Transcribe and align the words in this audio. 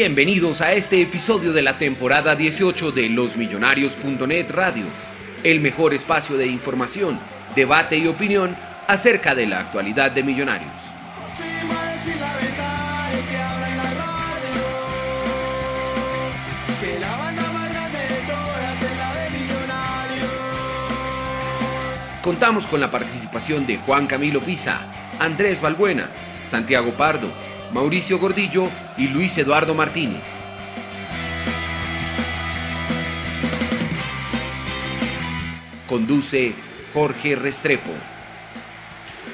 Bienvenidos 0.00 0.62
a 0.62 0.72
este 0.72 1.02
episodio 1.02 1.52
de 1.52 1.60
la 1.60 1.76
temporada 1.76 2.34
18 2.34 2.90
de 2.90 3.10
losmillonarios.net 3.10 4.50
Radio, 4.50 4.86
el 5.44 5.60
mejor 5.60 5.92
espacio 5.92 6.38
de 6.38 6.46
información, 6.46 7.20
debate 7.54 7.98
y 7.98 8.06
opinión 8.06 8.56
acerca 8.88 9.34
de 9.34 9.46
la 9.46 9.60
actualidad 9.60 10.10
de 10.10 10.22
Millonarios. 10.22 10.72
Contamos 22.22 22.66
con 22.66 22.80
la 22.80 22.90
participación 22.90 23.66
de 23.66 23.76
Juan 23.76 24.06
Camilo 24.06 24.40
Pisa, 24.40 24.80
Andrés 25.18 25.60
Balbuena, 25.60 26.08
Santiago 26.46 26.90
Pardo, 26.92 27.28
Mauricio 27.72 28.18
Gordillo 28.18 28.68
y 28.96 29.08
Luis 29.08 29.38
Eduardo 29.38 29.74
Martínez. 29.74 30.22
Conduce 35.86 36.52
Jorge 36.92 37.36
Restrepo. 37.36 37.90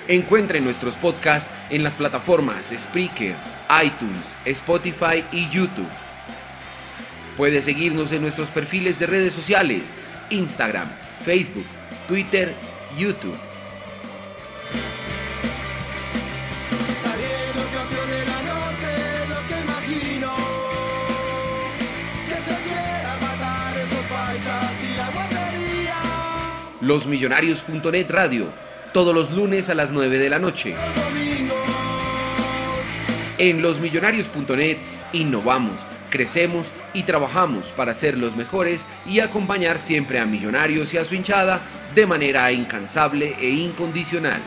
Encuentre 0.08 0.60
nuestros 0.60 0.96
podcasts 0.96 1.50
en 1.70 1.82
las 1.82 1.96
plataformas 1.96 2.72
Spreaker, 2.76 3.34
iTunes, 3.82 4.36
Spotify 4.44 5.24
y 5.32 5.48
YouTube. 5.48 5.88
Puede 7.36 7.60
seguirnos 7.60 8.12
en 8.12 8.22
nuestros 8.22 8.50
perfiles 8.50 8.98
de 8.98 9.06
redes 9.06 9.34
sociales, 9.34 9.96
Instagram, 10.30 10.88
Facebook, 11.24 11.66
Twitter, 12.06 12.54
YouTube. 12.96 13.36
Losmillonarios.net 26.86 28.06
Radio, 28.10 28.46
todos 28.92 29.12
los 29.12 29.32
lunes 29.32 29.68
a 29.70 29.74
las 29.74 29.90
9 29.90 30.20
de 30.20 30.30
la 30.30 30.38
noche. 30.38 30.76
En 33.38 33.60
losmillonarios.net 33.60 34.76
innovamos, 35.12 35.84
crecemos 36.10 36.72
y 36.94 37.02
trabajamos 37.02 37.72
para 37.72 37.92
ser 37.92 38.16
los 38.16 38.36
mejores 38.36 38.86
y 39.04 39.18
acompañar 39.18 39.80
siempre 39.80 40.20
a 40.20 40.26
Millonarios 40.26 40.94
y 40.94 40.98
a 40.98 41.04
su 41.04 41.16
hinchada 41.16 41.60
de 41.92 42.06
manera 42.06 42.52
incansable 42.52 43.34
e 43.40 43.50
incondicional. 43.50 44.40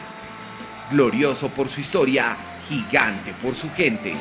Glorioso 0.90 1.50
por 1.50 1.68
su 1.68 1.82
historia, 1.82 2.38
gigante 2.70 3.34
por 3.44 3.58
su 3.58 3.70
gente. 3.70 4.14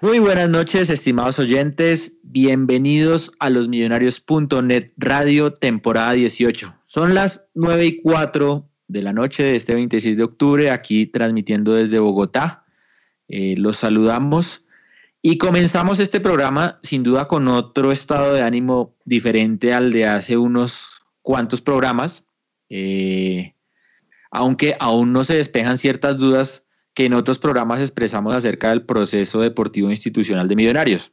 Muy 0.00 0.20
buenas 0.20 0.48
noches, 0.48 0.90
estimados 0.90 1.40
oyentes. 1.40 2.20
Bienvenidos 2.22 3.32
a 3.40 3.50
los 3.50 3.66
millonarios.net 3.66 4.92
Radio, 4.96 5.52
temporada 5.52 6.12
18. 6.12 6.72
Son 6.86 7.16
las 7.16 7.48
9 7.54 7.84
y 7.84 8.00
4 8.00 8.70
de 8.86 9.02
la 9.02 9.12
noche 9.12 9.42
de 9.42 9.56
este 9.56 9.74
26 9.74 10.16
de 10.16 10.22
octubre, 10.22 10.70
aquí 10.70 11.06
transmitiendo 11.06 11.72
desde 11.74 11.98
Bogotá. 11.98 12.64
Eh, 13.26 13.56
los 13.58 13.78
saludamos 13.78 14.62
y 15.20 15.36
comenzamos 15.36 15.98
este 15.98 16.20
programa 16.20 16.78
sin 16.84 17.02
duda 17.02 17.26
con 17.26 17.48
otro 17.48 17.90
estado 17.90 18.34
de 18.34 18.42
ánimo 18.42 18.94
diferente 19.04 19.74
al 19.74 19.90
de 19.90 20.06
hace 20.06 20.36
unos 20.36 21.02
cuantos 21.22 21.60
programas, 21.60 22.24
eh, 22.68 23.56
aunque 24.30 24.76
aún 24.78 25.12
no 25.12 25.24
se 25.24 25.34
despejan 25.34 25.76
ciertas 25.76 26.18
dudas 26.18 26.67
que 26.98 27.06
en 27.06 27.14
otros 27.14 27.38
programas 27.38 27.80
expresamos 27.80 28.34
acerca 28.34 28.70
del 28.70 28.82
proceso 28.82 29.40
deportivo 29.40 29.88
institucional 29.88 30.48
de 30.48 30.56
Millonarios. 30.56 31.12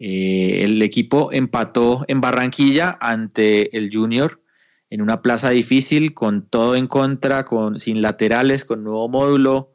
Eh, 0.00 0.64
el 0.64 0.82
equipo 0.82 1.30
empató 1.30 2.04
en 2.08 2.20
Barranquilla 2.20 2.98
ante 3.00 3.78
el 3.78 3.90
Junior 3.92 4.42
en 4.90 5.00
una 5.02 5.22
plaza 5.22 5.50
difícil, 5.50 6.14
con 6.14 6.48
todo 6.48 6.74
en 6.74 6.88
contra, 6.88 7.44
con, 7.44 7.78
sin 7.78 8.02
laterales, 8.02 8.64
con 8.64 8.82
nuevo 8.82 9.08
módulo, 9.08 9.70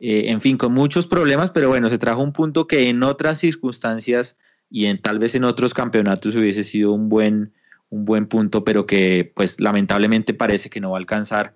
eh, 0.00 0.30
en 0.30 0.40
fin, 0.40 0.56
con 0.56 0.72
muchos 0.72 1.06
problemas, 1.06 1.50
pero 1.50 1.68
bueno, 1.68 1.90
se 1.90 1.98
trajo 1.98 2.22
un 2.22 2.32
punto 2.32 2.66
que 2.66 2.88
en 2.88 3.02
otras 3.02 3.36
circunstancias 3.38 4.38
y 4.70 4.86
en 4.86 5.02
tal 5.02 5.18
vez 5.18 5.34
en 5.34 5.44
otros 5.44 5.74
campeonatos 5.74 6.34
hubiese 6.34 6.64
sido 6.64 6.94
un 6.94 7.10
buen, 7.10 7.52
un 7.90 8.06
buen 8.06 8.26
punto, 8.26 8.64
pero 8.64 8.86
que 8.86 9.30
pues 9.36 9.60
lamentablemente 9.60 10.32
parece 10.32 10.70
que 10.70 10.80
no 10.80 10.92
va 10.92 10.96
a 10.96 11.00
alcanzar 11.00 11.54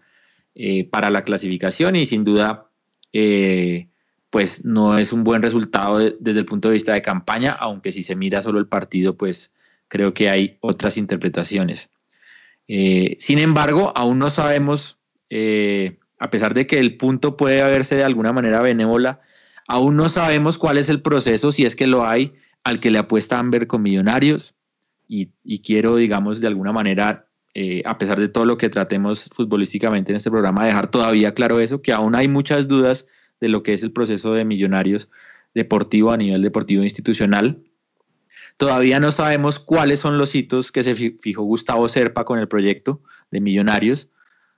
eh, 0.55 0.87
para 0.87 1.09
la 1.09 1.25
clasificación 1.25 1.97
y 1.97 2.05
sin 2.05 2.25
duda 2.25 2.69
eh, 3.13 3.89
pues 4.31 4.65
no 4.65 4.97
es 4.99 5.13
un 5.13 5.25
buen 5.25 5.43
resultado 5.43 5.99
de- 5.99 6.17
desde 6.21 6.41
el 6.41 6.47
punto 6.47 6.69
de 6.69 6.75
vista 6.75 6.95
de 6.95 7.03
campaña, 7.03 7.53
aunque 7.53 7.93
si 7.93 8.03
se 8.03 8.17
mira 8.17 8.43
solo 8.43 8.59
el 8.59 8.67
partido, 8.67 9.17
pues 9.17 9.53
creo 9.89 10.15
que 10.15 10.31
hay 10.31 10.57
otras 10.61 10.97
interpretaciones. 10.97 11.91
Eh, 12.69 13.17
sin 13.19 13.39
embargo, 13.39 13.93
aún 13.95 14.19
no 14.19 14.31
sabemos, 14.31 14.99
eh, 15.29 15.99
a 16.19 16.31
pesar 16.31 16.55
de 16.55 16.67
que 16.67 16.79
el 16.79 16.97
punto 16.97 17.37
puede 17.37 17.61
haberse 17.61 17.97
de 17.97 18.05
alguna 18.05 18.33
manera 18.33 18.61
benévola, 18.63 19.21
aún 19.69 19.97
no 19.97 20.09
sabemos 20.09 20.57
cuál 20.57 20.79
es 20.79 20.89
el 20.89 21.03
proceso, 21.03 21.53
si 21.53 21.65
es 21.67 21.77
que 21.77 21.87
lo 21.87 22.07
hay, 22.07 22.33
al 22.65 22.81
que 22.81 22.91
le 22.91 22.99
apuesta 22.99 23.39
Amber 23.39 23.67
con 23.67 23.83
Millonarios. 23.83 24.55
Y 25.09 25.59
quiero, 25.59 25.97
digamos, 25.97 26.41
de 26.41 26.47
alguna 26.47 26.73
manera, 26.73 27.27
eh, 27.55 27.83
a 27.85 27.99
pesar 27.99 28.19
de 28.19 28.29
todo 28.29 28.47
lo 28.47 28.57
que 28.57 28.71
tratemos 28.71 29.29
futbolísticamente 29.33 30.13
en 30.13 30.17
este 30.17 30.31
programa, 30.31 30.65
dejar 30.65 30.91
todavía 30.91 31.35
claro 31.35 31.61
eso, 31.61 31.83
que 31.83 31.93
aún 31.93 32.15
hay 32.15 32.29
muchas 32.29 32.67
dudas 32.67 33.07
de 33.41 33.49
lo 33.49 33.63
que 33.63 33.75
es 33.75 33.83
el 33.83 33.93
proceso 33.93 34.33
de 34.33 34.45
Millonarios 34.45 35.11
deportivo 35.55 36.13
a 36.13 36.17
nivel 36.17 36.43
deportivo 36.43 36.83
institucional. 36.83 37.63
Todavía 38.57 39.01
no 39.01 39.13
sabemos 39.13 39.59
cuáles 39.59 40.01
son 40.01 40.19
los 40.19 40.35
hitos 40.35 40.73
que 40.73 40.83
se 40.83 40.95
fijó 40.95 41.43
Gustavo 41.43 41.89
Serpa 41.89 42.25
con 42.25 42.39
el 42.39 42.49
proyecto 42.49 43.03
de 43.31 43.41
Millonarios, 43.41 44.09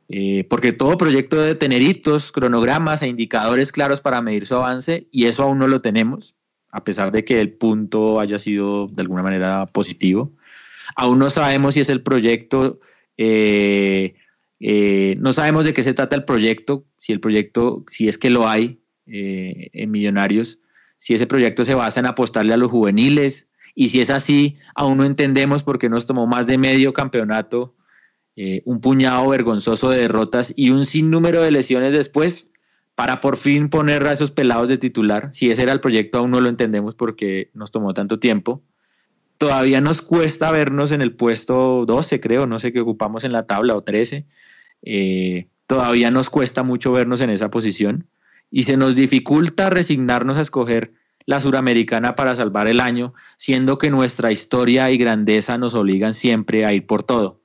eh, 0.09 0.45
porque 0.45 0.73
todo 0.73 0.99
proyecto 0.99 1.41
debe 1.41 1.55
tener 1.55 1.83
hitos, 1.83 2.31
cronogramas 2.31 3.03
e 3.03 3.09
indicadores 3.09 3.73
claros 3.73 4.01
para 4.01 4.21
medir 4.21 4.47
su 4.47 4.55
avance 4.55 5.09
y 5.11 5.27
eso 5.27 5.45
aún 5.45 5.59
no 5.59 5.67
lo 5.67 5.81
tenemos, 5.81 6.37
a 6.71 6.85
pesar 6.85 7.11
de 7.11 7.25
que 7.25 7.41
el 7.41 7.53
punto 7.53 8.21
haya 8.21 8.39
sido 8.39 8.87
de 8.87 9.03
alguna 9.03 9.23
manera 9.23 9.67
positivo. 9.67 10.33
Aún 10.97 11.19
no 11.19 11.31
sabemos 11.31 11.75
si 11.75 11.81
es 11.81 11.91
el 11.91 12.03
proyecto, 12.03 12.81
eh, 13.17 14.15
eh, 14.61 15.17
no 15.19 15.33
sabemos 15.33 15.65
de 15.65 15.75
qué 15.75 15.83
se 15.83 15.95
trata 15.95 16.17
el 16.17 16.25
proyecto, 16.25 16.85
si 16.99 17.13
el 17.13 17.21
proyecto, 17.21 17.85
si 17.89 18.09
es 18.09 18.19
que 18.19 18.31
lo 18.31 18.49
hay 18.49 18.81
en 19.07 19.91
Millonarios, 19.91 20.61
si 20.97 21.13
ese 21.13 21.27
proyecto 21.27 21.67
se 21.67 21.75
basa 21.75 22.01
en 22.01 22.07
apostarle 22.07 22.55
a 22.55 22.57
los 22.57 22.71
juveniles 22.71 23.49
y 23.75 23.91
si 23.91 24.01
es 24.01 24.11
así, 24.11 24.57
aún 24.75 24.99
no 24.99 25.05
entendemos 25.05 25.63
por 25.63 25.79
qué 25.79 25.89
nos 25.89 26.07
tomó 26.07 26.27
más 26.27 26.47
de 26.47 26.59
medio 26.59 26.93
campeonato 26.93 27.75
eh, 28.37 28.63
un 28.65 28.81
puñado 28.81 29.29
vergonzoso 29.29 29.91
de 29.91 30.01
derrotas 30.01 30.53
y 30.57 30.71
un 30.71 30.87
sinnúmero 30.87 31.43
de 31.43 31.53
lesiones 31.53 31.93
después 31.93 32.51
para 32.97 33.21
por 33.21 33.37
fin 33.37 33.69
poner 33.69 34.05
a 34.07 34.13
esos 34.13 34.33
pelados 34.33 34.69
de 34.69 34.79
titular. 34.79 35.31
Si 35.33 35.51
ese 35.51 35.63
era 35.63 35.73
el 35.73 35.81
proyecto, 35.81 36.19
aún 36.19 36.33
no 36.33 36.41
lo 36.41 36.49
entendemos 36.49 36.95
porque 36.97 37.51
nos 37.55 37.71
tomó 37.71 37.95
tanto 37.95 38.19
tiempo. 38.19 38.63
Todavía 39.39 39.81
nos 39.81 40.01
cuesta 40.01 40.51
vernos 40.53 40.93
en 40.93 41.01
el 41.01 41.15
puesto 41.15 41.85
12, 41.87 42.21
creo, 42.21 42.47
no 42.47 42.61
sé 42.61 42.73
qué 42.73 42.81
ocupamos 42.81 43.25
en 43.25 43.33
la 43.33 43.43
tabla 43.43 43.75
o 43.77 43.83
13. 43.83 44.27
Eh, 44.83 45.49
todavía 45.67 46.11
nos 46.11 46.31
cuesta 46.31 46.63
mucho 46.63 46.93
vernos 46.93 47.21
en 47.21 47.31
esa 47.31 47.51
posición 47.51 48.07
y 48.51 48.65
se 48.65 48.77
nos 48.77 48.95
dificulta 48.95 49.71
resignarnos 49.71 50.37
a 50.37 50.43
escoger 50.43 50.93
la 51.27 51.41
suramericana 51.41 52.17
para 52.17 52.35
salvar 52.35 52.69
el 52.69 52.81
año, 52.81 53.15
siendo 53.37 53.79
que 53.79 53.91
nuestra 53.91 54.31
historia 54.31 54.91
y 54.91 54.99
grandeza 54.99 55.59
nos 55.59 55.75
obligan 55.75 56.15
siempre 56.15 56.65
a 56.65 56.73
ir 56.73 56.87
por 56.87 57.03
todo. 57.03 57.41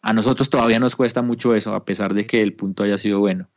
A 0.00 0.12
nosotros 0.12 0.48
todavía 0.48 0.78
nos 0.78 0.94
cuesta 0.94 1.22
mucho 1.22 1.54
eso, 1.54 1.74
a 1.74 1.84
pesar 1.84 2.14
de 2.14 2.26
que 2.26 2.40
el 2.40 2.54
punto 2.54 2.84
haya 2.84 2.98
sido 2.98 3.18
bueno. 3.18 3.50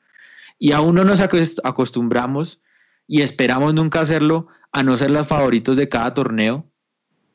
Y 0.57 0.71
aún 0.71 0.95
no 0.95 1.03
nos 1.03 1.21
acostumbramos 1.21 2.61
y 3.07 3.21
esperamos 3.21 3.73
nunca 3.73 4.01
hacerlo 4.01 4.47
a 4.71 4.83
no 4.83 4.97
ser 4.97 5.11
los 5.11 5.27
favoritos 5.27 5.77
de 5.77 5.89
cada 5.89 6.13
torneo, 6.13 6.68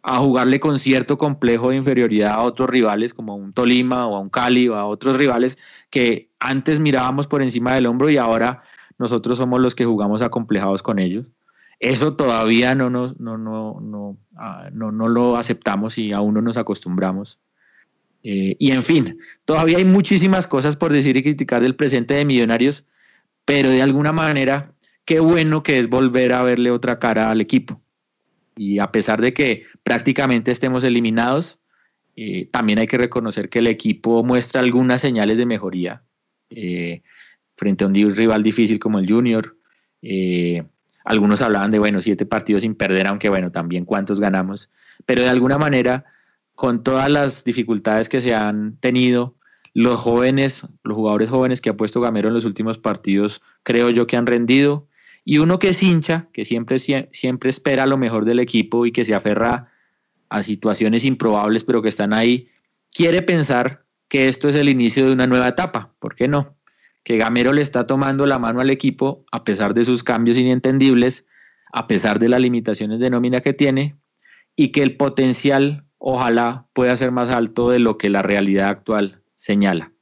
a 0.06 0.18
jugarle 0.18 0.60
con 0.60 0.78
cierto 0.78 1.16
complejo 1.16 1.70
de 1.70 1.76
inferioridad 1.76 2.32
a 2.32 2.42
otros 2.42 2.68
rivales 2.68 3.14
como 3.14 3.32
a 3.32 3.36
un 3.36 3.54
Tolima 3.54 4.06
o 4.06 4.16
a 4.16 4.20
un 4.20 4.28
Cali 4.28 4.68
o 4.68 4.76
a 4.76 4.84
otros 4.84 5.16
rivales 5.16 5.56
que 5.88 6.28
antes 6.38 6.78
mirábamos 6.78 7.26
por 7.26 7.40
encima 7.40 7.74
del 7.74 7.86
hombro 7.86 8.10
y 8.10 8.18
ahora 8.18 8.62
nosotros 8.98 9.38
somos 9.38 9.62
los 9.62 9.74
que 9.74 9.86
jugamos 9.86 10.20
acomplejados 10.20 10.82
con 10.82 10.98
ellos. 10.98 11.26
Eso 11.80 12.16
todavía 12.16 12.74
no, 12.74 12.90
no, 12.90 13.14
no, 13.18 13.38
no, 13.38 13.80
no, 13.80 14.18
ah, 14.36 14.68
no, 14.74 14.92
no 14.92 15.08
lo 15.08 15.38
aceptamos 15.38 15.96
y 15.96 16.12
aún 16.12 16.34
no 16.34 16.42
nos 16.42 16.58
acostumbramos. 16.58 17.38
Eh, 18.22 18.56
y 18.58 18.72
en 18.72 18.82
fin, 18.82 19.18
todavía 19.46 19.78
hay 19.78 19.86
muchísimas 19.86 20.46
cosas 20.46 20.76
por 20.76 20.92
decir 20.92 21.16
y 21.16 21.22
criticar 21.22 21.62
del 21.62 21.76
presente 21.76 22.12
de 22.12 22.26
Millonarios, 22.26 22.86
pero 23.46 23.70
de 23.70 23.80
alguna 23.80 24.12
manera, 24.12 24.74
qué 25.06 25.20
bueno 25.20 25.62
que 25.62 25.78
es 25.78 25.88
volver 25.88 26.34
a 26.34 26.42
verle 26.42 26.70
otra 26.70 26.98
cara 26.98 27.30
al 27.30 27.40
equipo. 27.40 27.80
Y 28.56 28.78
a 28.78 28.92
pesar 28.92 29.20
de 29.20 29.32
que 29.34 29.64
prácticamente 29.82 30.50
estemos 30.50 30.84
eliminados, 30.84 31.58
eh, 32.16 32.48
también 32.52 32.78
hay 32.78 32.86
que 32.86 32.98
reconocer 32.98 33.48
que 33.48 33.58
el 33.58 33.66
equipo 33.66 34.22
muestra 34.22 34.60
algunas 34.60 35.00
señales 35.00 35.38
de 35.38 35.46
mejoría 35.46 36.02
eh, 36.50 37.02
frente 37.56 37.84
a 37.84 37.88
un 37.88 37.94
rival 37.94 38.42
difícil 38.42 38.78
como 38.78 38.98
el 38.98 39.08
Junior. 39.08 39.56
algunos 41.04 41.42
hablaban 41.42 41.70
de, 41.70 41.78
bueno, 41.78 42.00
siete 42.00 42.26
partidos 42.26 42.62
sin 42.62 42.74
perder, 42.74 43.06
aunque 43.06 43.28
bueno, 43.28 43.50
también 43.50 43.84
cuántos 43.84 44.20
ganamos, 44.20 44.70
pero 45.06 45.22
de 45.22 45.28
alguna 45.28 45.58
manera 45.58 46.04
con 46.54 46.82
todas 46.82 47.10
las 47.10 47.44
dificultades 47.44 48.08
que 48.08 48.20
se 48.20 48.34
han 48.34 48.76
tenido, 48.78 49.36
los 49.74 50.00
jóvenes, 50.00 50.66
los 50.84 50.96
jugadores 50.96 51.30
jóvenes 51.30 51.60
que 51.60 51.70
ha 51.70 51.76
puesto 51.76 52.00
Gamero 52.00 52.28
en 52.28 52.34
los 52.34 52.44
últimos 52.44 52.78
partidos, 52.78 53.42
creo 53.64 53.90
yo 53.90 54.06
que 54.06 54.16
han 54.16 54.26
rendido. 54.26 54.86
Y 55.24 55.38
uno 55.38 55.58
que 55.58 55.68
es 55.68 55.82
hincha, 55.82 56.28
que 56.32 56.44
siempre, 56.44 56.78
siempre 56.78 57.50
espera 57.50 57.86
lo 57.86 57.96
mejor 57.96 58.24
del 58.24 58.40
equipo 58.40 58.84
y 58.84 58.92
que 58.92 59.04
se 59.04 59.14
aferra 59.14 59.72
a 60.28 60.42
situaciones 60.42 61.04
improbables, 61.04 61.64
pero 61.64 61.80
que 61.80 61.88
están 61.88 62.12
ahí, 62.12 62.48
quiere 62.92 63.22
pensar 63.22 63.84
que 64.08 64.28
esto 64.28 64.48
es 64.48 64.54
el 64.54 64.68
inicio 64.68 65.06
de 65.06 65.12
una 65.12 65.26
nueva 65.26 65.48
etapa. 65.48 65.94
¿Por 65.98 66.14
qué 66.14 66.28
no? 66.28 66.56
Que 67.02 67.16
Gamero 67.16 67.52
le 67.52 67.62
está 67.62 67.86
tomando 67.86 68.26
la 68.26 68.38
mano 68.38 68.60
al 68.60 68.70
equipo 68.70 69.24
a 69.32 69.44
pesar 69.44 69.74
de 69.74 69.84
sus 69.84 70.04
cambios 70.04 70.36
inentendibles, 70.36 71.26
a 71.72 71.86
pesar 71.86 72.18
de 72.18 72.28
las 72.28 72.40
limitaciones 72.40 73.00
de 73.00 73.10
nómina 73.10 73.40
que 73.40 73.54
tiene, 73.54 73.96
y 74.56 74.68
que 74.68 74.82
el 74.82 74.96
potencial 74.96 75.86
ojalá 75.98 76.68
pueda 76.74 76.94
ser 76.96 77.10
más 77.10 77.30
alto 77.30 77.70
de 77.70 77.78
lo 77.78 77.96
que 77.96 78.10
la 78.10 78.22
realidad 78.22 78.68
actual 78.68 79.22
señala. 79.34 79.93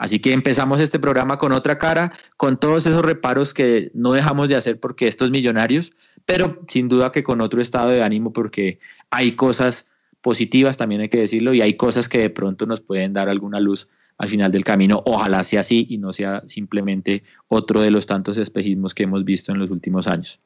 Así 0.00 0.18
que 0.18 0.32
empezamos 0.32 0.80
este 0.80 0.98
programa 0.98 1.36
con 1.36 1.52
otra 1.52 1.76
cara, 1.76 2.14
con 2.38 2.58
todos 2.58 2.86
esos 2.86 3.04
reparos 3.04 3.52
que 3.52 3.90
no 3.92 4.12
dejamos 4.12 4.48
de 4.48 4.56
hacer 4.56 4.80
porque 4.80 5.06
estos 5.06 5.30
millonarios, 5.30 5.92
pero 6.24 6.62
sin 6.68 6.88
duda 6.88 7.12
que 7.12 7.22
con 7.22 7.42
otro 7.42 7.60
estado 7.60 7.90
de 7.90 8.02
ánimo 8.02 8.32
porque 8.32 8.78
hay 9.10 9.32
cosas 9.32 9.88
positivas, 10.22 10.78
también 10.78 11.02
hay 11.02 11.10
que 11.10 11.18
decirlo, 11.18 11.52
y 11.52 11.60
hay 11.60 11.74
cosas 11.74 12.08
que 12.08 12.16
de 12.16 12.30
pronto 12.30 12.64
nos 12.64 12.80
pueden 12.80 13.12
dar 13.12 13.28
alguna 13.28 13.60
luz 13.60 13.88
al 14.16 14.30
final 14.30 14.50
del 14.50 14.64
camino. 14.64 15.02
Ojalá 15.04 15.44
sea 15.44 15.60
así 15.60 15.84
y 15.90 15.98
no 15.98 16.14
sea 16.14 16.44
simplemente 16.46 17.22
otro 17.48 17.82
de 17.82 17.90
los 17.90 18.06
tantos 18.06 18.38
espejismos 18.38 18.94
que 18.94 19.02
hemos 19.02 19.26
visto 19.26 19.52
en 19.52 19.58
los 19.58 19.70
últimos 19.70 20.08
años. 20.08 20.40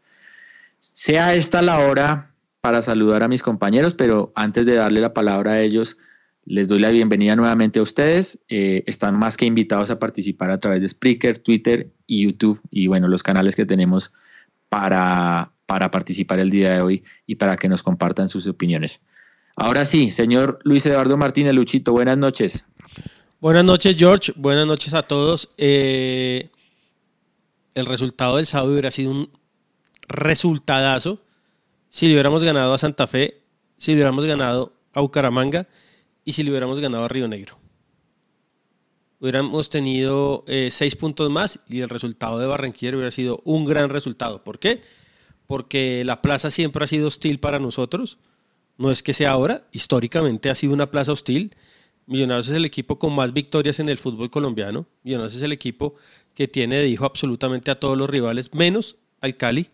Sea 0.80 1.32
esta 1.36 1.62
la 1.62 1.78
hora 1.78 2.32
para 2.60 2.82
saludar 2.82 3.22
a 3.22 3.28
mis 3.28 3.44
compañeros, 3.44 3.94
pero 3.94 4.32
antes 4.34 4.66
de 4.66 4.74
darle 4.74 5.00
la 5.00 5.14
palabra 5.14 5.52
a 5.52 5.60
ellos, 5.60 5.96
les 6.46 6.68
doy 6.68 6.80
la 6.80 6.90
bienvenida 6.90 7.36
nuevamente 7.36 7.78
a 7.78 7.82
ustedes. 7.82 8.38
Eh, 8.48 8.84
están 8.86 9.18
más 9.18 9.36
que 9.36 9.46
invitados 9.46 9.90
a 9.90 9.98
participar 9.98 10.50
a 10.50 10.58
través 10.58 10.80
de 10.80 10.88
Spreaker, 10.88 11.38
Twitter 11.38 11.90
y 12.06 12.24
YouTube 12.24 12.60
y 12.70 12.86
bueno, 12.86 13.08
los 13.08 13.22
canales 13.22 13.56
que 13.56 13.66
tenemos 13.66 14.12
para, 14.68 15.52
para 15.66 15.90
participar 15.90 16.40
el 16.40 16.50
día 16.50 16.72
de 16.72 16.80
hoy 16.80 17.04
y 17.26 17.36
para 17.36 17.56
que 17.56 17.68
nos 17.68 17.82
compartan 17.82 18.28
sus 18.28 18.46
opiniones. 18.46 19.00
Ahora 19.56 19.84
sí, 19.84 20.10
señor 20.10 20.58
Luis 20.64 20.84
Eduardo 20.86 21.16
Martínez 21.16 21.54
Luchito, 21.54 21.92
buenas 21.92 22.18
noches. 22.18 22.66
Buenas 23.40 23.64
noches, 23.64 23.96
George. 23.96 24.32
Buenas 24.36 24.66
noches 24.66 24.94
a 24.94 25.02
todos. 25.02 25.50
Eh, 25.58 26.50
el 27.74 27.86
resultado 27.86 28.36
del 28.36 28.46
sábado 28.46 28.72
hubiera 28.72 28.90
sido 28.90 29.10
un 29.10 29.30
resultadazo 30.08 31.20
si 31.88 32.06
le 32.06 32.14
hubiéramos 32.14 32.42
ganado 32.42 32.74
a 32.74 32.78
Santa 32.78 33.06
Fe, 33.06 33.40
si 33.78 33.92
le 33.92 33.98
hubiéramos 33.98 34.24
ganado 34.24 34.72
a 34.92 35.00
Bucaramanga 35.00 35.68
y 36.24 36.32
si 36.32 36.42
le 36.42 36.50
hubiéramos 36.50 36.80
ganado 36.80 37.04
a 37.04 37.08
Río 37.08 37.28
Negro. 37.28 37.58
Hubiéramos 39.20 39.70
tenido 39.70 40.44
eh, 40.46 40.68
seis 40.70 40.96
puntos 40.96 41.30
más 41.30 41.60
y 41.68 41.80
el 41.80 41.88
resultado 41.88 42.38
de 42.38 42.46
Barranquilla 42.46 42.92
hubiera 42.94 43.10
sido 43.10 43.40
un 43.44 43.64
gran 43.64 43.88
resultado. 43.88 44.44
¿Por 44.44 44.58
qué? 44.58 44.82
Porque 45.46 46.02
la 46.04 46.20
plaza 46.20 46.50
siempre 46.50 46.84
ha 46.84 46.88
sido 46.88 47.08
hostil 47.08 47.40
para 47.40 47.58
nosotros. 47.58 48.18
No 48.76 48.90
es 48.90 49.02
que 49.02 49.14
sea 49.14 49.30
ahora, 49.30 49.66
históricamente 49.72 50.50
ha 50.50 50.54
sido 50.54 50.72
una 50.72 50.90
plaza 50.90 51.12
hostil. 51.12 51.54
Millonarios 52.06 52.48
es 52.48 52.54
el 52.54 52.64
equipo 52.64 52.98
con 52.98 53.14
más 53.14 53.32
victorias 53.32 53.78
en 53.78 53.88
el 53.88 53.98
fútbol 53.98 54.30
colombiano. 54.30 54.86
Millonarios 55.04 55.36
es 55.36 55.42
el 55.42 55.52
equipo 55.52 55.94
que 56.34 56.48
tiene 56.48 56.76
de 56.76 56.88
hijo 56.88 57.06
absolutamente 57.06 57.70
a 57.70 57.78
todos 57.80 57.96
los 57.96 58.10
rivales, 58.10 58.52
menos 58.52 58.96
al 59.20 59.36
Cali 59.36 59.70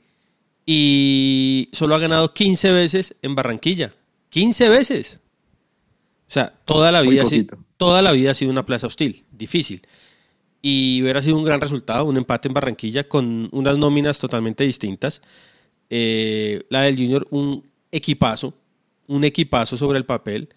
y 0.67 1.69
solo 1.73 1.97
ha 1.97 1.99
ganado 1.99 2.33
15 2.33 2.71
veces 2.71 3.17
en 3.23 3.35
Barranquilla. 3.35 3.93
15 4.29 4.69
veces. 4.69 5.21
O 6.31 6.33
sea, 6.33 6.55
toda 6.65 6.93
la 6.93 7.01
vida, 7.01 7.25
toda 7.77 8.03
la 8.03 8.13
vida 8.13 8.31
ha 8.31 8.35
sido 8.35 8.53
una 8.53 8.65
plaza 8.65 8.87
hostil, 8.87 9.25
difícil. 9.33 9.83
Y 10.63 11.03
hubiera 11.03 11.21
sido 11.23 11.37
un 11.37 11.43
gran 11.43 11.61
resultado, 11.61 12.05
un 12.05 12.17
empate 12.17 12.47
en 12.47 12.55
Barranquilla 12.55 13.09
con 13.09 13.49
unas 13.51 13.77
nóminas 13.79 14.21
totalmente 14.21 14.63
distintas. 14.63 15.23
Eh, 15.89 16.63
la 16.71 16.83
del 16.83 16.95
Junior, 16.95 17.27
un 17.31 17.65
equipazo, 17.91 18.55
un 19.09 19.25
equipazo 19.25 19.77
sobre 19.77 19.99
el 19.99 20.05
papel, 20.05 20.49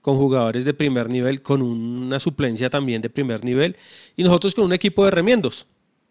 con 0.00 0.16
jugadores 0.16 0.64
de 0.64 0.72
primer 0.72 1.10
nivel, 1.10 1.42
con 1.42 1.60
una 1.60 2.18
suplencia 2.20 2.70
también 2.70 3.02
de 3.02 3.10
primer 3.10 3.44
nivel, 3.44 3.76
y 4.16 4.22
nosotros 4.22 4.54
con 4.54 4.64
un 4.64 4.72
equipo 4.72 5.04
de 5.04 5.10
remiendos, 5.10 5.66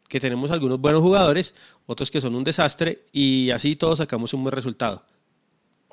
que 0.08 0.20
tenemos 0.20 0.52
algunos 0.52 0.80
buenos 0.80 1.02
jugadores, 1.02 1.56
otros 1.88 2.12
que 2.12 2.22
son 2.22 2.36
un 2.36 2.44
desastre 2.44 3.02
y 3.12 3.50
así 3.50 3.76
todos 3.76 3.98
sacamos 3.98 4.32
un 4.36 4.44
buen 4.44 4.54
resultado. 4.54 5.04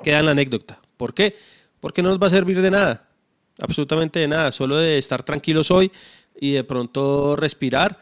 Queda 0.03 0.19
en 0.19 0.27
la 0.27 0.33
anécdota. 0.33 0.79
¿Por 0.99 1.15
qué? 1.15 1.35
Porque 1.81 2.03
no 2.03 2.11
nos 2.11 2.23
va 2.23 2.27
a 2.27 2.31
servir 2.31 2.61
de 2.61 2.71
nada, 2.71 3.09
absolutamente 3.59 4.21
de 4.21 4.29
nada, 4.29 4.53
solo 4.53 4.77
de 4.77 4.99
estar 4.99 5.23
tranquilos 5.23 5.71
hoy 5.71 5.91
y 6.41 6.53
de 6.53 6.65
pronto 6.65 7.37
respirar, 7.37 8.01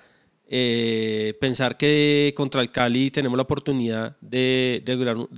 eh, 0.49 1.37
pensar 1.40 1.76
que 1.76 2.32
contra 2.37 2.61
el 2.61 2.71
Cali 2.71 3.11
tenemos 3.11 3.37
la 3.37 3.42
oportunidad 3.42 4.16
de, 4.21 4.82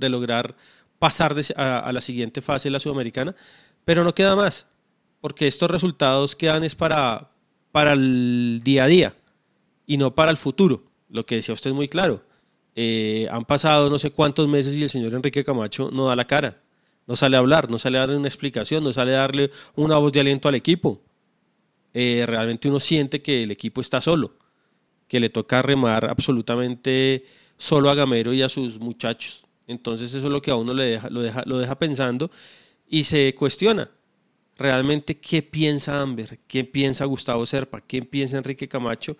lograr, 0.09 0.55
pasar 0.99 1.35
a, 1.55 1.79
a 1.79 1.93
la 1.93 2.01
siguiente 2.01 2.41
fase 2.41 2.69
de 2.69 2.73
la 2.73 2.79
Sudamericana, 2.79 3.35
pero 3.83 4.03
no 4.03 4.15
queda 4.15 4.35
más, 4.35 4.67
porque 5.21 5.47
estos 5.47 5.69
resultados 5.69 6.35
quedan 6.35 6.63
es 6.63 6.75
para, 6.75 7.31
para 7.71 7.93
el 7.93 8.61
día 8.63 8.85
a 8.85 8.87
día 8.87 9.15
y 9.85 9.97
no 9.97 10.15
para 10.15 10.31
el 10.31 10.37
futuro. 10.37 10.83
Lo 11.09 11.25
que 11.25 11.35
decía 11.35 11.53
usted 11.53 11.71
muy 11.71 11.87
claro. 11.87 12.23
Eh, 12.75 13.27
han 13.31 13.45
pasado 13.45 13.89
no 13.89 13.97
sé 13.97 14.11
cuántos 14.11 14.47
meses 14.47 14.73
y 14.73 14.83
el 14.83 14.89
señor 14.89 15.13
Enrique 15.13 15.43
Camacho 15.43 15.89
no 15.91 16.07
da 16.07 16.15
la 16.15 16.25
cara. 16.25 16.61
No 17.07 17.15
sale 17.15 17.35
a 17.35 17.39
hablar, 17.39 17.69
no 17.69 17.77
sale 17.77 17.97
a 17.97 18.01
darle 18.01 18.17
una 18.17 18.27
explicación, 18.27 18.83
no 18.83 18.93
sale 18.93 19.15
a 19.15 19.19
darle 19.19 19.51
una 19.75 19.97
voz 19.97 20.11
de 20.11 20.19
aliento 20.21 20.47
al 20.47 20.55
equipo. 20.55 21.01
Eh, 21.93 22.23
realmente 22.27 22.67
uno 22.67 22.79
siente 22.79 23.21
que 23.21 23.43
el 23.43 23.51
equipo 23.51 23.81
está 23.81 24.01
solo, 24.01 24.37
que 25.07 25.19
le 25.19 25.29
toca 25.29 25.61
remar 25.61 26.09
absolutamente 26.09 27.25
solo 27.57 27.89
a 27.89 27.95
Gamero 27.95 28.33
y 28.33 28.41
a 28.41 28.49
sus 28.49 28.79
muchachos. 28.79 29.45
Entonces 29.67 30.13
eso 30.13 30.27
es 30.27 30.33
lo 30.33 30.41
que 30.41 30.51
a 30.51 30.55
uno 30.55 30.73
deja, 30.73 31.09
lo 31.09 31.57
deja 31.57 31.79
pensando 31.79 32.29
y 32.87 33.03
se 33.03 33.33
cuestiona 33.33 33.89
realmente 34.57 35.17
qué 35.17 35.41
piensa 35.41 36.01
Amber, 36.01 36.39
qué 36.47 36.63
piensa 36.63 37.05
Gustavo 37.05 37.45
Serpa, 37.45 37.81
qué 37.81 38.01
piensa 38.01 38.37
Enrique 38.37 38.67
Camacho 38.67 39.17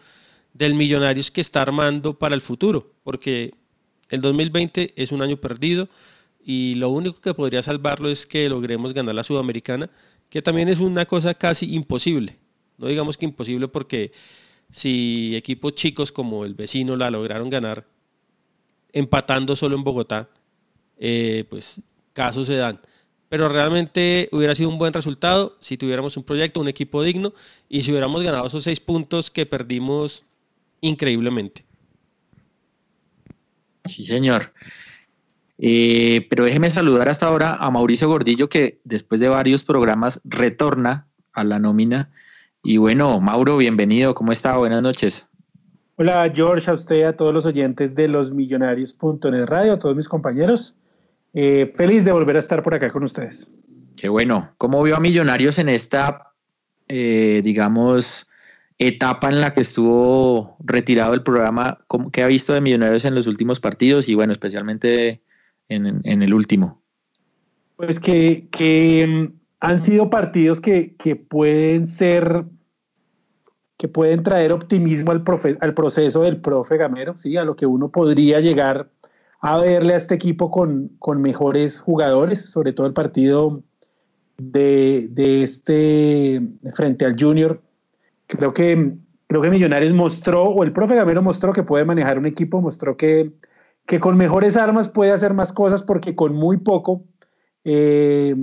del 0.53 0.73
Millonarios 0.73 1.31
que 1.31 1.41
está 1.41 1.61
armando 1.61 2.17
para 2.17 2.35
el 2.35 2.41
futuro, 2.41 2.93
porque 3.03 3.53
el 4.09 4.21
2020 4.21 4.93
es 4.95 5.11
un 5.11 5.21
año 5.21 5.37
perdido 5.37 5.89
y 6.47 6.75
lo 6.75 6.89
único 6.91 7.19
que 7.21 7.33
podría 7.33 7.63
salvarlo 7.63 8.07
es 8.07 8.27
que 8.27 8.47
logremos 8.47 8.93
ganar 8.93 9.15
la 9.15 9.23
Sudamericana, 9.23 9.89
que 10.29 10.43
también 10.43 10.69
es 10.69 10.79
una 10.79 11.07
cosa 11.07 11.33
casi 11.33 11.73
imposible. 11.73 12.37
No 12.77 12.87
digamos 12.87 13.17
que 13.17 13.25
imposible 13.25 13.67
porque 13.67 14.11
si 14.69 15.35
equipos 15.35 15.73
chicos 15.73 16.11
como 16.11 16.45
el 16.45 16.53
vecino 16.53 16.95
la 16.95 17.09
lograron 17.09 17.49
ganar 17.49 17.87
empatando 18.93 19.55
solo 19.55 19.75
en 19.75 19.83
Bogotá, 19.83 20.29
eh, 20.97 21.45
pues 21.49 21.81
casos 22.13 22.45
se 22.45 22.57
dan. 22.57 22.79
Pero 23.27 23.49
realmente 23.49 24.29
hubiera 24.31 24.53
sido 24.53 24.69
un 24.69 24.77
buen 24.77 24.93
resultado 24.93 25.57
si 25.61 25.77
tuviéramos 25.77 26.15
un 26.15 26.23
proyecto, 26.23 26.61
un 26.61 26.67
equipo 26.67 27.01
digno 27.01 27.33
y 27.67 27.81
si 27.81 27.89
hubiéramos 27.89 28.21
ganado 28.21 28.45
esos 28.45 28.63
seis 28.63 28.79
puntos 28.79 29.31
que 29.31 29.47
perdimos 29.47 30.23
increíblemente. 30.79 31.65
Sí, 33.85 34.05
señor. 34.05 34.53
Eh, 35.57 36.27
pero 36.29 36.45
déjeme 36.45 36.69
saludar 36.69 37.09
hasta 37.09 37.27
ahora 37.27 37.55
a 37.55 37.71
Mauricio 37.71 38.09
Gordillo, 38.09 38.49
que 38.49 38.79
después 38.83 39.21
de 39.21 39.29
varios 39.29 39.63
programas 39.63 40.21
retorna 40.23 41.07
a 41.33 41.43
la 41.43 41.59
nómina. 41.59 42.09
Y 42.63 42.77
bueno, 42.77 43.19
Mauro, 43.21 43.57
bienvenido. 43.57 44.15
¿Cómo 44.15 44.31
está? 44.31 44.57
Buenas 44.57 44.81
noches. 44.81 45.27
Hola, 45.97 46.29
George, 46.33 46.69
a 46.69 46.73
usted, 46.73 47.03
a 47.03 47.15
todos 47.15 47.33
los 47.33 47.45
oyentes 47.45 47.95
de 47.95 48.09
los 48.09 48.33
Millonarios.net 48.33 49.45
Radio, 49.45 49.73
a 49.73 49.79
todos 49.79 49.95
mis 49.95 50.09
compañeros. 50.09 50.75
Eh, 51.33 51.73
feliz 51.77 52.03
de 52.03 52.11
volver 52.11 52.35
a 52.35 52.39
estar 52.39 52.63
por 52.63 52.73
acá 52.73 52.91
con 52.91 53.03
ustedes. 53.03 53.47
Qué 53.95 54.09
bueno. 54.09 54.51
¿Cómo 54.57 54.83
vio 54.83 54.97
a 54.97 54.99
Millonarios 54.99 55.57
en 55.57 55.69
esta, 55.69 56.33
eh, 56.89 57.41
digamos, 57.45 58.27
etapa 58.77 59.29
en 59.29 59.39
la 59.39 59.53
que 59.53 59.61
estuvo 59.61 60.57
retirado 60.59 61.13
el 61.13 61.23
programa? 61.23 61.79
¿Qué 62.11 62.23
ha 62.23 62.27
visto 62.27 62.53
de 62.53 62.61
Millonarios 62.61 63.05
en 63.05 63.15
los 63.15 63.27
últimos 63.27 63.61
partidos 63.61 64.09
y, 64.09 64.15
bueno, 64.15 64.33
especialmente 64.33 65.21
en, 65.69 66.21
el 66.21 66.33
último? 66.33 66.81
Pues 67.75 67.99
que, 67.99 69.05
mm, 69.07 69.33
han 69.59 69.79
sido 69.79 70.09
partidos 70.09 70.61
que, 70.61 70.95
pueden 71.29 71.87
ser, 71.87 72.45
que 73.77 73.87
pueden 73.87 74.23
traer 74.23 74.51
optimismo 74.51 75.11
al, 75.11 75.23
al 75.59 75.73
proceso 75.73 76.21
del 76.23 76.41
profe 76.41 76.77
Gamero, 76.77 77.17
¿sí? 77.17 77.37
a 77.37 77.43
lo 77.43 77.55
que 77.55 77.65
uno 77.65 77.89
podría 77.89 78.39
llegar 78.39 78.89
a 79.45 79.57
verle 79.57 79.93
a 79.93 79.97
este 79.97 80.15
equipo 80.15 80.49
con, 80.49 81.21
mejores 81.21 81.79
jugadores, 81.79 82.43
sobre 82.43 82.73
todo 82.73 82.87
el 82.87 82.93
partido 82.93 83.61
de, 84.37 85.07
este 85.43 86.41
frente 86.73 87.05
al 87.05 87.15
Junior. 87.19 87.61
Creo 88.25 88.53
que, 88.55 88.95
creo 89.27 89.41
que 89.43 89.49
Millonarios 89.51 89.93
mostró, 89.93 90.45
o 90.45 90.63
el 90.63 90.71
profe 90.71 90.95
Gamero 90.95 91.21
mostró 91.21 91.53
que 91.53 91.61
puede 91.61 91.85
manejar 91.85 92.17
un 92.17 92.25
equipo, 92.25 92.59
mostró 92.59 92.97
que, 92.97 93.33
que 93.85 93.99
con 93.99 94.17
mejores 94.17 94.57
armas 94.57 94.89
puede 94.89 95.11
hacer 95.11 95.33
más 95.33 95.53
cosas 95.53 95.83
porque 95.83 96.15
con 96.15 96.33
muy 96.33 96.57
poco 96.57 97.03
eh, 97.63 98.35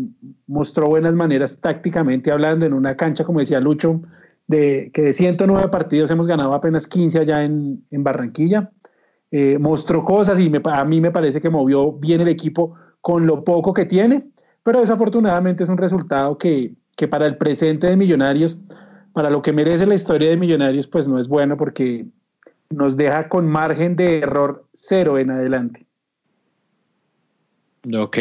mostró 0.47 0.89
buenas 0.89 1.15
maneras 1.15 1.61
tácticamente 1.61 2.31
hablando 2.31 2.67
en 2.67 2.73
una 2.73 2.97
cancha, 2.97 3.25
como 3.25 3.41
decía 3.41 3.61
Lucho, 3.61 4.03
de 4.47 4.91
que 4.93 5.03
de 5.03 5.13
109 5.13 5.69
partidos 5.69 6.11
hemos 6.11 6.27
ganado 6.27 6.55
apenas 6.55 6.87
15 6.87 7.21
allá 7.21 7.45
en, 7.45 7.85
Barranquilla. 7.91 8.71
Eh, 9.31 9.59
mostró 9.59 10.05
cosas 10.05 10.39
y 10.39 10.53
a 10.65 10.85
mí 10.85 11.01
me 11.01 11.11
parece 11.11 11.41
que 11.41 11.49
movió 11.49 11.93
bien 11.93 12.21
el 12.21 12.29
equipo 12.29 12.75
con 13.01 13.27
lo 13.27 13.45
poco 13.45 13.73
que 13.73 13.87
tiene, 13.87 14.29
pero 14.63 14.81
desafortunadamente 14.81 15.63
es 15.63 15.69
un 15.69 15.79
resultado 15.79 16.37
que, 16.37 16.75
que 16.97 17.09
para 17.09 17.27
el 17.27 17.39
presente 17.39 17.87
de 17.87 17.97
Millonarios, 17.97 18.61
para 19.13 19.31
lo 19.31 19.41
que 19.41 19.53
merece 19.53 19.87
la 19.87 19.95
historia 19.95 20.29
de 20.29 20.37
Millonarios, 20.37 20.87
pues 20.87 21.09
no 21.09 21.19
es 21.19 21.29
bueno 21.29 21.57
porque 21.57 22.07
nos 22.73 22.97
deja 22.97 23.29
con 23.29 23.49
margen 23.49 23.97
de 23.97 24.19
error 24.19 24.67
cero 24.73 25.19
en 25.19 25.31
adelante. 25.31 25.87
Ok, 27.95 28.19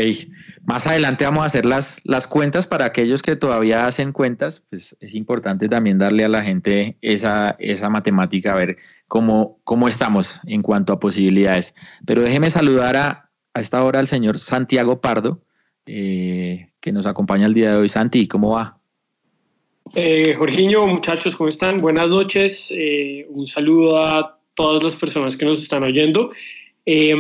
más 0.66 0.88
adelante 0.88 1.24
vamos 1.24 1.44
a 1.44 1.46
hacer 1.46 1.68
las, 1.68 2.02
las 2.04 2.26
cuentas 2.26 2.66
para 2.66 2.86
aquellos 2.86 3.22
que 3.22 3.36
todavía 3.36 3.86
hacen 3.86 4.12
cuentas, 4.12 4.64
pues 4.68 4.98
es 5.00 5.14
importante 5.14 5.70
también 5.70 6.00
darle 6.00 6.26
a 6.26 6.30
la 6.30 6.44
gente 6.44 6.98
esa, 7.02 7.56
esa 7.60 7.88
matemática, 7.88 8.54
a 8.54 8.56
ver 8.56 8.78
cómo, 9.08 9.60
cómo 9.64 9.88
estamos 9.88 10.42
en 10.48 10.64
cuanto 10.64 10.94
a 10.94 11.00
posibilidades. 11.00 11.76
Pero 12.08 12.24
déjeme 12.24 12.50
saludar 12.50 12.96
a, 12.96 13.30
a 13.54 13.60
esta 13.60 13.84
hora 13.84 14.00
al 14.00 14.08
señor 14.08 14.40
Santiago 14.40 15.00
Pardo, 15.00 15.44
eh, 15.86 16.72
que 16.80 16.92
nos 16.92 17.06
acompaña 17.06 17.46
el 17.46 17.54
día 17.54 17.72
de 17.72 17.78
hoy. 17.78 17.90
Santi, 17.90 18.28
¿cómo 18.28 18.54
va? 18.54 18.80
Eh, 19.94 20.34
Jorginho, 20.40 20.88
muchachos, 20.88 21.36
¿cómo 21.36 21.50
están? 21.50 21.82
Buenas 21.82 22.10
noches. 22.10 22.74
Eh, 22.76 23.28
un 23.30 23.46
saludo 23.46 24.04
a 24.04 24.40
todas 24.62 24.84
las 24.84 24.96
personas 24.96 25.36
que 25.36 25.46
nos 25.46 25.60
están 25.60 25.82
oyendo. 25.82 26.30
Eh, 26.86 27.16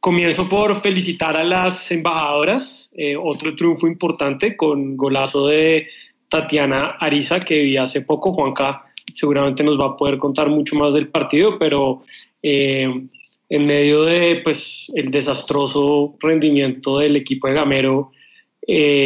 comienzo 0.00 0.48
por 0.48 0.74
felicitar 0.74 1.36
a 1.36 1.44
las 1.44 1.92
embajadoras, 1.92 2.90
eh, 2.96 3.16
otro 3.16 3.54
triunfo 3.54 3.86
importante 3.86 4.56
con 4.56 4.96
golazo 4.96 5.46
de 5.48 5.88
Tatiana 6.30 6.96
Ariza 6.98 7.40
que 7.40 7.60
vi 7.60 7.76
hace 7.76 8.00
poco. 8.00 8.32
Juanca 8.32 8.86
seguramente 9.12 9.62
nos 9.62 9.78
va 9.78 9.88
a 9.88 9.96
poder 9.96 10.16
contar 10.16 10.48
mucho 10.48 10.74
más 10.76 10.94
del 10.94 11.08
partido, 11.08 11.58
pero 11.58 12.02
eh, 12.42 12.88
en 13.50 13.66
medio 13.66 14.04
de 14.04 14.40
pues, 14.42 14.90
el 14.94 15.10
desastroso 15.10 16.16
rendimiento 16.18 16.98
del 16.98 17.16
equipo 17.16 17.46
de 17.48 17.54
Gamero, 17.54 18.12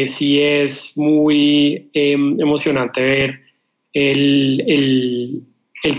sí 0.06 0.40
es 0.40 0.96
muy 0.96 1.90
emocionante 1.92 3.02
ver 3.02 3.40
el, 3.92 4.64
el 4.66 5.42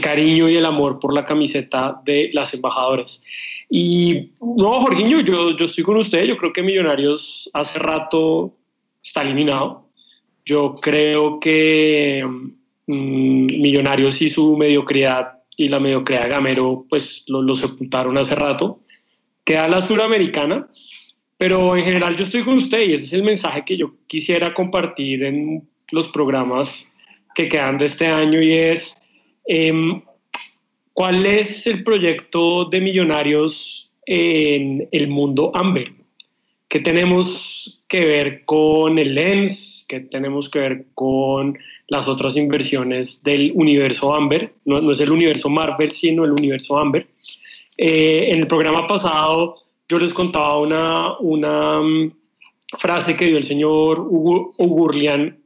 cariño 0.01 0.49
y 0.49 0.55
el 0.55 0.65
amor 0.65 0.99
por 0.99 1.13
la 1.13 1.25
camiseta 1.25 2.01
de 2.05 2.29
las 2.33 2.53
embajadoras. 2.53 3.23
Y 3.69 4.31
no, 4.39 4.81
Jorginho, 4.81 5.21
yo, 5.21 5.55
yo 5.57 5.65
estoy 5.65 5.83
con 5.83 5.97
usted, 5.97 6.25
yo 6.25 6.37
creo 6.37 6.53
que 6.53 6.61
Millonarios 6.61 7.49
hace 7.53 7.79
rato 7.79 8.53
está 9.03 9.23
eliminado. 9.23 9.87
Yo 10.45 10.75
creo 10.75 11.39
que 11.39 12.23
mm, 12.87 13.45
Millonarios 13.61 14.21
y 14.21 14.29
su 14.29 14.57
mediocridad 14.57 15.39
y 15.57 15.67
la 15.67 15.79
mediocridad 15.79 16.23
de 16.23 16.29
Gamero 16.29 16.85
pues 16.89 17.23
lo, 17.27 17.41
lo 17.41 17.55
sepultaron 17.55 18.17
hace 18.17 18.35
rato. 18.35 18.81
Queda 19.43 19.67
la 19.67 19.81
suramericana, 19.81 20.67
pero 21.37 21.75
en 21.75 21.83
general 21.83 22.15
yo 22.15 22.23
estoy 22.23 22.43
con 22.43 22.55
usted 22.55 22.87
y 22.87 22.93
ese 22.93 23.05
es 23.05 23.13
el 23.13 23.23
mensaje 23.23 23.63
que 23.65 23.77
yo 23.77 23.95
quisiera 24.07 24.53
compartir 24.53 25.23
en 25.23 25.67
los 25.91 26.07
programas 26.09 26.87
que 27.35 27.49
quedan 27.49 27.77
de 27.77 27.85
este 27.85 28.07
año 28.07 28.41
y 28.41 28.53
es 28.53 29.00
Em, 29.53 30.01
¿Cuál 30.93 31.25
es 31.25 31.67
el 31.67 31.83
proyecto 31.83 32.63
de 32.63 32.79
Millonarios 32.79 33.91
en 34.05 34.87
el 34.93 35.09
mundo 35.09 35.51
Amber? 35.53 35.91
¿Qué 36.69 36.79
tenemos 36.79 37.83
que 37.89 38.05
ver 38.05 38.45
con 38.45 38.97
el 38.97 39.13
Lens? 39.13 39.85
¿Qué 39.89 39.99
tenemos 39.99 40.47
que 40.49 40.59
ver 40.59 40.85
con 40.93 41.59
las 41.87 42.07
otras 42.07 42.37
inversiones 42.37 43.23
del 43.23 43.51
universo 43.53 44.15
Amber? 44.15 44.53
No, 44.63 44.89
es 44.89 45.01
el 45.01 45.11
universo 45.11 45.49
Marvel, 45.49 45.91
sino 45.91 46.23
el 46.23 46.31
universo 46.31 46.79
Amber. 46.79 47.07
Eh, 47.75 48.27
en 48.29 48.39
el 48.39 48.47
programa 48.47 48.87
pasado 48.87 49.57
yo 49.89 49.99
les 49.99 50.13
contaba 50.13 50.59
una, 51.19 51.81
mm, 51.81 52.09
frase 52.79 53.17
que 53.17 53.25
dio 53.25 53.37
el 53.37 53.43
señor 53.43 53.99
Ugurlian 53.99 55.40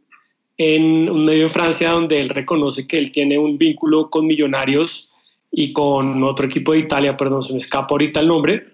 en 0.57 1.09
un 1.09 1.25
medio 1.25 1.43
en 1.43 1.49
Francia 1.49 1.91
donde 1.91 2.19
él 2.19 2.29
reconoce 2.29 2.87
que 2.87 2.97
él 2.97 3.11
tiene 3.11 3.37
un 3.37 3.57
vínculo 3.57 4.09
con 4.09 4.25
Millonarios 4.25 5.11
y 5.51 5.73
con 5.73 6.23
otro 6.23 6.45
equipo 6.45 6.73
de 6.73 6.79
Italia, 6.79 7.17
perdón, 7.17 7.43
se 7.43 7.53
me 7.53 7.59
escapa 7.59 7.87
ahorita 7.91 8.19
el 8.19 8.27
nombre, 8.27 8.67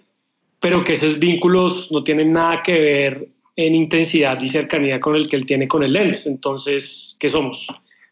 pero 0.59 0.83
que 0.83 0.93
esos 0.93 1.19
vínculos 1.19 1.91
no 1.91 2.03
tienen 2.03 2.33
nada 2.33 2.61
que 2.63 2.79
ver 2.79 3.27
en 3.55 3.75
intensidad 3.75 4.39
y 4.41 4.47
cercanía 4.47 4.99
con 4.99 5.15
el 5.15 5.27
que 5.27 5.35
él 5.35 5.45
tiene 5.45 5.67
con 5.67 5.83
el 5.83 5.93
Lens. 5.93 6.25
Entonces, 6.25 7.15
¿qué 7.19 7.29
somos? 7.29 7.67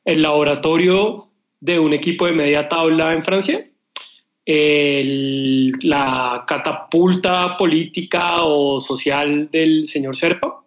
El 0.05 0.21
laboratorio 0.21 1.27
de 1.59 1.79
un 1.79 1.93
equipo 1.93 2.25
de 2.25 2.31
media 2.33 2.67
tabla 2.67 3.13
en 3.13 3.23
Francia, 3.23 3.65
la 4.45 6.43
catapulta 6.47 7.55
política 7.55 8.43
o 8.43 8.79
social 8.79 9.49
del 9.51 9.85
señor 9.85 10.15
Serpa, 10.15 10.63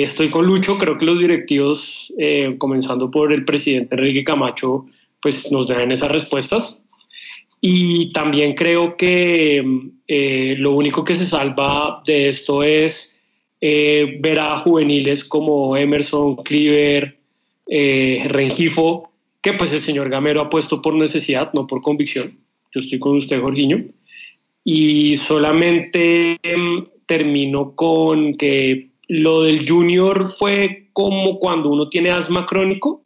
estoy 0.00 0.30
con 0.30 0.46
Lucho, 0.46 0.78
creo 0.78 0.96
que 0.96 1.04
los 1.04 1.18
directivos, 1.18 2.12
eh, 2.18 2.54
comenzando 2.58 3.10
por 3.10 3.32
el 3.32 3.44
presidente 3.44 3.94
Enrique 3.94 4.24
Camacho, 4.24 4.86
pues 5.20 5.52
nos 5.52 5.68
deben 5.68 5.92
esas 5.92 6.10
respuestas. 6.10 6.80
Y 7.60 8.12
también 8.12 8.54
creo 8.54 8.96
que 8.96 9.64
eh, 10.08 10.54
lo 10.58 10.72
único 10.72 11.04
que 11.04 11.14
se 11.14 11.26
salva 11.26 12.02
de 12.04 12.28
esto 12.28 12.64
es 12.64 13.22
eh, 13.60 14.18
ver 14.20 14.40
a 14.40 14.56
juveniles 14.56 15.24
como 15.24 15.76
Emerson, 15.76 16.36
Cleaver, 16.36 17.18
eh, 17.68 18.26
Rengifo, 18.28 19.12
que 19.40 19.52
pues 19.52 19.72
el 19.72 19.80
señor 19.80 20.10
Gamero 20.10 20.40
ha 20.40 20.50
puesto 20.50 20.82
por 20.82 20.94
necesidad, 20.94 21.52
no 21.54 21.68
por 21.68 21.82
convicción. 21.82 22.36
Yo 22.74 22.80
estoy 22.80 22.98
con 22.98 23.16
usted, 23.16 23.40
Jorginho. 23.40 23.84
Y 24.64 25.16
solamente 25.16 26.38
em, 26.42 26.84
termino 27.06 27.76
con 27.76 28.36
que 28.36 28.91
lo 29.08 29.42
del 29.42 29.68
junior 29.68 30.28
fue 30.30 30.88
como 30.92 31.38
cuando 31.38 31.70
uno 31.70 31.88
tiene 31.88 32.10
asma 32.10 32.46
crónico 32.46 33.02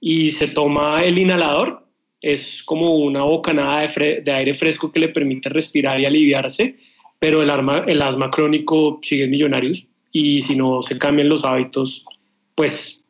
y 0.00 0.30
se 0.30 0.48
toma 0.48 1.04
el 1.04 1.18
inhalador. 1.18 1.86
Es 2.20 2.62
como 2.64 2.96
una 2.96 3.22
bocanada 3.22 3.86
de, 3.86 4.32
aire 4.32 4.54
fresco 4.54 4.90
que 4.90 5.00
le 5.00 5.08
permite 5.08 5.48
respirar 5.48 6.00
y 6.00 6.04
aliviarse, 6.04 6.76
pero 7.18 7.42
el, 7.42 7.50
arma, 7.50 7.84
el 7.86 8.02
asma 8.02 8.30
crónico 8.30 8.98
sigue 9.02 9.24
en 9.24 9.30
millonarios 9.30 9.86
y 10.12 10.40
si 10.40 10.56
no 10.56 10.82
se 10.82 10.98
cambian 10.98 11.28
los 11.28 11.44
hábitos, 11.44 12.04
pues 12.54 13.04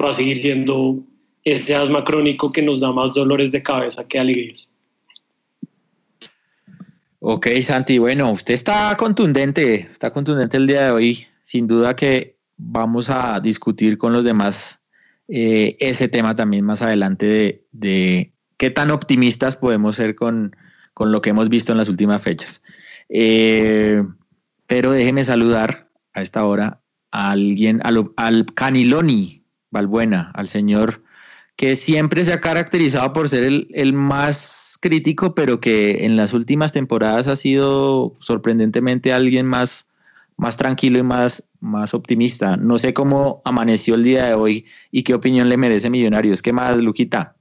va 0.00 0.10
a 0.10 0.14
seguir 0.14 0.36
siendo 0.36 0.98
ese 1.44 1.74
asma 1.74 2.04
crónico 2.04 2.52
que 2.52 2.62
nos 2.62 2.80
da 2.80 2.92
más 2.92 3.14
dolores 3.14 3.50
de 3.50 3.62
cabeza 3.62 4.06
que 4.06 4.18
alegrías. 4.18 4.70
Ok, 7.20 7.48
Santi, 7.62 7.98
bueno, 7.98 8.30
usted 8.30 8.54
está 8.54 8.96
contundente, 8.96 9.88
está 9.90 10.10
contundente 10.10 10.56
el 10.56 10.66
día 10.66 10.86
de 10.86 10.90
hoy. 10.90 11.26
Sin 11.50 11.66
duda 11.66 11.96
que 11.96 12.38
vamos 12.56 13.10
a 13.10 13.40
discutir 13.40 13.98
con 13.98 14.12
los 14.12 14.24
demás 14.24 14.78
eh, 15.26 15.76
ese 15.80 16.06
tema 16.06 16.36
también 16.36 16.64
más 16.64 16.80
adelante 16.80 17.26
de, 17.26 17.66
de, 17.72 18.34
qué 18.56 18.70
tan 18.70 18.92
optimistas 18.92 19.56
podemos 19.56 19.96
ser 19.96 20.14
con, 20.14 20.54
con, 20.94 21.10
lo 21.10 21.20
que 21.20 21.30
hemos 21.30 21.48
visto 21.48 21.72
en 21.72 21.78
las 21.78 21.88
últimas 21.88 22.22
fechas. 22.22 22.62
Eh, 23.08 24.00
pero 24.68 24.92
déjeme 24.92 25.24
saludar 25.24 25.88
a 26.12 26.22
esta 26.22 26.44
hora 26.44 26.82
a 27.10 27.32
alguien, 27.32 27.80
al, 27.82 28.12
al 28.16 28.46
Caniloni 28.54 29.42
Balbuena, 29.72 30.30
al 30.32 30.46
señor 30.46 31.02
que 31.56 31.74
siempre 31.74 32.24
se 32.24 32.32
ha 32.32 32.40
caracterizado 32.40 33.12
por 33.12 33.28
ser 33.28 33.42
el, 33.42 33.66
el, 33.74 33.92
más 33.92 34.78
crítico, 34.80 35.34
pero 35.34 35.58
que 35.58 36.06
en 36.06 36.16
las 36.16 36.32
últimas 36.32 36.70
temporadas 36.70 37.26
ha 37.26 37.34
sido 37.34 38.14
sorprendentemente 38.20 39.12
alguien 39.12 39.46
más, 39.46 39.88
más 40.40 40.56
tranquilo 40.56 40.98
y 40.98 41.02
más, 41.02 41.44
más 41.60 41.92
optimista. 41.92 42.56
No 42.56 42.78
sé 42.78 42.94
cómo 42.94 43.42
amaneció 43.44 43.94
el 43.94 44.04
día 44.04 44.24
de 44.24 44.34
hoy 44.34 44.64
y 44.90 45.02
qué 45.02 45.12
opinión 45.12 45.50
le 45.50 45.58
merece 45.58 45.90
Millonarios. 45.90 46.40
¿Qué 46.40 46.52
más, 46.52 46.78
Luquita? 46.78 47.36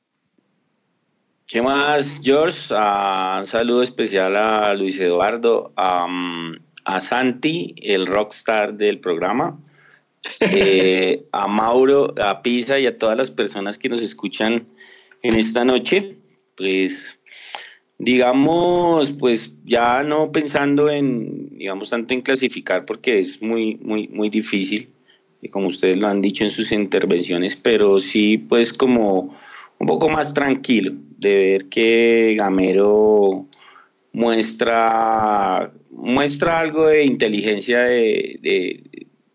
¿Qué 1.48 1.62
más, 1.62 2.20
George? 2.22 2.74
Uh, 2.74 3.40
un 3.40 3.46
saludo 3.46 3.84
especial 3.84 4.36
a 4.36 4.76
Luis 4.76 5.00
Eduardo, 5.00 5.74
um, 5.78 6.56
a 6.84 7.00
Santi, 7.00 7.74
el 7.82 8.06
rockstar 8.06 8.74
del 8.74 9.00
programa 9.00 9.58
eh, 10.42 11.26
a 11.32 11.48
Mauro, 11.48 12.14
a 12.22 12.42
Pisa 12.42 12.80
y 12.80 12.86
a 12.86 12.98
todas 12.98 13.18
las 13.18 13.32
personas 13.32 13.80
que 13.80 13.88
nos 13.88 14.02
escuchan 14.02 14.68
en 15.22 15.36
esta 15.36 15.64
noche, 15.64 16.18
pues 16.58 17.18
digamos, 18.00 19.12
pues 19.12 19.54
ya 19.66 20.04
no 20.04 20.32
pensando 20.32 20.90
en, 20.90 21.58
digamos, 21.58 21.90
tanto 21.90 22.14
en 22.14 22.22
clasificar 22.22 22.86
porque 22.86 23.20
es 23.20 23.42
muy, 23.42 23.76
muy, 23.76 24.08
muy 24.08 24.30
difícil, 24.30 24.90
como 25.52 25.68
ustedes 25.68 25.98
lo 25.98 26.08
han 26.08 26.22
dicho 26.22 26.46
en 26.46 26.52
sus 26.52 26.72
intervenciones, 26.72 27.58
pero 27.58 28.00
sí, 28.00 28.38
pues 28.38 28.74
como 28.74 29.36
un 29.78 29.88
poco 29.88 30.10
más 30.10 30.34
tranquilo 30.34 30.94
de 31.18 31.36
ver 31.36 31.66
que 31.66 32.36
Gamero 32.38 33.48
muestra, 34.14 35.72
muestra 35.92 36.60
algo 36.60 36.88
de 36.88 37.04
inteligencia 37.04 37.82
de, 37.82 38.82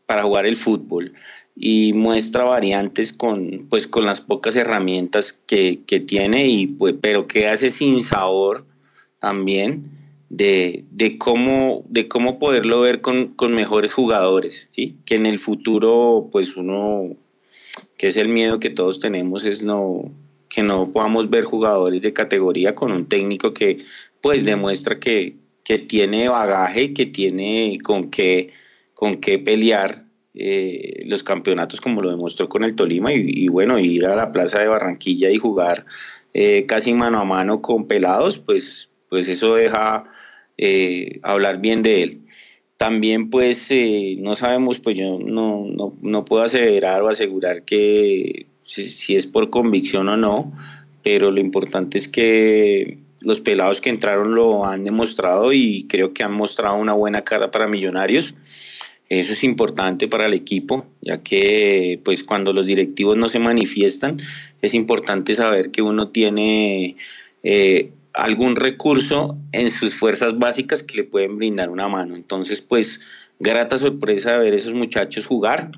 para 0.06 0.22
jugar 0.22 0.46
el 0.46 0.56
fútbol 0.56 1.12
y 1.56 1.92
muestra 1.92 2.44
variantes 2.44 3.12
con, 3.12 3.66
pues, 3.70 3.86
con 3.86 4.04
las 4.04 4.20
pocas 4.20 4.56
herramientas 4.56 5.32
que, 5.32 5.80
que 5.86 6.00
tiene, 6.00 6.46
y, 6.46 6.66
pues, 6.66 6.94
pero 7.00 7.26
que 7.26 7.48
hace 7.48 7.70
sin 7.70 8.02
sabor 8.02 8.64
también 9.18 9.90
de, 10.28 10.84
de, 10.90 11.16
cómo, 11.16 11.84
de 11.88 12.08
cómo 12.08 12.38
poderlo 12.38 12.80
ver 12.80 13.00
con, 13.00 13.28
con, 13.28 13.54
mejores 13.54 13.92
jugadores, 13.92 14.68
¿sí? 14.70 14.96
que 15.04 15.14
en 15.14 15.26
el 15.26 15.38
futuro 15.38 16.28
pues 16.32 16.56
uno, 16.56 17.16
que 17.96 18.08
es 18.08 18.16
el 18.16 18.28
miedo 18.28 18.58
que 18.58 18.70
todos 18.70 18.98
tenemos, 18.98 19.44
es 19.44 19.62
no, 19.62 20.10
que 20.48 20.62
no 20.62 20.92
podamos 20.92 21.30
ver 21.30 21.44
jugadores 21.44 22.02
de 22.02 22.12
categoría 22.12 22.74
con 22.74 22.92
un 22.92 23.06
técnico 23.06 23.54
que 23.54 23.84
pues 24.20 24.44
demuestra 24.44 24.98
que, 24.98 25.36
que 25.62 25.78
tiene 25.78 26.28
bagaje 26.28 26.94
que 26.94 27.06
tiene 27.06 27.78
con 27.82 28.10
qué 28.10 28.52
con 28.94 29.16
qué 29.16 29.38
pelear 29.38 30.03
eh, 30.34 31.02
los 31.06 31.22
campeonatos 31.22 31.80
como 31.80 32.02
lo 32.02 32.10
demostró 32.10 32.48
con 32.48 32.64
el 32.64 32.74
Tolima 32.74 33.12
y, 33.12 33.48
bueno, 33.48 33.78
ir 33.78 34.06
a 34.06 34.16
la 34.16 34.32
plaza 34.32 34.58
de 34.58 34.68
Barranquilla 34.68 35.30
y 35.30 35.38
jugar 35.38 35.86
eh, 36.32 36.66
casi 36.66 36.92
mano 36.92 37.20
a 37.20 37.24
mano 37.24 37.62
con 37.62 37.86
pelados, 37.86 38.40
pues, 38.40 38.90
pues 39.08 39.28
eso 39.28 39.54
deja 39.54 40.04
eh, 40.58 41.20
hablar 41.22 41.60
bien 41.60 41.82
de 41.82 42.02
él. 42.02 42.20
También 42.76 43.30
pues 43.30 43.72
no 44.18 44.34
sabemos, 44.34 44.80
pues 44.80 44.96
yo 44.96 45.18
no, 45.20 45.66
no, 45.68 45.94
no, 46.02 46.24
puedo 46.24 46.42
aseverar 46.42 47.02
o 47.02 47.08
asegurar 47.08 47.62
que 47.62 48.48
si, 48.64 48.82
si 48.84 49.14
es 49.14 49.26
por 49.26 49.48
convicción 49.48 50.08
o 50.08 50.16
no, 50.16 50.52
pero 51.04 51.30
lo 51.30 51.40
importante 51.40 51.96
es 51.98 52.08
que 52.08 52.98
los 53.24 53.40
pelados 53.40 53.80
que 53.80 53.90
entraron 53.90 54.34
lo 54.34 54.66
han 54.66 54.84
demostrado 54.84 55.52
y 55.52 55.86
creo 55.88 56.12
que 56.12 56.22
han 56.22 56.32
mostrado 56.32 56.76
una 56.76 56.92
buena 56.92 57.22
cara 57.22 57.50
para 57.50 57.68
Millonarios. 57.68 58.34
Eso 59.20 59.32
es 59.32 59.44
importante 59.44 60.08
para 60.08 60.26
el 60.26 60.34
equipo, 60.34 60.86
ya 61.00 61.22
que 61.22 62.00
pues 62.04 62.24
cuando 62.24 62.52
los 62.52 62.66
directivos 62.66 63.16
no 63.16 63.28
se 63.28 63.38
manifiestan, 63.38 64.18
es 64.60 64.74
importante 64.74 65.34
saber 65.34 65.70
que 65.70 65.82
uno 65.82 66.08
tiene 66.08 66.96
eh, 67.44 67.92
algún 68.12 68.56
recurso 68.56 69.38
en 69.52 69.70
sus 69.70 69.94
fuerzas 69.94 70.38
básicas 70.38 70.82
que 70.82 70.98
le 70.98 71.04
pueden 71.04 71.36
brindar 71.36 71.70
una 71.70 71.88
mano. 71.88 72.16
Entonces, 72.16 72.60
pues, 72.60 73.00
grata 73.38 73.78
sorpresa 73.78 74.38
ver 74.38 74.54
esos 74.54 74.72
muchachos 74.72 75.26
jugar. 75.26 75.70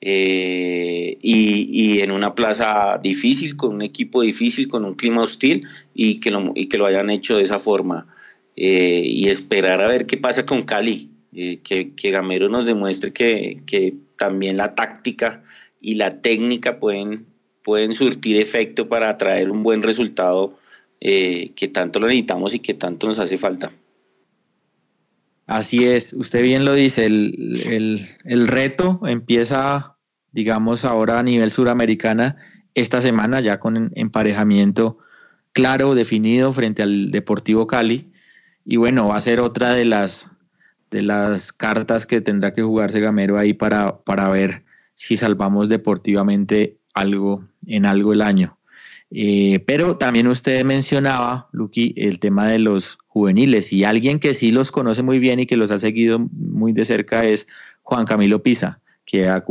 Eh, 0.00 1.18
y, 1.22 2.00
en 2.00 2.10
una 2.10 2.34
plaza 2.34 2.98
difícil, 3.00 3.56
con 3.56 3.74
un 3.74 3.82
equipo 3.82 4.22
difícil, 4.22 4.66
con 4.66 4.84
un 4.84 4.94
clima 4.94 5.22
hostil 5.22 5.68
y 5.94 6.18
que 6.18 6.32
lo, 6.32 6.50
y 6.56 6.66
que 6.66 6.78
lo 6.78 6.86
hayan 6.86 7.10
hecho 7.10 7.36
de 7.36 7.44
esa 7.44 7.60
forma. 7.60 8.06
Eh, 8.56 9.04
y 9.06 9.28
esperar 9.28 9.82
a 9.82 9.86
ver 9.86 10.06
qué 10.06 10.16
pasa 10.16 10.44
con 10.44 10.62
Cali, 10.62 11.11
eh, 11.34 11.60
que, 11.62 11.94
que, 11.94 12.10
Gamero 12.10 12.48
nos 12.48 12.66
demuestre 12.66 13.12
que, 13.12 13.62
que, 13.66 13.94
también 14.16 14.56
la 14.56 14.74
táctica 14.74 15.42
y 15.80 15.96
la 15.96 16.20
técnica 16.20 16.78
pueden, 16.78 17.26
pueden 17.64 17.92
surtir 17.92 18.36
efecto 18.36 18.88
para 18.88 19.18
traer 19.18 19.50
un 19.50 19.64
buen 19.64 19.82
resultado 19.82 20.56
eh, 21.00 21.50
que 21.56 21.66
tanto 21.66 21.98
lo 21.98 22.06
necesitamos 22.06 22.54
y 22.54 22.60
que 22.60 22.74
tanto 22.74 23.08
nos 23.08 23.18
hace 23.18 23.36
falta. 23.36 23.72
Así 25.46 25.84
es, 25.84 26.12
usted 26.12 26.42
bien 26.42 26.64
lo 26.64 26.74
dice, 26.74 27.04
el, 27.04 27.60
el, 27.66 28.08
el 28.24 28.46
reto 28.46 29.00
empieza, 29.04 29.96
digamos, 30.30 30.84
ahora 30.84 31.18
a 31.18 31.22
nivel 31.24 31.50
suramericana 31.50 32.36
esta 32.74 33.00
semana 33.00 33.40
ya 33.40 33.58
con 33.58 33.90
emparejamiento 33.96 34.98
claro, 35.52 35.94
definido 35.94 36.52
frente 36.52 36.82
al 36.82 37.10
Deportivo 37.10 37.66
Cali. 37.66 38.12
Y 38.64 38.76
bueno, 38.76 39.08
va 39.08 39.16
a 39.16 39.20
ser 39.20 39.40
otra 39.40 39.74
de 39.74 39.84
las 39.84 40.30
de 40.92 41.02
las 41.02 41.52
cartas 41.52 42.06
que 42.06 42.20
tendrá 42.20 42.54
que 42.54 42.62
jugarse 42.62 43.00
Gamero 43.00 43.38
ahí 43.38 43.54
para, 43.54 44.02
para 44.04 44.28
ver 44.28 44.62
si 44.94 45.16
salvamos 45.16 45.68
deportivamente 45.68 46.76
algo 46.94 47.44
en 47.66 47.86
algo 47.86 48.12
el 48.12 48.22
año. 48.22 48.58
Eh, 49.10 49.62
pero 49.66 49.96
también 49.96 50.26
usted 50.26 50.64
mencionaba, 50.64 51.48
Luqui, 51.52 51.94
el 51.96 52.18
tema 52.18 52.48
de 52.48 52.58
los 52.58 52.98
juveniles 53.06 53.72
y 53.72 53.84
alguien 53.84 54.18
que 54.20 54.34
sí 54.34 54.52
los 54.52 54.70
conoce 54.70 55.02
muy 55.02 55.18
bien 55.18 55.40
y 55.40 55.46
que 55.46 55.56
los 55.56 55.70
ha 55.70 55.78
seguido 55.78 56.18
muy 56.18 56.72
de 56.72 56.84
cerca 56.84 57.24
es 57.24 57.48
Juan 57.82 58.06
Camilo 58.06 58.42
Pisa, 58.42 58.80
que 59.04 59.28
ha, 59.28 59.44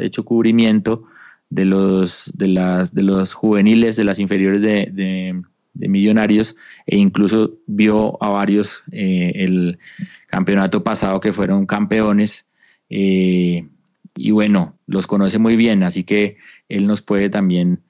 hecho 0.00 0.24
cubrimiento 0.24 1.04
de 1.50 1.64
los, 1.66 2.30
de, 2.34 2.48
las, 2.48 2.94
de 2.94 3.02
los 3.02 3.32
juveniles, 3.32 3.96
de 3.96 4.04
las 4.04 4.18
inferiores 4.18 4.60
de, 4.60 5.42
de 5.72 5.88
Millonarios 5.88 6.56
e 6.86 6.96
incluso 6.96 7.58
vio 7.66 8.22
a 8.22 8.30
varios 8.30 8.82
eh, 8.92 9.32
el 9.36 9.78
campeonato 10.26 10.82
pasado 10.82 11.20
que 11.20 11.32
fueron 11.32 11.66
campeones 11.66 12.46
eh, 12.88 13.68
y 14.16 14.30
bueno, 14.32 14.78
los 14.86 15.06
conoce 15.06 15.38
muy 15.38 15.56
bien, 15.56 15.82
así 15.82 16.04
que 16.04 16.36
él 16.68 16.86
nos 16.86 17.00
puede 17.00 17.30
también 17.30 17.82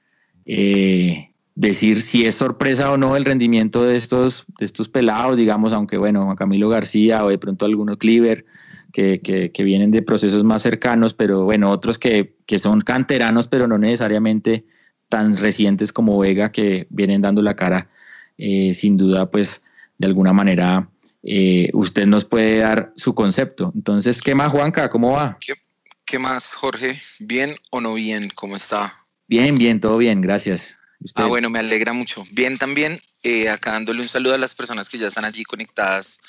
eh, 0.45 1.31
decir 1.55 2.01
si 2.01 2.25
es 2.25 2.35
sorpresa 2.35 2.91
o 2.91 2.97
no 2.97 3.15
el 3.15 3.25
rendimiento 3.25 3.83
de 3.83 3.95
estos, 3.95 4.45
de 4.59 4.65
estos 4.65 4.87
pelados, 4.87 5.37
digamos, 5.37 5.73
aunque 5.73 5.97
bueno, 5.97 6.25
Juan 6.25 6.37
Camilo 6.37 6.69
García 6.69 7.25
o 7.25 7.29
de 7.29 7.37
pronto 7.37 7.65
algunos 7.65 7.97
Cleaver. 7.97 8.45
Que, 8.93 9.21
que, 9.21 9.53
que, 9.53 9.63
vienen 9.63 9.89
de 9.89 10.01
procesos 10.01 10.43
más 10.43 10.63
cercanos, 10.63 11.13
pero 11.13 11.45
bueno, 11.45 11.71
otros 11.71 11.97
que, 11.97 12.35
que 12.45 12.59
son 12.59 12.81
canteranos, 12.81 13.47
pero 13.47 13.65
no 13.65 13.77
necesariamente 13.77 14.65
tan 15.11 15.35
recientes 15.35 15.91
como 15.91 16.17
Vega 16.17 16.53
que 16.53 16.87
vienen 16.89 17.21
dando 17.21 17.41
la 17.41 17.57
cara, 17.57 17.89
eh, 18.37 18.73
sin 18.73 18.95
duda, 18.95 19.29
pues 19.29 19.61
de 19.97 20.07
alguna 20.07 20.31
manera 20.31 20.89
eh, 21.21 21.69
usted 21.73 22.05
nos 22.05 22.23
puede 22.23 22.59
dar 22.59 22.93
su 22.95 23.13
concepto. 23.13 23.73
Entonces, 23.75 24.21
¿qué 24.21 24.35
más, 24.35 24.53
Juanca? 24.53 24.89
¿Cómo 24.89 25.11
va? 25.11 25.37
¿Qué, 25.45 25.55
qué 26.05 26.17
más, 26.17 26.55
Jorge? 26.55 26.97
¿Bien 27.19 27.55
o 27.71 27.81
no 27.81 27.93
bien? 27.93 28.31
¿Cómo 28.33 28.55
está? 28.55 28.97
Bien, 29.27 29.57
bien, 29.57 29.81
todo 29.81 29.97
bien, 29.97 30.21
gracias. 30.21 30.79
¿Usted? 31.01 31.23
Ah, 31.23 31.27
bueno, 31.27 31.49
me 31.49 31.59
alegra 31.59 31.91
mucho. 31.91 32.23
Bien 32.31 32.57
también, 32.57 33.01
eh, 33.23 33.49
acá 33.49 33.71
dándole 33.73 34.01
un 34.01 34.07
saludo 34.07 34.35
a 34.35 34.37
las 34.37 34.55
personas 34.55 34.87
que 34.87 34.97
ya 34.97 35.07
están 35.07 35.25
allí 35.25 35.43
conectadas 35.43 36.21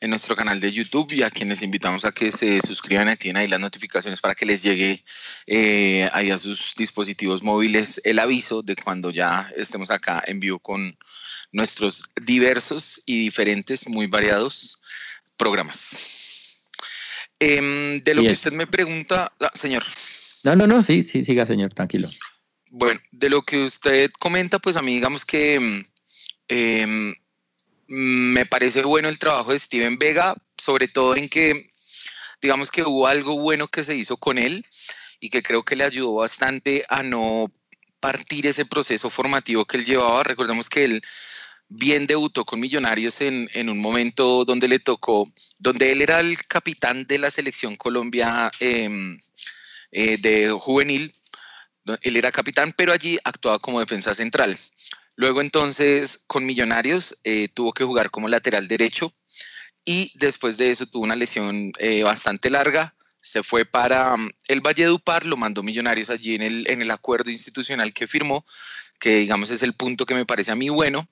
en 0.00 0.10
nuestro 0.10 0.36
canal 0.36 0.60
de 0.60 0.70
YouTube 0.70 1.12
y 1.12 1.22
a 1.22 1.30
quienes 1.30 1.62
invitamos 1.62 2.04
a 2.04 2.12
que 2.12 2.30
se 2.30 2.60
suscriban 2.60 3.08
y 3.08 3.10
activen 3.10 3.36
ahí 3.36 3.48
las 3.48 3.60
notificaciones 3.60 4.20
para 4.20 4.34
que 4.34 4.46
les 4.46 4.62
llegue 4.62 5.04
eh, 5.46 6.08
ahí 6.12 6.30
a 6.30 6.38
sus 6.38 6.74
dispositivos 6.76 7.42
móviles 7.42 8.00
el 8.04 8.18
aviso 8.18 8.62
de 8.62 8.76
cuando 8.76 9.10
ya 9.10 9.52
estemos 9.56 9.90
acá 9.90 10.22
en 10.26 10.40
vivo 10.40 10.60
con 10.60 10.96
nuestros 11.52 12.10
diversos 12.22 13.02
y 13.06 13.18
diferentes, 13.20 13.88
muy 13.88 14.06
variados 14.06 14.80
programas. 15.36 15.96
Em, 17.40 18.02
de 18.02 18.14
lo 18.14 18.22
que 18.22 18.32
usted 18.32 18.52
me 18.52 18.66
pregunta, 18.66 19.32
ah, 19.40 19.50
señor. 19.54 19.84
No, 20.42 20.56
no, 20.56 20.66
no, 20.66 20.82
sí, 20.82 21.02
sí, 21.02 21.24
siga, 21.24 21.46
señor, 21.46 21.72
tranquilo. 21.72 22.08
Bueno, 22.70 23.00
de 23.12 23.30
lo 23.30 23.42
que 23.42 23.64
usted 23.64 24.10
comenta, 24.18 24.58
pues 24.58 24.76
a 24.76 24.82
mí 24.82 24.94
digamos 24.94 25.24
que 25.24 25.86
em, 26.48 27.08
mm, 27.08 27.14
me 27.88 28.46
parece 28.46 28.82
bueno 28.82 29.08
el 29.08 29.18
trabajo 29.18 29.52
de 29.52 29.58
Steven 29.58 29.98
Vega, 29.98 30.36
sobre 30.56 30.88
todo 30.88 31.16
en 31.16 31.28
que 31.28 31.72
digamos 32.40 32.70
que 32.70 32.82
hubo 32.82 33.06
algo 33.06 33.38
bueno 33.38 33.68
que 33.68 33.82
se 33.82 33.96
hizo 33.96 34.16
con 34.16 34.38
él 34.38 34.64
y 35.20 35.30
que 35.30 35.42
creo 35.42 35.64
que 35.64 35.76
le 35.76 35.84
ayudó 35.84 36.14
bastante 36.14 36.84
a 36.88 37.02
no 37.02 37.52
partir 38.00 38.46
ese 38.46 38.64
proceso 38.64 39.10
formativo 39.10 39.64
que 39.64 39.78
él 39.78 39.84
llevaba. 39.84 40.22
Recordemos 40.22 40.68
que 40.68 40.84
él 40.84 41.02
bien 41.68 42.06
debutó 42.06 42.44
con 42.44 42.60
Millonarios 42.60 43.20
en, 43.20 43.50
en 43.54 43.68
un 43.68 43.78
momento 43.78 44.44
donde 44.44 44.68
le 44.68 44.78
tocó, 44.78 45.32
donde 45.58 45.90
él 45.90 46.02
era 46.02 46.20
el 46.20 46.36
capitán 46.46 47.04
de 47.06 47.18
la 47.18 47.30
selección 47.30 47.76
Colombia 47.76 48.50
em, 48.60 49.20
eh, 49.90 50.18
de 50.18 50.50
juvenil 50.50 51.12
él 52.02 52.16
era 52.16 52.32
capitán, 52.32 52.74
pero 52.76 52.92
allí 52.92 53.18
actuaba 53.24 53.58
como 53.58 53.80
defensa 53.80 54.14
central. 54.14 54.58
Luego 55.18 55.40
entonces 55.40 56.22
con 56.28 56.46
Millonarios 56.46 57.18
eh, 57.24 57.48
tuvo 57.48 57.72
que 57.72 57.82
jugar 57.82 58.12
como 58.12 58.28
lateral 58.28 58.68
derecho 58.68 59.12
y 59.84 60.12
después 60.14 60.56
de 60.58 60.70
eso 60.70 60.86
tuvo 60.86 61.02
una 61.02 61.16
lesión 61.16 61.72
eh, 61.80 62.04
bastante 62.04 62.50
larga. 62.50 62.94
Se 63.20 63.42
fue 63.42 63.64
para 63.64 64.14
um, 64.14 64.30
el 64.46 64.60
Valledupar, 64.60 65.26
lo 65.26 65.36
mandó 65.36 65.64
Millonarios 65.64 66.10
allí 66.10 66.36
en 66.36 66.42
el, 66.42 66.70
en 66.70 66.82
el 66.82 66.90
acuerdo 66.92 67.32
institucional 67.32 67.92
que 67.92 68.06
firmó, 68.06 68.46
que 69.00 69.16
digamos 69.16 69.50
es 69.50 69.64
el 69.64 69.72
punto 69.72 70.06
que 70.06 70.14
me 70.14 70.24
parece 70.24 70.52
a 70.52 70.54
mí 70.54 70.68
bueno, 70.68 71.08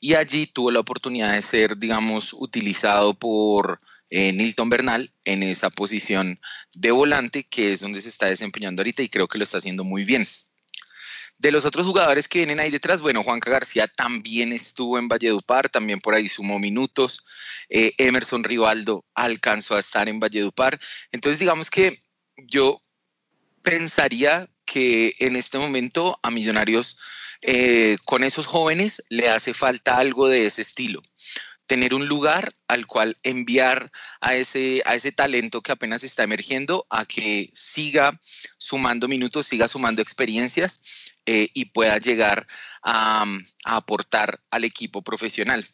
y 0.00 0.16
allí 0.16 0.46
tuvo 0.46 0.70
la 0.70 0.80
oportunidad 0.80 1.32
de 1.32 1.40
ser, 1.40 1.78
digamos, 1.78 2.34
utilizado 2.34 3.14
por 3.14 3.80
eh, 4.10 4.34
Nilton 4.34 4.68
Bernal 4.68 5.10
en 5.24 5.42
esa 5.42 5.70
posición 5.70 6.40
de 6.74 6.90
volante, 6.90 7.44
que 7.44 7.72
es 7.72 7.80
donde 7.80 8.02
se 8.02 8.10
está 8.10 8.26
desempeñando 8.26 8.82
ahorita 8.82 9.02
y 9.02 9.08
creo 9.08 9.28
que 9.28 9.38
lo 9.38 9.44
está 9.44 9.56
haciendo 9.56 9.82
muy 9.82 10.04
bien. 10.04 10.28
De 11.38 11.50
los 11.50 11.66
otros 11.66 11.86
jugadores 11.86 12.28
que 12.28 12.38
vienen 12.38 12.60
ahí 12.60 12.70
detrás, 12.70 13.02
bueno, 13.02 13.22
Juanca 13.22 13.50
García 13.50 13.86
también 13.86 14.52
estuvo 14.52 14.98
en 14.98 15.08
Valledupar, 15.08 15.68
también 15.68 15.98
por 15.98 16.14
ahí 16.14 16.28
sumó 16.28 16.58
minutos. 16.58 17.24
Eh, 17.68 17.92
Emerson 17.98 18.42
Rivaldo 18.42 19.04
alcanzó 19.14 19.74
a 19.74 19.80
estar 19.80 20.08
en 20.08 20.18
Valledupar. 20.18 20.78
Entonces, 21.12 21.38
digamos 21.38 21.70
que 21.70 21.98
yo 22.36 22.80
pensaría 23.62 24.48
que 24.64 25.14
en 25.18 25.36
este 25.36 25.58
momento 25.58 26.18
a 26.22 26.30
Millonarios, 26.30 26.98
eh, 27.42 27.96
con 28.04 28.24
esos 28.24 28.46
jóvenes, 28.46 29.04
le 29.10 29.28
hace 29.28 29.52
falta 29.52 29.98
algo 29.98 30.28
de 30.28 30.46
ese 30.46 30.62
estilo 30.62 31.02
tener 31.66 31.94
un 31.94 32.06
lugar 32.06 32.52
al 32.68 32.86
cual 32.86 33.16
enviar 33.22 33.90
a 34.20 34.34
ese, 34.34 34.82
a 34.86 34.94
ese 34.94 35.12
talento 35.12 35.62
que 35.62 35.72
apenas 35.72 36.04
está 36.04 36.22
emergiendo 36.22 36.86
a 36.90 37.04
que 37.04 37.50
siga 37.52 38.18
sumando 38.58 39.08
minutos, 39.08 39.46
siga 39.46 39.68
sumando 39.68 40.02
experiencias 40.02 40.80
eh, 41.26 41.48
y 41.54 41.66
pueda 41.66 41.98
llegar 41.98 42.46
a, 42.82 43.26
aportar 43.64 44.40
al 44.50 44.64
equipo 44.64 45.02
profesional. 45.02 45.66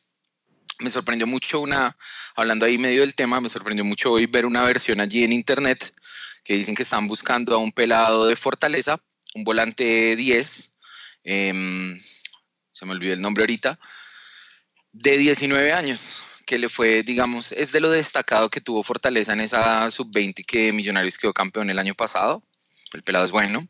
Me 0.79 0.91
sorprendió 0.91 1.27
mucho 1.27 1.61
una, 1.61 1.97
hablando 2.35 2.67
ahí 2.67 2.79
medio 2.79 3.03
del 3.03 3.15
tema, 3.15 3.41
me 3.41 3.51
sorprendió 3.51 3.85
mucho 3.85 4.13
hoy 4.13 4.27
ver 4.27 4.47
una 4.47 4.65
versión 4.65 5.01
allí 5.01 5.23
en 5.23 5.33
internet 5.33 5.95
que 6.43 6.55
dicen 6.55 6.75
que 6.75 6.83
están 6.83 7.07
buscando 7.07 7.55
a 7.55 7.59
un 7.59 7.71
pelado 7.71 8.27
de 8.27 8.35
Fortaleza, 8.35 9.01
un 9.35 9.45
volante 9.45 10.17
10, 10.17 10.79
eh, 11.25 12.01
se 12.73 12.87
me 12.87 12.93
olvidó 12.93 13.13
el 13.13 13.23
nombre 13.23 13.43
ahorita, 13.43 13.79
de 14.93 15.19
19 15.19 15.73
años, 15.73 16.23
que 16.47 16.59
le 16.59 16.69
fue, 16.69 17.03
digamos, 17.03 17.53
es 17.53 17.73
de 17.73 17.81
lo 17.81 17.91
destacado 17.91 18.51
que 18.51 18.61
tuvo 18.61 18.83
Fortaleza 18.83 19.33
en 19.33 19.41
esa 19.41 19.91
sub-20 19.91 20.45
que 20.45 20.73
Millonarios 20.73 21.19
quedó 21.19 21.33
campeón 21.33 21.71
el 21.71 21.79
año 21.79 21.95
pasado. 21.95 22.43
El 22.93 23.03
pelado 23.03 23.25
es 23.25 23.33
bueno. 23.33 23.67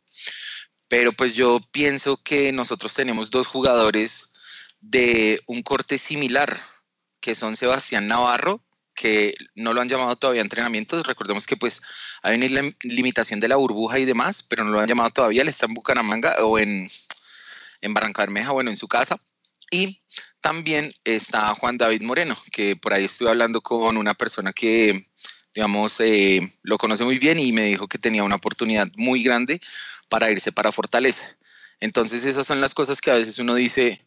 Pero 0.89 1.13
pues 1.13 1.35
yo 1.35 1.61
pienso 1.71 2.23
que 2.23 2.53
nosotros 2.53 2.93
tenemos 2.93 3.31
dos 3.31 3.47
jugadores 3.47 4.35
de 4.81 5.41
un 5.47 5.63
corte 5.63 5.97
similar, 5.97 6.61
que 7.21 7.35
son 7.35 7.57
Sebastián 7.57 8.09
Navarro, 8.09 8.63
que 8.95 9.35
no 9.55 9.73
lo 9.73 9.81
han 9.81 9.89
llamado 9.89 10.17
todavía 10.17 10.43
a 10.43 10.45
entrenamientos. 10.45 11.07
Recordemos 11.07 11.47
que 11.47 11.57
pues 11.57 11.83
hay 12.23 12.37
una 12.37 12.75
limitación 12.83 13.41
de 13.41 13.49
la 13.49 13.57
burbuja 13.57 13.99
y 13.99 14.05
demás, 14.05 14.43
pero 14.43 14.65
no 14.65 14.73
lo 14.73 14.81
han 14.81 14.89
llamado 14.89 15.11
todavía. 15.11 15.43
Él 15.43 15.49
está 15.49 15.67
en 15.67 15.75
Bucaramanga 15.75 16.45
o 16.45 16.59
en, 16.59 16.89
en 17.81 17.95
Barranca 17.95 18.23
Bermeja, 18.23 18.53
bueno, 18.53 18.71
en 18.71 18.77
su 18.77 18.89
casa. 18.89 19.19
Y 19.73 20.03
también 20.43 20.93
está 21.03 21.55
Juan 21.55 21.79
David 21.79 22.03
Moreno, 22.03 22.37
que 22.53 22.77
por 22.77 22.93
ahí 22.93 23.07
estuve 23.07 23.31
hablando 23.31 23.63
con 23.63 23.97
una 23.97 24.13
persona 24.13 24.53
que, 24.53 25.09
digamos, 25.55 25.99
eh, 26.01 26.53
lo 26.63 26.77
conoce 26.77 27.05
muy 27.05 27.19
bien 27.19 27.41
y 27.41 27.53
me 27.53 27.63
dijo 27.63 27.89
que 27.89 27.97
tenía 27.97 28.23
una 28.23 28.37
oportunidad 28.37 28.87
muy 28.97 29.23
grande 29.23 29.63
para 30.11 30.31
irse 30.31 30.53
para 30.53 30.73
Fortaleza. 30.73 31.39
Entonces 31.81 32.27
esas 32.27 32.47
son 32.47 32.61
las 32.61 32.75
cosas 32.75 33.01
que 33.01 33.11
a 33.11 33.15
veces 33.15 33.39
uno 33.39 33.55
dice, 33.55 34.07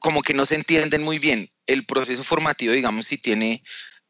como 0.00 0.22
que 0.22 0.34
no 0.34 0.44
se 0.44 0.56
entienden 0.56 1.04
muy 1.04 1.20
bien. 1.20 1.52
El 1.66 1.86
proceso 1.86 2.24
formativo, 2.24 2.72
digamos, 2.72 3.06
si 3.06 3.16
tiene, 3.16 3.62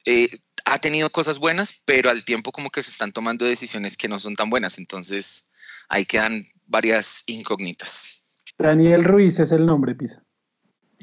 eh, 0.06 0.30
ha 0.64 0.78
tenido 0.78 1.10
cosas 1.10 1.40
buenas, 1.40 1.82
pero 1.84 2.08
al 2.08 2.24
tiempo 2.24 2.52
como 2.52 2.70
que 2.70 2.80
se 2.80 2.90
están 2.90 3.12
tomando 3.12 3.44
decisiones 3.44 3.98
que 3.98 4.08
no 4.08 4.18
son 4.18 4.34
tan 4.34 4.48
buenas. 4.48 4.78
Entonces 4.78 5.50
ahí 5.90 6.06
quedan 6.06 6.46
varias 6.64 7.22
incógnitas. 7.26 8.22
Daniel 8.56 9.04
Ruiz 9.04 9.38
es 9.40 9.52
el 9.52 9.66
nombre, 9.66 9.94
Pisa. 9.94 10.23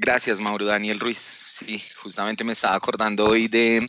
Gracias, 0.04 0.40
Mauro 0.40 0.66
Daniel 0.66 1.00
Ruiz. 1.00 1.20
Sí, 1.20 1.80
justamente 1.96 2.44
me 2.44 2.54
estaba 2.54 2.74
acordando 2.74 3.28
hoy 3.28 3.48
de 3.48 3.88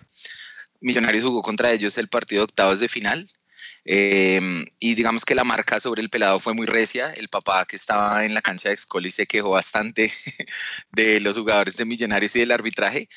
Millonarios 0.78 1.24
jugó 1.24 1.40
contra 1.40 1.72
ellos 1.72 1.96
el 1.96 2.08
partido 2.08 2.40
de 2.40 2.44
octavos 2.44 2.80
de 2.80 2.88
final. 2.88 3.26
Eh, 3.86 4.66
y 4.78 4.94
digamos 4.94 5.24
que 5.24 5.34
la 5.34 5.42
marca 5.42 5.80
sobre 5.80 6.02
el 6.02 6.10
pelado 6.10 6.38
fue 6.38 6.52
muy 6.52 6.66
recia. 6.66 7.10
El 7.12 7.28
papá 7.30 7.64
que 7.64 7.76
estaba 7.76 8.26
en 8.26 8.34
la 8.34 8.42
cancha 8.42 8.68
de 8.68 8.74
Excoli 8.74 9.10
se 9.10 9.26
quejó 9.26 9.52
bastante 9.52 10.12
de 10.92 11.18
los 11.20 11.38
jugadores 11.38 11.78
de 11.78 11.86
Millonarios 11.86 12.36
y 12.36 12.40
del 12.40 12.52
arbitraje. 12.52 13.08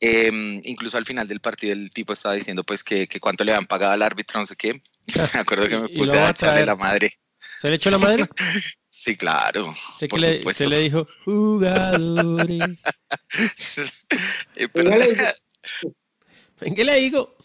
Eh, 0.00 0.60
incluso 0.64 0.98
al 0.98 1.06
final 1.06 1.28
del 1.28 1.38
partido 1.38 1.72
el 1.72 1.92
tipo 1.92 2.14
estaba 2.14 2.34
diciendo 2.34 2.64
pues 2.64 2.82
que, 2.82 3.06
que 3.06 3.20
cuánto 3.20 3.44
le 3.44 3.52
habían 3.52 3.66
pagado 3.66 3.92
al 3.92 4.02
árbitro, 4.02 4.40
no 4.40 4.44
sé 4.44 4.56
qué. 4.56 4.82
Me 5.34 5.40
acuerdo 5.40 5.68
que 5.68 5.78
me 5.78 5.88
puse 5.88 6.18
a 6.18 6.30
echarle 6.30 6.66
la 6.66 6.74
madre. 6.74 7.12
¿Se 7.60 7.68
le 7.68 7.76
echó 7.76 7.90
la 7.90 7.98
madre? 7.98 8.24
Sí, 8.92 9.16
claro. 9.16 9.72
Que 10.00 10.08
le, 10.18 10.42
usted 10.44 10.66
le 10.66 10.80
dijo, 10.80 11.06
jugadores. 11.24 12.82
Pero, 14.74 14.90
¿En 16.60 16.74
qué 16.74 16.84
le 16.84 16.96
digo? 16.96 17.36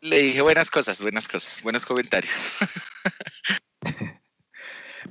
Le 0.00 0.22
dije 0.22 0.40
buenas 0.40 0.70
cosas, 0.70 1.02
buenas 1.02 1.28
cosas, 1.28 1.62
buenos 1.62 1.84
comentarios. 1.84 2.58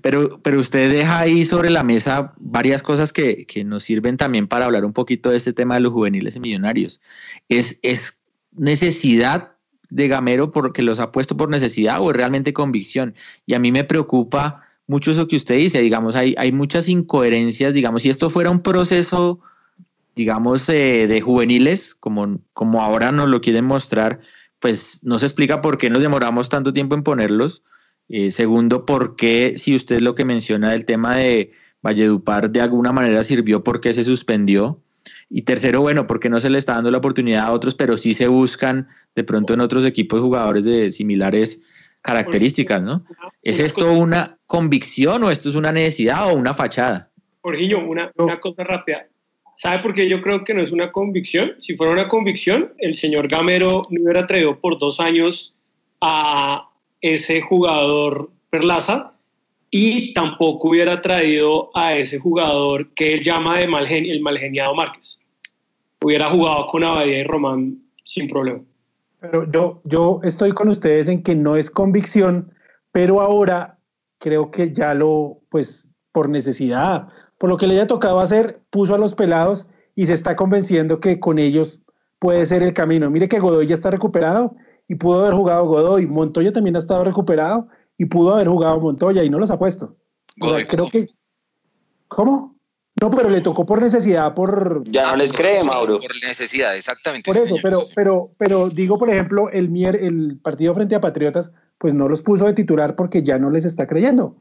Pero, 0.02 0.42
pero 0.42 0.60
usted 0.60 0.92
deja 0.92 1.20
ahí 1.20 1.46
sobre 1.46 1.70
la 1.70 1.84
mesa 1.84 2.34
varias 2.38 2.82
cosas 2.82 3.14
que, 3.14 3.46
que, 3.46 3.64
nos 3.64 3.84
sirven 3.84 4.18
también 4.18 4.48
para 4.48 4.66
hablar 4.66 4.84
un 4.84 4.94
poquito 4.94 5.30
de 5.30 5.38
este 5.38 5.54
tema 5.54 5.76
de 5.76 5.82
los 5.82 5.94
juveniles 5.94 6.36
y 6.36 6.40
millonarios. 6.40 7.00
Es, 7.48 7.80
es 7.84 8.24
necesidad 8.52 9.53
de 9.94 10.08
Gamero 10.08 10.52
porque 10.52 10.82
los 10.82 11.00
ha 11.00 11.12
puesto 11.12 11.38
por 11.38 11.50
necesidad 11.50 12.02
o 12.02 12.12
realmente 12.12 12.52
convicción. 12.52 13.14
Y 13.46 13.54
a 13.54 13.60
mí 13.60 13.72
me 13.72 13.84
preocupa 13.84 14.64
mucho 14.88 15.12
eso 15.12 15.28
que 15.28 15.36
usted 15.36 15.56
dice, 15.56 15.82
digamos, 15.82 16.16
hay, 16.16 16.34
hay 16.38 16.52
muchas 16.52 16.90
incoherencias, 16.90 17.74
digamos, 17.74 18.02
si 18.02 18.10
esto 18.10 18.30
fuera 18.30 18.50
un 18.50 18.62
proceso, 18.62 19.40
digamos, 20.16 20.68
eh, 20.70 21.08
de 21.08 21.22
juveniles, 21.22 21.96
como, 21.96 22.40
como 22.54 22.82
ahora 22.82 23.12
nos 23.12 23.30
lo 23.30 23.40
quieren 23.40 23.66
mostrar, 23.66 24.20
pues 24.60 25.00
no 25.04 25.20
se 25.20 25.28
explica 25.28 25.62
por 25.62 25.78
qué 25.78 25.90
nos 25.90 26.02
demoramos 26.02 26.50
tanto 26.50 26.74
tiempo 26.74 26.96
en 26.96 27.04
ponerlos. 27.04 27.62
Eh, 28.10 28.32
segundo, 28.32 28.86
por 28.86 29.16
qué, 29.16 29.54
si 29.58 29.76
usted 29.76 30.02
lo 30.02 30.16
que 30.16 30.26
menciona 30.26 30.72
del 30.72 30.86
tema 30.86 31.16
de 31.16 31.52
Valledupar 31.84 32.50
de 32.50 32.62
alguna 32.62 32.94
manera 32.94 33.24
sirvió, 33.24 33.64
por 33.64 33.80
qué 33.80 33.94
se 33.94 34.04
suspendió. 34.04 34.80
Y 35.30 35.44
tercero, 35.44 35.82
bueno, 35.82 36.08
porque 36.08 36.30
no 36.30 36.40
se 36.40 36.50
le 36.50 36.58
está 36.58 36.76
dando 36.76 36.92
la 36.92 37.00
oportunidad 37.00 37.46
a 37.46 37.52
otros, 37.52 37.76
pero 37.76 37.98
sí 37.98 38.14
se 38.14 38.28
buscan 38.28 38.88
de 39.16 39.24
pronto 39.24 39.54
en 39.54 39.62
otros 39.62 39.86
equipos 39.86 40.22
jugadores 40.22 40.66
de 40.66 40.92
similares 40.92 41.62
características, 42.02 42.82
¿no? 42.82 43.06
¿Es 43.42 43.60
esto 43.60 43.92
una 43.94 44.38
convicción 44.46 45.24
o 45.24 45.32
esto 45.32 45.50
es 45.50 45.56
una 45.56 45.72
necesidad 45.72 46.32
o 46.32 46.36
una 46.36 46.54
fachada? 46.54 47.10
Jorginho, 47.42 47.86
una, 47.86 48.12
una 48.18 48.40
cosa 48.40 48.64
rápida. 48.64 49.08
¿Sabe 49.56 49.82
por 49.82 49.94
qué 49.94 50.10
yo 50.10 50.22
creo 50.22 50.44
que 50.44 50.54
no 50.54 50.62
es 50.62 50.72
una 50.72 50.92
convicción? 50.92 51.54
Si 51.60 51.76
fuera 51.76 51.94
una 51.94 52.08
convicción, 52.08 52.74
el 52.78 52.96
señor 52.96 53.28
Gamero 53.28 53.84
no 53.90 54.04
hubiera 54.04 54.28
traído 54.28 54.60
por 54.60 54.78
dos 54.78 55.00
años 55.00 55.54
a 56.02 56.70
ese 57.02 57.42
jugador 57.42 58.30
Perlaza 58.50 59.13
y 59.76 60.14
tampoco 60.14 60.70
hubiera 60.70 61.02
traído 61.02 61.72
a 61.74 61.96
ese 61.96 62.20
jugador 62.20 62.94
que 62.94 63.16
él 63.16 63.24
llama 63.24 63.58
de 63.58 63.68
mal 63.68 63.88
el 63.92 64.22
malgeniado 64.22 64.76
Márquez. 64.76 65.20
Hubiera 66.00 66.30
jugado 66.30 66.68
con 66.68 66.84
Abadía 66.84 67.22
y 67.22 67.24
Román 67.24 67.80
sin 68.04 68.30
problema. 68.30 68.60
Pero 69.20 69.52
yo, 69.52 69.82
yo 69.84 70.20
estoy 70.24 70.52
con 70.52 70.70
ustedes 70.70 71.08
en 71.08 71.24
que 71.24 71.34
no 71.34 71.56
es 71.56 71.72
convicción, 71.72 72.54
pero 72.92 73.20
ahora 73.20 73.80
creo 74.20 74.52
que 74.52 74.72
ya 74.72 74.94
lo, 74.94 75.40
pues 75.50 75.90
por 76.12 76.30
necesidad, 76.30 77.08
por 77.40 77.50
lo 77.50 77.58
que 77.58 77.66
le 77.66 77.74
haya 77.74 77.88
tocado 77.88 78.20
hacer, 78.20 78.60
puso 78.70 78.94
a 78.94 79.00
los 79.00 79.16
pelados 79.16 79.68
y 79.96 80.06
se 80.06 80.14
está 80.14 80.36
convenciendo 80.36 81.00
que 81.00 81.20
con 81.20 81.40
ellos 81.40 81.82
puede 82.20 82.46
ser 82.46 82.62
el 82.62 82.76
camino. 82.76 83.10
Mire 83.10 83.28
que 83.28 83.40
Godoy 83.40 83.66
ya 83.66 83.74
está 83.74 83.90
recuperado 83.90 84.56
y 84.88 84.94
pudo 84.96 85.22
haber 85.22 85.34
jugado 85.34 85.66
Godoy. 85.66 86.06
Montoya 86.06 86.52
también 86.52 86.76
ha 86.76 86.80
estado 86.80 87.04
recuperado 87.04 87.70
y 87.98 88.06
pudo 88.06 88.34
haber 88.34 88.48
jugado 88.48 88.80
Montoya 88.80 89.24
y 89.24 89.30
no 89.30 89.40
los 89.40 89.52
ha 89.52 89.60
puesto. 89.60 89.96
Godoy 90.38 90.66
creo 90.66 90.90
que. 90.90 91.10
¿Cómo? 92.08 92.54
No, 93.02 93.10
pero 93.10 93.30
le 93.30 93.42
tocó 93.42 93.66
por 93.66 93.82
necesidad, 93.82 94.34
por. 94.36 94.84
Ya 94.90 95.12
no 95.12 95.18
les 95.18 95.34
cree, 95.34 95.62
Sí, 95.62 95.68
Mauro. 95.68 95.98
Por 96.00 96.16
necesidad, 96.26 96.76
exactamente. 96.76 97.30
Por 97.30 97.36
eso, 97.36 97.46
señor, 97.46 97.62
pero, 97.64 97.82
sí. 97.82 97.94
pero, 97.96 98.32
pero 98.38 98.70
digo, 98.70 98.98
por 99.00 99.10
ejemplo, 99.10 99.50
el, 99.50 99.70
mier, 99.70 99.96
el 99.96 100.40
partido 100.42 100.74
frente 100.76 100.96
a 100.96 101.02
Patriotas, 101.02 101.52
pues 101.80 101.94
no 101.94 102.08
los 102.08 102.22
puso 102.22 102.46
de 102.46 102.54
titular 102.54 102.96
porque 102.96 103.24
ya 103.24 103.40
no 103.40 103.50
les 103.50 103.66
está 103.66 103.88
creyendo. 103.88 104.38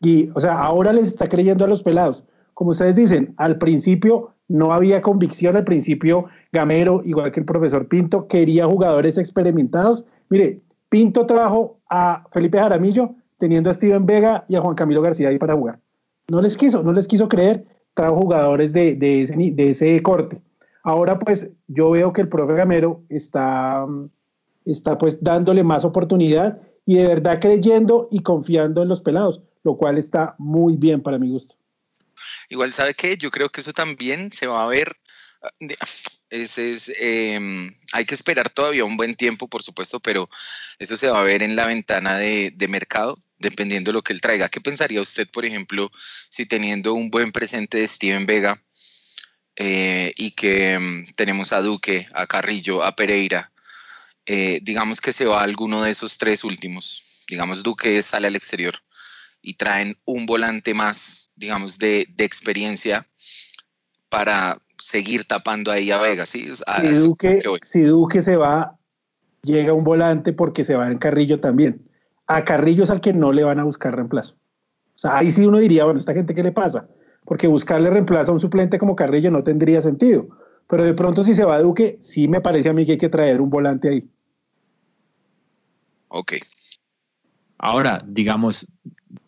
Y, 0.00 0.30
o 0.34 0.40
sea, 0.40 0.58
ahora 0.58 0.92
les 0.92 1.08
está 1.08 1.28
creyendo 1.28 1.64
a 1.64 1.68
los 1.68 1.82
pelados. 1.82 2.24
Como 2.54 2.70
ustedes 2.70 2.94
dicen, 2.94 3.34
al 3.38 3.58
principio 3.58 4.34
no 4.48 4.72
había 4.72 5.00
convicción, 5.00 5.56
al 5.56 5.64
principio 5.64 6.26
Gamero, 6.52 7.00
igual 7.04 7.32
que 7.32 7.40
el 7.40 7.46
profesor 7.46 7.88
Pinto, 7.88 8.28
quería 8.28 8.66
jugadores 8.66 9.16
experimentados. 9.16 10.04
Mire, 10.28 10.60
Pinto 10.92 11.24
trajo 11.24 11.80
a 11.88 12.26
Felipe 12.32 12.58
Jaramillo 12.58 13.14
teniendo 13.38 13.70
a 13.70 13.72
Steven 13.72 14.04
Vega 14.04 14.44
y 14.46 14.56
a 14.56 14.60
Juan 14.60 14.74
Camilo 14.74 15.00
García 15.00 15.30
ahí 15.30 15.38
para 15.38 15.54
jugar. 15.54 15.80
No 16.28 16.42
les 16.42 16.58
quiso, 16.58 16.82
no 16.82 16.92
les 16.92 17.08
quiso 17.08 17.30
creer, 17.30 17.64
trajo 17.94 18.16
jugadores 18.16 18.74
de, 18.74 18.98
ese, 19.56 20.02
corte. 20.02 20.42
Ahora 20.82 21.18
pues 21.18 21.48
yo 21.66 21.92
veo 21.92 22.12
que 22.12 22.20
el 22.20 22.28
profe 22.28 22.52
Gamero 22.52 23.02
está, 23.08 23.86
está 24.66 24.98
pues 24.98 25.24
dándole 25.24 25.64
más 25.64 25.86
oportunidad 25.86 26.60
y 26.84 26.96
de 26.96 27.06
verdad 27.06 27.40
creyendo 27.40 28.08
y 28.10 28.20
confiando 28.20 28.82
en 28.82 28.88
los 28.90 29.00
pelados, 29.00 29.40
lo 29.64 29.78
cual 29.78 29.96
está 29.96 30.34
muy 30.36 30.76
bien 30.76 31.02
para 31.02 31.18
mi 31.18 31.30
gusto. 31.30 31.54
Igual, 32.50 32.70
¿sabe 32.74 32.92
qué? 32.92 33.16
Yo 33.16 33.30
creo 33.30 33.48
que 33.48 33.62
eso 33.62 33.72
también 33.72 34.30
se 34.30 34.46
va 34.46 34.62
a 34.62 34.68
ver. 34.68 34.92
Ese 36.32 36.70
es, 36.70 36.90
em, 36.98 37.76
hay 37.92 38.06
que 38.06 38.14
esperar 38.14 38.48
todavía 38.48 38.86
un 38.86 38.96
buen 38.96 39.16
tiempo, 39.16 39.48
por 39.48 39.62
supuesto, 39.62 40.00
pero 40.00 40.30
eso 40.78 40.96
se 40.96 41.10
va 41.10 41.20
a 41.20 41.22
ver 41.22 41.42
en 41.42 41.56
la 41.56 41.66
ventana 41.66 42.16
de, 42.16 42.54
mercado, 42.70 43.18
dependiendo 43.36 43.90
de 43.90 43.92
lo 43.92 44.02
que 44.02 44.14
él 44.14 44.22
traiga. 44.22 44.48
¿Qué 44.48 44.58
pensaría 44.58 45.02
usted, 45.02 45.28
por 45.28 45.44
ejemplo, 45.44 45.90
si 46.30 46.46
teniendo 46.46 46.94
un 46.94 47.10
buen 47.10 47.32
presente 47.32 47.76
de 47.76 47.86
Steven 47.86 48.24
Vega 48.24 48.62
eh, 49.56 50.14
y 50.16 50.30
que 50.30 50.72
em, 50.72 51.06
tenemos 51.16 51.52
a 51.52 51.60
Duque, 51.60 52.06
a 52.14 52.26
Carrillo, 52.26 52.82
a 52.82 52.96
Pereira, 52.96 53.52
eh, 54.24 54.60
digamos 54.62 55.02
que 55.02 55.12
se 55.12 55.26
va 55.26 55.42
alguno 55.42 55.82
de 55.82 55.90
esos 55.90 56.16
tres 56.16 56.44
últimos, 56.44 57.04
digamos 57.28 57.62
Duque 57.62 58.02
sale 58.02 58.28
al 58.28 58.36
exterior 58.36 58.82
y 59.42 59.54
traen 59.54 59.98
un 60.06 60.24
volante 60.24 60.72
más, 60.72 61.28
digamos, 61.36 61.78
de 61.78 62.06
experiencia 62.16 63.06
para 64.08 64.61
seguir 64.82 65.24
tapando 65.24 65.70
ahí 65.70 65.92
a 65.92 65.98
Vega, 65.98 66.26
¿sí? 66.26 66.48
A 66.66 66.80
Si 66.80 66.94
Duque, 66.96 67.38
si 67.62 67.82
Duque 67.82 68.20
se 68.20 68.36
va, 68.36 68.76
llega 69.42 69.72
un 69.72 69.84
volante 69.84 70.32
porque 70.32 70.64
se 70.64 70.74
va 70.74 70.90
en 70.90 70.98
Carrillo 70.98 71.38
también. 71.38 71.88
A 72.26 72.44
Carrillo 72.44 72.82
es 72.82 72.90
al 72.90 73.00
que 73.00 73.12
no 73.12 73.32
le 73.32 73.44
van 73.44 73.60
a 73.60 73.64
buscar 73.64 73.94
reemplazo. 73.94 74.34
O 74.94 74.98
sea, 74.98 75.16
ahí 75.16 75.30
sí 75.30 75.46
uno 75.46 75.58
diría, 75.58 75.84
bueno, 75.84 76.00
¿esta 76.00 76.14
gente 76.14 76.34
qué 76.34 76.42
le 76.42 76.52
pasa? 76.52 76.88
Porque 77.24 77.46
buscarle 77.46 77.90
reemplazo 77.90 78.32
a 78.32 78.34
un 78.34 78.40
suplente 78.40 78.78
como 78.78 78.96
Carrillo 78.96 79.30
no 79.30 79.44
tendría 79.44 79.80
sentido. 79.80 80.28
Pero 80.66 80.84
de 80.84 80.94
pronto 80.94 81.22
si 81.22 81.34
se 81.34 81.44
va 81.44 81.60
Duque, 81.60 81.98
sí 82.00 82.26
me 82.26 82.40
parece 82.40 82.68
a 82.68 82.72
mí 82.72 82.84
que 82.84 82.92
hay 82.92 82.98
que 82.98 83.08
traer 83.08 83.40
un 83.40 83.50
volante 83.50 83.88
ahí. 83.88 84.08
Ok. 86.08 86.34
Ahora, 87.58 88.02
digamos, 88.04 88.66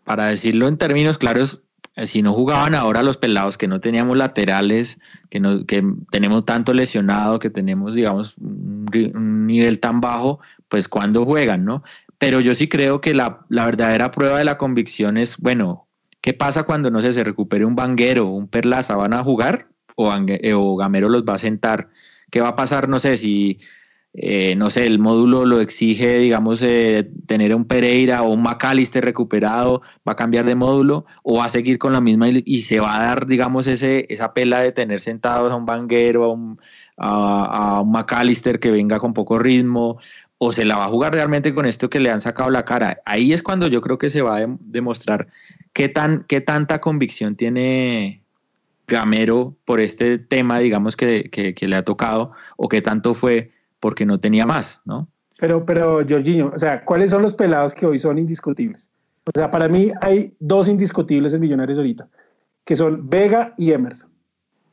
para 0.03 0.27
decirlo 0.27 0.67
en 0.67 0.79
términos 0.79 1.19
claros, 1.19 1.62
si 2.02 2.22
no 2.22 2.33
jugaban 2.33 2.74
ahora 2.74 3.02
los 3.02 3.16
pelados, 3.16 3.57
que 3.57 3.68
no 3.68 3.80
teníamos 3.80 4.18
laterales, 4.18 4.98
que, 5.30 5.38
no, 5.38 5.64
que 5.64 5.85
tenemos 6.11 6.44
tanto 6.44 6.74
lesionado, 6.74 7.38
que 7.38 7.50
tenemos, 7.50 7.94
digamos, 7.94 8.37
un, 8.38 9.46
nivel 9.46 9.78
tan 9.78 10.00
bajo, 10.00 10.40
pues 10.68 10.88
cuando 10.88 11.24
juegan, 11.24 11.64
¿no? 11.64 11.85
Pero 12.18 12.40
yo 12.40 12.54
sí 12.54 12.68
creo 12.68 13.00
que 13.00 13.14
la, 13.14 13.44
la 13.48 13.64
verdadera 13.64 14.11
prueba 14.11 14.38
de 14.38 14.44
la 14.44 14.59
convicción 14.59 15.16
es, 15.16 15.37
bueno, 15.38 15.87
¿qué 16.20 16.33
pasa 16.33 16.64
cuando, 16.64 16.90
no 16.90 17.00
sé, 17.00 17.12
se 17.12 17.22
recupere 17.22 17.64
un 17.64 17.76
banguero, 17.76 18.26
un 18.26 18.48
perlaza, 18.48 18.96
van 18.96 19.12
a 19.12 19.22
jugar 19.22 19.68
o, 19.94 20.12
eh, 20.12 20.54
o 20.54 20.76
Gamero 20.76 21.09
los 21.09 21.24
va 21.24 21.35
a 21.35 21.38
sentar? 21.38 21.90
¿Qué 22.30 22.40
va 22.40 22.48
a 22.48 22.57
pasar, 22.57 22.88
no 22.88 22.98
sé, 22.98 23.16
si 23.16 23.61
eh, 24.14 24.55
no 24.57 24.70
sé, 24.70 24.87
el 24.87 25.00
módulo 25.00 25.44
lo 25.44 25.61
exige, 25.61 26.18
digamos, 26.18 26.62
eh, 26.62 27.11
tener 27.27 27.55
un 27.55 27.64
Pereira 27.64 28.22
o 28.22 28.31
un 28.33 28.42
McAllister 28.42 29.05
recuperado, 29.05 29.83
va 30.09 30.12
a 30.12 30.16
cambiar 30.16 30.44
de 30.44 30.55
módulo 30.55 31.05
o 31.24 31.38
va 31.38 31.46
a 31.46 31.48
seguir 31.48 31.79
con 31.79 31.92
la 31.92 32.00
misma 32.00 32.29
y, 32.29 32.42
y 32.46 32.62
se 32.62 32.79
va 32.81 32.96
a 32.96 33.05
dar, 33.05 33.27
digamos, 33.27 33.66
ese, 33.66 34.07
esa 34.09 34.33
pela 34.33 34.61
de 34.61 34.70
tener 34.72 35.00
sentados 35.00 35.53
a 35.53 35.57
un 35.57 35.66
Banguero, 35.66 36.24
a 36.24 36.33
un, 36.33 36.59
McAllister 37.90 38.61
que 38.61 38.70
venga 38.70 39.00
con 39.00 39.14
poco 39.14 39.38
ritmo 39.38 39.98
o 40.38 40.53
se 40.53 40.64
la 40.64 40.77
va 40.77 40.85
a 40.85 40.88
jugar 40.88 41.12
realmente 41.12 41.55
con 41.55 41.66
esto 41.66 41.90
que 41.90 42.00
le 42.00 42.11
han 42.11 42.20
sacado 42.20 42.50
la 42.50 42.64
cara. 42.64 43.00
Ahí 43.05 43.33
es 43.33 43.42
cuando 43.42 43.66
yo 43.66 43.81
creo 43.81 43.98
que 43.98 44.11
se 44.11 44.22
va 44.22 44.37
a 44.37 44.40
dem- 44.42 44.59
demostrar 44.61 45.29
qué, 45.72 45.88
tan, 45.88 46.24
qué 46.29 46.40
tanta 46.40 46.81
convicción 46.81 47.35
tiene 47.35 48.22
Gamero 48.87 49.57
por 49.64 49.81
este 49.81 50.18
tema, 50.18 50.59
digamos, 50.59 50.96
que, 50.96 51.31
que, 51.31 51.55
que 51.55 51.66
le 51.66 51.77
ha 51.77 51.85
tocado 51.85 52.33
o 52.57 52.68
qué 52.68 52.83
tanto 52.83 53.14
fue 53.14 53.54
porque 53.85 54.07
no 54.07 54.18
tenía 54.18 54.47
más, 54.47 54.81
¿no? 54.87 55.09
Pero, 55.38 55.66
pero, 55.66 55.97
Jorginho, 56.09 56.53
o 56.55 56.59
sea, 56.59 56.87
¿cuáles 56.87 57.11
son 57.11 57.20
los 57.20 57.35
pelados 57.35 57.75
que 57.75 57.85
hoy 57.85 57.99
son 57.99 58.16
indiscutibles? 58.16 58.90
O 59.27 59.31
sea, 59.35 59.51
para 59.51 59.68
mí 59.68 59.92
hay 60.01 60.35
dos 60.40 60.68
indiscutibles 60.68 61.35
en 61.35 61.42
Millonarios 61.42 61.77
ahorita, 61.77 62.09
que 62.64 62.77
son 62.77 63.11
Vega 63.11 63.53
y 63.59 63.73
Emerson. 63.73 64.11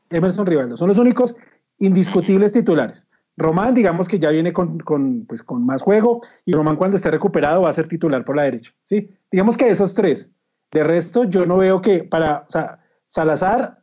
Emerson 0.08 0.46
Rivaldo. 0.46 0.78
Son 0.78 0.88
los 0.88 0.96
únicos 0.96 1.36
indiscutibles 1.76 2.52
titulares. 2.52 3.06
Román, 3.36 3.74
digamos 3.74 4.08
que 4.08 4.18
ya 4.18 4.30
viene 4.30 4.54
con, 4.54 4.78
con, 4.78 5.26
pues, 5.26 5.42
con 5.42 5.66
más 5.66 5.82
juego 5.82 6.22
y 6.46 6.52
Román 6.52 6.76
cuando 6.76 6.96
esté 6.96 7.10
recuperado 7.10 7.60
va 7.60 7.68
a 7.68 7.74
ser 7.74 7.88
titular 7.88 8.24
por 8.24 8.34
la 8.34 8.44
derecha. 8.44 8.72
¿sí? 8.82 9.10
Digamos 9.30 9.58
que 9.58 9.68
esos 9.68 9.94
tres. 9.94 10.30
De 10.70 10.84
resto, 10.84 11.24
yo 11.24 11.44
no 11.44 11.58
veo 11.58 11.82
que 11.82 12.02
para, 12.02 12.46
o 12.48 12.50
sea, 12.50 12.80
Salazar, 13.08 13.82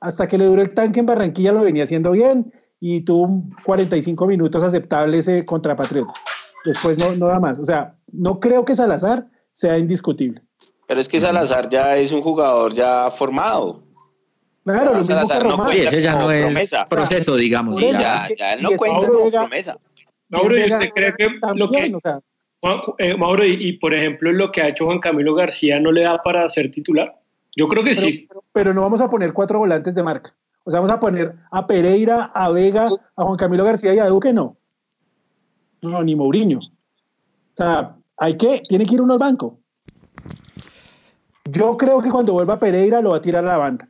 hasta 0.00 0.28
que 0.28 0.36
le 0.36 0.44
dure 0.44 0.60
el 0.60 0.74
tanque 0.74 1.00
en 1.00 1.06
Barranquilla 1.06 1.52
lo 1.52 1.62
venía 1.62 1.84
haciendo 1.84 2.10
bien 2.10 2.52
y 2.84 3.02
tuvo 3.02 3.22
un 3.26 3.50
45 3.64 4.26
minutos 4.26 4.60
aceptables 4.60 5.28
eh, 5.28 5.44
contra 5.44 5.76
Patriotas. 5.76 6.20
Después 6.64 6.98
no, 6.98 7.14
no 7.14 7.28
da 7.28 7.38
más. 7.38 7.56
O 7.60 7.64
sea, 7.64 7.94
no 8.12 8.40
creo 8.40 8.64
que 8.64 8.74
Salazar 8.74 9.28
sea 9.52 9.78
indiscutible. 9.78 10.42
Pero 10.88 11.00
es 11.00 11.08
que 11.08 11.20
Salazar 11.20 11.68
ya 11.70 11.96
es 11.96 12.10
un 12.10 12.22
jugador 12.22 12.74
ya 12.74 13.08
formado. 13.10 13.84
Claro, 14.64 14.84
No, 14.86 14.90
lo 14.92 14.98
mismo 14.98 15.14
que 15.14 15.26
Salazar 15.26 15.46
no. 15.46 15.68
Sí, 15.68 15.78
ese 15.78 16.02
ya 16.02 16.12
no 16.14 16.30
es 16.32 16.44
promesa. 16.46 16.84
proceso, 16.86 17.36
digamos. 17.36 17.80
Eso, 17.80 17.92
ya. 17.92 18.28
Ya, 18.36 18.56
no 18.56 18.70
cuenta 18.76 18.98
Mauro 19.00 19.18
como 19.18 19.30
promesa. 19.30 19.78
Mauro, 20.28 20.58
¿y 20.58 20.64
usted 20.64 20.90
cree 20.92 21.14
que 21.16 21.28
lo 21.28 21.40
también, 21.40 21.90
que, 21.92 21.94
o 21.96 22.00
sea, 22.00 22.20
Juan- 22.60 22.80
eh, 22.98 23.16
Mauro, 23.16 23.44
y, 23.44 23.52
y, 23.68 23.72
por 23.74 23.94
ejemplo 23.94 24.32
lo 24.32 24.50
que 24.50 24.60
ha 24.60 24.68
hecho 24.68 24.86
Juan 24.86 24.98
Camilo 24.98 25.34
García 25.36 25.78
no 25.78 25.92
le 25.92 26.02
da 26.02 26.20
para 26.22 26.48
ser 26.48 26.70
titular? 26.72 27.14
Yo 27.54 27.68
creo 27.68 27.84
que 27.84 27.94
pero, 27.94 28.06
sí. 28.06 28.26
pero- 28.28 28.44
pero 28.52 28.74
no 28.74 28.80
vamos 28.82 29.00
a 29.00 29.08
poner 29.08 29.32
cuatro 29.32 29.58
volantes 29.60 29.94
de 29.94 30.02
marca. 30.02 30.34
O 30.64 30.70
sea, 30.70 30.80
vamos 30.80 30.94
a 30.94 31.00
poner 31.00 31.34
a 31.50 31.66
Pereira, 31.66 32.30
a 32.34 32.50
Vega, 32.50 32.88
a 33.16 33.24
Juan 33.24 33.36
Camilo 33.36 33.64
García 33.64 33.94
y 33.94 33.98
a 33.98 34.06
Duque, 34.06 34.32
no. 34.32 34.56
No, 35.82 36.02
ni 36.02 36.14
Mourinho. 36.14 36.58
O 36.58 37.56
sea, 37.56 37.96
hay 38.16 38.36
que, 38.36 38.62
tiene 38.68 38.86
que 38.86 38.94
ir 38.94 39.02
uno 39.02 39.14
al 39.14 39.18
banco. 39.18 39.58
Yo 41.44 41.76
creo 41.76 42.00
que 42.00 42.10
cuando 42.10 42.34
vuelva 42.34 42.60
Pereira 42.60 43.02
lo 43.02 43.10
va 43.10 43.16
a 43.16 43.22
tirar 43.22 43.44
a 43.44 43.48
la 43.48 43.56
banda. 43.56 43.88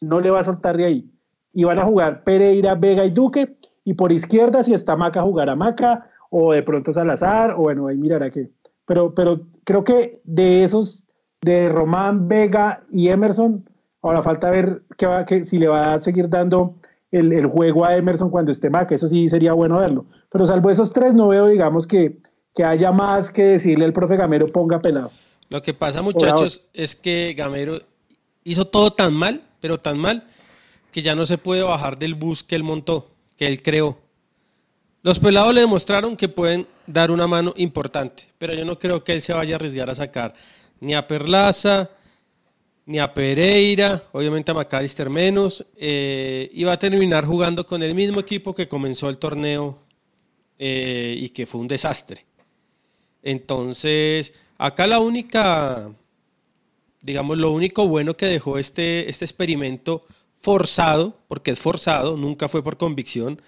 No 0.00 0.20
le 0.20 0.30
va 0.30 0.40
a 0.40 0.44
soltar 0.44 0.76
de 0.76 0.84
ahí. 0.84 1.10
Y 1.52 1.64
van 1.64 1.78
a 1.78 1.84
jugar 1.84 2.22
Pereira, 2.22 2.74
Vega 2.74 3.04
y 3.04 3.10
Duque. 3.10 3.56
Y 3.84 3.94
por 3.94 4.12
izquierda, 4.12 4.62
si 4.62 4.74
está 4.74 4.94
Maca, 4.96 5.22
jugará 5.22 5.56
Maca. 5.56 6.10
O 6.28 6.52
de 6.52 6.62
pronto 6.62 6.92
Salazar. 6.92 7.52
O 7.52 7.62
bueno, 7.62 7.86
ahí 7.86 7.96
mirará 7.96 8.30
que. 8.30 8.50
Pero, 8.84 9.14
pero 9.14 9.40
creo 9.64 9.84
que 9.84 10.20
de 10.24 10.64
esos, 10.64 11.06
de 11.40 11.68
Román, 11.68 12.28
Vega 12.28 12.82
y 12.90 13.08
Emerson, 13.08 13.64
ahora 14.02 14.22
falta 14.22 14.50
ver 14.50 14.82
qué 14.98 15.06
va, 15.06 15.24
que, 15.24 15.44
si 15.44 15.58
le 15.58 15.68
va 15.68 15.94
a 15.94 16.00
seguir 16.00 16.28
dando 16.28 16.74
el, 17.10 17.32
el 17.32 17.46
juego 17.46 17.84
a 17.84 17.96
Emerson 17.96 18.30
cuando 18.30 18.50
esté 18.52 18.68
Maca. 18.68 18.94
Eso 18.94 19.08
sí 19.08 19.28
sería 19.28 19.52
bueno 19.52 19.78
verlo. 19.78 20.06
Pero 20.30 20.44
salvo 20.44 20.70
esos 20.70 20.92
tres, 20.92 21.14
no 21.14 21.28
veo, 21.28 21.46
digamos, 21.46 21.86
que, 21.86 22.18
que 22.54 22.64
haya 22.64 22.90
más 22.92 23.30
que 23.30 23.44
decirle 23.44 23.84
al 23.84 23.92
profe 23.92 24.16
Gamero 24.16 24.48
ponga 24.48 24.80
pelados. 24.80 25.20
Lo 25.48 25.62
que 25.62 25.74
pasa, 25.74 26.02
muchachos, 26.02 26.62
es 26.72 26.96
que 26.96 27.34
Gamero 27.36 27.78
hizo 28.44 28.66
todo 28.66 28.92
tan 28.92 29.14
mal, 29.14 29.42
pero 29.60 29.78
tan 29.78 29.98
mal, 29.98 30.24
que 30.90 31.02
ya 31.02 31.14
no 31.14 31.26
se 31.26 31.38
puede 31.38 31.62
bajar 31.62 31.98
del 31.98 32.14
bus 32.14 32.42
que 32.42 32.54
él 32.54 32.62
montó, 32.62 33.10
que 33.36 33.46
él 33.46 33.62
creó. 33.62 33.98
Los 35.02 35.18
pelados 35.18 35.52
le 35.52 35.60
demostraron 35.60 36.16
que 36.16 36.28
pueden 36.28 36.66
dar 36.86 37.10
una 37.10 37.26
mano 37.26 37.52
importante, 37.56 38.28
pero 38.38 38.54
yo 38.54 38.64
no 38.64 38.78
creo 38.78 39.04
que 39.04 39.12
él 39.12 39.20
se 39.20 39.32
vaya 39.32 39.54
a 39.54 39.56
arriesgar 39.56 39.90
a 39.90 39.94
sacar 39.94 40.32
ni 40.80 40.94
a 40.94 41.06
Perlaza, 41.06 41.90
ni 42.86 42.98
a 42.98 43.14
Pereira, 43.14 44.02
obviamente 44.12 44.50
a 44.50 44.54
McAllister 44.54 45.08
menos, 45.08 45.64
eh, 45.76 46.50
y 46.52 46.64
a 46.64 46.78
terminar 46.78 47.24
jugando 47.24 47.64
con 47.64 47.82
el 47.82 47.94
mismo 47.94 48.20
equipo 48.20 48.54
que 48.54 48.68
comenzó 48.68 49.08
el 49.08 49.18
torneo 49.18 49.78
eh, 50.58 51.16
y 51.18 51.28
que 51.30 51.46
fue 51.46 51.60
un 51.60 51.68
desastre. 51.68 52.26
Entonces, 53.22 54.32
acá 54.58 54.86
la 54.86 54.98
única, 54.98 55.92
digamos, 57.00 57.38
lo 57.38 57.52
único 57.52 57.86
bueno 57.86 58.16
que 58.16 58.26
dejó 58.26 58.58
este, 58.58 59.08
este 59.08 59.24
experimento 59.24 60.04
forzado, 60.40 61.16
porque 61.28 61.52
es 61.52 61.60
forzado, 61.60 62.16
nunca 62.16 62.48
fue 62.48 62.64
por 62.64 62.76
convicción, 62.76 63.40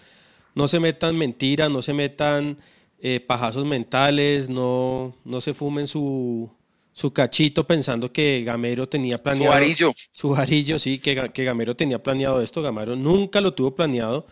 no 0.54 0.68
se 0.68 0.78
metan 0.78 1.16
mentiras, 1.16 1.70
no 1.70 1.82
se 1.82 1.92
metan 1.92 2.56
eh, 3.00 3.18
pajazos 3.18 3.66
mentales, 3.66 4.48
no, 4.48 5.16
no 5.24 5.40
se 5.40 5.54
fumen 5.54 5.88
su, 5.88 6.50
su 6.94 7.12
cachito 7.12 7.66
pensando 7.66 8.10
que 8.10 8.42
Gamero 8.46 8.88
tenía 8.88 9.18
planeado. 9.18 9.52
Su 9.52 9.60
varillo. 9.60 9.92
Su 10.12 10.28
varillo, 10.30 10.78
sí, 10.78 10.98
que, 10.98 11.30
que 11.34 11.44
Gamero 11.44 11.76
tenía 11.76 12.02
planeado 12.02 12.40
esto. 12.40 12.62
Gamero 12.62 12.96
nunca 12.96 13.40
lo 13.42 13.52
tuvo 13.52 13.74
planeado. 13.74 14.26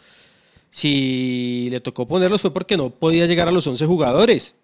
Si 0.70 1.68
le 1.70 1.80
tocó 1.80 2.06
ponerlos 2.08 2.40
fue 2.40 2.52
porque 2.52 2.76
no 2.78 2.88
podía 2.90 3.26
llegar 3.26 3.46
a 3.48 3.50
los 3.50 3.66
11 3.66 3.84
jugadores. 3.84 4.54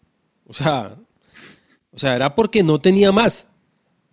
O 0.46 0.54
sea, 0.54 0.96
o 1.92 1.98
sea 1.98 2.16
era 2.16 2.34
porque 2.34 2.62
no 2.62 2.80
tenía 2.80 3.12
más. 3.12 3.48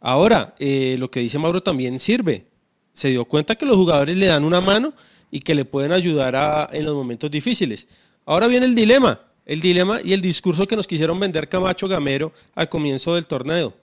Ahora, 0.01 0.55
eh, 0.59 0.97
lo 0.99 1.09
que 1.09 1.21
dice 1.21 1.39
Mauro 1.39 1.63
también 1.63 1.97
sirve. 1.99 2.45
Se 2.91 3.09
dio 3.09 3.25
cuenta 3.25 3.55
que 3.55 3.65
los 3.65 3.77
jugadores 3.77 4.17
le 4.17 4.25
dan 4.25 4.43
una 4.43 4.61
mano 4.61 4.93
y 5.31 5.39
que 5.39 5.55
le 5.55 5.63
pueden 5.65 5.91
ayudar 5.91 6.35
a- 6.35 6.69
en 6.73 6.85
los 6.85 6.95
momentos 6.95 7.31
difíciles. 7.31 7.87
Ahora 8.25 8.47
viene 8.47 8.65
el 8.65 8.75
dilema, 8.75 9.21
el 9.45 9.61
dilema 9.61 9.99
y 10.03 10.13
el 10.13 10.21
discurso 10.21 10.67
que 10.67 10.75
nos 10.75 10.87
quisieron 10.87 11.19
vender 11.19 11.47
Camacho 11.47 11.87
Gamero 11.87 12.33
al 12.55 12.69
comienzo 12.69 13.15
del 13.15 13.27
torneo. 13.27 13.73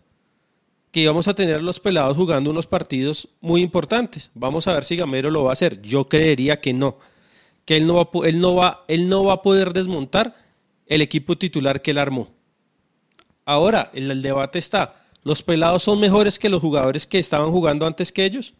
Que 0.90 1.00
íbamos 1.00 1.26
a 1.28 1.34
tener 1.34 1.54
a 1.56 1.62
los 1.62 1.80
pelados 1.80 2.16
jugando 2.16 2.50
unos 2.50 2.66
partidos 2.66 3.28
muy 3.40 3.62
importantes. 3.62 4.30
Vamos 4.34 4.66
a 4.66 4.74
ver 4.74 4.84
si 4.84 4.96
Gamero 4.96 5.30
lo 5.30 5.44
va 5.44 5.50
a 5.50 5.52
hacer. 5.54 5.80
Yo 5.80 6.06
creería 6.06 6.60
que 6.60 6.74
no. 6.74 6.98
Que 7.64 7.76
él 7.76 7.86
no 7.86 7.94
va, 7.94 8.10
él 8.26 8.40
no 8.40 8.54
va, 8.54 8.84
él 8.88 9.08
no 9.08 9.24
va 9.24 9.34
a 9.34 9.42
poder 9.42 9.72
desmontar 9.72 10.36
el 10.86 11.00
equipo 11.00 11.38
titular 11.38 11.80
que 11.80 11.92
él 11.92 11.98
armó. 11.98 12.28
Ahora, 13.44 13.90
el, 13.94 14.10
el 14.10 14.20
debate 14.20 14.58
está. 14.58 14.96
¿Los 15.22 15.42
pelados 15.42 15.84
son 15.84 16.00
mejores 16.00 16.38
que 16.38 16.48
los 16.48 16.60
jugadores 16.60 17.06
que 17.06 17.18
estaban 17.18 17.50
jugando 17.52 17.86
antes 17.86 18.12
que 18.12 18.24
ellos? 18.24 18.54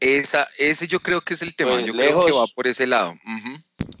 Esa, 0.00 0.48
ese 0.58 0.88
yo 0.88 1.00
creo 1.00 1.20
que 1.20 1.34
es 1.34 1.42
el 1.42 1.54
tema. 1.54 1.72
Pues 1.72 1.86
yo 1.86 1.92
creo 1.92 2.26
que 2.26 2.32
va 2.32 2.46
por 2.48 2.66
ese 2.66 2.86
lado. 2.86 3.14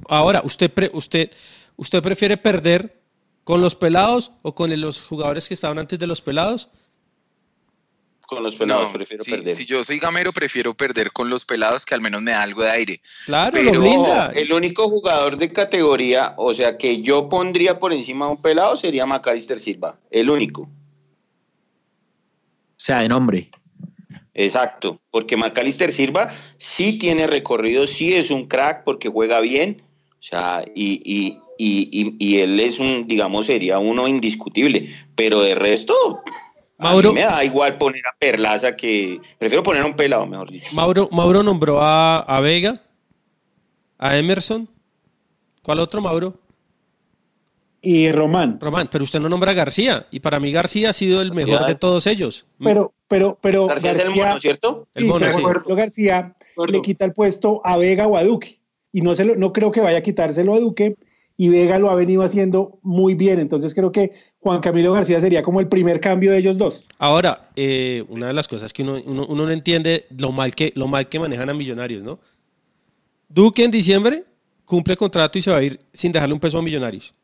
Ahora, 0.08 0.40
¿usted, 0.44 0.72
pre- 0.72 0.90
usted, 0.92 1.30
¿usted 1.76 2.02
prefiere 2.02 2.36
perder 2.36 3.00
con 3.44 3.60
los 3.60 3.74
pelados 3.76 4.32
o 4.42 4.54
con 4.54 4.78
los 4.80 5.02
jugadores 5.02 5.48
que 5.48 5.54
estaban 5.54 5.78
antes 5.78 5.98
de 5.98 6.06
los 6.06 6.20
pelados? 6.20 6.68
Con 8.26 8.42
los 8.42 8.56
pelados 8.56 8.88
No, 8.88 8.92
prefiero 8.92 9.22
sí, 9.22 9.30
perder. 9.30 9.52
Si 9.52 9.64
yo 9.66 9.84
soy 9.84 10.00
gamero, 10.00 10.32
prefiero 10.32 10.74
perder 10.74 11.12
con 11.12 11.30
los 11.30 11.44
pelados 11.44 11.86
que 11.86 11.94
al 11.94 12.00
menos 12.00 12.22
me 12.22 12.32
da 12.32 12.42
algo 12.42 12.62
de 12.64 12.70
aire. 12.70 13.00
Claro, 13.24 13.52
Pero- 13.52 13.72
lo 13.72 13.80
blinda. 13.80 14.32
El 14.34 14.52
único 14.52 14.88
jugador 14.88 15.36
de 15.36 15.52
categoría, 15.52 16.34
o 16.36 16.52
sea, 16.52 16.76
que 16.76 17.02
yo 17.02 17.28
pondría 17.28 17.78
por 17.78 17.92
encima 17.92 18.26
de 18.26 18.32
un 18.32 18.42
pelado 18.42 18.76
sería 18.76 19.06
Macalister 19.06 19.60
Silva. 19.60 20.00
El 20.10 20.28
único. 20.28 20.62
O 20.62 20.68
sea, 22.78 23.00
de 23.00 23.08
nombre. 23.08 23.50
Exacto. 24.34 25.00
Porque 25.10 25.36
Macalister 25.36 25.92
Silva 25.92 26.30
sí 26.58 26.98
tiene 26.98 27.26
recorrido, 27.28 27.86
sí 27.86 28.14
es 28.14 28.30
un 28.30 28.46
crack 28.48 28.82
porque 28.84 29.08
juega 29.08 29.40
bien. 29.40 29.82
O 30.18 30.22
sea, 30.22 30.64
y, 30.74 31.00
y, 31.04 31.38
y, 31.58 31.88
y, 31.92 32.16
y 32.18 32.40
él 32.40 32.58
es 32.60 32.78
un, 32.78 33.06
digamos, 33.08 33.46
sería 33.46 33.78
uno 33.78 34.06
indiscutible. 34.08 34.88
Pero 35.14 35.40
de 35.40 35.54
resto, 35.54 35.94
Mauro- 36.78 37.10
a 37.10 37.12
mí 37.12 37.20
me 37.20 37.24
da 37.26 37.44
igual 37.44 37.78
poner 37.78 38.02
a 38.06 38.16
Perlaza 38.18 38.76
que. 38.76 39.20
Prefiero 39.38 39.62
poner 39.62 39.82
a 39.82 39.86
un 39.86 39.94
pelado, 39.96 40.26
mejor 40.26 40.50
dicho. 40.50 40.66
Mauro, 40.72 41.08
Mauro 41.12 41.42
nombró 41.42 41.80
a, 41.80 42.18
a 42.20 42.40
Vega, 42.40 42.74
a 43.98 44.18
Emerson. 44.18 44.68
¿Cuál 45.62 45.80
otro, 45.80 46.00
Mauro? 46.00 46.38
Y 47.82 48.10
Román. 48.10 48.58
Román, 48.60 48.88
pero 48.90 49.04
usted 49.04 49.20
no 49.20 49.28
nombra 49.28 49.52
a 49.52 49.54
García. 49.54 50.06
Y 50.10 50.20
para 50.20 50.40
mí 50.40 50.50
García 50.50 50.90
ha 50.90 50.92
sido 50.92 51.22
el 51.22 51.32
mejor 51.32 51.54
García. 51.54 51.68
de 51.68 51.74
todos 51.76 52.06
ellos. 52.06 52.46
Pero, 52.58 52.92
pero, 53.06 53.38
pero. 53.40 53.66
García 53.66 53.92
es 53.92 53.98
el 54.00 54.10
mono, 54.10 54.40
¿cierto? 54.40 54.88
El 54.94 55.04
sí, 55.04 55.08
mono, 55.08 55.30
sí. 55.30 55.42
García 55.74 56.34
acuerdo. 56.52 56.72
le 56.72 56.82
quita 56.82 57.04
el 57.04 57.12
puesto 57.12 57.60
a 57.64 57.76
Vega 57.76 58.06
o 58.08 58.16
a 58.16 58.24
Duque. 58.24 58.58
Y 58.92 59.02
no, 59.02 59.14
se 59.14 59.24
lo- 59.24 59.36
no 59.36 59.52
creo 59.52 59.70
que 59.70 59.80
vaya 59.80 59.98
a 59.98 60.02
quitárselo 60.02 60.54
a 60.54 60.58
Duque. 60.58 60.96
Y 61.38 61.48
Vega 61.50 61.78
lo 61.78 61.90
ha 61.90 61.94
venido 61.94 62.22
haciendo 62.22 62.78
muy 62.82 63.14
bien. 63.14 63.38
Entonces 63.40 63.74
creo 63.74 63.92
que 63.92 64.12
Juan 64.40 64.60
Camilo 64.60 64.92
García 64.92 65.20
sería 65.20 65.42
como 65.42 65.60
el 65.60 65.68
primer 65.68 66.00
cambio 66.00 66.30
de 66.32 66.38
ellos 66.38 66.56
dos. 66.56 66.84
Ahora, 66.98 67.50
eh, 67.56 68.04
una 68.08 68.28
de 68.28 68.32
las 68.32 68.48
cosas 68.48 68.72
que 68.72 68.82
uno, 68.82 69.00
uno- 69.04 69.26
uno 69.26 69.44
no 69.44 69.50
entiende 69.50 70.06
lo 70.16 70.32
mal, 70.32 70.54
que, 70.54 70.72
lo 70.76 70.86
mal 70.88 71.08
que 71.08 71.18
manejan 71.18 71.50
a 71.50 71.54
Millonarios, 71.54 72.02
¿no? 72.02 72.18
Duque 73.28 73.64
en 73.64 73.70
diciembre 73.70 74.24
cumple 74.64 74.96
contrato 74.96 75.38
y 75.38 75.42
se 75.42 75.50
va 75.50 75.58
a 75.58 75.62
ir 75.62 75.78
sin 75.92 76.10
dejarle 76.10 76.32
un 76.34 76.40
peso 76.40 76.58
a 76.58 76.62
Millonarios. 76.62 77.14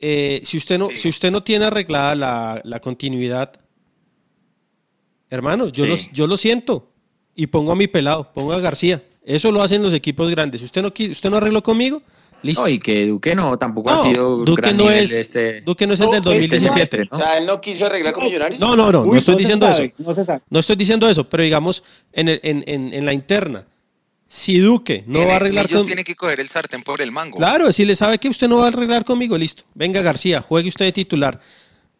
Eh, 0.00 0.40
si, 0.44 0.56
usted 0.56 0.78
no, 0.78 0.88
Sí. 0.88 0.96
si 0.98 1.08
usted 1.08 1.30
no 1.30 1.42
tiene 1.42 1.66
arreglada 1.66 2.14
la, 2.14 2.60
la 2.64 2.80
continuidad, 2.80 3.52
hermano, 5.30 5.68
yo, 5.68 5.84
Sí. 5.84 5.90
los- 5.90 6.12
yo 6.12 6.26
lo 6.26 6.36
siento 6.36 6.90
y 7.34 7.46
pongo 7.46 7.70
a 7.72 7.76
mi 7.76 7.86
pelado, 7.86 8.32
pongo 8.32 8.52
a 8.52 8.60
García. 8.60 9.02
Eso 9.28 9.52
lo 9.52 9.62
hacen 9.62 9.82
los 9.82 9.92
equipos 9.92 10.30
grandes. 10.30 10.62
Usted 10.62 10.82
no, 10.82 10.88
usted 10.88 11.30
no 11.30 11.36
arregló 11.36 11.62
conmigo, 11.62 12.02
listo. 12.42 12.62
No, 12.62 12.68
y 12.68 12.78
que 12.78 13.06
Duque 13.06 13.34
no, 13.34 13.58
tampoco 13.58 13.90
No, 13.90 14.00
ha 14.00 14.02
sido 14.04 14.36
Duque 14.38 14.62
gran 14.62 14.76
no 14.76 14.84
nivel 14.84 15.04
es- 15.04 15.10
de 15.10 15.20
este. 15.20 15.60
Duque 15.60 15.86
no 15.86 15.92
es 15.94 16.00
el 16.00 16.06
No, 16.06 16.12
del 16.12 16.18
este 16.20 16.30
2017. 16.30 16.68
semestre, 16.96 17.08
O 17.10 17.16
sea, 17.18 17.36
él 17.38 17.46
no 17.46 17.60
quiso 17.60 17.86
arreglar 17.86 18.14
con 18.14 18.24
Millonarios. 18.24 18.58
No, 18.60 18.74
no, 18.74 18.90
no, 18.90 19.04
no 19.04 19.16
estoy 19.16 19.36
diciendo 19.36 19.66
sabe, 19.72 19.94
eso. 19.96 20.04
No 20.08 20.14
se 20.14 20.24
sabe. 20.24 20.40
No 20.48 20.58
estoy 20.60 20.76
diciendo 20.76 21.08
eso, 21.10 21.28
pero 21.28 21.42
digamos, 21.42 21.82
en, 22.12 22.28
el- 22.30 22.40
en, 22.42 22.64
en- 22.66 22.94
en 22.94 23.04
la 23.04 23.12
interna, 23.12 23.66
si 24.26 24.58
Duque 24.58 25.04
no 25.06 25.26
va 25.26 25.34
a 25.34 25.36
arreglar 25.36 25.66
Ellos 25.66 25.78
con... 25.80 25.86
tienen 25.86 26.04
que 26.04 26.14
coger 26.14 26.40
el 26.40 26.48
sartén 26.48 26.82
por 26.82 27.00
el 27.00 27.12
mango. 27.12 27.36
Claro, 27.36 27.72
si 27.72 27.84
le 27.84 27.94
sabe 27.96 28.18
que 28.18 28.28
usted 28.28 28.48
no 28.48 28.58
va 28.58 28.64
a 28.64 28.68
arreglar 28.68 29.04
conmigo, 29.04 29.36
listo. 29.38 29.64
Venga 29.74 30.00
García, 30.02 30.40
juegue 30.40 30.68
usted 30.68 30.84
de 30.86 30.92
titular. 30.92 31.40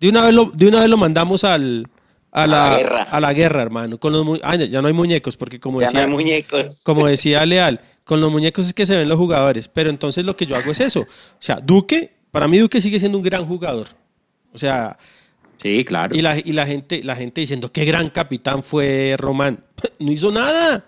De 0.00 0.08
una 0.08 0.22
vez 0.24 0.32
lo, 0.34 0.50
de 0.54 0.68
una 0.68 0.80
vez 0.80 0.88
lo 0.88 0.96
mandamos 0.96 1.44
al, 1.44 1.88
a, 2.32 2.46
la, 2.46 2.70
la 2.70 2.76
guerra. 2.78 3.02
a 3.02 3.20
la 3.20 3.32
guerra, 3.32 3.62
hermano. 3.62 3.98
Con 3.98 4.12
los, 4.12 4.40
ah, 4.42 4.56
ya- 4.56 4.80
no 4.82 4.88
hay 4.88 4.94
muñecos, 4.94 5.36
porque 5.36 5.58
como 5.60 5.80
Ya 5.80 5.86
no 5.86 5.92
decía, 5.92 6.04
hay 6.04 6.10
muñecos. 6.10 6.80
como 6.84 7.06
decía 7.06 7.44
Leal, 7.46 7.80
con 8.04 8.20
los 8.20 8.30
muñecos 8.30 8.66
es 8.66 8.74
que 8.74 8.86
se 8.86 8.96
ven 8.96 9.08
los 9.08 9.18
jugadores. 9.18 9.68
Pero 9.68 9.90
entonces 9.90 10.24
lo 10.24 10.36
que 10.36 10.46
yo 10.46 10.56
hago 10.56 10.70
es 10.72 10.80
eso. 10.80 11.00
O 11.00 11.06
sea, 11.40 11.56
Duque, 11.60 12.12
para 12.30 12.48
mí 12.48 12.58
Duque 12.58 12.80
sigue 12.80 12.98
siendo 13.00 13.18
un 13.18 13.24
gran 13.24 13.46
jugador. 13.46 13.88
O 14.52 14.58
sea, 14.58 14.96
Sí, 15.60 15.84
claro. 15.84 16.14
y 16.14 16.22
la, 16.22 16.38
y 16.38 16.52
la 16.52 16.66
gente, 16.66 17.02
la 17.02 17.16
gente 17.16 17.40
diciendo 17.40 17.72
qué 17.72 17.84
gran 17.84 18.10
capitán 18.10 18.62
fue 18.62 19.14
Román. 19.18 19.64
No 19.98 20.12
hizo 20.12 20.30
nada. 20.30 20.84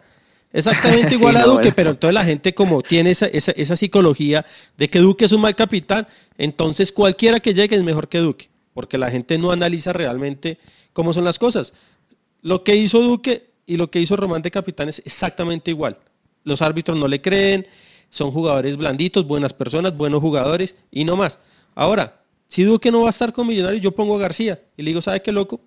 Exactamente 0.52 1.10
Sí, 1.10 1.14
igual 1.16 1.36
a 1.36 1.40
no, 1.46 1.54
Duque, 1.54 1.72
pero 1.72 1.90
entonces 1.90 2.14
la 2.14 2.24
gente 2.24 2.54
como 2.54 2.82
tiene 2.82 3.10
esa, 3.10 3.26
esa, 3.26 3.52
esa 3.52 3.76
psicología 3.76 4.44
de 4.76 4.88
que 4.88 4.98
Duque 4.98 5.24
es 5.24 5.32
un 5.32 5.40
mal 5.40 5.54
capitán, 5.54 6.06
entonces 6.38 6.92
cualquiera 6.92 7.40
que 7.40 7.54
llegue 7.54 7.76
es 7.76 7.82
mejor 7.82 8.08
que 8.08 8.18
Duque, 8.18 8.48
porque 8.74 8.98
la 8.98 9.10
gente 9.10 9.38
no 9.38 9.52
analiza 9.52 9.92
realmente 9.92 10.58
cómo 10.92 11.12
son 11.12 11.24
las 11.24 11.38
cosas. 11.38 11.74
Lo 12.42 12.64
que 12.64 12.76
hizo 12.76 13.00
Duque 13.00 13.50
y 13.66 13.76
lo 13.76 13.90
que 13.90 14.00
hizo 14.00 14.16
Román 14.16 14.42
de 14.42 14.50
capitán 14.50 14.88
es 14.88 15.00
exactamente 15.04 15.70
igual. 15.70 15.98
Los 16.44 16.62
árbitros 16.62 16.98
no 16.98 17.06
le 17.06 17.20
creen, 17.20 17.66
son 18.08 18.32
jugadores 18.32 18.76
blanditos, 18.76 19.26
buenas 19.26 19.52
personas, 19.52 19.96
buenos 19.96 20.20
jugadores 20.20 20.74
y 20.90 21.04
no 21.04 21.16
más. 21.16 21.38
Ahora, 21.74 22.22
si 22.48 22.64
Duque 22.64 22.90
no 22.90 23.02
va 23.02 23.08
a 23.08 23.10
estar 23.10 23.32
con 23.32 23.46
Millonarios, 23.46 23.82
yo 23.82 23.92
pongo 23.92 24.16
a 24.16 24.18
García 24.18 24.60
y 24.76 24.82
le 24.82 24.90
digo, 24.90 25.00
¿sabe 25.00 25.22
qué 25.22 25.30
loco? 25.32 25.60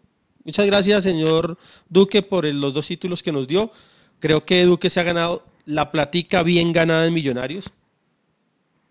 Muchas 0.44 0.66
gracias, 0.66 1.06
señor 1.06 1.58
Duque, 1.88 2.22
por 2.22 2.46
los 2.46 2.74
dos 2.74 2.86
títulos 2.88 3.24
que 3.24 3.32
nos 3.32 3.48
dio. 3.48 3.72
Creo 4.20 4.44
que 4.46 4.66
Duque 4.66 4.90
se 4.90 5.00
ha 5.00 5.04
ganado 5.04 5.46
la 5.66 5.92
platica 5.92 6.44
bien 6.44 6.74
ganada 6.74 7.06
en 7.08 7.14
Millonarios. 7.14 7.70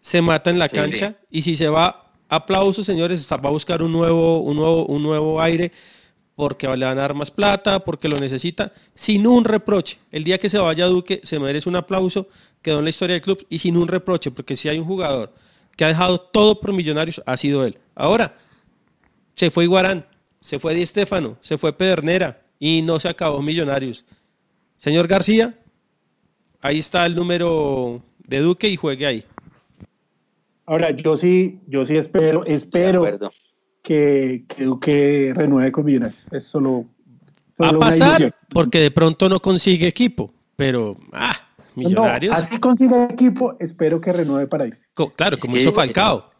Se 0.00 0.22
mata 0.22 0.50
en 0.50 0.58
la 0.58 0.68
Sí, 0.68 0.74
cancha 0.74 1.16
y 1.30 1.42
si 1.42 1.54
se 1.54 1.68
va, 1.68 2.10
aplausos, 2.28 2.86
señores, 2.86 3.28
va 3.30 3.48
a 3.48 3.52
buscar 3.52 3.82
un 3.82 3.92
nuevo, 3.92 4.40
un 4.40 4.56
nuevo, 4.56 4.86
un 4.86 5.02
nuevo 5.02 5.40
aire 5.42 5.70
porque 6.34 6.66
le 6.66 6.84
van 6.84 6.98
a 6.98 7.02
dar 7.02 7.14
más 7.14 7.30
plata, 7.30 7.84
porque 7.84 8.08
lo 8.08 8.18
necesita, 8.18 8.72
sin 8.94 9.26
un 9.26 9.44
reproche. 9.44 9.98
El 10.10 10.24
día 10.24 10.38
que 10.38 10.48
se 10.48 10.58
vaya 10.58 10.86
Duque 10.86 11.20
se 11.22 11.38
merece 11.38 11.68
un 11.68 11.76
aplauso, 11.76 12.28
quedó 12.62 12.78
en 12.78 12.84
la 12.84 12.90
historia 12.90 13.14
del 13.14 13.22
club 13.22 13.46
y 13.48 13.58
sin 13.58 13.76
un 13.76 13.88
reproche, 13.88 14.30
porque 14.30 14.56
si 14.56 14.68
hay 14.68 14.78
un 14.78 14.86
jugador 14.86 15.32
que 15.76 15.84
ha 15.84 15.88
dejado 15.88 16.18
todo 16.18 16.60
por 16.60 16.72
Millonarios, 16.72 17.22
ha 17.26 17.36
sido 17.36 17.64
él. 17.64 17.78
Ahora, 17.94 18.36
se 19.34 19.50
fue 19.50 19.64
Iguarán, 19.64 20.06
se 20.40 20.58
fue 20.58 20.74
Di 20.74 20.84
Stéfano, 20.84 21.36
se 21.40 21.58
fue 21.58 21.72
Pedernera 21.72 22.42
y 22.58 22.82
no 22.82 22.98
se 22.98 23.08
acabó 23.08 23.42
Millonarios. 23.42 24.04
Señor 24.78 25.06
García, 25.06 25.58
ahí 26.60 26.78
está 26.78 27.06
el 27.06 27.14
número 27.14 28.02
de 28.18 28.40
Duque 28.40 28.68
y 28.68 28.76
juegue 28.76 29.06
ahí. 29.06 29.24
Ahora, 30.66 30.90
yo 30.90 31.16
sí, 31.16 31.60
yo 31.66 31.84
sí 31.84 31.96
espero, 31.96 32.44
De 32.44 32.54
espero 32.54 33.00
acuerdo. 33.00 33.32
Que, 33.82 34.44
que 34.48 34.64
Duque 34.64 35.32
renueve 35.34 35.72
con 35.72 35.84
Millonarios. 35.84 36.26
Es 36.30 36.44
solo, 36.44 36.86
Va 37.60 37.68
a 37.68 37.70
una 37.70 37.78
pasar 37.80 38.34
porque 38.48 38.78
de 38.78 38.90
pronto 38.90 39.28
no 39.28 39.40
consigue 39.40 39.86
equipo, 39.86 40.32
pero 40.56 40.96
ah, 41.12 41.34
No, 41.74 41.88
Millonarios. 41.88 42.36
así 42.38 42.58
consiga 42.58 43.04
equipo, 43.04 43.56
espero 43.60 44.00
que 44.00 44.12
renueve 44.12 44.46
para 44.46 44.66
irse. 44.66 44.86
co- 44.94 45.10
claro, 45.10 45.36
Es 45.36 45.42
como 45.42 45.56
hizo 45.56 45.72
Falcao. 45.72 46.30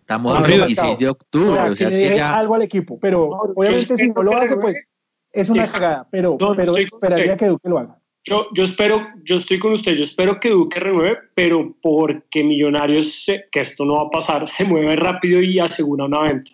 Estamos 0.00 0.38
River. 0.46 0.60
26 0.66 0.98
de 0.98 1.08
O 1.08 1.12
octubre, 1.12 1.54
sea, 1.54 1.70
o 1.70 1.74
sea, 1.74 1.88
que 1.88 1.94
es 1.94 1.96
le 1.98 2.02
que 2.04 2.10
dé 2.10 2.16
ya... 2.16 2.34
algo 2.34 2.54
al 2.54 2.62
equipo, 2.62 2.98
pero 3.00 3.28
obviamente 3.28 3.96
si 3.96 4.10
no 4.10 4.22
lo 4.22 4.36
hace, 4.36 4.56
pues 4.56 4.86
es 5.32 5.48
una 5.48 5.66
cagada, 5.66 6.06
pero, 6.10 6.36
No, 6.38 6.54
pero 6.54 6.76
esperaría 6.76 7.24
usted. 7.32 7.38
que 7.38 7.46
Duque 7.46 7.68
lo 7.68 7.78
haga. 7.78 7.98
Yo, 8.24 8.46
yo 8.54 8.64
espero, 8.64 9.00
yo 9.24 9.36
estoy 9.36 9.58
con 9.58 9.72
usted, 9.72 9.94
yo 9.94 10.04
espero 10.04 10.38
que 10.38 10.50
Duque 10.50 10.78
renueve, 10.80 11.18
pero 11.34 11.74
porque 11.82 12.44
Millonarios, 12.44 13.24
se- 13.24 13.44
que 13.50 13.60
esto 13.60 13.84
no 13.84 13.94
va 13.96 14.02
a 14.02 14.10
pasar, 14.10 14.46
se 14.48 14.64
mueve 14.64 14.94
rápido 14.96 15.40
y 15.40 15.58
asegura 15.58 16.04
una 16.04 16.20
venta. 16.22 16.50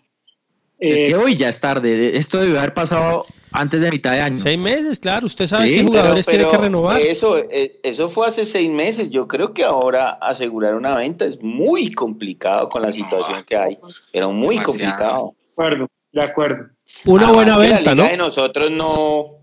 Es 0.79 1.01
Eh, 1.01 1.07
que 1.09 1.15
hoy 1.17 1.37
ya 1.37 1.49
es 1.49 1.59
tarde. 1.61 2.17
Esto 2.17 2.39
debió 2.39 2.59
haber 2.59 2.73
pasado 2.75 3.27
antes 3.51 3.81
de 3.81 3.91
mitad 3.91 4.13
de 4.13 4.21
año. 4.21 4.37
Seis 4.37 4.59
meses, 4.59 5.01
claro. 5.01 5.27
Usted 5.27 5.47
sabe 5.47 5.67
Sí, 5.69 5.71
qué 5.73 5.79
pero- 5.81 5.89
jugadores 5.89 6.27
tiene 6.27 6.49
que 6.49 6.57
renovar. 6.57 7.01
Eso, 7.01 7.37
eh, 7.39 7.81
eso 7.83 8.09
fue 8.09 8.29
hace 8.29 8.45
seis 8.45 8.71
meses. 8.71 9.11
Yo 9.11 9.27
creo 9.27 9.53
que 9.55 9.65
ahora 9.65 10.11
asegurar 10.11 10.75
una 10.77 10.95
venta 10.95 11.25
es 11.25 11.43
muy 11.43 11.91
complicado 11.91 12.69
con 12.69 12.83
la 12.83 12.93
situación 12.93 13.43
que 13.45 13.57
hay. 13.57 13.79
Era 14.13 14.29
muy 14.29 14.57
Demasiado. 14.59 14.65
complicado. 14.65 15.35
de 15.35 15.53
acuerdo, 15.65 15.89
de 16.13 16.23
acuerdo. 16.23 16.67
Una 17.07 17.25
Además 17.29 17.35
buena 17.35 17.59
venta, 17.59 17.91
la 17.91 17.95
¿no? 17.97 18.03
liga 18.03 18.11
de 18.13 18.17
nosotros 18.19 18.71
no, 18.71 18.95
o 19.21 19.41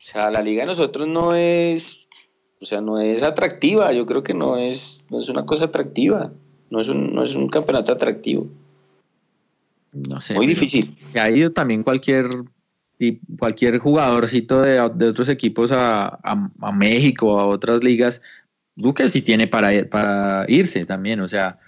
sea, 0.00 0.30
la 0.30 0.42
liga 0.42 0.62
de 0.62 0.66
nosotros 0.66 1.06
no 1.06 1.34
es, 1.36 2.06
o 2.60 2.66
sea, 2.66 2.80
no 2.80 2.98
es 2.98 3.22
atractiva. 3.22 3.92
Yo 3.92 4.04
creo 4.04 4.24
que 4.24 4.34
no 4.34 4.56
es, 4.56 5.04
no 5.10 5.20
es 5.20 5.28
una 5.28 5.46
cosa 5.46 5.66
atractiva. 5.66 6.32
No 6.70 6.80
es 6.80 6.88
un, 6.88 7.14
no 7.14 7.22
es 7.22 7.34
un 7.36 7.48
campeonato 7.48 7.92
atractivo. 7.92 8.46
No 9.92 10.20
sé. 10.20 10.34
Muy 10.34 10.46
difícil. 10.46 10.96
ha 11.20 11.30
ido 11.30 11.52
también 11.52 11.82
cualquier 11.82 12.26
y 12.98 13.18
cualquier 13.38 13.78
jugadorcito 13.78 14.62
de, 14.62 14.74
de 14.94 15.06
otros 15.08 15.28
equipos 15.28 15.72
a, 15.72 16.06
a- 16.22 16.50
a 16.60 16.72
México, 16.72 17.38
a 17.38 17.46
otras 17.46 17.82
ligas, 17.82 18.22
Duque 18.74 19.08
sí 19.08 19.22
tiene 19.22 19.48
para, 19.48 19.70
para 19.90 20.44
irse 20.48 20.86
también. 20.86 21.20
O 21.20 21.28
sea, 21.28 21.58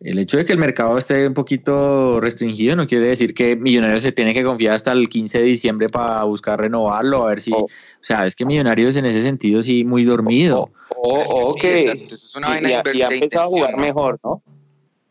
el 0.00 0.18
hecho 0.18 0.36
de 0.36 0.44
que 0.44 0.52
el 0.52 0.58
mercado 0.58 0.96
esté 0.98 1.26
un 1.26 1.34
poquito 1.34 2.20
restringido 2.20 2.76
no 2.76 2.86
quiere 2.86 3.06
decir 3.08 3.34
que 3.34 3.56
Millonarios 3.56 4.02
se 4.02 4.12
tiene 4.12 4.32
que 4.34 4.44
confiar 4.44 4.74
hasta 4.74 4.92
el 4.92 5.08
15 5.08 5.38
de 5.38 5.44
diciembre 5.44 5.88
para 5.88 6.22
buscar 6.24 6.60
renovarlo, 6.60 7.24
a 7.26 7.30
ver 7.30 7.40
si... 7.40 7.52
O- 7.52 7.64
O 7.64 7.68
sea, 8.06 8.26
es 8.26 8.36
que 8.36 8.44
Millonarios 8.44 8.96
en 8.96 9.06
ese 9.06 9.22
sentido 9.22 9.62
sí 9.62 9.82
muy 9.84 10.04
dormido. 10.04 10.70
O, 10.94 11.18
Es 11.20 11.28
que 11.32 11.40
o 11.40 11.52
sí, 11.54 11.60
que, 11.60 11.80
exacto, 11.80 12.04
eso 12.14 12.14
es 12.14 12.36
una 12.36 12.48
vaina 12.48 12.68
y, 12.68 12.98
y 12.98 13.02
ha 13.02 13.08
empezado 13.08 13.44
a 13.44 13.48
jugar 13.48 13.70
¿no? 13.72 13.78
mejor, 13.78 14.20
¿no? 14.22 14.42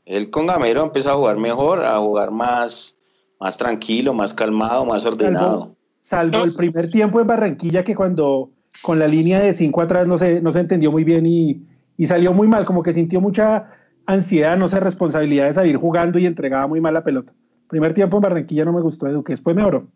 Él 0.05 0.29
con 0.29 0.47
Gamero 0.47 0.81
ha 0.81 0.85
empezado 0.85 1.15
a 1.15 1.19
jugar 1.19 1.37
mejor, 1.37 1.83
a 1.85 1.97
jugar 1.99 2.31
más, 2.31 2.97
más 3.39 3.57
tranquilo, 3.57 4.13
más 4.13 4.33
calmado, 4.33 4.85
más 4.85 5.05
ordenado. 5.05 5.75
Salvo 6.01 6.43
el 6.43 6.55
primer 6.55 6.89
tiempo 6.91 7.21
en 7.21 7.27
Barranquilla 7.27 7.83
que 7.83 7.95
cuando 7.95 8.51
con 8.81 8.99
la 8.99 9.07
línea 9.07 9.39
de 9.39 9.53
cinco 9.53 9.81
atrás 9.81 10.05
no 10.07 10.17
se, 10.17 10.41
no 10.41 10.51
se 10.51 10.59
entendió 10.59 10.91
muy 10.91 11.03
bien 11.05 11.25
y, 11.25 11.61
y 11.97 12.05
salió 12.07 12.33
muy 12.33 12.47
mal, 12.47 12.65
como 12.65 12.83
que 12.83 12.91
sintió 12.91 13.21
mucha 13.21 13.69
ansiedad, 14.05 14.57
no 14.57 14.67
sé, 14.67 14.79
responsabilidad 14.81 15.45
de 15.45 15.53
salir 15.53 15.77
jugando 15.77 16.19
y 16.19 16.25
entregaba 16.25 16.67
muy 16.67 16.81
mal 16.81 16.93
la 16.93 17.03
pelota. 17.03 17.31
Primer 17.69 17.93
tiempo 17.93 18.17
en 18.17 18.23
Barranquilla 18.23 18.65
no 18.65 18.73
me 18.73 18.81
gustó 18.81 19.05
de 19.05 19.13
Duque, 19.13 19.31
después 19.33 19.55
mejoró. 19.55 19.87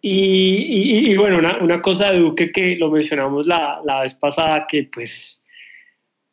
Y, 0.00 0.10
y- 0.12 1.10
y 1.12 1.16
bueno, 1.16 1.38
una, 1.38 1.58
una 1.60 1.82
cosa 1.82 2.12
de 2.12 2.20
Duque 2.20 2.52
que 2.52 2.76
lo 2.76 2.90
mencionamos 2.90 3.46
la, 3.48 3.80
la 3.84 4.02
vez 4.02 4.14
pasada, 4.14 4.66
que 4.68 4.88
pues, 4.92 5.42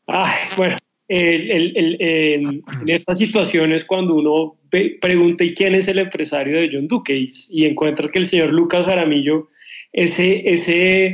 ay, 0.05 0.31
bueno, 0.57 0.77
el- 1.07 1.51
el- 1.51 1.97
el- 1.99 2.63
en 2.81 2.89
estas 2.89 3.19
situaciones 3.19 3.83
cuando 3.85 4.15
uno 4.15 4.57
pregunta 5.01 5.43
¿y 5.43 5.53
quién 5.53 5.75
es 5.75 5.87
el 5.87 5.99
empresario 5.99 6.57
de 6.57 6.69
John 6.71 6.87
Duque? 6.87 7.15
Y, 7.15 7.31
y 7.49 7.65
encuentra 7.65 8.09
que 8.09 8.19
el 8.19 8.25
señor 8.25 8.51
Lucas 8.51 8.85
Jaramillo, 8.85 9.47
ese, 9.91 10.41
ese, 10.51 11.05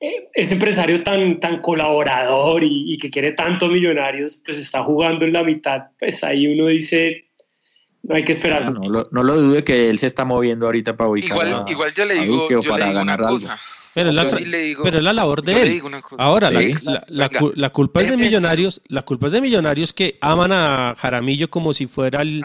eh, 0.00 0.28
ese 0.34 0.54
empresario 0.54 1.02
tan, 1.02 1.38
tan 1.38 1.60
colaborador 1.60 2.64
y, 2.64 2.92
y 2.92 2.98
que 2.98 3.10
quiere 3.10 3.32
tanto 3.32 3.68
millonarios, 3.68 4.42
pues 4.44 4.58
está 4.58 4.82
jugando 4.82 5.24
en 5.24 5.32
la 5.32 5.44
mitad, 5.44 5.82
pues 5.98 6.24
ahí 6.24 6.48
uno 6.48 6.66
dice, 6.66 7.25
no 8.08 8.14
hay 8.14 8.24
que 8.24 8.32
esperar. 8.32 8.70
No, 8.72 8.80
lo, 8.88 9.08
no 9.10 9.22
lo 9.22 9.40
dude 9.40 9.64
que 9.64 9.88
él 9.90 9.98
se 9.98 10.06
está 10.06 10.24
moviendo 10.24 10.66
ahorita 10.66 10.96
para 10.96 11.10
ubicar 11.10 11.30
Igual, 11.32 11.64
a- 11.66 11.70
igual 11.70 11.92
yo 11.94 12.04
le 12.04 12.14
digo, 12.14 12.46
le 12.50 12.56
para 12.68 12.86
digo 12.86 12.90
una 12.90 12.92
ganar 12.92 13.20
algo. 13.20 13.30
cosa. 13.32 13.58
Pero 13.94 14.10
es 14.10 14.14
la, 14.14 14.22
Yo 14.24 14.28
tra- 14.28 14.36
sí 14.38 14.44
le 14.44 14.58
digo- 14.58 14.82
pero 14.82 14.98
es 14.98 15.04
la 15.04 15.12
labor 15.14 15.42
de 15.42 15.62
él. 15.62 15.82
Ahora, 16.18 16.50
la, 16.50 16.60
Sí. 16.60 16.72
la- 16.84 17.04
la 17.08 17.28
Venga. 17.28 17.40
cu- 17.40 17.52
la 17.56 17.70
culpa 17.70 18.02
es 18.02 18.10
de 18.10 18.16
millonarios, 18.18 18.82
la 18.88 19.02
culpa 19.02 19.26
es 19.28 19.32
de 19.32 19.40
millonarios 19.40 19.92
que 19.94 20.18
aman 20.20 20.52
a 20.52 20.94
Jaramillo 20.98 21.48
como 21.48 21.72
si 21.72 21.86
fuera 21.86 22.20
el, 22.22 22.44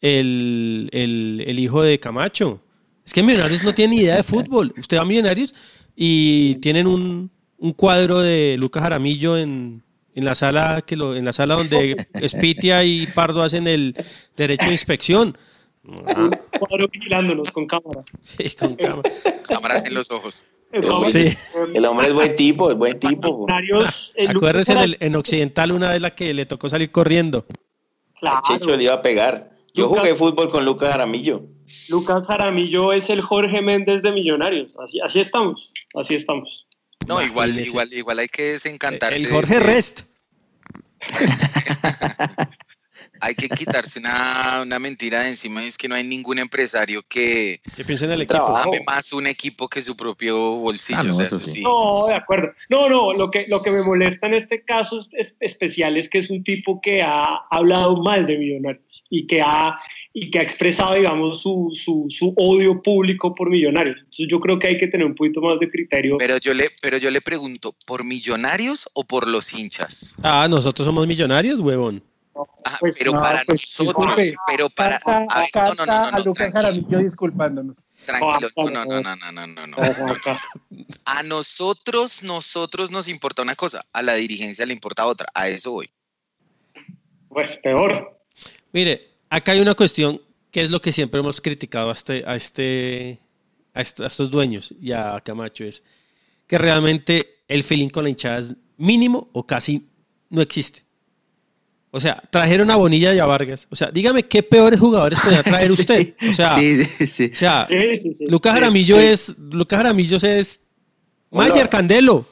el, 0.00 0.88
el- 0.92 1.44
el 1.46 1.58
hijo 1.58 1.82
de 1.82 1.98
Camacho. 1.98 2.60
Es 3.04 3.12
que 3.12 3.22
millonarios 3.22 3.64
no 3.64 3.74
tienen 3.74 3.96
ni 3.96 4.02
idea 4.04 4.16
de 4.16 4.22
fútbol. 4.22 4.72
Usted 4.78 4.98
va 4.98 5.02
a 5.02 5.06
millonarios 5.06 5.54
y 5.96 6.56
tienen 6.56 6.86
un, 6.86 7.30
un 7.58 7.72
cuadro 7.72 8.20
de 8.20 8.56
Lucas 8.58 8.82
Jaramillo 8.82 9.36
en, 9.36 9.82
en 10.14 10.24
la 10.24 10.34
sala 10.34 10.82
que 10.86 10.96
lo, 10.96 11.14
en 11.16 11.24
la 11.24 11.32
sala 11.32 11.54
donde 11.54 11.96
Spitia 12.28 12.84
y 12.84 13.06
Pardo 13.06 13.42
hacen 13.42 13.66
el 13.66 13.94
derecho 14.36 14.66
de 14.66 14.72
inspección. 14.72 15.36
Ah, 16.06 16.30
Cuadro 16.58 16.88
vigilándonos 16.88 17.50
con 17.52 17.66
cámara. 17.66 18.02
sí, 18.20 18.50
con 18.58 18.74
cama. 18.76 19.02
Cámaras 19.48 19.84
en 19.86 19.94
los 19.94 20.10
ojos. 20.10 20.46
Vamos, 20.86 21.10
Sí. 21.12 21.20
eh, 21.26 21.36
El 21.74 21.84
hombre 21.86 22.08
es 22.08 22.12
buen 22.14 22.36
tipo, 22.36 22.70
es 22.70 22.76
buen 22.76 22.98
tipo. 23.00 23.46
El 24.14 24.28
Acuérdense 24.30 24.72
en, 24.72 24.78
el- 24.78 24.96
en 25.00 25.16
Occidental 25.16 25.72
una 25.72 25.90
vez 25.90 26.00
la 26.00 26.14
que 26.14 26.32
le 26.34 26.46
tocó 26.46 26.68
salir 26.68 26.90
corriendo. 26.92 27.46
claro. 28.20 28.42
Checho 28.46 28.76
le 28.76 28.84
iba 28.84 28.94
a 28.94 29.02
pegar. 29.02 29.50
Yo 29.74 29.84
Lucas- 29.86 30.00
jugué 30.00 30.14
fútbol 30.14 30.50
con 30.50 30.64
Lucas 30.64 30.90
Jaramillo. 30.90 31.42
Lucas 31.88 32.24
Jaramillo 32.26 32.92
es 32.92 33.08
el 33.10 33.20
Jorge 33.20 33.62
Méndez 33.62 34.02
de 34.02 34.12
Millonarios. 34.12 34.76
Así, 34.78 35.00
así 35.00 35.20
estamos, 35.20 35.72
así 35.94 36.14
estamos. 36.14 36.66
No, 37.06 37.22
igual, 37.22 37.48
Imagínese. 37.50 37.70
igual, 37.70 37.92
igual 37.92 38.18
hay 38.20 38.28
que 38.28 38.42
desencantarse. 38.52 39.16
El 39.18 39.26
Jorge 39.28 39.54
de- 39.54 39.60
Rest. 39.60 40.00
Hay 43.22 43.34
que 43.34 43.50
quitarse 43.50 43.98
una, 43.98 44.60
una 44.62 44.78
mentira 44.78 45.20
de 45.20 45.28
encima. 45.28 45.62
Es 45.62 45.76
que 45.76 45.88
no 45.88 45.94
hay 45.94 46.04
ningún 46.04 46.38
empresario 46.38 47.02
que 47.06 47.60
Que 47.76 47.84
piensen 47.84 48.10
en 48.10 48.18
el 48.20 48.26
Trabajo. 48.26 48.70
equipo. 48.70 48.76
ame 48.76 48.84
más 48.86 49.12
un 49.12 49.26
equipo 49.26 49.68
que 49.68 49.82
su 49.82 49.94
propio 49.94 50.38
bolsillo. 50.56 51.00
Ah, 51.00 51.04
no, 51.04 51.10
o 51.10 51.12
sea, 51.12 51.26
eso 51.26 51.36
eso 51.36 51.44
sí. 51.46 51.52
sí. 51.56 51.60
No, 51.62 52.06
de 52.06 52.14
acuerdo. 52.14 52.52
No, 52.70 52.88
no, 52.88 53.12
lo 53.12 53.30
que, 53.30 53.44
lo 53.50 53.60
que 53.62 53.70
me 53.72 53.82
molesta 53.82 54.26
en 54.26 54.34
este 54.34 54.64
caso 54.64 54.98
es- 55.00 55.08
es 55.12 55.36
especial 55.40 55.98
es 55.98 56.08
que 56.08 56.16
es 56.18 56.30
un 56.30 56.42
tipo 56.42 56.80
que 56.80 57.02
ha 57.02 57.36
hablado 57.50 57.98
mal 58.02 58.26
de 58.26 58.38
Millonarios 58.38 59.04
y 59.10 59.26
que 59.26 59.42
ha, 59.42 59.78
y 60.12 60.30
que 60.30 60.40
ha 60.40 60.42
expresado, 60.42 60.94
digamos, 60.94 61.40
su, 61.40 61.70
su, 61.74 62.06
su 62.08 62.34
odio 62.36 62.82
público 62.82 63.34
por 63.34 63.48
Millonarios. 63.50 63.96
Entonces 63.98 64.26
yo 64.28 64.40
creo 64.40 64.58
que 64.58 64.66
hay 64.66 64.78
que 64.78 64.88
tener 64.88 65.06
un 65.06 65.14
poquito 65.14 65.40
más 65.40 65.58
de 65.60 65.70
criterio. 65.70 66.16
Pero 66.18 66.38
yo 66.38 66.52
le, 66.52 66.70
pero 66.82 66.96
yo 66.98 67.10
le 67.10 67.20
pregunto, 67.20 67.74
¿por 67.86 68.04
millonarios 68.04 68.90
o 68.94 69.04
por 69.04 69.28
los 69.28 69.52
hinchas? 69.54 70.16
Ah, 70.22 70.48
nosotros 70.50 70.86
somos 70.86 71.06
millonarios, 71.06 71.60
huevón. 71.60 72.02
Ah, 72.64 72.76
Pues, 72.80 72.96
pero 72.98 73.12
no, 73.12 73.20
para 73.20 73.44
pues, 73.44 73.62
nosotros, 73.62 74.16
disculpe. 74.16 74.36
pero 74.46 74.70
para. 74.70 74.98
Carta, 75.00 75.26
a 75.28 75.40
ver, 75.40 75.50
no, 75.54 75.74
no, 75.74 75.86
no, 75.86 75.86
no, 75.86 76.06
a 76.06 76.10
no, 76.12 76.18
Lucas 76.18 76.50
tranquilo, 76.52 76.62
Jaramillo 76.62 76.98
disculpándonos. 76.98 77.88
tranquilo. 78.06 78.48
No, 78.56 78.70
no, 78.70 78.84
no, 79.02 79.16
no, 79.16 79.32
no, 79.32 79.46
no, 79.46 79.66
no. 79.66 79.76
A 81.04 81.22
nosotros, 81.22 82.22
nosotros 82.22 82.90
nos 82.90 83.08
importa 83.08 83.42
una 83.42 83.56
cosa, 83.56 83.84
a 83.92 84.02
la 84.02 84.14
dirigencia 84.14 84.64
le 84.64 84.72
importa 84.72 85.06
otra, 85.06 85.28
a 85.34 85.48
eso 85.48 85.72
voy. 85.72 85.90
Bueno, 87.28 87.50
peor. 87.62 88.18
Mire, 88.72 89.09
acá 89.30 89.52
hay 89.52 89.60
una 89.60 89.74
cuestión 89.74 90.20
que 90.50 90.60
es 90.60 90.70
lo 90.70 90.82
que 90.82 90.92
siempre 90.92 91.20
hemos 91.20 91.40
criticado 91.40 91.88
a 91.90 91.92
este, 91.92 92.24
a 92.26 92.36
este, 92.36 93.18
a 93.72 93.80
est- 93.80 94.00
a 94.00 94.06
estos 94.06 94.30
dueños 94.30 94.74
y 94.80 94.92
a 94.92 95.20
Camacho 95.24 95.64
es 95.64 95.82
que 96.46 96.58
realmente 96.58 97.38
el 97.48 97.62
feeling 97.64 97.88
con 97.88 98.04
la 98.04 98.10
hinchada 98.10 98.38
es 98.40 98.56
mínimo 98.76 99.28
o 99.32 99.46
casi 99.46 99.86
no 100.28 100.42
existe. 100.42 100.82
O 101.92 101.98
sea, 102.00 102.22
trajeron 102.30 102.70
a 102.70 102.76
Bonilla 102.76 103.12
y 103.14 103.18
a 103.18 103.26
Vargas. 103.26 103.66
O 103.70 103.74
sea, 103.74 103.90
dígame 103.90 104.22
qué 104.22 104.44
peores 104.44 104.78
jugadores 104.78 105.18
podía 105.20 105.42
traer 105.42 105.70
usted. 105.80 106.14
O 106.28 106.32
sea, 106.32 106.54
sí, 106.56 106.84
sí, 106.84 107.06
sí. 107.06 107.30
o 107.32 107.36
sea, 107.36 107.66
Sí, 107.68 107.96
sí, 107.98 108.14
sí. 108.14 108.26
Lucas 108.28 108.52
Sí, 108.52 108.60
Jaramillo 108.60 108.96
sí. 109.00 109.06
es 109.06 109.38
Lucas 109.38 109.76
Jaramillo 109.78 110.16
es. 110.22 110.60
Mayer 111.32 111.68
Candelo 111.68 112.26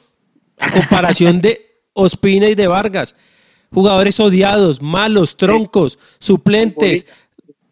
a 0.57 0.71
comparación 0.71 1.39
de 1.41 1.81
Ospina 1.93 2.49
y 2.49 2.55
de 2.55 2.67
Vargas 2.67 3.15
jugadores 3.71 4.19
odiados 4.19 4.81
malos 4.81 5.37
troncos 5.37 5.99
suplentes 6.19 7.05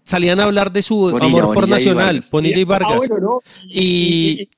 salían 0.04 0.39
a 0.39 0.43
hablar 0.45 0.72
de 0.72 0.82
su 0.82 0.98
Bonilla, 1.12 1.26
amor 1.26 1.41
por 1.45 1.56
Bonilla 1.56 1.76
Nacional 1.76 2.06
Vargas. 2.16 2.32
Bonilla 2.32 2.58
y 2.60 2.64
Vargas 2.64 2.91
Ah, 2.93 2.98
bueno, 2.98 3.20
¿no? 3.20 3.39
Y- 3.68 4.50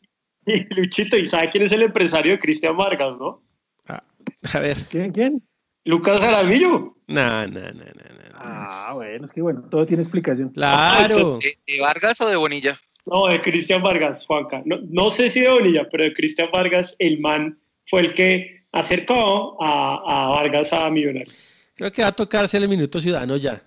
y- 0.46 0.52
y 0.52 0.74
Luchito, 0.76 1.18
¿y 1.18 1.26
sabe 1.26 1.50
quién 1.50 1.64
es 1.64 1.72
el 1.72 1.82
empresario 1.84 2.32
de 2.34 2.40
Cristian 2.40 2.76
Vargas, 2.78 3.18
no? 3.18 3.42
Ah, 3.88 4.04
a 4.54 4.60
ver 4.60 4.78
¿Quién? 4.90 5.12
¿Quién? 5.12 5.44
Lucas 5.86 6.20
Jaramillo. 6.20 6.96
no 7.08 7.48
no 7.48 7.48
no 7.48 7.72
no, 7.72 7.72
no. 7.72 8.38
Ah, 8.42 8.92
bueno, 8.96 9.26
es 9.26 9.32
que 9.32 9.42
bueno, 9.42 9.64
todo 9.70 9.86
tiene 9.86 10.02
explicación. 10.04 10.50
claro 10.50 11.40
¿De, 11.40 11.58
de 11.68 11.82
Vargas 11.82 12.22
o 12.22 12.30
de 12.30 12.36
Bonilla? 12.36 12.78
No, 13.06 13.28
de 13.28 13.42
Cristian 13.42 13.82
Vargas, 13.82 14.26
Juanca. 14.26 14.62
No, 14.66 14.78
no 14.90 15.10
sé 15.10 15.30
si 15.30 15.40
de 15.42 15.50
Bonilla, 15.50 15.88
pero 15.92 16.04
de 16.04 16.14
Cristian 16.14 16.50
Vargas, 16.54 16.96
el 17.00 17.20
man 17.20 17.58
fue 17.88 18.02
el 18.02 18.14
que 18.14 18.59
acercó 18.72 19.62
a, 19.64 19.96
a 20.06 20.30
Vargas 20.30 20.74
a 20.74 20.90
Millonarios. 20.90 21.48
creo 21.76 21.92
que 21.92 22.02
va 22.02 22.10
a 22.10 22.16
tocarse 22.16 22.58
el 22.58 22.68
minuto 22.68 23.00
ciudadano 23.00 23.38
ya 23.38 23.64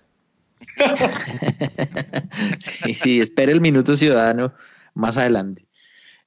Sí, 2.59 2.93
sí, 2.93 3.21
espere 3.21 3.51
el 3.51 3.61
minuto 3.61 3.95
ciudadano 3.95 4.53
más 4.93 5.17
adelante. 5.17 5.65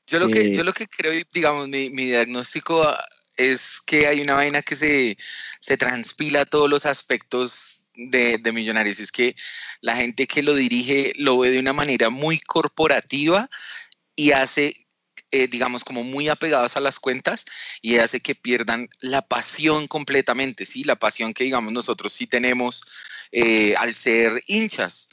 Yo 0.06 0.20
lo, 0.20 0.28
que, 0.28 0.40
Eh, 0.48 0.52
yo 0.54 0.62
lo 0.62 0.72
que 0.72 0.86
creo, 0.86 1.12
digamos, 1.32 1.68
mi, 1.68 1.90
mi 1.90 2.06
diagnóstico 2.06 2.84
ah, 2.84 3.04
es 3.36 3.80
que 3.84 4.06
hay 4.06 4.20
una 4.20 4.34
vaina 4.34 4.62
que 4.62 4.76
se, 4.76 5.16
se 5.60 5.76
transpila 5.76 6.42
a 6.42 6.46
todos 6.46 6.70
los 6.70 6.86
aspectos 6.86 7.82
de, 7.94 8.38
de 8.38 8.52
Millonarios. 8.52 9.00
Es 9.00 9.10
que 9.10 9.34
la 9.80 9.96
gente 9.96 10.26
que 10.26 10.42
lo 10.42 10.54
dirige 10.54 11.12
lo 11.16 11.38
ve 11.38 11.50
de 11.50 11.58
una 11.58 11.72
manera 11.72 12.10
muy 12.10 12.38
corporativa 12.38 13.48
y 14.14 14.30
hace, 14.30 14.85
eh, 15.32 15.48
digamos, 15.48 15.84
como 15.84 16.04
muy 16.04 16.28
apegados 16.28 16.76
a 16.76 16.80
las 16.80 16.98
cuentas 16.98 17.44
y 17.82 17.98
hace 17.98 18.20
que 18.20 18.34
pierdan 18.34 18.88
la 19.00 19.22
pasión 19.22 19.88
completamente, 19.88 20.66
¿sí? 20.66 20.84
La 20.84 20.96
pasión 20.96 21.34
que, 21.34 21.44
digamos, 21.44 21.72
nosotros 21.72 22.12
sí 22.12 22.26
tenemos 22.26 22.84
eh, 23.32 23.74
al 23.76 23.94
ser 23.94 24.42
hinchas. 24.46 25.08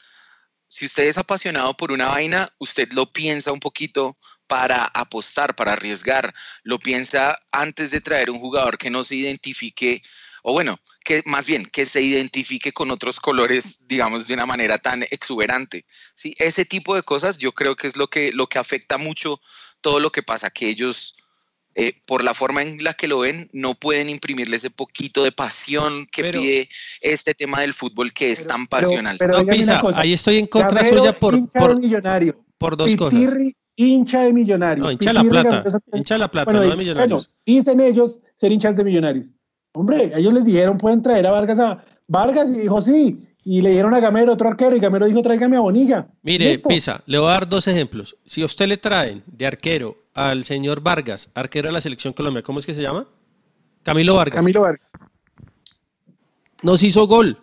Si 0.68 0.86
usted 0.86 1.04
es 1.04 1.18
apasionado 1.18 1.76
por 1.76 1.92
una 1.92 2.08
vaina, 2.08 2.50
usted 2.58 2.94
lo 2.94 3.12
piensa 3.12 3.52
un 3.52 3.60
poquito 3.60 4.18
para 4.48 4.86
apostar, 4.86 5.56
para 5.56 5.74
arriesgar. 5.74 6.34
Lo 6.64 6.80
piensa 6.80 7.38
antes 7.52 7.92
de 7.92 8.02
traer 8.02 8.30
un 8.30 8.40
jugador 8.40 8.78
que 8.78 8.90
no 8.90 9.04
se 9.04 9.16
identifique, 9.16 10.04
o 10.44 10.52
bueno, 10.54 10.78
que 11.04 11.24
más 11.26 11.48
bien 11.48 11.66
que 11.66 11.86
se 11.86 12.02
identifique 12.02 12.74
con 12.74 12.92
otros 12.92 13.20
colores, 13.20 13.80
digamos, 13.88 14.28
de 14.28 14.34
una 14.36 14.46
manera 14.46 14.78
tan 14.78 15.04
exuberante. 15.04 15.86
¿sí? 16.16 16.34
Ese 16.38 16.66
tipo 16.66 16.96
de 16.96 17.02
cosas 17.02 17.38
yo 17.40 17.54
creo 17.54 17.76
que 17.76 17.88
es 17.88 17.98
lo 17.98 18.08
que, 18.08 18.32
lo 18.34 18.48
que 18.48 18.60
afecta 18.60 18.98
mucho 18.98 19.40
todo 19.82 20.00
lo 20.00 20.12
que 20.12 20.22
pasa, 20.22 20.50
que 20.50 20.68
ellos, 20.70 21.16
eh, 21.76 21.94
por 22.06 22.24
la 22.24 22.34
forma 22.34 22.62
en 22.62 22.84
la 22.84 22.94
que 22.94 23.08
lo 23.08 23.20
ven, 23.20 23.50
no 23.54 23.74
pueden 23.76 24.10
imprimirle 24.10 24.58
ese 24.58 24.70
poquito 24.70 25.24
de 25.24 25.32
pasión 25.32 26.06
que 26.12 26.22
Pero- 26.24 26.40
pide 26.42 26.70
este 27.02 27.34
tema 27.34 27.62
del 27.62 27.74
fútbol 27.74 28.12
que 28.14 28.32
es 28.34 28.42
Pero- 28.44 28.50
tan 28.50 28.68
pasional. 28.68 29.16
pero 29.18 29.42
No, 29.44 29.48
Pisa, 29.48 29.80
cosa, 29.82 30.00
ahí 30.02 30.14
estoy 30.14 30.38
en 30.40 30.48
contra 30.48 30.84
suya 30.84 31.18
por, 31.18 31.50
por, 31.52 31.80
millonario. 31.80 32.46
por 32.58 32.76
dos 32.78 32.94
cosas. 32.98 33.18
Pitirri, 33.20 33.56
hincha 33.78 34.24
de 34.24 34.34
millonarios. 34.34 34.86
No, 34.86 34.92
hincha 34.92 35.10
de 35.10 35.14
la 35.14 35.24
plata. 35.24 35.64
Hincha 35.94 36.18
la 36.18 36.30
plata, 36.30 36.52
bueno, 36.52 36.66
no 36.66 36.70
de 36.70 36.76
millonarios. 36.76 37.28
bueno, 37.28 37.40
dicen 37.46 37.80
ellos 37.80 38.20
ser 38.36 38.52
hinchas 38.52 38.76
de 38.76 38.84
millonarios. 38.84 39.28
Hombre, 39.74 40.12
ellos 40.16 40.34
les 40.34 40.46
dijeron, 40.46 40.78
pueden 40.78 41.02
traer 41.02 41.26
a 41.28 41.32
Vargas 41.32 41.60
a 41.60 41.84
Vargas 42.08 42.50
y 42.50 42.60
dijo 42.60 42.80
sí. 42.82 43.28
Y 43.46 43.62
le 43.62 43.72
dieron 43.72 43.94
a 43.94 44.00
Gamero 44.00 44.34
otro 44.34 44.48
arquero 44.48 44.76
y 44.76 44.80
Gamero 44.80 45.06
dijo, 45.06 45.22
tráigame 45.22 45.58
a 45.58 45.60
Bonilla. 45.60 46.08
Mire, 46.22 46.52
Listo. 46.52 46.70
Pisa, 46.70 47.02
le 47.06 47.18
voy 47.18 47.28
a 47.28 47.34
dar 47.34 47.50
dos 47.50 47.68
ejemplos. 47.68 48.16
Si 48.26 48.42
a 48.42 48.46
usted 48.46 48.68
le 48.68 48.78
traen 48.78 49.22
de 49.26 49.46
arquero 49.46 49.98
al 50.14 50.46
señor 50.46 50.82
Vargas, 50.82 51.30
arquero 51.34 51.68
de 51.68 51.74
la 51.74 51.82
selección 51.82 52.14
Colombia, 52.14 52.42
¿cómo 52.42 52.60
es 52.60 52.66
que 52.66 52.74
se 52.74 52.82
llama? 52.82 53.06
Camilo 53.82 54.16
Vargas. 54.16 54.40
Camilo 54.40 54.62
Vargas. 54.62 54.88
Nos 56.62 56.82
hizo 56.84 57.06
gol 57.08 57.38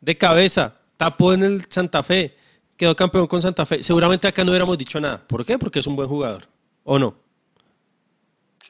de 0.00 0.16
cabeza, 0.16 0.76
tapó 0.96 1.32
en 1.32 1.42
el 1.42 1.64
Santa 1.68 2.04
Fe, 2.04 2.36
quedó 2.76 2.94
campeón 2.94 3.26
con 3.26 3.42
Santa 3.42 3.66
Fe. 3.66 3.82
Seguramente 3.82 4.28
acá 4.28 4.44
no 4.44 4.50
hubiéramos 4.52 4.78
dicho 4.78 5.00
nada. 5.00 5.26
¿Por 5.26 5.44
qué? 5.44 5.58
Porque 5.58 5.80
es 5.80 5.86
un 5.88 5.96
buen 5.96 6.08
jugador. 6.08 6.44
¿O 6.84 6.98
no? 6.98 7.16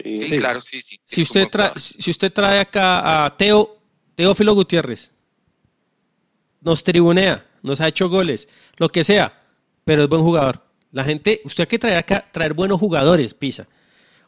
Sí. 0.03 0.17
Sí, 0.19 0.37
claro, 0.37 0.61
sí, 0.61 0.81
sí. 0.81 0.99
sí, 1.03 1.15
Si 1.17 1.23
usted, 1.23 1.49
trae, 1.49 1.73
si 1.77 2.11
usted 2.11 2.33
trae 2.33 2.61
acá 2.61 3.25
a 3.25 3.37
Teo, 3.37 3.79
Teófilo 4.15 4.55
Gutiérrez, 4.55 5.13
nos 6.61 6.85
tribunea, 6.85 7.45
nos 7.63 7.81
ha 7.81 7.89
hecho 7.89 8.09
goles, 8.09 8.49
lo 8.77 8.89
que 8.89 9.05
sea, 9.05 9.43
pero 9.85 10.03
es 10.03 10.09
buen 10.09 10.23
jugador. 10.23 10.63
La 10.93 11.05
gente, 11.05 11.41
usted 11.45 11.63
hay 11.63 11.69
que 11.69 11.79
traer 11.79 11.97
acá, 11.99 12.29
traer 12.33 12.55
buenos 12.55 12.79
jugadores, 12.79 13.35
Pisa. 13.35 13.67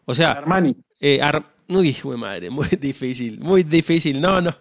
O 0.04 0.14
sea, 0.14 0.32
Armani. 0.32 0.74
eh, 1.00 1.20
Ar- 1.22 1.44
uy, 1.68 1.88
hijo 1.88 2.10
de 2.10 2.16
madre, 2.16 2.50
muy 2.50 2.68
difícil, 2.80 3.38
muy 3.40 3.62
difícil, 3.62 4.20
no, 4.20 4.40
no, 4.40 4.56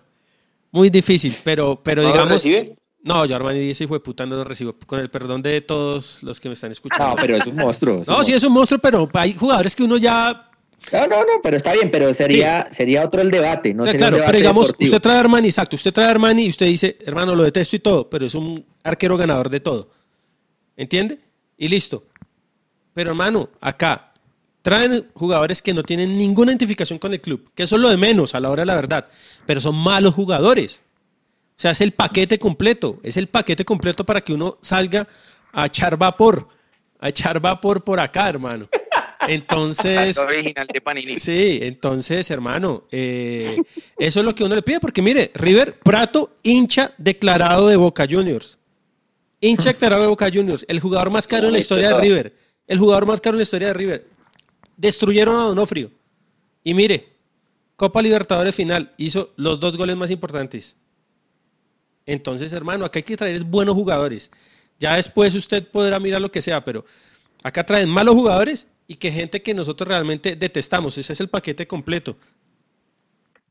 muy 0.72 0.90
difícil, 0.90 1.34
pero, 1.44 1.82
pero 1.82 2.02
¿No 2.02 2.08
lo 2.10 2.14
digamos, 2.14 2.34
recibe? 2.44 2.76
no, 3.04 3.26
yo 3.26 3.36
Armani 3.36 3.70
ese 3.72 3.88
fue 3.88 4.02
puta 4.04 4.26
no 4.26 4.36
lo 4.38 4.44
recibo, 4.44 4.76
con 4.86 5.00
el 5.00 5.10
perdón 5.10 5.42
de 5.42 5.62
todos 5.62 6.22
los 6.24 6.40
que 6.40 6.50
me 6.50 6.54
están 6.54 6.72
escuchando. 6.72 7.10
No, 7.10 7.16
pero 7.16 7.38
es 7.38 7.48
un 7.48 7.56
monstruo. 7.58 8.02
es 8.02 8.08
un 8.08 8.16
No, 8.16 8.24
sí 8.24 8.34
es 8.34 8.44
un 8.44 8.54
monstruo, 8.54 8.80
pero 8.80 9.10
hay 9.14 9.34
jugadores 9.34 9.76
que 9.76 9.84
uno 9.84 9.98
ya 9.98 10.50
No, 10.92 11.08
no, 11.08 11.22
no, 11.22 11.42
pero 11.42 11.58
está 11.58 11.74
bien, 11.74 11.90
pero 11.90 12.14
sería, 12.14 12.68
sería 12.70 13.04
otro 13.06 13.22
el 13.22 13.32
debate, 13.32 13.74
no 13.74 13.84
Eh, 13.84 13.88
sería 13.88 13.98
claro, 14.00 14.16
un 14.18 14.20
pero 14.20 14.22
debate 14.28 14.38
digamos, 14.38 14.68
deportivo. 14.68 14.88
usted 14.90 15.02
trae 15.02 15.18
a 15.18 15.20
Armani, 15.22 15.48
exacto, 15.48 15.76
usted 15.76 15.94
trae 15.94 16.08
a 16.08 16.12
Armani 16.12 16.44
y 16.46 16.50
usted 16.50 16.66
dice, 16.68 16.98
hermano, 17.06 17.36
lo 17.36 17.44
detesto 17.44 17.76
y 17.76 17.80
todo, 17.80 18.10
pero 18.10 18.26
es 18.26 18.36
un 18.36 18.66
arquero 18.84 19.18
ganador 19.18 19.50
de 19.50 19.60
todo. 19.60 19.90
¿Entiende? 20.76 21.20
Y 21.58 21.68
listo. 21.68 22.06
Pero 22.94 23.12
hermano, 23.12 23.50
acá 23.62 24.12
traen 24.62 25.08
jugadores 25.14 25.62
que 25.62 25.74
no 25.74 25.84
tienen 25.84 26.18
ninguna 26.18 26.52
identificación 26.52 27.00
con 27.00 27.14
el 27.14 27.22
club, 27.22 27.50
que 27.56 27.64
eso 27.64 27.76
es 27.76 27.82
lo 27.82 27.90
de 27.90 27.98
menos 27.98 28.36
a 28.36 28.40
la 28.40 28.50
hora 28.50 28.62
de 28.62 28.66
la 28.68 28.76
verdad, 28.76 29.08
pero 29.46 29.60
son 29.62 29.76
malos 29.76 30.14
jugadores. 30.14 30.82
O 31.58 31.62
sea, 31.64 31.72
es 31.72 31.82
el 31.82 31.92
paquete 31.94 32.40
completo, 32.40 33.00
es 33.04 33.18
el 33.18 33.28
paquete 33.28 33.64
completo 33.66 34.06
para 34.06 34.22
que 34.22 34.34
uno 34.34 34.58
salga 34.62 35.08
a 35.52 35.66
echar 35.68 35.98
vapor, 35.98 36.48
a 37.00 37.10
echar 37.10 37.40
vapor 37.40 37.84
por 37.84 38.00
acá, 38.00 38.30
hermano. 38.30 38.68
Entonces, 39.28 40.18
Algo 40.18 40.30
original 40.30 40.68
de 40.68 40.82
Panini. 40.82 41.20
Sí, 41.20 41.60
entonces, 41.62 42.30
hermano, 42.32 42.86
eh, 42.92 43.58
eso 43.98 44.20
es 44.20 44.26
lo 44.26 44.36
que 44.36 44.44
uno 44.44 44.56
le 44.56 44.62
pide, 44.62 44.80
porque 44.80 45.02
mire, 45.02 45.32
River 45.34 45.80
Prato, 45.80 46.36
hincha 46.44 46.94
declarado 46.98 47.68
de 47.68 47.76
Boca 47.76 48.06
Juniors. 48.10 48.58
Hincha 49.40 49.70
declarado 49.74 50.04
de 50.04 50.08
Boca 50.08 50.30
Juniors, 50.34 50.66
el 50.68 50.80
jugador 50.80 51.10
más 51.10 51.28
caro 51.28 51.48
en 51.48 51.54
la 51.54 51.60
historia 51.60 51.90
de 51.90 52.00
River. 52.00 52.34
El 52.66 52.80
jugador 52.80 53.06
más 53.06 53.20
caro 53.20 53.36
en 53.36 53.40
la 53.40 53.44
historia 53.44 53.68
de 53.68 53.74
River. 53.74 54.08
Destruyeron 54.78 55.36
a 55.36 55.44
Donofrio. 55.44 55.92
Y 56.64 56.74
mire, 56.74 57.10
Copa 57.76 58.02
Libertadores 58.02 58.56
final, 58.56 58.94
hizo 58.98 59.34
los 59.36 59.60
dos 59.60 59.76
goles 59.76 59.98
más 59.98 60.12
importantes. 60.12 60.78
Entonces, 62.06 62.54
hermano, 62.54 62.86
acá 62.86 63.00
hay 63.00 63.04
que 63.04 63.18
traer 63.18 63.44
buenos 63.44 63.76
jugadores. 63.76 64.32
Ya 64.80 64.96
después 64.96 65.36
usted 65.36 65.68
podrá 65.68 66.00
mirar 66.00 66.22
lo 66.22 66.32
que 66.32 66.42
sea, 66.42 66.64
pero 66.64 66.86
acá 67.42 67.66
traen 67.66 67.90
malos 67.90 68.16
jugadores 68.16 68.68
y 68.88 68.96
que 68.96 69.12
gente 69.12 69.42
que 69.42 69.54
nosotros 69.54 69.88
realmente 69.88 70.36
detestamos. 70.36 70.98
Ese 70.98 71.14
es 71.14 71.20
el 71.20 71.30
paquete 71.30 71.68
completo. 71.68 72.18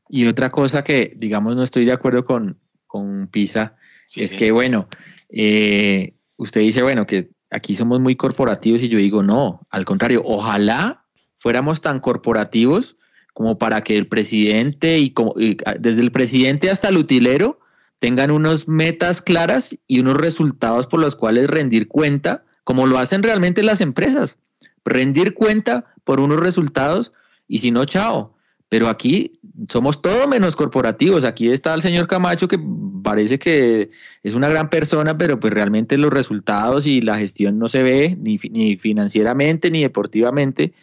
Y 0.09 0.27
otra 0.27 0.51
cosa 0.51 0.83
que, 0.83 1.13
digamos, 1.15 1.55
no 1.55 1.63
estoy 1.63 1.85
de 1.85 1.91
acuerdo 1.93 2.23
con, 2.23 2.59
con 2.87 3.27
Pisa, 3.27 3.77
Sí, 4.05 4.21
es 4.21 4.31
sí. 4.31 4.37
que, 4.37 4.51
bueno, 4.51 4.87
eh, 5.29 6.13
usted 6.37 6.61
dice, 6.61 6.81
bueno, 6.81 7.07
que 7.07 7.31
aquí 7.49 7.75
somos 7.75 7.99
muy 7.99 8.15
corporativos 8.15 8.83
y 8.83 8.89
yo 8.89 8.99
digo, 8.99 9.23
no, 9.23 9.65
al 9.69 9.85
contrario, 9.85 10.21
ojalá 10.25 11.05
fuéramos 11.35 11.81
tan 11.81 11.99
corporativos 11.99 12.97
como 13.33 13.57
para 13.57 13.81
que 13.81 13.97
el 13.97 14.07
presidente 14.07 14.99
y, 14.99 15.11
como, 15.11 15.33
y, 15.37 15.57
ah, 15.65 15.75
desde 15.79 16.01
el 16.01 16.11
presidente 16.11 16.69
hasta 16.69 16.89
el 16.89 16.97
utilero 16.97 17.59
tengan 17.99 18.31
unos 18.31 18.67
metas 18.67 19.21
claras 19.21 19.77
y 19.87 19.99
unos 19.99 20.17
resultados 20.17 20.87
por 20.87 20.99
los 20.99 21.15
cuales 21.15 21.49
rendir 21.49 21.87
cuenta, 21.87 22.43
como 22.63 22.85
lo 22.85 22.97
hacen 22.99 23.23
realmente 23.23 23.63
las 23.63 23.81
empresas. 23.81 24.37
Rendir 24.85 25.33
cuenta 25.33 25.85
por 26.03 26.19
unos 26.19 26.39
resultados 26.39 27.13
y 27.47 27.59
si 27.59 27.71
no, 27.71 27.85
chao. 27.85 28.33
Pero 28.69 28.89
aquí 28.89 29.39
somos 29.69 30.01
todo 30.01 30.27
menos 30.27 30.55
corporativos. 30.55 31.25
Aquí 31.25 31.49
está 31.49 31.73
el 31.73 31.81
señor 31.81 32.07
Camacho 32.07 32.47
que 32.47 32.59
parece 33.03 33.37
que 33.37 33.91
es 34.23 34.33
una 34.33 34.49
gran 34.49 34.69
persona, 34.69 35.17
pero 35.17 35.39
pues 35.39 35.53
realmente 35.53 35.97
los 35.97 36.11
resultados 36.11 36.87
y 36.87 37.01
la 37.01 37.17
gestión 37.17 37.59
no 37.59 37.67
se 37.67 37.83
ve 37.83 38.17
ni, 38.19 38.37
ni 38.49 38.77
financieramente 38.77 39.69
ni 39.69 39.81
deportivamente. 39.81 40.73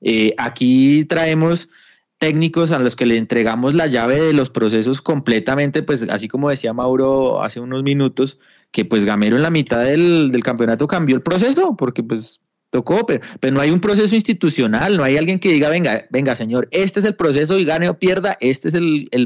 Eh, 0.00 0.34
aquí 0.38 1.04
traemos 1.04 1.68
técnicos 2.18 2.72
a 2.72 2.78
los 2.78 2.96
que 2.96 3.04
le 3.04 3.18
entregamos 3.18 3.74
la 3.74 3.86
llave 3.86 4.20
de 4.20 4.32
los 4.32 4.48
procesos 4.48 5.02
completamente, 5.02 5.82
pues 5.82 6.06
así 6.08 6.28
como 6.28 6.48
decía 6.48 6.72
Mauro 6.72 7.42
hace 7.42 7.60
unos 7.60 7.82
minutos, 7.82 8.38
que 8.70 8.84
pues 8.86 9.04
Gamero 9.04 9.36
en 9.36 9.42
la 9.42 9.50
mitad 9.50 9.84
del, 9.84 10.30
del 10.32 10.42
campeonato 10.42 10.86
cambió 10.86 11.16
el 11.16 11.22
proceso, 11.22 11.76
porque 11.76 12.02
pues 12.02 12.40
tocó, 12.74 13.06
pero, 13.06 13.24
pero 13.38 13.54
no 13.54 13.60
hay 13.60 13.70
un 13.70 13.78
proceso 13.78 14.16
institucional, 14.16 14.96
no 14.96 15.04
hay 15.04 15.16
alguien 15.16 15.38
que 15.38 15.52
diga, 15.52 15.68
venga, 15.68 16.06
venga 16.10 16.34
señor, 16.34 16.66
este 16.72 16.98
es 16.98 17.06
el 17.06 17.14
proceso 17.14 17.56
y 17.56 17.64
gane 17.64 17.88
o 17.88 18.00
pierda, 18.00 18.36
este 18.40 18.66
es 18.66 18.74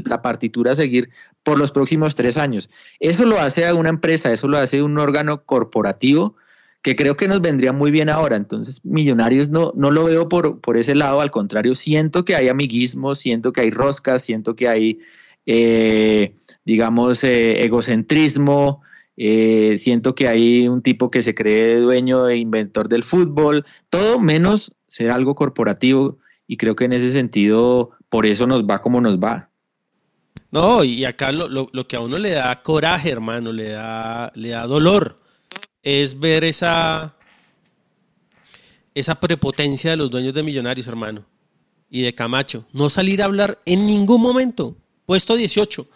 la 0.05 0.21
partitura 0.21 0.73
a 0.73 0.75
seguir 0.75 1.09
por 1.41 1.57
los 1.57 1.71
próximos 1.71 2.13
tres 2.13 2.37
años. 2.37 2.69
Eso 2.99 3.25
lo 3.25 3.39
hace 3.39 3.65
a 3.65 3.73
una 3.73 3.89
empresa, 3.89 4.31
eso 4.31 4.47
lo 4.47 4.59
hace 4.59 4.83
un 4.83 4.99
órgano 4.99 5.45
corporativo 5.45 6.35
que 6.83 6.95
creo 6.95 7.17
que 7.17 7.27
nos 7.27 7.41
vendría 7.41 7.73
muy 7.73 7.89
bien 7.89 8.07
ahora. 8.07 8.35
Entonces, 8.35 8.85
Millonarios 8.85 9.49
no, 9.49 9.73
no 9.75 9.89
lo 9.89 10.03
veo 10.03 10.29
por, 10.29 10.61
por 10.61 10.77
ese 10.77 10.93
lado, 10.93 11.19
al 11.19 11.31
contrario, 11.31 11.73
siento 11.73 12.25
que 12.25 12.35
hay 12.35 12.49
amiguismo, 12.49 13.15
siento 13.15 13.51
que 13.51 13.61
hay 13.61 13.71
roscas, 13.71 14.21
siento 14.21 14.55
que 14.55 14.67
hay, 14.67 14.99
eh, 15.47 16.35
digamos, 16.65 17.23
eh, 17.23 17.63
egocentrismo, 17.63 18.83
eh, 19.21 19.75
siento 19.77 20.15
que 20.15 20.29
hay 20.29 20.67
un 20.69 20.81
tipo 20.81 21.11
que 21.11 21.21
se 21.21 21.35
cree 21.35 21.75
dueño 21.77 22.29
e 22.29 22.37
inventor 22.37 22.87
del 22.87 23.03
fútbol, 23.03 23.65
todo 23.89 24.17
menos 24.19 24.71
ser 24.87 25.11
algo 25.11 25.35
corporativo 25.35 26.17
y 26.47 26.55
creo 26.55 26.75
que 26.75 26.85
en 26.85 26.93
ese 26.93 27.09
sentido, 27.11 27.91
por 28.07 28.25
eso 28.25 28.47
nos 28.47 28.63
va 28.63 28.81
como 28.81 29.01
nos 29.01 29.19
va. 29.19 29.49
No, 30.51 30.83
y 30.85 31.03
acá 31.03 31.31
lo, 31.33 31.49
lo- 31.49 31.69
lo 31.73 31.85
que 31.87 31.97
a 31.97 31.99
uno 31.99 32.17
le 32.17 32.31
da 32.31 32.63
coraje, 32.63 33.09
hermano, 33.11 33.51
le 33.51 33.69
da, 33.69 34.31
le 34.35 34.49
da 34.49 34.65
dolor, 34.65 35.19
es 35.83 36.17
ver 36.17 36.43
esa, 36.45 37.15
esa 38.95 39.19
prepotencia 39.19 39.91
de 39.91 39.97
los 39.97 40.09
dueños 40.11 40.33
de 40.33 40.43
Millonarios, 40.43 40.87
hermano, 40.87 41.25
y 41.89 42.01
de 42.01 42.15
Camacho. 42.15 42.65
No 42.73 42.89
salir 42.89 43.21
a 43.21 43.25
hablar 43.25 43.59
en 43.65 43.85
ningún 43.85 44.21
momento. 44.21 44.75
Puesto 45.05 45.35
18. 45.35 45.87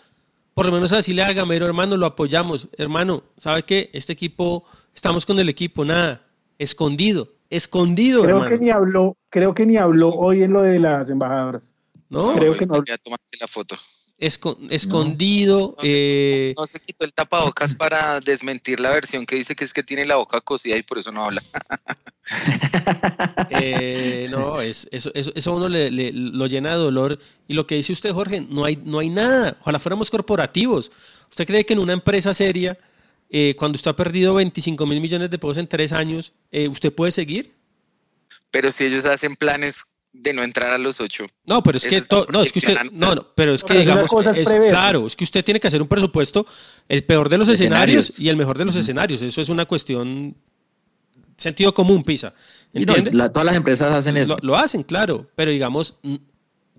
Por 0.53 0.65
lo 0.67 0.71
menos 0.71 0.91
así 0.91 1.13
le 1.13 1.23
haga 1.23 1.33
Gamero, 1.33 1.65
hermano, 1.65 1.97
lo 1.97 2.05
apoyamos. 2.05 2.69
Hermano, 2.77 3.23
¿sabe 3.37 3.63
qué? 3.63 3.89
Este 3.93 4.13
equipo, 4.13 4.65
estamos 4.93 5.25
con 5.25 5.39
el 5.39 5.49
equipo, 5.49 5.83
nada. 5.83 6.21
Escondido, 6.59 7.33
escondido, 7.49 8.21
Creo 8.23 8.37
hermano. 8.37 8.49
que 8.57 8.63
ni 8.63 8.69
habló, 8.69 9.17
creo 9.29 9.53
que 9.53 9.65
ni 9.65 9.77
habló 9.77 10.09
hoy 10.09 10.43
en 10.43 10.53
lo 10.53 10.61
de 10.61 10.79
las 10.79 11.09
embajadoras. 11.09 11.75
¿no? 12.09 12.33
creo 12.35 12.53
que 12.53 12.65
no. 12.67 12.75
a 12.75 12.97
tomarse 12.99 13.37
la 13.39 13.47
foto. 13.47 13.75
Esco- 14.25 14.57
escondido. 14.69 15.75
No 15.77 15.83
se, 15.83 15.89
eh, 16.49 16.53
no 16.57 16.65
se 16.65 16.79
quitó 16.79 17.05
el 17.05 17.13
tapabocas 17.13 17.75
para 17.75 18.19
desmentir 18.21 18.79
la 18.79 18.91
versión 18.91 19.25
que 19.25 19.35
dice 19.35 19.55
que 19.55 19.63
es 19.65 19.73
que 19.73 19.83
tiene 19.83 20.05
la 20.05 20.15
boca 20.15 20.39
cosida 20.41 20.77
y 20.77 20.83
por 20.83 20.97
eso 20.97 21.11
no 21.11 21.23
habla. 21.25 21.43
Eh, 23.49 24.27
no, 24.31 24.61
es, 24.61 24.87
eso, 24.91 25.11
eso, 25.13 25.31
eso 25.35 25.53
uno 25.55 25.67
le, 25.67 25.91
le- 25.91 26.11
lo 26.13 26.47
llena 26.47 26.71
de 26.71 26.77
dolor. 26.77 27.19
Y 27.47 27.53
lo 27.53 27.67
que 27.67 27.75
dice 27.75 27.93
usted, 27.93 28.11
Jorge, 28.11 28.41
no 28.49 28.65
hay, 28.65 28.77
no 28.77 28.99
hay 28.99 29.09
nada. 29.09 29.57
Ojalá 29.61 29.79
fuéramos 29.79 30.09
corporativos. 30.09 30.91
¿Usted 31.29 31.45
cree 31.45 31.65
que 31.65 31.73
en 31.73 31.79
una 31.79 31.93
empresa 31.93 32.33
seria, 32.33 32.77
eh, 33.29 33.55
cuando 33.57 33.75
usted 33.75 33.91
ha 33.91 33.95
perdido 33.95 34.33
25 34.35 34.85
mil 34.85 35.01
millones 35.01 35.29
de 35.29 35.37
pesos 35.39 35.57
en 35.57 35.67
tres 35.67 35.91
años, 35.91 36.33
usted 36.69 36.93
puede 36.93 37.11
seguir? 37.11 37.53
Pero 38.51 38.71
si 38.71 38.85
ellos 38.85 39.05
hacen 39.05 39.35
planes 39.35 39.92
de 40.23 40.33
no 40.33 40.41
entrar 40.43 40.71
a 40.71 40.77
los 40.77 40.99
ocho. 41.01 41.25
No, 41.45 41.61
pero 41.61 41.77
es 41.77 41.85
que, 41.85 41.97
es 41.97 42.07
to- 42.07 42.25
no, 42.31 42.41
es 42.41 42.51
que 42.51 42.59
usted, 42.59 42.77
no, 42.91 43.13
no, 43.15 43.27
pero 43.35 43.53
es 43.53 43.61
que 43.63 43.67
pero 43.69 43.79
digamos, 43.81 44.09
cosa 44.09 44.31
es 44.31 44.37
es- 44.37 44.47
prever. 44.47 44.69
claro, 44.69 45.05
es 45.05 45.15
que 45.15 45.23
usted 45.23 45.43
tiene 45.43 45.59
que 45.59 45.67
hacer 45.67 45.81
un 45.81 45.87
presupuesto, 45.87 46.45
el 46.89 47.03
peor 47.03 47.29
de 47.29 47.37
los 47.37 47.49
escenarios, 47.49 48.05
Escenarios. 48.05 48.19
y 48.19 48.29
el 48.29 48.37
mejor 48.37 48.57
de 48.57 48.65
los 48.65 48.75
escenarios. 48.75 49.21
Eso 49.21 49.41
es 49.41 49.49
una 49.49 49.65
cuestión 49.65 50.35
sentido 51.37 51.73
común, 51.73 52.03
Pisa. 52.03 52.33
No, 52.73 52.79
¿Entiende? 52.81 53.11
la- 53.13 53.31
todas 53.31 53.45
las 53.45 53.55
empresas 53.55 53.91
hacen 53.91 54.17
eso. 54.17 54.37
Lo, 54.41 54.47
lo 54.53 54.55
hacen, 54.57 54.83
claro, 54.83 55.27
pero 55.35 55.51
digamos, 55.51 55.95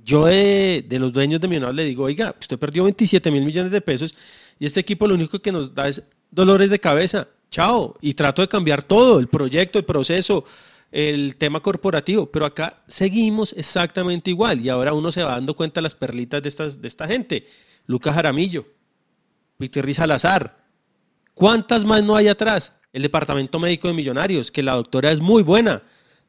yo 0.05 0.27
de, 0.27 0.85
de 0.89 0.99
los 0.99 1.13
dueños 1.13 1.41
de 1.41 1.49
Millonarios 1.49 1.77
le 1.77 1.85
digo, 1.85 2.05
oiga, 2.05 2.35
usted 2.41 2.59
perdió 2.59 2.85
27 2.85 3.31
mil 3.31 3.45
millones 3.45 3.73
de 3.73 3.81
pesos 3.81 4.15
y 4.59 4.67
este 4.67 4.81
equipo 4.81 5.07
lo 5.07 5.15
único 5.15 5.39
que 5.41 5.53
nos 5.53 5.75
da 5.75 5.89
es 5.89 6.03
dolores 6.31 6.71
de 6.71 6.79
cabeza. 6.81 7.29
Chao. 7.51 7.97
Y 8.01 8.15
trato 8.15 8.43
de 8.43 8.49
cambiar 8.49 8.83
todo, 8.83 9.21
el 9.21 9.29
proyecto, 9.29 9.79
el 9.79 9.85
proceso, 9.85 10.45
el 10.95 11.37
tema 11.37 11.61
corporativo, 11.61 12.31
pero 12.31 12.47
acá 12.47 12.85
seguimos 12.87 13.53
exactamente 13.55 14.31
igual 14.31 14.61
y 14.61 14.69
ahora 14.69 14.95
uno 14.95 15.11
se 15.11 15.25
va 15.25 15.33
dando 15.33 15.55
cuenta 15.55 15.81
las 15.81 15.95
perlitas 15.95 16.43
de, 16.43 16.49
estas, 16.49 16.81
de 16.81 16.89
esta 16.89 17.07
gente. 17.07 17.47
Lucas 17.87 18.15
Jaramillo, 18.15 18.65
Peter 19.59 19.93
Salazar, 19.93 20.65
¿Cuántas 21.35 21.85
más 21.85 22.03
no 22.05 22.15
hay 22.15 22.29
atrás? 22.29 22.73
El 22.93 23.03
departamento 23.03 23.59
médico 23.59 23.89
de 23.89 23.95
Millonarios, 23.95 24.53
que 24.53 24.63
la 24.63 24.75
doctora 24.75 25.11
es 25.11 25.21
muy 25.21 25.43
buena, 25.43 25.83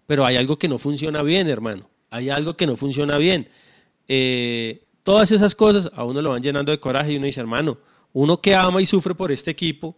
pero 0.07 0.25
hay 0.25 0.35
algo 0.35 0.57
que 0.57 0.67
no 0.67 0.79
funciona 0.79 1.21
bien, 1.21 1.47
hermano. 1.47 1.87
Hay 2.09 2.31
algo 2.31 2.57
que 2.57 2.65
no 2.65 2.75
funciona 2.75 3.19
bien. 3.19 3.47
Eh, 4.07 4.83
todas 5.03 5.31
esas 5.31 5.53
cosas 5.53 5.91
a 5.93 6.03
uno 6.03 6.23
lo 6.23 6.31
van 6.31 6.41
llenando 6.41 6.71
de 6.71 6.79
coraje 6.79 7.13
y 7.13 7.17
uno 7.17 7.27
dice, 7.27 7.39
hermano, 7.39 7.77
uno 8.13 8.41
que 8.41 8.55
ama 8.55 8.81
y 8.81 8.87
sufre 8.87 9.13
por 9.13 9.31
este 9.31 9.51
equipo 9.51 9.95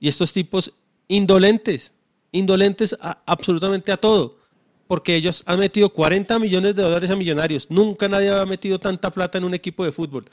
y 0.00 0.08
estos 0.08 0.32
tipos 0.32 0.72
indolentes, 1.08 1.92
indolentes 2.32 2.96
a- 3.00 3.22
absolutamente 3.26 3.92
a 3.92 3.96
todo, 3.96 4.38
porque 4.88 5.14
ellos 5.14 5.42
han 5.46 5.60
metido 5.60 5.90
40 5.90 6.38
millones 6.38 6.74
de 6.74 6.82
dólares 6.82 7.10
a 7.10 7.16
Millonarios. 7.16 7.70
Nunca 7.70 8.08
nadie 8.08 8.28
había 8.30 8.46
metido 8.46 8.78
tanta 8.78 9.10
plata 9.10 9.38
en 9.38 9.44
un 9.44 9.54
equipo 9.54 9.84
de 9.84 9.92
fútbol, 9.92 10.24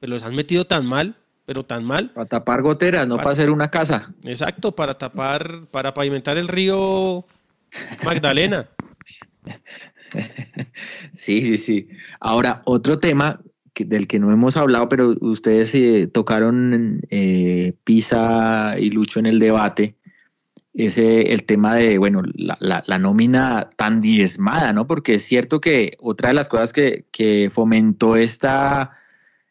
pero 0.00 0.10
los 0.12 0.22
han 0.24 0.34
metido 0.36 0.66
tan 0.66 0.84
mal, 0.86 1.14
pero 1.46 1.64
tan 1.64 1.84
mal 1.84 2.10
Para 2.10 2.26
tapar 2.28 2.60
goteras, 2.62 3.06
no 3.08 3.14
Para- 3.16 3.24
para 3.24 3.32
hacer 3.32 3.50
una 3.50 3.70
casa. 3.70 4.12
Exacto, 4.24 4.72
para 4.76 4.98
tapar, 4.98 5.66
para 5.70 5.94
pavimentar 5.94 6.36
el 6.36 6.46
río 6.48 7.24
Magdalena. 8.04 8.68
Sí, 11.12 11.42
sí, 11.42 11.56
sí. 11.58 11.88
Ahora, 12.20 12.62
otro 12.64 12.98
tema 12.98 13.40
que- 13.74 13.84
del 13.84 14.06
que 14.06 14.18
no 14.18 14.32
hemos 14.32 14.56
hablado, 14.56 14.88
pero 14.88 15.14
ustedes 15.20 15.74
eh, 15.74 16.06
tocaron 16.12 17.00
eh, 17.10 17.74
Pisa 17.84 18.76
y 18.78 18.90
Lucho 18.90 19.18
en 19.20 19.26
el 19.26 19.38
debate, 19.38 19.96
es 20.84 20.96
el 20.98 21.42
tema 21.42 21.74
de, 21.74 21.98
bueno, 21.98 22.22
la, 22.34 22.56
la- 22.86 22.98
nómina 22.98 23.68
tan 23.76 23.98
diezmada, 24.00 24.72
¿no? 24.72 24.86
Porque 24.86 25.14
es 25.14 25.24
cierto 25.24 25.60
que 25.60 25.96
otra 26.00 26.28
de 26.28 26.34
las 26.34 26.46
cosas 26.48 26.72
que, 26.72 27.04
que 27.10 27.50
fomentó 27.52 28.14
esta, 28.14 28.96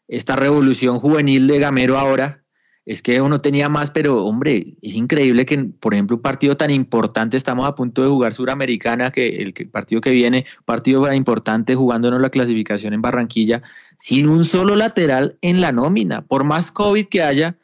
esta 0.08 0.36
revolución 0.36 0.98
juvenil 0.98 1.46
de 1.46 1.58
Gamero 1.58 1.98
ahora 1.98 2.44
es 2.86 3.02
que 3.02 3.20
uno 3.20 3.42
tenía 3.42 3.68
más, 3.68 3.90
pero 3.90 4.24
hombre, 4.24 4.76
es 4.80 4.94
increíble 4.94 5.44
que, 5.44 5.58
por 5.58 5.92
ejemplo, 5.92 6.16
un 6.16 6.22
partido 6.22 6.56
tan 6.56 6.70
importante, 6.70 7.36
estamos 7.36 7.68
a 7.68 7.74
punto 7.74 8.02
de 8.02 8.08
jugar 8.08 8.32
Suramericana, 8.32 9.10
que 9.10 9.42
el 9.42 9.52
partido 9.70 10.00
que 10.00 10.08
viene, 10.12 10.46
partido 10.64 11.02
tan 11.02 11.14
importante 11.14 11.74
jugándonos 11.74 12.22
la 12.22 12.30
clasificación 12.30 12.94
en 12.94 13.02
Barranquilla, 13.02 13.62
sin 13.98 14.30
un 14.30 14.46
solo 14.46 14.76
lateral 14.76 15.36
en 15.42 15.60
la 15.60 15.72
nómina, 15.72 16.22
por 16.22 16.44
más 16.44 16.72
COVID 16.72 17.04
que 17.04 17.22
haya, 17.22 17.56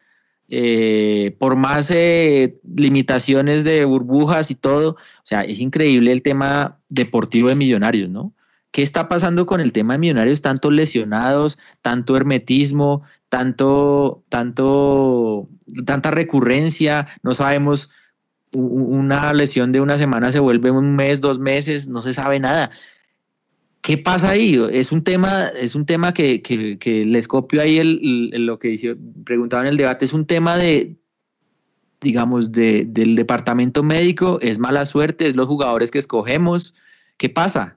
eh, 0.48 1.34
por 1.38 1.56
más 1.56 1.90
eh, 1.90 2.58
limitaciones 2.76 3.64
de 3.64 3.84
burbujas 3.84 4.50
y 4.50 4.54
todo, 4.54 4.90
o 4.90 5.24
sea, 5.24 5.42
es 5.42 5.60
increíble 5.60 6.12
el 6.12 6.22
tema 6.22 6.78
deportivo 6.88 7.48
de 7.48 7.54
Millonarios, 7.54 8.10
¿no? 8.10 8.34
¿Qué 8.70 8.82
está 8.82 9.08
pasando 9.08 9.46
con 9.46 9.60
el 9.60 9.72
tema 9.72 9.94
de 9.94 10.00
Millonarios? 10.00 10.42
Tantos 10.42 10.72
lesionados, 10.72 11.58
tanto 11.80 12.16
hermetismo, 12.16 13.02
tanto, 13.28 14.24
tanto, 14.28 15.48
tanta 15.86 16.10
recurrencia, 16.10 17.06
no 17.22 17.34
sabemos, 17.34 17.90
una 18.52 19.32
lesión 19.32 19.72
de 19.72 19.80
una 19.80 19.98
semana 19.98 20.30
se 20.30 20.40
vuelve 20.40 20.70
un 20.70 20.94
mes, 20.94 21.20
dos 21.20 21.38
meses, 21.38 21.88
no 21.88 22.02
se 22.02 22.14
sabe 22.14 22.38
nada. 22.40 22.70
¿Qué 23.84 23.98
pasa 23.98 24.30
ahí? 24.30 24.58
Es 24.72 24.92
un 24.92 25.04
tema, 25.04 25.48
es 25.48 25.74
un 25.74 25.84
tema 25.84 26.14
que, 26.14 26.40
que- 26.40 26.78
que 26.78 27.04
les 27.04 27.28
copio 27.28 27.60
ahí 27.60 27.76
el, 27.76 28.30
el- 28.32 28.46
lo 28.46 28.58
que 28.58 28.68
dice, 28.68 28.96
preguntaba 29.24 29.62
en 29.62 29.68
el 29.68 29.76
debate, 29.76 30.06
es 30.06 30.14
un 30.14 30.24
tema 30.24 30.56
de, 30.56 30.96
digamos, 32.00 32.50
de, 32.50 32.86
del 32.86 33.14
departamento 33.14 33.82
médico, 33.82 34.38
es 34.40 34.58
mala 34.58 34.86
suerte, 34.86 35.26
es 35.28 35.36
los 35.36 35.46
jugadores 35.46 35.90
que 35.90 35.98
escogemos. 35.98 36.74
¿Qué 37.18 37.28
pasa? 37.28 37.76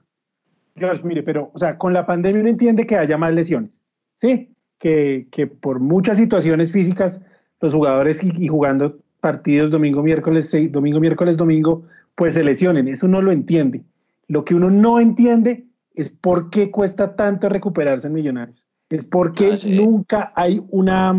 George, 0.76 1.02
mire, 1.04 1.22
pero, 1.22 1.50
o 1.52 1.58
sea, 1.58 1.76
con 1.76 1.92
la 1.92 2.06
pandemia 2.06 2.40
uno 2.40 2.48
entiende 2.48 2.86
que 2.86 2.96
haya 2.96 3.18
más 3.18 3.34
lesiones, 3.34 3.82
¿sí? 4.14 4.48
Que, 4.78 5.26
que 5.30 5.46
por 5.46 5.78
muchas 5.78 6.16
situaciones 6.16 6.72
físicas, 6.72 7.20
los 7.60 7.74
jugadores 7.74 8.24
y, 8.24 8.32
y 8.38 8.48
jugando 8.48 8.96
partidos 9.20 9.68
domingo, 9.70 10.02
miércoles, 10.02 10.48
sí, 10.48 10.68
domingo, 10.68 11.00
miércoles, 11.00 11.36
domingo, 11.36 11.84
pues 12.14 12.32
se 12.32 12.44
lesionen. 12.44 12.88
Eso 12.88 13.04
uno 13.04 13.20
lo 13.20 13.30
entiende. 13.30 13.82
Lo 14.26 14.44
que 14.46 14.54
uno 14.54 14.70
no 14.70 15.00
entiende 15.00 15.64
es 16.00 16.10
por 16.10 16.50
qué 16.50 16.70
cuesta 16.70 17.14
tanto 17.16 17.48
recuperarse 17.48 18.06
en 18.08 18.14
Millonarios. 18.14 18.64
Es 18.90 19.04
porque 19.06 19.52
Ah, 19.52 19.58
sí. 19.58 19.76
nunca 19.76 20.32
hay 20.34 20.62
una, 20.70 21.12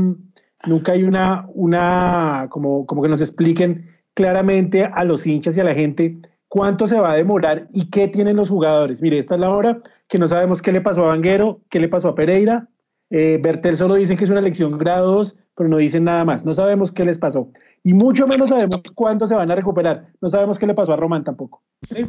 nunca 0.66 0.92
hay 0.94 1.04
una, 1.04 1.48
una, 1.54 2.48
como, 2.50 2.86
como 2.86 3.02
que 3.04 3.10
nos 3.10 3.22
expliquen 3.22 3.88
claramente 4.14 4.84
a 4.86 5.04
los 5.04 5.26
hinchas 5.28 5.56
y 5.56 5.60
a 5.60 5.64
la 5.64 5.74
gente 5.76 6.18
cuánto 6.48 6.88
se 6.88 7.00
va 7.00 7.12
a 7.12 7.16
demorar 7.16 7.68
y 7.72 7.90
qué 7.90 8.08
tienen 8.08 8.36
los 8.36 8.50
jugadores. 8.50 9.02
Mire, 9.02 9.20
esta 9.20 9.36
es 9.36 9.42
la 9.42 9.52
hora 9.52 9.82
que 10.08 10.18
no 10.18 10.28
sabemos 10.28 10.62
qué 10.62 10.72
le 10.72 10.82
pasó 10.82 11.04
a 11.04 11.08
Vanguero, 11.10 11.62
qué 11.70 11.80
le 11.80 11.88
pasó 11.90 12.10
a 12.10 12.16
Pereira. 12.16 12.68
Eh, 13.12 13.40
Bertel 13.42 13.78
solo 13.78 13.96
dicen 13.96 14.18
que 14.18 14.24
es 14.24 14.30
una 14.30 14.42
lección 14.42 14.78
grado 14.78 15.12
2, 15.14 15.38
pero 15.56 15.70
no 15.70 15.78
dicen 15.78 16.04
nada 16.04 16.26
más. 16.26 16.46
No 16.46 16.54
sabemos 16.54 16.92
qué 16.92 17.06
les 17.06 17.18
pasó. 17.18 17.50
Y 17.84 17.94
mucho 17.94 18.28
menos 18.28 18.50
sabemos 18.50 18.82
cuándo 18.96 19.26
se 19.28 19.36
van 19.36 19.50
a 19.52 19.56
recuperar. 19.56 20.08
No 20.22 20.28
sabemos 20.30 20.60
qué 20.60 20.68
le 20.68 20.74
pasó 20.74 20.94
a 20.94 20.96
Román 20.98 21.24
tampoco. 21.24 21.62
¿sí? 21.90 22.06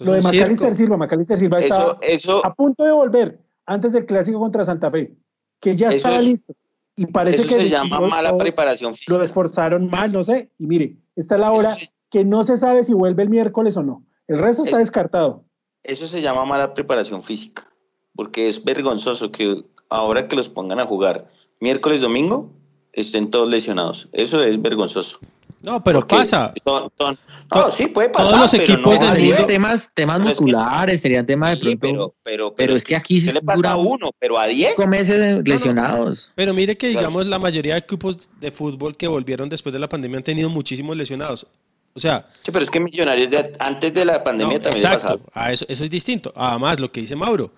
Lo 0.00 0.12
de 0.12 0.22
Macalister. 0.22 0.74
Silva, 0.74 0.96
Macalister 0.96 1.38
Silva 1.38 1.58
estaba 1.60 1.98
Eso, 2.02 2.30
eso, 2.30 2.46
a 2.46 2.54
punto 2.54 2.84
de 2.84 2.92
volver 2.92 3.38
antes 3.66 3.92
del 3.92 4.06
clásico 4.06 4.38
contra 4.38 4.64
Santa 4.64 4.90
Fe, 4.90 5.14
que 5.60 5.76
ya 5.76 5.88
Eso 5.88 5.96
estaba 5.96 6.16
es- 6.16 6.24
listo. 6.24 6.54
Y 6.96 7.06
parece 7.06 7.42
eso 7.42 7.48
que 7.48 7.62
se 7.62 7.68
llama 7.68 8.00
lo- 8.00 8.08
mala 8.08 8.32
lo- 8.32 8.38
preparación 8.38 8.90
lo 8.90 8.96
física. 8.96 9.22
esforzaron 9.22 9.88
mal, 9.88 10.12
no 10.12 10.24
sé. 10.24 10.50
Y 10.58 10.66
mire, 10.66 10.96
esta 11.14 11.36
es 11.36 11.40
la 11.40 11.52
hora 11.52 11.76
que 12.10 12.24
no 12.24 12.42
se 12.42 12.56
sabe 12.56 12.82
si 12.82 12.92
vuelve 12.92 13.22
el 13.22 13.28
miércoles 13.28 13.76
o 13.76 13.82
no. 13.84 14.04
El 14.26 14.38
resto 14.38 14.64
está 14.64 14.76
Eh, 14.76 14.80
descartado. 14.80 15.44
Eso 15.84 16.06
se 16.08 16.20
llama 16.22 16.44
mala 16.44 16.74
preparación 16.74 17.22
física, 17.22 17.68
porque 18.16 18.48
es 18.48 18.64
vergonzoso 18.64 19.30
que 19.30 19.64
ahora 19.88 20.26
que 20.26 20.34
los 20.36 20.48
pongan 20.48 20.80
a 20.80 20.86
jugar 20.86 21.28
miércoles, 21.60 22.00
domingo, 22.00 22.50
estén 22.92 23.30
todos 23.30 23.46
lesionados. 23.48 24.08
Eso 24.12 24.42
es 24.42 24.60
vergonzoso. 24.60 25.18
No, 25.60 25.82
pero 25.82 26.00
Porque 26.00 26.16
pasa. 26.16 26.54
son- 26.62 26.90
son- 26.96 27.18
To- 27.48 27.60
no, 27.66 27.70
sí, 27.72 27.86
puede 27.88 28.10
pasar. 28.10 28.28
todos 28.28 28.40
los 28.42 28.50
pero 28.52 28.62
equipos 28.62 28.94
no 29.00 29.12
del 29.14 29.24
mundo- 29.24 29.46
temas, 29.46 29.90
temas 29.94 30.18
Pero 30.18 30.30
es 30.30 30.38
que- 30.38 30.44
musculares, 30.44 31.00
serían 31.00 31.26
temas 31.26 31.58
de 31.58 31.70
Sí, 31.70 31.76
pronto. 31.76 31.96
pero, 31.96 32.14
pero, 32.22 32.54
pero 32.54 32.76
es 32.76 32.84
que 32.84 32.94
aquí 32.94 33.24
¿qué 33.24 33.32
le 33.32 33.40
pasa 33.42 33.56
dura 33.56 33.70
a 33.72 33.76
uno? 33.76 34.10
Pero 34.18 34.38
a 34.38 34.46
10. 34.46 34.74
cinco 34.76 34.88
meses 34.88 35.42
lesionados. 35.44 36.30
Pero 36.36 36.54
mire 36.54 36.76
que, 36.76 36.88
digamos, 36.88 37.26
la 37.26 37.38
mayoría 37.38 37.74
de 37.74 37.80
equipos 37.80 38.28
de 38.40 38.50
fútbol 38.52 38.96
que 38.96 39.08
volvieron 39.08 39.48
después 39.48 39.72
de 39.72 39.78
la 39.78 39.88
pandemia 39.88 40.18
han 40.18 40.24
tenido 40.24 40.48
muchísimos 40.48 40.96
lesionados. 40.96 41.46
O 41.94 42.00
sea, 42.00 42.28
Sí, 42.44 42.52
pero 42.52 42.62
es 42.62 42.70
que 42.70 42.78
Millonarios 42.78 43.28
de- 43.30 43.52
antes 43.58 43.92
de 43.92 44.04
la 44.04 44.22
pandemia 44.22 44.58
no, 44.58 44.62
también 44.62 44.84
exacto, 44.86 45.20
a 45.32 45.50
eso, 45.52 45.64
eso 45.68 45.82
es 45.84 45.90
distinto. 45.90 46.32
Además, 46.36 46.78
lo 46.78 46.92
que 46.92 47.00
dice 47.00 47.16
Mauro, 47.16 47.50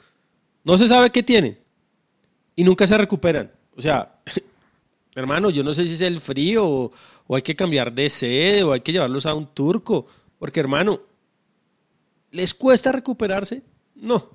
no 0.64 0.78
se 0.78 0.88
sabe 0.88 1.10
qué 1.10 1.22
tienen 1.22 1.58
y 2.56 2.64
nunca 2.64 2.86
se 2.86 2.96
recuperan. 2.96 3.50
O 3.76 3.80
sea, 3.82 4.14
hermano, 5.14 5.50
yo 5.50 5.62
no 5.62 5.74
sé 5.74 5.84
si 5.86 5.94
es 5.94 6.00
el 6.00 6.20
frío 6.20 6.66
o, 6.66 6.92
o 7.32 7.36
hay 7.36 7.42
que 7.42 7.54
cambiar 7.54 7.92
de 7.92 8.08
sede 8.08 8.64
o 8.64 8.72
hay 8.72 8.80
que 8.80 8.90
llevarlos 8.90 9.24
a 9.24 9.34
un 9.34 9.46
turco, 9.54 10.04
porque 10.40 10.58
hermano, 10.58 11.00
¿les 12.32 12.54
cuesta 12.54 12.90
recuperarse? 12.90 13.62
No. 13.94 14.30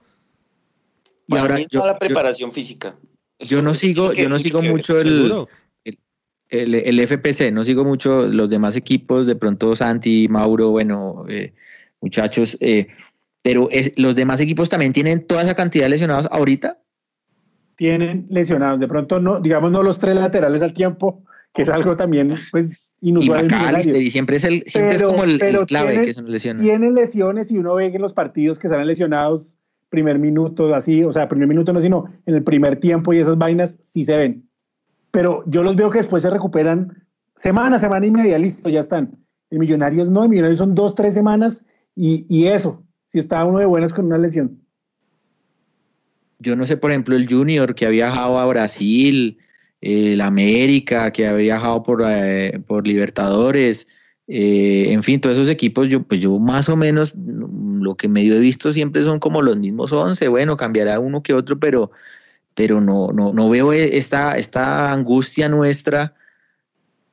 Y 1.27 1.31
Para 1.31 1.41
ahora 1.41 1.55
mí 1.55 1.67
yo, 1.69 1.85
yo- 1.85 1.99
preparación 1.99 2.53
física. 2.53 2.95
yo 3.39 3.61
no 3.61 3.73
sigo, 3.73 4.13
yo 4.13 4.29
no 4.29 4.35
mucho 4.35 4.43
sigo 4.45 4.61
mucho 4.61 4.97
el, 4.97 5.97
el, 6.47 6.75
el 6.75 6.99
FPC, 7.01 7.51
no 7.51 7.65
sigo 7.65 7.83
mucho 7.83 8.27
los 8.27 8.49
demás 8.49 8.77
equipos, 8.77 9.27
de 9.27 9.35
pronto 9.35 9.75
Santi, 9.75 10.29
Mauro, 10.29 10.69
bueno, 10.71 11.25
eh, 11.27 11.53
muchachos. 11.99 12.57
eh, 12.61 12.87
pero 13.41 13.67
es- 13.71 13.91
los 13.99 14.15
demás 14.15 14.39
equipos 14.39 14.69
también 14.69 14.93
tienen 14.93 15.27
toda 15.27 15.41
esa 15.43 15.53
cantidad 15.53 15.83
de 15.85 15.89
lesionados 15.89 16.29
ahorita. 16.31 16.79
Tienen 17.75 18.25
lesionados. 18.29 18.79
De 18.79 18.87
pronto, 18.87 19.19
no, 19.19 19.41
digamos, 19.41 19.69
no 19.71 19.83
los 19.83 19.99
tres 19.99 20.15
laterales 20.15 20.61
al 20.61 20.73
tiempo, 20.73 21.25
que 21.53 21.63
es 21.63 21.69
algo 21.69 21.95
también 21.97 22.33
pues, 22.51 22.84
inusual 23.09 23.41
en 23.41 23.51
McAllister, 23.51 24.01
y 24.01 24.09
siempre 24.09 24.35
es, 24.37 24.43
el, 24.43 24.63
siempre 24.65 24.95
Pero- 24.95 25.09
es 25.09 25.13
como 25.13 25.23
el, 25.23 25.41
el 25.41 25.65
clave 25.65 25.91
tiene- 25.91 26.05
que 26.05 26.13
se 26.13 26.21
nos 26.21 26.29
lesiona. 26.31 26.61
Tienen 26.61 26.93
lesiones 26.95 27.51
y 27.51 27.57
uno 27.57 27.75
ve 27.75 27.89
que 27.89 27.97
en 27.97 28.01
los 28.01 28.13
partidos 28.13 28.59
que 28.59 28.67
salen 28.67 28.87
lesionados, 28.87 29.57
primer 29.89 30.19
minuto, 30.19 30.73
así, 30.73 31.03
o 31.03 31.13
sea, 31.13 31.27
primer 31.27 31.47
minuto 31.47 31.71
no, 31.71 31.81
sino 31.81 32.05
en 32.25 32.35
el 32.35 32.43
primer 32.43 32.77
tiempo 32.77 33.13
y 33.13 33.19
esas 33.19 33.37
vainas 33.37 33.77
sí 33.81 34.03
se 34.03 34.17
ven. 34.17 34.49
Pero 35.11 35.43
yo 35.47 35.63
los 35.63 35.75
veo 35.75 35.89
que 35.89 35.99
después 35.99 36.23
se 36.23 36.29
recuperan 36.29 37.03
semana, 37.35 37.79
semana 37.79 38.05
y 38.05 38.11
media, 38.11 38.37
listo, 38.37 38.69
ya 38.69 38.79
están. 38.81 39.17
En 39.51 39.59
Millonarios 39.59 40.09
no, 40.09 40.23
en 40.23 40.29
Millonarios 40.31 40.57
son 40.59 40.75
dos, 40.75 40.95
tres 40.95 41.13
semanas 41.13 41.63
y, 41.95 42.25
y 42.27 42.47
eso, 42.47 42.83
si 43.07 43.19
está 43.19 43.45
uno 43.45 43.59
de 43.59 43.65
buenas 43.65 43.93
con 43.93 44.05
una 44.05 44.17
lesión. 44.17 44.59
Yo 46.39 46.55
no 46.55 46.65
sé, 46.65 46.75
por 46.77 46.91
ejemplo, 46.91 47.15
el 47.15 47.29
Junior 47.29 47.75
que 47.75 47.85
ha 47.85 47.89
viajado 47.89 48.39
a 48.39 48.45
Brasil, 48.45 49.37
el 49.81 50.21
América 50.21 51.11
que 51.11 51.27
ha 51.27 51.33
viajado 51.33 51.83
por, 51.83 52.03
eh, 52.05 52.59
por 52.65 52.87
Libertadores, 52.87 53.87
eh, 54.27 54.87
en 54.91 55.03
fin, 55.03 55.21
todos 55.21 55.37
esos 55.37 55.49
equipos, 55.49 55.87
yo, 55.87 56.01
pues 56.03 56.19
yo 56.19 56.39
más 56.39 56.67
o 56.69 56.75
menos 56.75 57.13
lo 57.15 57.95
que 57.95 58.07
medio 58.07 58.35
he 58.35 58.39
visto 58.39 58.71
siempre 58.71 59.03
son 59.03 59.19
como 59.19 59.41
los 59.41 59.57
mismos 59.57 59.91
11, 59.93 60.27
bueno, 60.27 60.57
cambiará 60.57 60.99
uno 60.99 61.21
que 61.21 61.33
otro, 61.33 61.59
pero, 61.59 61.91
pero 62.55 62.81
no, 62.81 63.09
no, 63.11 63.33
no 63.33 63.49
veo 63.49 63.71
e- 63.73 63.97
esta, 63.97 64.37
esta 64.37 64.91
angustia 64.91 65.49
nuestra 65.49 66.15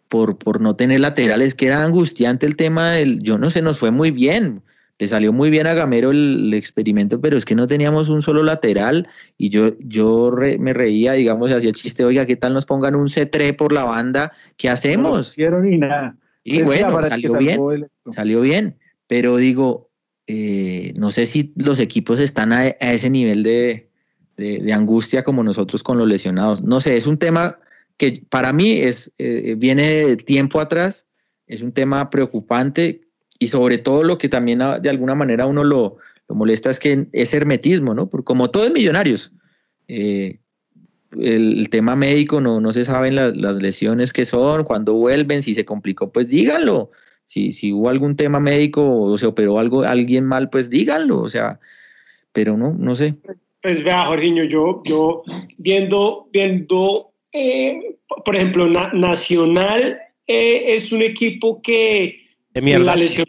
por, 0.08 0.38
por 0.38 0.60
no 0.60 0.76
tener 0.76 1.00
laterales, 1.00 1.54
que 1.54 1.66
era 1.66 1.84
angustiante 1.84 2.46
el 2.46 2.56
tema 2.56 2.92
del, 2.92 3.22
yo 3.22 3.38
no 3.38 3.50
sé, 3.50 3.62
nos 3.62 3.78
fue 3.78 3.90
muy 3.90 4.10
bien, 4.10 4.62
le 5.02 5.08
salió 5.08 5.32
muy 5.32 5.50
bien 5.50 5.66
a 5.66 5.74
Gamero 5.74 6.12
el, 6.12 6.44
el 6.46 6.54
experimento, 6.54 7.20
pero 7.20 7.36
es 7.36 7.44
que 7.44 7.56
no 7.56 7.66
teníamos 7.66 8.08
un 8.08 8.22
solo 8.22 8.44
lateral 8.44 9.08
y 9.36 9.48
yo, 9.50 9.76
yo 9.80 10.30
re- 10.30 10.58
me 10.58 10.72
reía, 10.72 11.14
digamos, 11.14 11.50
hacía 11.50 11.72
chiste, 11.72 12.04
oiga, 12.04 12.24
¿qué 12.24 12.36
tal 12.36 12.54
nos 12.54 12.66
pongan 12.66 12.94
un 12.94 13.08
C3 13.08 13.56
por 13.56 13.72
la 13.72 13.82
banda? 13.82 14.30
¿Qué 14.56 14.68
No 14.68 14.74
hacemos? 14.74 15.30
hicieron 15.30 15.68
ni 15.68 15.76
nada. 15.76 16.16
Sí, 16.44 16.62
bueno, 16.62 17.02
salió 17.02 17.36
bien, 17.36 17.58
salió 18.06 18.40
bien, 18.42 18.76
pero 19.08 19.38
digo, 19.38 19.90
eh, 20.28 20.92
no 20.96 21.10
sé 21.10 21.26
si 21.26 21.52
los 21.56 21.80
equipos 21.80 22.20
están 22.20 22.52
a, 22.52 22.58
a 22.60 22.92
ese 22.92 23.10
nivel 23.10 23.42
de, 23.42 23.90
de- 24.36 24.60
de 24.60 24.72
angustia 24.72 25.24
como 25.24 25.42
nosotros 25.42 25.82
con 25.82 25.98
los 25.98 26.06
lesionados. 26.06 26.62
No 26.62 26.80
sé, 26.80 26.94
es 26.94 27.08
un 27.08 27.18
tema 27.18 27.58
que 27.96 28.22
para 28.30 28.52
mí 28.52 28.70
es, 28.70 29.12
eh, 29.18 29.56
viene 29.58 30.06
de 30.06 30.16
tiempo 30.16 30.60
atrás, 30.60 31.08
es 31.48 31.60
un 31.60 31.72
tema 31.72 32.08
preocupante 32.08 33.00
y 33.42 33.48
sobre 33.48 33.78
todo 33.78 34.04
lo 34.04 34.18
que 34.18 34.28
también 34.28 34.60
de 34.80 34.88
alguna 34.88 35.14
manera 35.14 35.46
uno 35.46 35.64
lo, 35.64 35.96
lo 36.28 36.34
molesta 36.34 36.70
es 36.70 36.78
que 36.78 37.06
es 37.12 37.34
hermetismo, 37.34 37.92
¿no? 37.94 38.08
Porque 38.08 38.24
como 38.24 38.50
todo 38.50 38.64
es 38.64 38.72
millonarios, 38.72 39.32
eh, 39.88 40.38
el, 41.18 41.68
tema 41.70 41.96
médico 41.96 42.40
no, 42.40 42.60
no 42.60 42.72
se 42.72 42.84
saben 42.84 43.16
la- 43.16 43.30
las 43.34 43.56
lesiones 43.56 44.12
que 44.12 44.24
son, 44.24 44.64
cuándo 44.64 44.94
vuelven, 44.94 45.42
si 45.42 45.54
se 45.54 45.64
complicó, 45.64 46.12
pues 46.12 46.28
díganlo. 46.28 46.90
Si, 47.26 47.50
si 47.52 47.72
hubo 47.72 47.88
algún 47.88 48.14
tema 48.16 48.38
médico 48.40 48.82
o 48.84 49.18
se 49.18 49.26
operó 49.26 49.58
algo, 49.58 49.82
alguien 49.82 50.24
mal, 50.24 50.48
pues 50.48 50.70
díganlo. 50.70 51.20
O 51.20 51.28
sea, 51.28 51.58
pero 52.32 52.56
no, 52.56 52.74
no 52.78 52.94
sé. 52.94 53.14
Pues 53.60 53.82
vea, 53.82 54.06
Jorginho, 54.06 54.44
yo, 54.44 54.82
yo 54.84 55.22
viendo, 55.58 56.28
viendo 56.32 57.10
eh, 57.32 57.96
por 58.24 58.36
ejemplo, 58.36 58.68
Na- 58.68 58.92
Nacional 58.92 59.98
eh, 60.26 60.74
es 60.74 60.92
un 60.92 61.02
equipo 61.02 61.60
que 61.62 62.21
De 62.54 62.60
mierda. 62.60 62.84
la 62.84 62.96
lesión, 62.96 63.26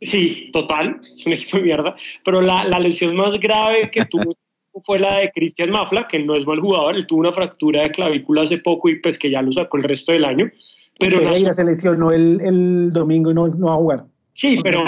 sí, 0.00 0.50
total, 0.52 1.00
es 1.16 1.26
un 1.26 1.32
equipo 1.32 1.58
de 1.58 1.62
mierda, 1.62 1.96
pero 2.24 2.40
la, 2.40 2.64
la 2.64 2.78
lesión 2.78 3.14
más 3.16 3.38
grave 3.38 3.90
que 3.90 4.04
tuvo 4.04 4.36
fue 4.80 4.98
la 4.98 5.18
de 5.18 5.30
Cristian 5.30 5.70
Mafla, 5.70 6.06
que 6.06 6.18
no 6.18 6.34
es 6.34 6.46
mal 6.46 6.60
jugador, 6.60 6.96
él 6.96 7.06
tuvo 7.06 7.20
una 7.20 7.32
fractura 7.32 7.82
de 7.82 7.90
clavícula 7.90 8.42
hace 8.42 8.58
poco 8.58 8.88
y 8.88 9.00
pues 9.00 9.18
que 9.18 9.30
ya 9.30 9.42
lo 9.42 9.52
sacó 9.52 9.76
el 9.76 9.84
resto 9.84 10.12
del 10.12 10.24
año. 10.24 10.50
Pero 10.98 11.20
Pereira 11.20 11.52
se 11.52 11.64
lesionó 11.64 12.10
el, 12.10 12.40
el 12.40 12.92
domingo 12.92 13.30
y 13.30 13.34
no, 13.34 13.48
no 13.48 13.66
va 13.66 13.74
a 13.74 13.76
jugar. 13.76 14.04
sí, 14.32 14.58
pero 14.62 14.82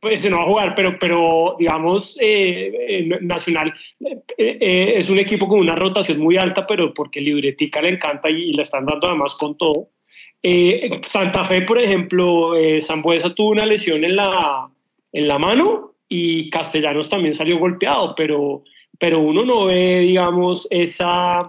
pues 0.00 0.30
no 0.30 0.36
va 0.36 0.42
a 0.44 0.46
jugar, 0.46 0.74
pero, 0.76 0.96
pero 0.98 1.56
digamos, 1.58 2.16
eh, 2.20 2.72
eh, 2.88 3.18
Nacional 3.20 3.74
eh, 4.00 4.22
eh, 4.36 4.92
es 4.94 5.10
un 5.10 5.18
equipo 5.18 5.48
con 5.48 5.58
una 5.58 5.74
rotación 5.74 6.20
muy 6.20 6.36
alta, 6.36 6.66
pero 6.66 6.94
porque 6.94 7.20
Libretica 7.20 7.82
le 7.82 7.90
encanta 7.90 8.30
y, 8.30 8.50
y 8.50 8.52
le 8.52 8.62
están 8.62 8.86
dando 8.86 9.08
además 9.08 9.34
con 9.34 9.56
todo. 9.56 9.88
Eh, 10.42 11.00
Santa 11.06 11.44
Fe, 11.44 11.62
por 11.62 11.78
ejemplo, 11.78 12.54
eh, 12.56 12.80
Sambuesa 12.80 13.34
tuvo 13.34 13.50
una 13.50 13.66
lesión 13.66 14.04
en 14.04 14.16
la, 14.16 14.68
en 15.12 15.28
la 15.28 15.38
mano 15.38 15.94
y 16.08 16.48
Castellanos 16.50 17.08
también 17.08 17.34
salió 17.34 17.58
golpeado, 17.58 18.14
pero, 18.16 18.62
pero 18.98 19.20
uno 19.20 19.44
no 19.44 19.66
ve, 19.66 19.98
digamos, 20.00 20.66
esa... 20.70 21.40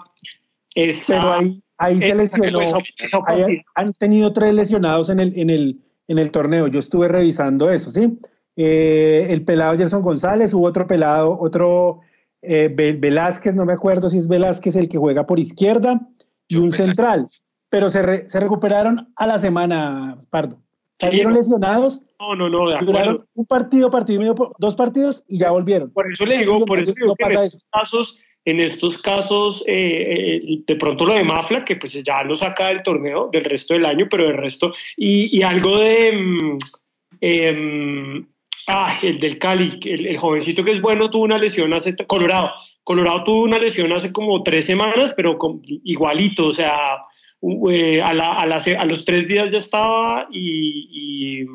esa 0.76 1.14
Pero 1.16 1.34
ahí, 1.34 1.54
ahí 1.78 2.00
se 2.02 2.16
lesionó. 2.16 2.62
esa- 2.62 2.78
esa 2.80 3.20
Ahí 3.28 3.62
han 3.76 3.94
tenido 3.94 4.34
tres 4.34 4.54
lesionados 4.54 5.10
en 5.10 5.20
el, 5.20 5.38
en 5.38 5.50
el, 5.50 5.78
en 6.08 6.18
el 6.18 6.32
torneo. 6.32 6.68
Yo 6.68 6.80
estuve 6.80 7.08
revisando 7.08 7.70
eso, 7.70 7.92
¿sí? 7.92 8.18
Eh, 8.56 9.28
el 9.30 9.46
pelado 9.46 9.78
Gerson 9.78 10.02
González, 10.02 10.54
hubo 10.54 10.66
otro 10.68 10.86
pelado, 10.88 11.38
otro 11.40 12.02
eh, 12.42 12.70
Ve- 12.74 12.94
Velázquez, 12.94 13.56
no 13.56 13.66
me 13.66 13.74
acuerdo 13.74 14.10
si 14.10 14.18
es 14.18 14.28
Velázquez 14.28 14.76
el 14.76 14.90
que 14.90 14.98
juega 14.98 15.26
por 15.26 15.40
izquierda, 15.40 16.02
y 16.48 16.56
un 16.58 16.64
Velázquez. 16.72 16.86
central. 16.88 17.26
Pero 17.70 17.90
se, 17.90 18.02
re- 18.02 18.30
se 18.30 18.40
recuperaron 18.40 19.12
a 19.16 19.28
la 19.28 19.38
semana, 19.40 20.18
Pardo. 20.30 20.60
Salieron 21.00 21.34
lesionados, 21.34 22.02
No, 22.20 22.36
no, 22.36 22.50
no, 22.50 22.78
duraron 22.86 23.26
un 23.36 23.46
partido, 23.46 23.90
partido 23.90 24.18
y 24.18 24.20
medio, 24.20 24.36
dos 24.58 24.76
partidos 24.76 25.24
y 25.30 25.40
ya 25.40 25.52
volvieron. 25.52 25.92
Por 25.92 26.12
eso 26.12 26.26
le 26.26 26.40
digo, 26.40 26.66
por 26.66 26.80
eso 26.80 26.92
No 27.00 27.06
digo 27.06 27.16
que 27.16 27.24
en 27.34 27.40
estos 27.46 27.66
casos, 27.72 28.20
en 28.44 28.60
estos 28.60 28.98
casos, 28.98 29.64
eh, 29.66 30.40
eh, 30.42 30.62
de 30.68 30.76
pronto 30.76 31.06
lo 31.06 31.14
de 31.14 31.24
Mafla, 31.24 31.64
que 31.64 31.78
pues 31.78 31.94
ya 32.04 32.22
lo 32.24 32.36
saca 32.36 32.68
del 32.68 32.84
torneo 32.84 33.30
del 33.32 33.46
resto 33.46 33.76
del 33.76 33.86
año, 33.86 34.08
pero 34.12 34.26
el 34.28 34.36
resto, 34.38 34.74
y, 34.98 35.38
y 35.38 35.42
algo 35.44 35.78
de, 35.78 36.12
mm, 36.12 36.58
em, 37.22 38.28
ah, 38.68 38.98
el 39.02 39.20
del 39.20 39.38
Cali, 39.40 39.80
el, 39.86 40.06
el 40.08 40.18
jovencito 40.18 40.64
que 40.64 40.72
es 40.72 40.82
bueno 40.82 41.10
tuvo 41.10 41.24
una 41.24 41.38
lesión 41.38 41.74
hace, 41.74 41.96
Colorado, 42.08 42.52
Colorado 42.84 43.24
tuvo 43.24 43.44
una 43.44 43.60
lesión 43.60 43.92
hace 43.94 44.12
como 44.12 44.42
tres 44.44 44.66
semanas, 44.66 45.14
pero 45.16 45.38
con- 45.38 45.62
igualito, 45.66 46.48
o 46.48 46.54
sea, 46.54 46.98
eh, 47.72 48.02
a, 48.02 48.14
la- 48.14 48.40
a 48.40 48.46
la 48.46 48.60
se- 48.60 48.78
a 48.78 48.86
los 48.86 49.06
tres 49.06 49.26
días 49.28 49.52
ya 49.52 49.58
estaba 49.60 50.28
y, 50.32 51.42
y, 51.44 51.48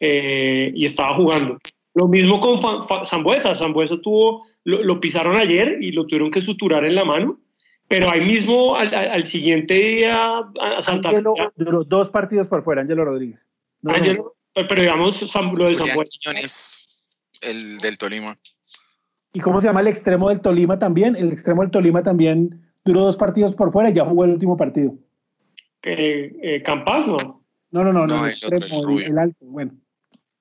eh, 0.00 0.72
y 0.74 0.84
estaba 0.84 1.14
jugando. 1.14 1.58
Lo 1.94 2.08
mismo 2.08 2.40
con 2.40 2.56
Sambuesa. 3.04 3.54
Sambuesa 3.54 4.00
tuvo, 4.00 4.46
lo, 4.64 4.82
lo 4.82 5.00
pisaron 5.00 5.36
ayer 5.36 5.78
y 5.80 5.92
lo 5.92 6.06
tuvieron 6.06 6.30
que 6.30 6.40
suturar 6.40 6.84
en 6.84 6.94
la 6.94 7.04
mano, 7.04 7.40
pero 7.88 8.08
ahí 8.10 8.20
mismo 8.24 8.76
al, 8.76 8.94
al- 8.94 9.10
al 9.10 9.24
siguiente 9.24 9.74
día 9.74 10.38
a 10.60 10.82
Santa 10.82 11.10
Fe. 11.10 11.16
Ángelo 11.16 11.34
duró 11.56 11.84
dos 11.84 12.10
partidos 12.10 12.46
por 12.48 12.62
fuera, 12.62 12.82
Ángelo 12.82 13.04
Rodríguez. 13.04 13.48
No, 13.82 13.92
pero 14.54 14.80
digamos 14.82 15.20
lo 15.56 15.68
de. 15.68 15.74
Quiñones, 16.10 17.02
el 17.40 17.78
del 17.78 17.98
Tolima. 17.98 18.36
¿Y 19.32 19.40
cómo 19.40 19.60
se 19.60 19.68
llama 19.68 19.80
el 19.80 19.86
extremo 19.86 20.28
del 20.28 20.40
Tolima 20.40 20.78
también? 20.78 21.14
El 21.16 21.30
extremo 21.32 21.62
del 21.62 21.70
Tolima 21.70 22.02
también 22.02 22.62
duró 22.84 23.02
dos 23.02 23.16
partidos 23.16 23.54
por 23.54 23.72
fuera 23.72 23.90
y 23.90 23.94
ya 23.94 24.04
jugó 24.04 24.24
el 24.24 24.32
último 24.32 24.56
partido. 24.56 24.94
Eh, 25.82 26.32
eh, 26.42 26.62
Campas, 26.62 27.08
¿no? 27.08 27.16
No, 27.70 27.84
no, 27.84 27.92
no, 27.92 28.06
no, 28.06 28.16
No, 28.16 28.26
el 28.26 28.32
extremo, 28.32 28.98
alto, 29.20 29.46
bueno. 29.46 29.72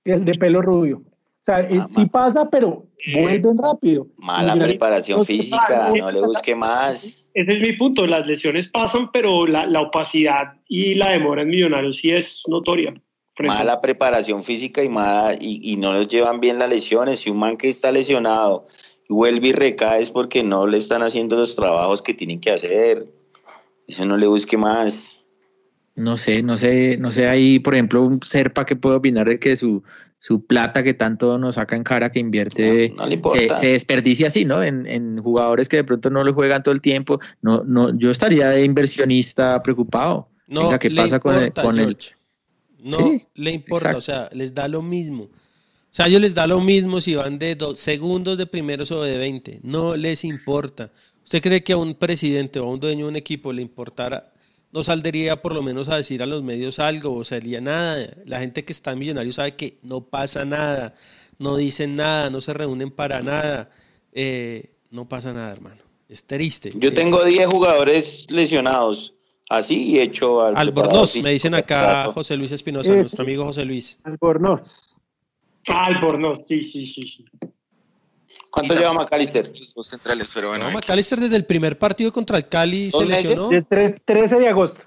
El 0.03 0.25
de 0.25 0.33
pelo 0.33 0.61
rubio. 0.61 0.97
O 0.97 1.41
sea, 1.41 1.61
eh, 1.61 1.81
sí 1.87 2.05
pasa, 2.07 2.49
pero 2.49 2.87
vuelven 3.13 3.57
rápido. 3.57 4.07
Mala 4.17 4.55
preparación 4.55 5.25
física, 5.25 5.85
ah, 5.87 5.93
no 5.97 6.11
le 6.11 6.21
busque 6.21 6.55
más. 6.55 7.31
Ese 7.33 7.53
es 7.53 7.61
mi 7.61 7.73
punto. 7.73 8.05
Las 8.05 8.27
lesiones 8.27 8.67
pasan, 8.69 9.11
pero 9.11 9.47
la, 9.47 9.65
la 9.65 9.81
opacidad 9.81 10.57
y 10.67 10.95
la 10.95 11.11
demora 11.11 11.43
en 11.43 11.49
Millonarios 11.49 11.97
sí 11.97 12.11
es 12.11 12.43
notoria. 12.47 12.93
Mala 13.39 13.79
preparación 13.79 14.43
física 14.43 14.83
y, 14.83 14.89
mala, 14.89 15.33
y, 15.39 15.71
y 15.71 15.77
no 15.77 15.93
los 15.93 16.09
llevan 16.09 16.41
bien 16.41 16.59
las 16.59 16.69
lesiones. 16.69 17.21
Si 17.21 17.29
un 17.29 17.39
man 17.39 17.55
que 17.55 17.69
está 17.69 17.91
lesionado 17.91 18.67
y 19.07 19.13
vuelve 19.13 19.47
y 19.47 19.53
recae 19.53 20.01
es 20.01 20.11
porque 20.11 20.43
no 20.43 20.67
le 20.67 20.77
están 20.77 21.03
haciendo 21.03 21.37
los 21.37 21.55
trabajos 21.55 22.01
que 22.01 22.13
tienen 22.13 22.41
que 22.41 22.51
hacer. 22.51 23.07
Eso 23.87 24.05
no 24.05 24.17
le 24.17 24.27
busque 24.27 24.57
más. 24.57 25.25
No 25.99 26.15
sé, 26.17 26.41
no 26.41 26.55
sé, 26.55 26.97
no 26.97 27.11
sé 27.11 27.27
ahí, 27.27 27.59
por 27.59 27.73
ejemplo, 27.73 28.03
un 28.03 28.21
Serpa 28.21 28.65
que 28.65 28.75
puede 28.75 28.95
opinar 28.95 29.27
de 29.27 29.37
que 29.37 29.55
su, 29.55 29.83
su 30.17 30.45
plata 30.45 30.81
que 30.81 30.93
tanto 30.93 31.37
nos 31.37 31.55
saca 31.55 31.75
en 31.75 31.83
cara 31.83 32.11
que 32.11 32.19
invierte 32.19 32.93
No, 32.95 33.07
se, 33.55 33.67
desperdicia 33.67 34.27
así, 34.27 34.45
¿no? 34.45 34.63
En, 34.63 34.87
en 34.87 35.21
jugadores 35.21 35.67
que 35.67 35.77
de 35.77 35.83
pronto 35.83 36.09
no 36.09 36.23
le 36.23 36.31
juegan 36.31 36.63
todo 36.63 36.73
el 36.73 36.81
tiempo. 36.81 37.19
No, 37.41 37.63
no, 37.65 37.97
yo 37.97 38.11
estaría 38.11 38.49
de 38.49 38.63
inversionista 38.63 39.61
preocupado. 39.61 40.29
No 40.47 40.63
Venga, 40.63 40.79
¿qué 40.79 40.89
le 40.89 41.01
pasa 41.01 41.19
con 41.19 41.35
el, 41.35 41.47
importa, 41.47 41.61
con 41.61 41.79
el-. 41.79 41.97
No 42.81 42.97
Sí, 42.97 43.25
le 43.35 43.51
importa, 43.51 43.89
exacto. 43.89 43.97
o 43.97 44.01
sea, 44.01 44.29
les 44.31 44.53
da 44.53 44.67
lo 44.67 44.81
mismo. 44.81 45.23
O 45.23 45.91
sea, 45.91 46.05
a 46.05 46.07
ellos 46.07 46.21
les 46.21 46.33
da 46.33 46.47
lo 46.47 46.61
mismo 46.61 47.01
si 47.01 47.15
van 47.15 47.39
de 47.39 47.55
dos 47.55 47.79
segundos 47.79 48.37
de 48.37 48.45
primeros 48.45 48.91
o 48.91 49.01
de 49.03 49.17
20. 49.17 49.59
No 49.63 49.95
les 49.95 50.23
importa. 50.23 50.91
¿Usted 51.23 51.41
cree 51.41 51.63
que 51.63 51.73
a 51.73 51.77
un 51.77 51.95
presidente 51.95 52.59
o 52.59 52.65
a 52.65 52.71
un 52.71 52.79
dueño 52.79 53.05
de 53.05 53.09
un 53.09 53.15
equipo 53.15 53.53
le 53.53 53.61
importara? 53.61 54.28
No 54.71 54.83
saldría 54.83 55.41
por 55.41 55.53
lo 55.53 55.63
menos 55.63 55.89
a 55.89 55.97
decir 55.97 56.21
a 56.21 56.25
los 56.27 56.43
medios 56.43 56.77
algo 56.79 57.15
o 57.15 57.23
sería 57.23 57.59
nada. 57.61 58.07
La 58.25 58.39
gente 58.39 58.63
que 58.65 58.71
está 58.71 58.91
en 58.91 58.99
millonario 58.99 59.31
sabe 59.33 59.55
que 59.55 59.77
no 59.83 60.01
pasa 60.01 60.45
nada. 60.45 60.93
no 61.39 61.55
dicen 61.55 61.95
nada, 61.95 62.29
no 62.29 62.41
se 62.41 62.53
reúnen 62.53 62.91
para 62.91 63.21
nada. 63.21 63.69
Eh, 64.11 64.71
no 64.91 65.07
pasa 65.07 65.31
nada, 65.31 65.53
hermano. 65.53 65.81
Es 66.09 66.25
triste. 66.25 66.73
Yo 66.75 66.89
Es- 66.89 66.95
tengo 66.95 67.23
10 67.23 67.47
jugadores 67.47 68.29
lesionados. 68.29 69.13
Así 69.49 69.83
y 69.91 69.99
hecho 69.99 70.41
al 70.43 70.55
Albornoz, 70.57 71.15
me 71.23 71.31
dicen 71.31 71.55
acá. 71.55 72.05
José 72.13 72.35
Luis 72.37 72.51
Espinosa, 72.51 72.93
nuestro 72.93 73.23
sí. 73.23 73.29
amigo 73.29 73.45
José 73.45 73.63
Luis. 73.65 73.97
Albornoz. 74.03 74.97
Ah, 75.69 75.85
Albornoz, 75.85 76.45
sí, 76.45 76.61
sí, 76.61 76.85
sí, 76.85 77.07
sí. 77.07 77.25
¿Cuánto 78.51 78.73
lleva 78.73 78.93
McAllister? 78.93 79.51
Los 79.75 79.87
centrales, 79.87 80.31
pero 80.33 80.49
bueno. 80.49 80.65
No. 80.69 80.71
McAllister 80.71 81.19
desde 81.19 81.35
el 81.35 81.45
primer 81.45 81.77
partido 81.77 82.11
contra 82.11 82.37
el 82.37 82.47
Cali 82.47 82.89
¿Dos 82.89 83.01
se 83.01 83.07
lesionó. 83.07 83.49
De 83.49 83.61
tres- 83.61 83.95
13 84.03 84.39
de 84.39 84.47
agosto. 84.49 84.85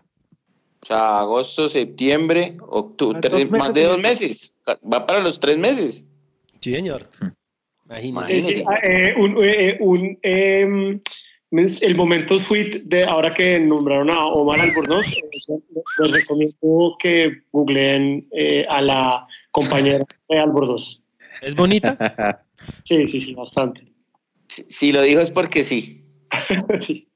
O 0.83 0.87
sea, 0.87 1.21
agosto, 1.21 1.69
septiembre, 1.69 2.57
octubre, 2.61 3.19
Ah, 3.19 3.21
tres- 3.21 3.51
más 3.51 3.73
de 3.73 3.85
dos 3.85 4.01
meses. 4.01 4.55
Va 4.69 5.07
para 5.07 5.21
los 5.21 5.39
tres 5.39 5.57
meses. 5.59 6.05
Sí, 6.61 6.75
señor. 6.75 7.09
Imagínese. 8.03 8.55
sí, 8.55 8.65
eh, 8.83 9.15
un, 9.19 9.37
eh, 9.45 9.77
un, 9.81 11.01
es 11.51 11.83
el 11.83 11.95
momento 11.95 12.39
sweet 12.39 12.85
de 12.85 13.05
ahora 13.05 13.35
que 13.35 13.61
nombraron 13.61 14.09
a 14.11 14.27
Omar 14.27 14.61
Albornoz, 14.61 15.07
eh, 15.07 15.21
les 16.01 16.11
recomiendo 16.13 16.97
que 16.99 17.43
googleen 17.53 18.27
eh, 18.33 18.63
a 18.69 18.81
la 18.81 19.27
compañera 19.51 20.05
de 20.29 20.39
Albornoz. 20.39 21.03
¿Es 21.43 21.55
bonita? 21.55 21.97
Sí, 22.85 23.07
sí, 23.07 23.21
sí, 23.21 23.35
bastante. 23.35 23.93
Si, 24.49 24.65
si 24.65 24.93
lo 24.93 25.03
dijo 25.03 25.21
es 25.21 25.31
porque 25.31 25.65
sí. 25.65 26.05
Sí. 26.81 27.09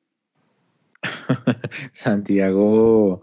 Santiago 1.93 3.23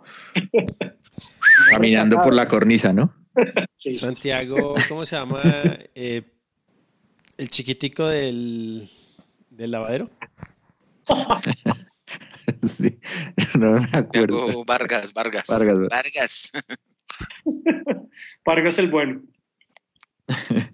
caminando 1.70 2.22
por 2.22 2.34
la 2.34 2.48
cornisa, 2.48 2.94
¿no? 2.94 3.14
Sí. 3.76 3.96
Santiago, 3.96 4.76
¿cómo 4.88 5.06
se 5.06 5.16
llama? 5.16 5.42
Eh, 5.96 6.22
el 7.36 7.50
chiquitico 7.50 8.08
del, 8.08 8.90
del 9.50 9.72
lavadero. 9.72 10.10
Sí, 12.62 13.00
no 13.60 13.72
me 13.72 13.88
acuerdo. 13.92 14.38
Santiago 14.38 14.66
Vargas, 14.66 15.14
Vargas. 15.14 15.48
Vargas. 15.50 15.90
Vargas. 15.90 16.52
Vargas 18.46 18.80
el 18.80 18.90
bueno. 18.90 19.24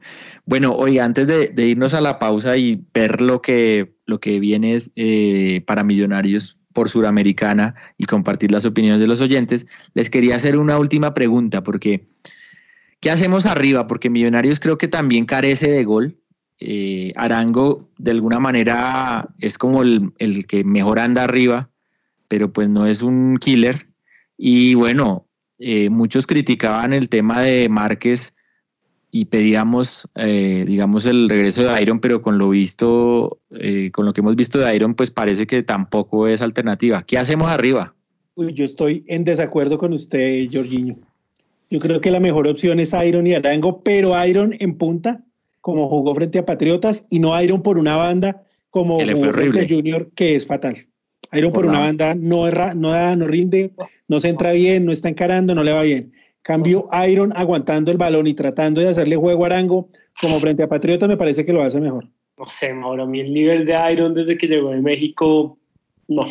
Bueno, 0.50 0.74
oiga, 0.74 1.06
antes 1.06 1.28
de, 1.28 1.68
irnos 1.68 1.94
a 1.94 2.02
la 2.02 2.18
pausa 2.18 2.58
y 2.58 2.84
ver 2.92 3.22
lo 3.22 3.40
que, 3.40 3.94
lo 4.08 4.20
que 4.20 4.40
viene 4.40 4.78
eh, 4.96 5.62
para 5.68 5.84
Millonarios 5.84 6.58
por 6.74 6.90
Suramericana 6.90 7.76
y 8.00 8.06
compartir 8.06 8.52
las 8.52 8.66
opiniones 8.66 9.00
de 9.00 9.06
los 9.06 9.22
oyentes, 9.22 9.68
les 9.94 10.10
quería 10.10 10.36
hacer 10.36 10.58
una 10.58 10.80
última 10.80 11.14
pregunta, 11.14 11.62
porque 11.62 12.08
¿qué 13.00 13.12
hacemos 13.12 13.46
arriba? 13.46 13.86
Porque 13.86 14.10
Millonarios 14.10 14.60
creo 14.60 14.80
que 14.80 14.88
también 14.88 15.26
carece 15.26 15.70
de 15.70 15.84
gol. 15.84 16.18
Eh, 16.60 17.14
Arango, 17.16 17.92
de 18.00 18.10
alguna 18.10 18.40
manera, 18.40 19.30
es 19.38 19.60
como 19.60 19.84
el, 19.84 20.14
el 20.18 20.48
que 20.48 20.64
mejor 20.64 20.98
anda 20.98 21.26
arriba, 21.26 21.70
pero 22.28 22.52
pues 22.52 22.70
no 22.70 22.88
es 22.88 23.04
un 23.04 23.38
killer. 23.38 23.88
Y 24.36 24.74
bueno, 24.74 25.28
eh, 25.60 25.92
muchos 25.92 26.26
criticaban 26.26 26.94
el 26.94 27.08
tema 27.08 27.42
de 27.42 27.70
Márquez 27.70 28.34
y 29.12 29.26
pedíamos, 29.26 30.08
eh, 30.16 30.66
digamos, 30.68 31.06
el 31.06 31.30
regreso 31.30 31.64
de 31.64 31.82
Iron, 31.82 32.00
pero 32.00 32.22
con 32.22 32.38
lo 32.38 32.50
visto, 32.50 33.40
eh, 33.52 33.90
con 33.92 34.06
lo 34.06 34.14
que 34.14 34.22
hemos 34.22 34.36
visto 34.36 34.60
de 34.60 34.76
Iron, 34.76 34.94
pues 34.94 35.10
parece 35.12 35.48
que 35.48 35.64
tampoco 35.64 36.28
es 36.28 36.42
alternativa. 36.42 37.04
¿Qué 37.04 37.18
hacemos 37.18 37.50
arriba? 37.50 37.96
Uy, 38.36 38.54
yo 38.54 38.64
estoy 38.66 39.04
en 39.08 39.24
desacuerdo 39.24 39.78
con 39.78 39.94
usted, 39.94 40.48
Jorginho. 40.52 40.98
Yo 41.72 41.80
creo 41.80 42.02
que 42.02 42.12
la 42.12 42.20
mejor 42.20 42.48
opción 42.48 42.80
es 42.80 42.94
Iron 43.06 43.28
y 43.28 43.34
Arango, 43.34 43.82
pero 43.84 44.14
Iron 44.26 44.56
en 44.60 44.76
punta, 44.78 45.22
como 45.62 45.88
jugó 45.90 46.16
frente 46.16 46.40
a 46.40 46.46
Patriotas, 46.46 47.06
y 47.10 47.20
no 47.20 47.40
Iron 47.42 47.62
por 47.62 47.78
una 47.78 47.96
banda, 47.96 48.44
como 48.70 48.98
Que 48.98 49.12
jugó 49.14 49.34
frente 49.34 49.62
a. 49.62 49.68
Junior, 49.68 50.10
que 50.16 50.36
es 50.36 50.46
fatal. 50.46 50.88
Iron 51.34 51.52
por, 51.52 51.64
Por 51.64 51.72
una 51.72 51.80
banda 51.80 52.16
no, 52.16 52.48
erra- 52.48 52.74
no 52.74 52.92
da, 52.92 53.16
no 53.16 53.28
rinde, 53.28 53.72
no 54.08 54.20
se 54.20 54.30
entra 54.30 54.52
bien, 54.52 54.86
no 54.86 54.92
está 54.92 55.10
encarando, 55.10 55.54
no 55.54 55.64
le 55.64 55.74
va 55.74 55.84
bien. 55.84 56.14
Cambio 56.42 56.88
Iron 57.08 57.34
aguantando 57.36 57.92
el 57.92 57.98
balón 57.98 58.28
y 58.28 58.34
tratando 58.34 58.82
de 58.82 58.88
hacerle 58.88 59.16
juego 59.16 59.44
a 59.44 59.48
Arango, 59.48 59.90
como 60.22 60.40
frente 60.40 60.64
a 60.64 60.68
Patriotas, 60.70 61.08
me 61.10 61.18
parece 61.18 61.46
que 61.46 61.54
lo 61.54 61.62
hace 61.62 61.80
mejor. 61.80 62.08
No 62.38 62.46
sé, 62.48 62.74
Mauro, 62.74 63.04
a 63.04 63.08
mí 63.08 63.20
el 63.20 63.34
nivel 63.34 63.66
de 63.66 63.78
Iron 63.92 64.14
desde 64.14 64.38
que 64.38 64.48
llegó 64.48 64.72
de 64.72 64.82
México, 64.82 65.58
no. 66.08 66.24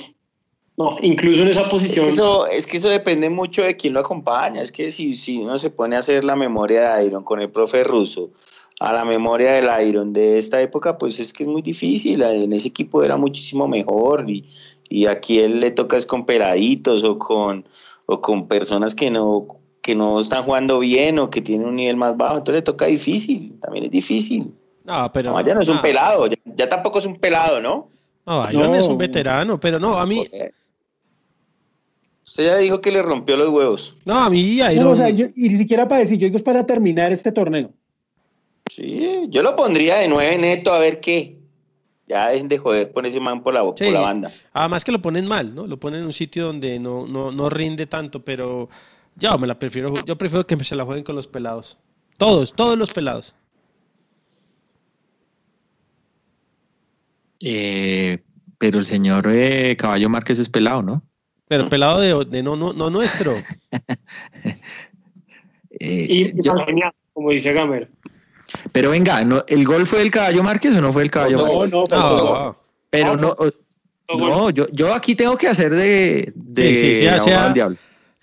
No, 0.76 0.96
incluso 1.02 1.42
en 1.42 1.48
esa 1.48 1.62
Es 1.62 1.68
posición. 1.68 2.06
que, 2.06 2.12
eso, 2.12 2.46
es 2.46 2.66
que 2.68 2.76
eso 2.76 2.88
depende 2.88 3.28
mucho 3.30 3.62
de 3.64 3.76
quién 3.76 3.94
lo 3.94 4.00
acompaña. 4.00 4.62
Es 4.62 4.70
que 4.70 4.92
si, 4.92 5.14
si 5.14 5.38
uno 5.38 5.58
se 5.58 5.70
pone 5.70 5.96
a 5.96 5.98
hacer 5.98 6.22
la 6.22 6.36
memoria 6.36 6.94
de 6.94 7.04
Iron 7.06 7.24
con 7.24 7.40
el 7.40 7.50
profe 7.50 7.82
ruso, 7.82 8.30
a 8.78 8.92
la 8.92 9.04
memoria 9.04 9.52
del 9.54 9.88
Iron 9.88 10.12
de 10.12 10.38
esta 10.38 10.62
época, 10.62 10.96
pues 10.96 11.18
es 11.18 11.32
que 11.32 11.42
es 11.42 11.48
muy 11.48 11.62
difícil. 11.62 12.22
En 12.22 12.52
ese 12.52 12.68
equipo 12.68 13.02
era 13.02 13.16
muchísimo 13.16 13.66
mejor 13.66 14.30
y, 14.30 14.48
y 14.88 15.06
aquí 15.06 15.40
él 15.40 15.58
le 15.58 15.72
toca 15.72 15.96
es 15.96 16.06
con 16.06 16.24
peladitos 16.26 17.02
o 17.02 17.18
con, 17.18 17.64
o 18.06 18.20
con 18.20 18.46
personas 18.46 18.94
que 18.94 19.10
no, 19.10 19.48
que 19.88 19.94
no 19.94 20.20
están 20.20 20.42
jugando 20.42 20.78
bien 20.80 21.18
o 21.18 21.30
que 21.30 21.40
tienen 21.40 21.66
un 21.66 21.76
nivel 21.76 21.96
más 21.96 22.14
bajo. 22.14 22.36
Entonces 22.36 22.56
le 22.56 22.62
toca 22.62 22.84
difícil, 22.84 23.58
también 23.58 23.86
es 23.86 23.90
difícil. 23.90 24.52
No, 24.84 25.10
pero. 25.10 25.32
No, 25.32 25.40
ya 25.40 25.54
no 25.54 25.62
es 25.62 25.68
un 25.70 25.80
pelado, 25.80 26.26
ya, 26.26 26.36
ya 26.44 26.68
tampoco 26.68 26.98
es 26.98 27.06
un 27.06 27.16
pelado, 27.16 27.58
¿no? 27.62 27.88
No, 28.26 28.50
Iron 28.50 28.70
No. 28.72 28.76
es 28.76 28.86
un 28.86 28.98
veterano, 28.98 29.58
pero 29.58 29.78
no, 29.80 29.98
a 29.98 30.04
mí. 30.04 30.26
Usted 32.26 32.44
ya 32.44 32.56
dijo 32.58 32.82
que 32.82 32.92
le 32.92 33.00
rompió 33.00 33.38
los 33.38 33.48
huevos. 33.48 33.94
No, 34.04 34.16
a 34.18 34.28
mí 34.28 34.40
Iron. 34.56 34.84
No, 34.84 34.90
o 34.90 34.96
sea, 34.96 35.08
yo- 35.08 35.24
y 35.34 35.48
ni 35.48 35.56
siquiera 35.56 35.88
para 35.88 36.00
decir, 36.00 36.18
yo 36.18 36.26
digo 36.26 36.36
es 36.36 36.42
para 36.42 36.66
terminar 36.66 37.10
este 37.12 37.32
torneo. 37.32 37.70
Sí, 38.70 39.20
yo 39.30 39.42
lo 39.42 39.56
pondría 39.56 39.96
de 39.96 40.08
nueve 40.08 40.36
neto 40.36 40.70
a 40.74 40.78
ver 40.78 41.00
qué. 41.00 41.38
Ya 42.06 42.28
dejen 42.28 42.48
de 42.48 42.58
joder 42.58 42.92
por 42.92 43.06
ese 43.06 43.20
man 43.20 43.42
por 43.42 43.54
la, 43.54 43.60
Sí. 43.74 43.84
por 43.84 43.92
la 43.94 44.00
banda. 44.00 44.30
Además 44.52 44.84
que 44.84 44.92
lo 44.92 45.00
ponen 45.00 45.26
mal, 45.26 45.54
¿no? 45.54 45.66
Lo 45.66 45.78
ponen 45.80 46.00
en 46.00 46.06
un 46.06 46.12
sitio 46.12 46.44
donde 46.46 46.78
no, 46.78 47.06
no, 47.06 47.32
no 47.32 47.48
rinde 47.48 47.86
tanto, 47.86 48.22
pero 48.22 48.68
yo 49.18 49.38
me 49.38 49.46
la 49.46 49.58
prefiero, 49.58 49.92
yo 50.06 50.16
prefiero 50.16 50.46
que 50.46 50.56
se 50.64 50.74
la 50.76 50.84
jueguen 50.84 51.04
con 51.04 51.14
los 51.16 51.26
pelados. 51.28 51.78
Todos, 52.16 52.52
todos 52.54 52.78
los 52.78 52.92
pelados. 52.92 53.34
Eh, 57.40 58.22
pero 58.58 58.78
el 58.78 58.86
señor 58.86 59.28
eh, 59.32 59.76
Caballo 59.76 60.08
Márquez 60.08 60.38
es 60.38 60.48
pelado, 60.48 60.82
¿no? 60.82 61.02
Pero 61.46 61.68
pelado 61.68 62.00
de, 62.00 62.24
de 62.28 62.42
no, 62.42 62.56
no, 62.56 62.72
no 62.72 62.90
nuestro. 62.90 63.34
Eh, 65.80 66.06
Y 66.34 66.42
yo- 66.42 66.54
genial, 66.66 66.90
como 67.12 67.30
dice 67.30 67.52
Gamer. 67.52 67.88
pero 68.72 68.90
venga, 68.90 69.22
¿no, 69.22 69.44
¿el 69.46 69.64
gol 69.64 69.86
fue 69.86 70.00
del 70.00 70.10
Caballo 70.10 70.42
Márquez 70.42 70.76
o 70.76 70.80
no 70.80 70.92
fue 70.92 71.04
el 71.04 71.10
Caballo 71.10 71.36
No, 71.36 71.44
Márquez? 71.46 71.72
no, 71.72 71.86
No, 71.88 72.56
Pero 72.90 73.16
no, 73.16 73.36
no, 74.08 74.18
no, 74.28 74.50
yo, 74.50 74.66
yo 74.72 74.92
aquí 74.92 75.14
tengo 75.14 75.36
que 75.36 75.46
hacer 75.46 75.72
de, 75.72 76.32
de 76.34 76.68
Sí, 76.70 76.76
sí, 76.76 76.94
sí, 76.96 77.06
abogado 77.06 77.24
sea- 77.24 77.44
del 77.44 77.52
diablo. 77.54 77.76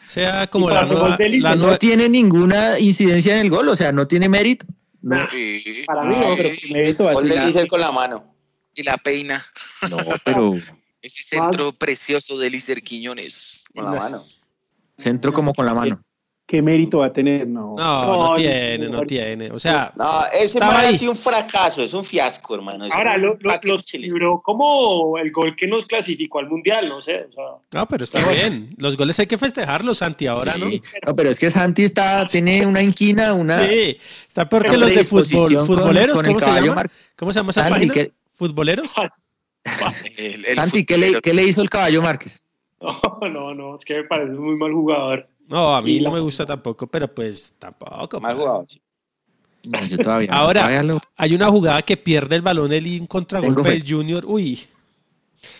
Sea 0.05 0.47
como 0.47 0.69
la 0.69 0.85
nueva, 0.85 1.09
gol 1.09 1.17
de 1.17 1.29
Lice, 1.29 1.43
la 1.43 1.55
No 1.55 1.77
tiene 1.77 2.09
ninguna 2.09 2.79
incidencia 2.79 3.33
en 3.33 3.39
el 3.39 3.49
gol, 3.49 3.67
o 3.69 3.75
sea, 3.75 3.91
no 3.91 4.07
tiene 4.07 4.29
mérito. 4.29 4.65
No. 5.01 5.25
Sí. 5.27 5.83
Para 5.85 6.03
mí, 6.03 6.13
sí. 6.13 6.21
no, 6.21 6.35
pero 6.35 6.49
mérito 6.71 7.11
la- 7.23 7.45
Lícer 7.45 7.67
con 7.67 7.81
la 7.81 7.91
mano. 7.91 8.35
Y 8.75 8.83
la 8.83 8.97
peina. 8.97 9.45
no, 9.89 9.97
pero 10.25 10.53
Ese 11.01 11.23
centro 11.23 11.71
precioso 11.73 12.37
de 12.37 12.49
Lícer 12.49 12.81
Quiñones. 12.81 13.63
Con 13.73 13.85
la 13.85 13.91
mano. 13.91 14.25
centro 14.97 15.31
como 15.33 15.53
con 15.53 15.65
la 15.65 15.73
mano. 15.73 16.01
¿Qué 16.47 16.61
mérito 16.61 16.99
va 16.99 17.07
a 17.07 17.11
tener? 17.11 17.47
No. 17.47 17.73
No, 17.75 18.05
no, 18.05 18.27
No, 18.27 18.33
tiene, 18.35 18.77
no, 18.77 18.99
no 18.99 19.01
tiene. 19.01 19.49
O 19.49 19.57
sea, 19.57 19.91
No, 19.95 20.25
ese 20.27 20.45
Estaba 20.59 20.73
man 20.73 20.85
ahí. 20.85 20.93
ha 20.93 20.97
sido 20.97 21.11
un 21.11 21.17
fracaso, 21.17 21.81
es 21.81 21.91
un 21.95 22.05
fiasco, 22.05 22.53
hermano. 22.53 22.85
es 22.85 22.93
Ahora, 22.93 23.17
lo, 23.17 23.35
lo- 23.41 23.75
libró 23.93 24.41
como 24.43 25.17
el 25.17 25.31
gol 25.31 25.55
que 25.55 25.65
nos 25.65 25.87
clasificó 25.87 26.37
al 26.37 26.47
Mundial, 26.47 26.87
no 26.87 27.01
sé. 27.01 27.25
O 27.29 27.31
sea, 27.31 27.43
no, 27.73 27.87
pero 27.87 28.03
está 28.03 28.29
bien. 28.29 28.69
Los 28.77 28.95
goles 28.95 29.17
hay 29.19 29.25
que 29.25 29.39
festejarlos, 29.39 29.97
Santi, 29.97 30.27
ahora, 30.27 30.55
¿no? 30.55 30.69
Sí. 30.69 30.83
No, 31.03 31.15
pero 31.15 31.31
es 31.31 31.39
que 31.39 31.49
Santi 31.49 31.83
está, 31.83 32.25
tiene 32.27 32.63
una 32.67 32.83
inquina, 32.83 33.33
una 33.33 33.55
Sí, 33.67 33.97
está 34.27 34.47
peor 34.47 34.67
que 34.67 34.77
los 34.77 34.93
de 34.93 35.03
fútbol. 35.03 35.55
con- 35.55 35.65
¿Futboleros? 35.65 36.15
con 36.21 36.25
¿Cómo 36.27 36.39
se 36.39 36.51
llama? 36.51 36.75
Mar- 36.75 36.91
¿Cómo 37.15 37.33
se 37.33 37.39
llama 37.39 37.49
esa 37.51 37.69
Santi, 37.69 38.11
¿Futboleros? 38.33 38.93
El, 40.15 40.45
el 40.45 40.55
Santi, 40.55 40.85
¿qué 40.85 40.97
le, 40.97 41.21
qué 41.21 41.33
le 41.33 41.43
hizo 41.43 41.61
el 41.63 41.69
Caballo 41.71 42.03
Márquez? 42.03 42.45
no, 42.81 43.01
no, 43.29 43.55
no, 43.55 43.75
es 43.75 43.83
que 43.83 43.97
me 43.97 44.03
parece 44.03 44.31
un 44.33 44.45
muy 44.45 44.55
mal 44.57 44.71
jugador. 44.71 45.27
No, 45.47 45.75
a 45.75 45.81
mí 45.81 45.97
no 45.99 46.05
la- 46.09 46.15
me 46.15 46.19
gusta 46.21 46.45
tampoco, 46.45 46.87
pero 46.87 47.13
pues 47.13 47.53
tampoco. 47.59 48.19
Mal 48.19 48.35
pa. 48.35 48.41
jugado, 48.41 48.65
sí. 48.67 48.81
No, 49.63 49.85
yo 49.85 49.97
todavía. 49.97 50.27
no, 50.31 50.37
Ahora, 50.37 50.61
todavía 50.61 50.83
lo- 50.83 51.01
hay 51.17 51.33
una 51.35 51.47
jugada 51.49 51.81
que 51.81 51.97
pierde 51.97 52.35
el 52.35 52.41
balón 52.41 52.71
un 52.93 53.07
Tengo 53.07 53.07
contragolpe 53.07 53.69
del 53.71 53.83
Junior. 53.87 54.23
Uy, 54.25 54.59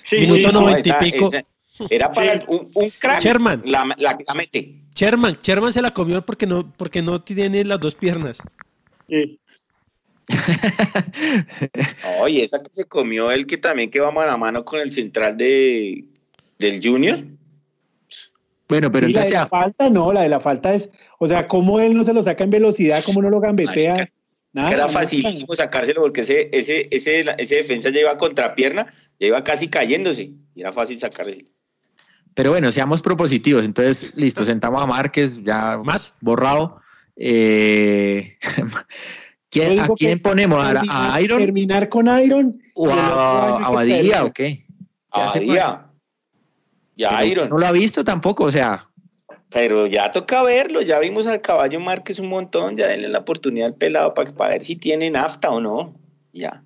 Sí, 0.01 0.17
Minuto. 0.19 0.51
No, 0.51 0.61
noventa 0.61 0.89
y 1.05 1.11
pico. 1.11 1.27
esa- 1.31 1.45
Era 1.89 2.11
para 2.11 2.39
Sí. 2.39 2.45
un, 2.47 2.71
un 2.73 2.89
crack. 2.97 3.19
Sherman. 3.21 3.61
La, 3.65 3.85
la, 3.97 4.17
la 4.25 4.33
mete. 4.33 4.75
Sherman, 4.95 5.37
Sherman 5.43 5.73
se 5.73 5.81
la 5.81 5.91
comió 5.93 6.25
porque 6.25 6.47
no, 6.47 6.71
porque 6.77 7.01
no 7.01 7.21
tiene 7.21 7.63
las 7.65 7.79
dos 7.79 7.95
piernas. 7.95 8.37
Sí. 9.09 9.39
Oye, 12.21 12.43
esa 12.43 12.61
que 12.63 12.69
se 12.71 12.85
comió 12.85 13.31
el 13.31 13.45
que 13.45 13.57
también 13.57 13.89
que 13.91 13.99
va 13.99 14.11
mano 14.11 14.31
a 14.31 14.37
mano 14.37 14.63
con 14.65 14.79
el 14.79 14.91
central 14.91 15.37
de, 15.37 16.05
del 16.59 16.79
Junior. 16.83 17.19
Bueno, 18.67 18.91
pero 18.91 19.07
Y 19.07 19.11
la 19.13 19.21
de 19.21 19.27
entonces 19.27 19.33
la 19.33 19.47
falta, 19.47 19.89
no, 19.89 20.11
la 20.11 20.21
de 20.23 20.29
la 20.29 20.39
falta 20.39 20.73
es, 20.73 20.89
o 21.19 21.27
sea, 21.27 21.47
cómo 21.47 21.79
él 21.79 21.93
no 21.93 22.03
se 22.03 22.13
lo 22.13 22.23
saca 22.23 22.43
en 22.43 22.49
velocidad, 22.49 23.03
cómo 23.05 23.21
no 23.21 23.29
lo 23.29 23.39
gambetea. 23.39 23.93
Marica. 23.93 24.11
Nada, 24.53 24.69
era 24.73 24.83
no, 24.85 24.89
facilísimo 24.89 25.53
sacárselo 25.55 26.01
porque 26.01 26.21
ese, 26.21 26.49
ese, 26.53 26.87
ese, 26.89 27.25
ese 27.37 27.55
defensa 27.57 27.89
ya 27.89 27.99
iba 27.99 28.17
contra 28.17 28.55
pierna, 28.55 28.87
ya 29.19 29.27
iba 29.27 29.43
casi 29.43 29.67
cayéndose. 29.67 30.31
Y 30.55 30.61
era 30.61 30.71
fácil 30.71 30.97
sacarle. 30.97 31.45
Pero 32.33 32.51
bueno, 32.51 32.71
seamos 32.71 33.01
propositivos. 33.01 33.65
Entonces, 33.65 34.13
listo, 34.15 34.45
sentamos 34.45 34.81
a 34.81 34.87
Márquez, 34.87 35.43
ya 35.43 35.77
¿Más? 35.83 36.15
borrado. 36.21 36.79
Eh, 37.17 38.37
¿quién- 39.49 39.75
Yo 39.75 39.83
¿A 39.83 39.87
quién 39.95 40.21
ponemos? 40.21 40.63
¿A, 40.63 40.73
terminar- 40.73 41.11
a 41.13 41.21
Iron 41.21 41.39
Terminar 41.39 41.89
con 41.89 42.19
Iron. 42.19 42.61
o 42.73 42.89
a, 42.89 42.93
año 43.57 43.65
a 43.65 43.69
que 43.69 43.75
Badía 43.75 43.95
termine. 43.97 44.19
o 44.21 44.33
qué? 44.33 44.65
Abadía. 45.11 45.84
Ya 46.95 47.09
Pero 47.19 47.25
Iron. 47.31 47.49
No 47.49 47.57
lo 47.57 47.67
ha 47.67 47.71
visto 47.71 48.03
tampoco, 48.03 48.45
o 48.45 48.51
sea, 48.51 48.87
Pero 49.49 49.85
ya 49.87 50.11
toca 50.11 50.43
verlo, 50.43 50.81
ya 50.81 50.99
vimos 50.99 51.27
al 51.27 51.41
caballo 51.41 51.79
Márquez 51.79 52.19
un 52.19 52.29
montón, 52.29 52.77
ya 52.77 52.87
denle 52.87 53.09
la 53.09 53.19
oportunidad 53.19 53.67
al 53.67 53.75
pelado 53.75 54.13
para, 54.13 54.31
para 54.33 54.51
ver 54.51 54.61
si 54.61 54.75
tiene 54.75 55.09
nafta 55.09 55.49
o 55.51 55.59
no. 55.59 55.93
Ya. 56.33 56.61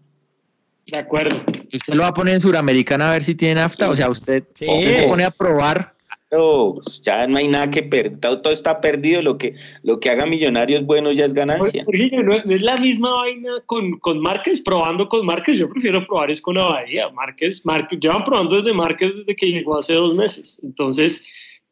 De 0.88 0.98
acuerdo. 0.98 1.42
¿usted 1.72 1.94
lo 1.94 2.02
va 2.02 2.10
a 2.10 2.14
poner 2.14 2.34
en 2.36 2.40
Suramericana 2.40 3.10
a 3.10 3.14
ver 3.14 3.24
si 3.24 3.36
tiene 3.36 3.56
nafta? 3.56 3.90
O 3.90 3.96
sea, 3.96 4.10
usted, 4.10 4.44
Sí. 4.56 4.66
usted 4.68 4.96
se 5.02 5.08
pone 5.08 5.24
a 5.24 5.32
probar. 5.32 5.94
Pues 6.30 7.02
ya 7.02 7.26
no 7.26 7.38
hay 7.38 7.48
nada 7.48 7.72
que 7.72 7.82
perder, 7.82 8.20
todo, 8.20 8.42
todo 8.42 8.54
está 8.54 8.82
perdido, 8.82 9.24
lo 9.24 9.40
que, 9.40 9.56
lo 9.82 10.00
que 10.00 10.12
haga 10.12 10.28
Millonarios 10.28 10.86
bueno 10.86 11.12
ya 11.12 11.26
es 11.26 11.34
ganancia. 11.34 11.84
No, 11.88 12.22
no 12.22 12.54
es 12.54 12.62
la 12.62 12.78
misma 12.78 13.12
vaina 13.16 13.50
con, 13.66 13.98
con 13.98 14.20
Márquez, 14.20 14.62
probando 14.62 15.10
con 15.10 15.26
Márquez. 15.26 15.58
Yo 15.58 15.68
prefiero 15.68 16.06
probar 16.06 16.30
es 16.30 16.40
con 16.40 16.60
Abadía. 16.60 17.10
Márquez, 17.10 17.66
Márquez, 17.66 18.00
llevan 18.00 18.24
probando 18.24 18.62
desde 18.62 18.78
Márquez 18.78 19.16
desde 19.16 19.36
que 19.36 19.48
llegó 19.48 19.80
hace 19.80 19.96
dos 19.96 20.14
meses. 20.14 20.60
Entonces, 20.62 21.24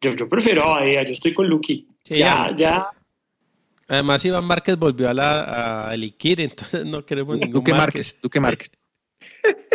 yo, 0.02 0.12
yo 0.16 0.28
prefiero 0.28 0.64
Abadía. 0.64 1.04
Yo 1.06 1.12
estoy 1.12 1.36
con 1.36 1.48
Lucky. 1.48 1.88
Sí, 2.04 2.18
ya, 2.18 2.52
ya. 2.58 2.90
Además, 3.88 4.26
Iván 4.26 4.46
Márquez 4.46 4.76
volvió 4.76 5.08
a 5.08 5.14
la 5.14 5.90
a 5.90 5.96
Liquid, 5.96 6.40
entonces 6.40 6.84
no 6.84 7.06
queremos 7.06 7.38
ningún 7.38 7.54
Duque 7.54 7.74
Márquez. 7.74 8.18
Márquez, 8.18 8.22
Duque 8.22 8.40
Márquez. 8.40 8.84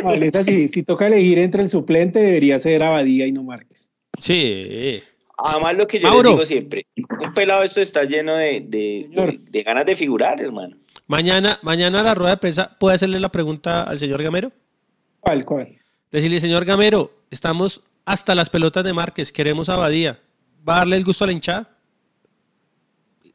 Vale, 0.03 0.26
es 0.26 0.35
así. 0.35 0.66
Si 0.66 0.83
toca 0.83 1.07
elegir 1.07 1.39
entre 1.39 1.62
el 1.62 1.68
suplente, 1.68 2.18
debería 2.18 2.59
ser 2.59 2.83
Abadía 2.83 3.28
y 3.28 3.33
no 3.33 3.45
Márquez. 3.45 3.91
Sí. 4.19 5.03
Además, 5.39 5.77
lo 5.77 5.87
que 5.87 5.99
yo 6.01 6.09
Mauro. 6.09 6.23
les 6.31 6.33
digo 6.33 6.47
siempre, 6.47 6.87
un 7.21 7.35
pelado 7.35 7.63
esto 7.63 7.81
está 7.81 8.05
lleno 8.05 8.35
de, 8.35 8.61
de, 8.61 9.07
Señor. 9.11 9.33
de- 9.33 9.39
de 9.51 9.63
ganas 9.63 9.87
de 9.87 9.97
figurar, 9.97 10.41
hermano. 10.41 10.77
Mañana, 11.09 11.59
mañana 11.63 12.03
la 12.03 12.15
rueda 12.15 12.33
de 12.33 12.37
prensa, 12.37 12.77
¿puede 12.79 12.95
hacerle 12.95 13.19
la 13.19 13.31
pregunta 13.31 13.83
al 13.83 13.99
señor 13.99 14.23
Gamero? 14.23 14.53
¿Cuál, 15.21 15.45
cuál? 15.45 15.77
Decirle, 16.11 16.41
señor 16.41 16.65
Gamero, 16.65 17.11
estamos 17.31 17.83
hasta 18.05 18.35
las 18.35 18.51
pelotas 18.51 18.85
de 18.85 18.93
Márquez, 18.93 19.33
queremos 19.33 19.69
a 19.69 19.75
Abadía. 19.75 20.21
¿Va 20.69 20.77
a 20.77 20.79
darle 20.79 20.97
el 20.97 21.05
gusto 21.05 21.25
a 21.25 21.27
la 21.27 21.33
hinchada? 21.33 21.69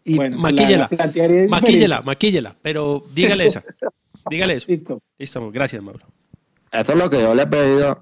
Y 0.05 0.15
Bueno, 0.15 0.37
maquíllela, 0.37 0.89
la- 0.89 1.47
maquíllela, 1.49 2.01
maquíllela, 2.01 2.55
pero 2.61 3.03
dígale 3.13 3.45
esa. 3.47 3.63
dígale 4.29 4.53
eso. 4.53 4.67
Listo. 4.69 5.01
Listo, 5.17 5.51
gracias, 5.51 5.81
Mauro. 5.83 6.05
Eso 6.71 6.91
es 6.93 6.97
lo 6.97 7.09
que 7.09 7.19
yo 7.19 7.35
le 7.35 7.43
he 7.43 7.47
pedido. 7.47 8.01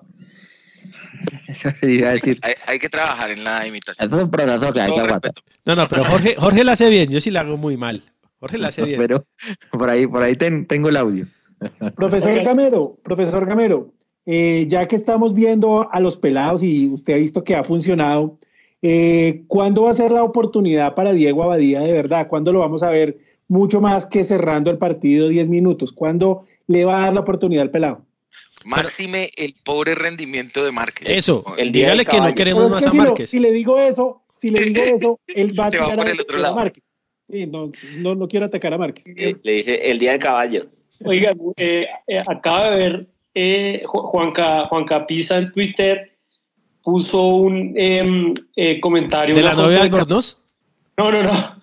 Eso 1.48 1.70
le 1.82 1.94
iba 1.94 2.10
a 2.10 2.14
decir. 2.14 2.38
Hay, 2.42 2.54
hay 2.68 2.80
que 2.80 2.90
trabajar 2.90 3.32
en 3.32 3.44
la 3.44 3.66
imitación. 3.68 4.08
Eso 4.08 4.18
es 4.18 4.24
un 4.24 4.32
proceso 4.32 4.74
que 4.74 4.82
hay 4.82 4.94
que 4.94 5.00
aguantar. 5.00 5.32
No, 5.66 5.76
no, 5.76 5.88
pero 5.88 6.04
Jorge, 6.04 6.36
Jorge 6.38 6.64
la 6.64 6.74
hace 6.74 6.90
bien, 6.90 7.10
yo 7.10 7.20
sí 7.20 7.32
la 7.32 7.42
hago 7.42 7.58
muy 7.58 7.78
mal. 7.78 8.04
Jorge 8.40 8.58
la 8.58 8.68
hace 8.68 8.84
bien. 8.84 9.00
Pero 9.00 9.26
por 9.72 9.90
ahí, 9.90 10.06
por 10.08 10.22
ahí 10.24 10.36
ten- 10.36 10.66
tengo 10.66 10.90
el 10.90 10.98
audio. 10.98 11.26
Profesor 11.96 12.32
Oiga. 12.32 12.44
Gamero, 12.44 12.98
profesor 13.04 13.46
Gamero, 13.46 13.94
eh, 14.26 14.66
ya 14.70 14.88
que 14.88 14.96
estamos 14.96 15.34
viendo 15.34 15.90
a 15.92 16.00
los 16.00 16.18
pelados 16.18 16.62
y 16.64 16.90
usted 16.90 17.14
ha 17.14 17.18
visto 17.18 17.44
que 17.44 17.56
ha 17.56 17.64
funcionado, 17.64 18.38
eh, 18.82 19.44
¿cuándo 19.48 19.84
va 19.84 19.92
a 19.92 19.96
ser 19.96 20.12
la 20.12 20.24
oportunidad 20.24 20.94
para 20.94 21.14
Diego 21.14 21.44
Abadía 21.44 21.80
de 21.80 21.94
verdad? 21.94 22.28
¿Cuándo 22.28 22.52
lo 22.52 22.60
vamos 22.60 22.84
a 22.84 22.90
ver 22.90 23.18
mucho 23.48 23.80
más 23.82 24.06
que 24.06 24.24
cerrando 24.24 24.70
el 24.70 24.78
partido 24.78 25.30
10 25.30 25.48
minutos? 25.48 25.92
¿Cuándo 25.94 26.46
le 26.68 26.84
va 26.86 26.98
a 27.00 27.02
dar 27.06 27.14
la 27.14 27.22
oportunidad 27.22 27.64
al 27.64 27.72
pelado? 27.72 28.02
Máxime 28.66 29.30
el 29.38 29.56
pobre 29.64 29.96
rendimiento 29.96 30.64
de 30.66 30.72
Márquez. 30.72 31.08
Eso, 31.10 31.44
El 31.58 31.72
día 31.72 31.86
dígale 31.92 32.06
que 32.06 32.20
no 32.20 32.34
queremos 32.36 32.72
más 32.72 32.82
que 32.84 32.88
a 32.88 32.92
si, 32.92 32.98
lo- 32.98 33.04
Márquez. 33.04 33.30
si 33.30 33.40
le 33.40 33.52
digo 33.52 33.78
eso, 33.80 34.22
si 34.36 34.50
le 34.50 34.64
digo 34.66 34.82
eso, 34.84 35.20
él 35.28 35.58
va 35.60 35.68
a 35.68 35.72
Se 35.72 35.78
va 35.80 35.90
por 35.94 36.08
a- 36.08 36.12
el 36.12 36.20
otro 36.20 36.38
a 36.38 36.42
lado. 36.42 36.56
Márquez. 36.56 36.84
Sí, 37.30 37.46
no, 37.48 37.72
no, 37.98 38.14
no 38.16 38.28
quiero 38.28 38.46
atacar 38.46 38.74
a 38.74 38.78
Márquez. 38.78 39.06
Eh, 39.08 39.36
Le 39.44 39.52
dice 39.54 39.90
el 39.92 39.98
día 40.00 40.12
del 40.12 40.20
caballo. 40.20 40.66
Oiga, 41.04 41.32
eh, 41.58 41.86
eh, 42.08 42.22
acaba 42.28 42.70
de 42.70 42.76
ver 42.78 43.08
eh, 43.34 43.84
Ju- 43.86 44.04
Juanca, 44.10 44.66
Juanca 44.66 45.06
Pisa 45.08 45.38
en 45.38 45.52
Twitter 45.52 46.12
puso 46.84 47.24
un 47.24 47.74
em, 47.76 48.34
eh, 48.56 48.80
comentario. 48.80 49.36
¿De 49.36 49.42
la 49.42 49.54
novia 49.56 49.78
de 49.78 49.84
Albornoz? 49.84 50.40
No, 50.98 51.12
no, 51.12 51.24
no. 51.24 51.32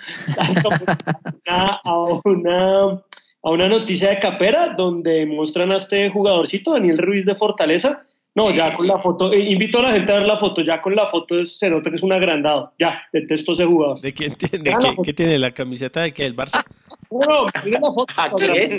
Una- 1.47 1.81
a, 1.85 1.99
una, 2.25 3.03
a 3.45 3.51
una 3.51 3.68
noticia 3.68 4.11
de 4.11 4.18
Capera 4.20 4.74
donde 4.74 5.26
muestran 5.26 5.72
a 5.72 5.76
este 5.78 6.09
jugadorcito, 6.11 6.72
Daniel 6.72 6.99
Ruiz 6.99 7.26
de 7.26 7.34
Fortaleza. 7.34 8.05
No, 8.34 8.51
ya 8.51 8.74
con 8.74 8.86
la 8.86 8.99
foto, 8.99 9.30
eh, 9.30 9.40
invito 9.51 9.78
a 9.80 9.82
la 9.82 9.93
gente 9.93 10.11
a 10.11 10.16
ver 10.16 10.26
la 10.26 10.38
foto, 10.38 10.62
ya 10.62 10.80
con 10.80 10.95
la 10.97 11.07
foto 11.07 11.45
se 11.45 11.68
nota 11.68 11.90
que 11.90 11.97
es 11.97 12.03
un 12.03 12.14
agrandado. 12.14 12.72
Ya, 12.78 13.03
detesto 13.12 13.53
ese 13.53 13.66
jugador. 13.66 14.01
¿De 14.01 14.14
quién 14.14 14.34
tiene? 14.36 14.70
La 14.70 14.78
¿Qué, 14.78 14.97
qué 15.05 15.12
tiene? 15.12 15.38
¿La 15.38 15.51
camiseta 15.51 16.01
de 16.01 16.14
qué? 16.14 16.24
¿El 16.24 16.34
Barça? 16.34 16.64
No, 17.11 17.45
miren 17.62 17.82
la 17.82 17.93
foto. 17.93 18.14
¿A 18.16 18.30
quién? 18.34 18.78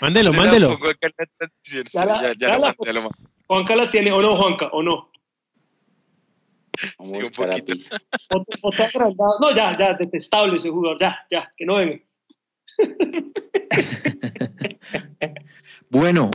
Mándelo, 0.00 0.32
mándelo. 0.32 0.78
Ya 1.92 2.04
la- 2.06 2.22
ya- 2.22 2.32
ya 2.38 2.48
la- 2.58 2.74
lo. 3.02 3.10
Juanca 3.46 3.76
la 3.76 3.90
tiene, 3.90 4.10
o 4.12 4.22
no, 4.22 4.40
Juanca, 4.40 4.68
o 4.72 4.82
no. 4.82 5.10
Vamos 6.98 7.18
Sí, 7.18 7.26
un 7.26 7.30
poquito. 8.44 9.14
No, 9.40 9.54
ya, 9.54 9.76
ya, 9.76 9.92
detestable 9.92 10.56
ese 10.56 10.70
jugador. 10.70 10.98
Ya, 10.98 11.18
ya, 11.30 11.52
que 11.54 11.66
no 11.66 11.76
venga. 11.76 11.98
Bueno, 15.90 16.30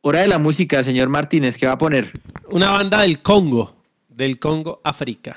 hora 0.00 0.20
de 0.22 0.28
la 0.28 0.38
música, 0.38 0.82
señor 0.82 1.08
Martínez, 1.10 1.58
¿qué 1.58 1.66
va 1.66 1.72
a 1.72 1.78
poner? 1.78 2.10
Una 2.50 2.70
banda 2.70 3.02
del 3.02 3.20
Congo, 3.20 3.76
del 4.08 4.38
Congo, 4.38 4.80
África. 4.84 5.36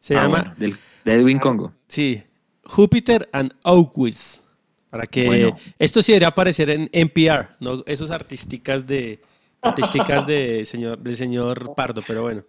Se 0.00 0.14
Ah, 0.16 0.22
llama, 0.24 0.38
bueno, 0.40 0.54
del, 0.58 0.76
de 1.04 1.14
Edwin 1.14 1.38
Congo. 1.38 1.72
sí, 1.88 2.22
Júpiter 2.64 3.28
and 3.32 3.54
Oakwiz. 3.62 4.42
Para 4.90 5.06
que 5.06 5.26
Bueno. 5.26 5.56
esto 5.78 6.02
sí 6.02 6.12
debería 6.12 6.28
aparecer 6.28 6.70
en 6.70 6.88
NPR, 6.92 7.56
no 7.60 7.82
esos 7.86 8.10
artísticas 8.10 8.86
de 8.86 9.20
artísticas 9.60 10.26
de 10.26 10.64
señor 10.66 10.98
del 10.98 11.16
señor 11.16 11.74
Pardo, 11.74 12.02
pero 12.06 12.22
bueno. 12.22 12.44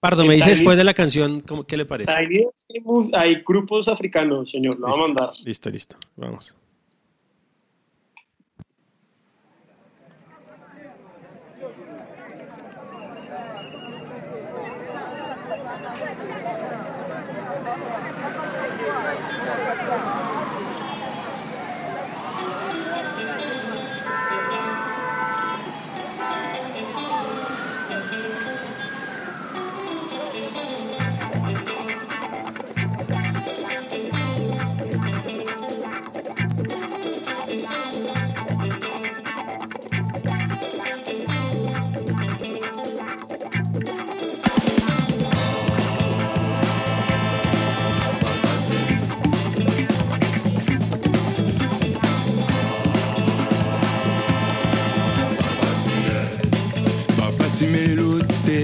Pardo, 0.00 0.24
me 0.24 0.34
dice 0.34 0.50
después 0.50 0.76
de 0.76 0.84
la 0.84 0.94
canción 0.94 1.40
¿cómo- 1.40 1.64
qué 1.64 1.76
le 1.76 1.84
parece. 1.84 2.12
Hay, 2.12 2.26
hay 3.14 3.42
grupos 3.46 3.88
africanos, 3.88 4.50
señor, 4.50 4.78
lo 4.78 4.86
va 4.86 4.88
a 4.88 4.90
Listo, 4.92 5.06
mandar. 5.14 5.32
listo, 5.44 5.70
listo. 5.70 5.96
Vamos. 6.16 6.54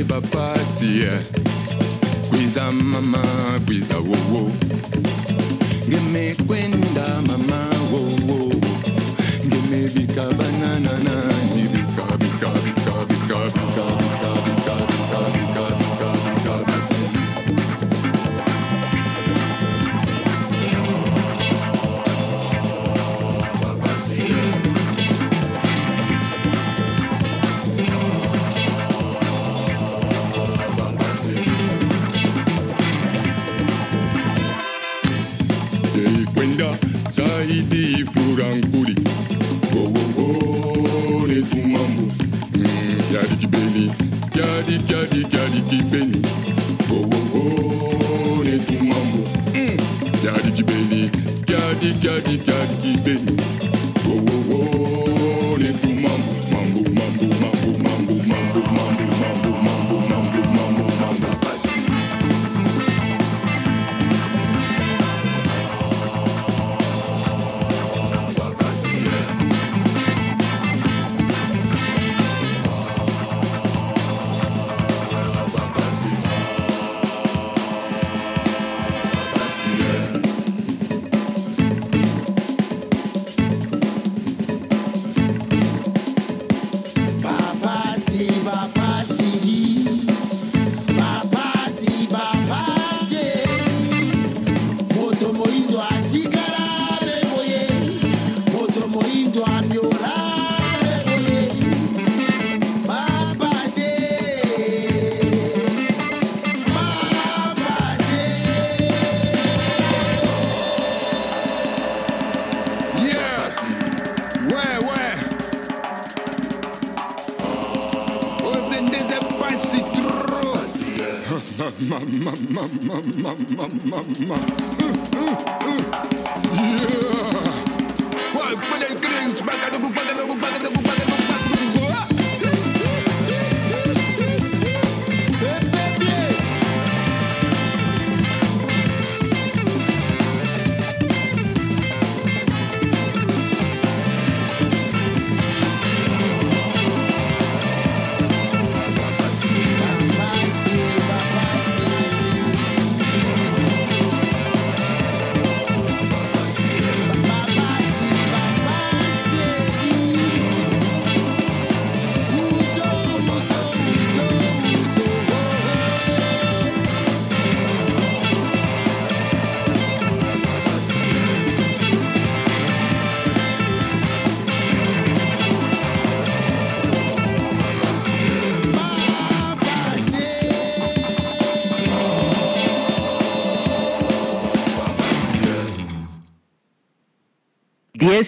Bapasi 0.09 1.03
kwiza 2.31 2.73
mama 2.73 3.23
kwiza 3.67 3.97
wowo. 3.97 4.51
Ngemekwenda 5.89 7.23
mama 7.27 7.74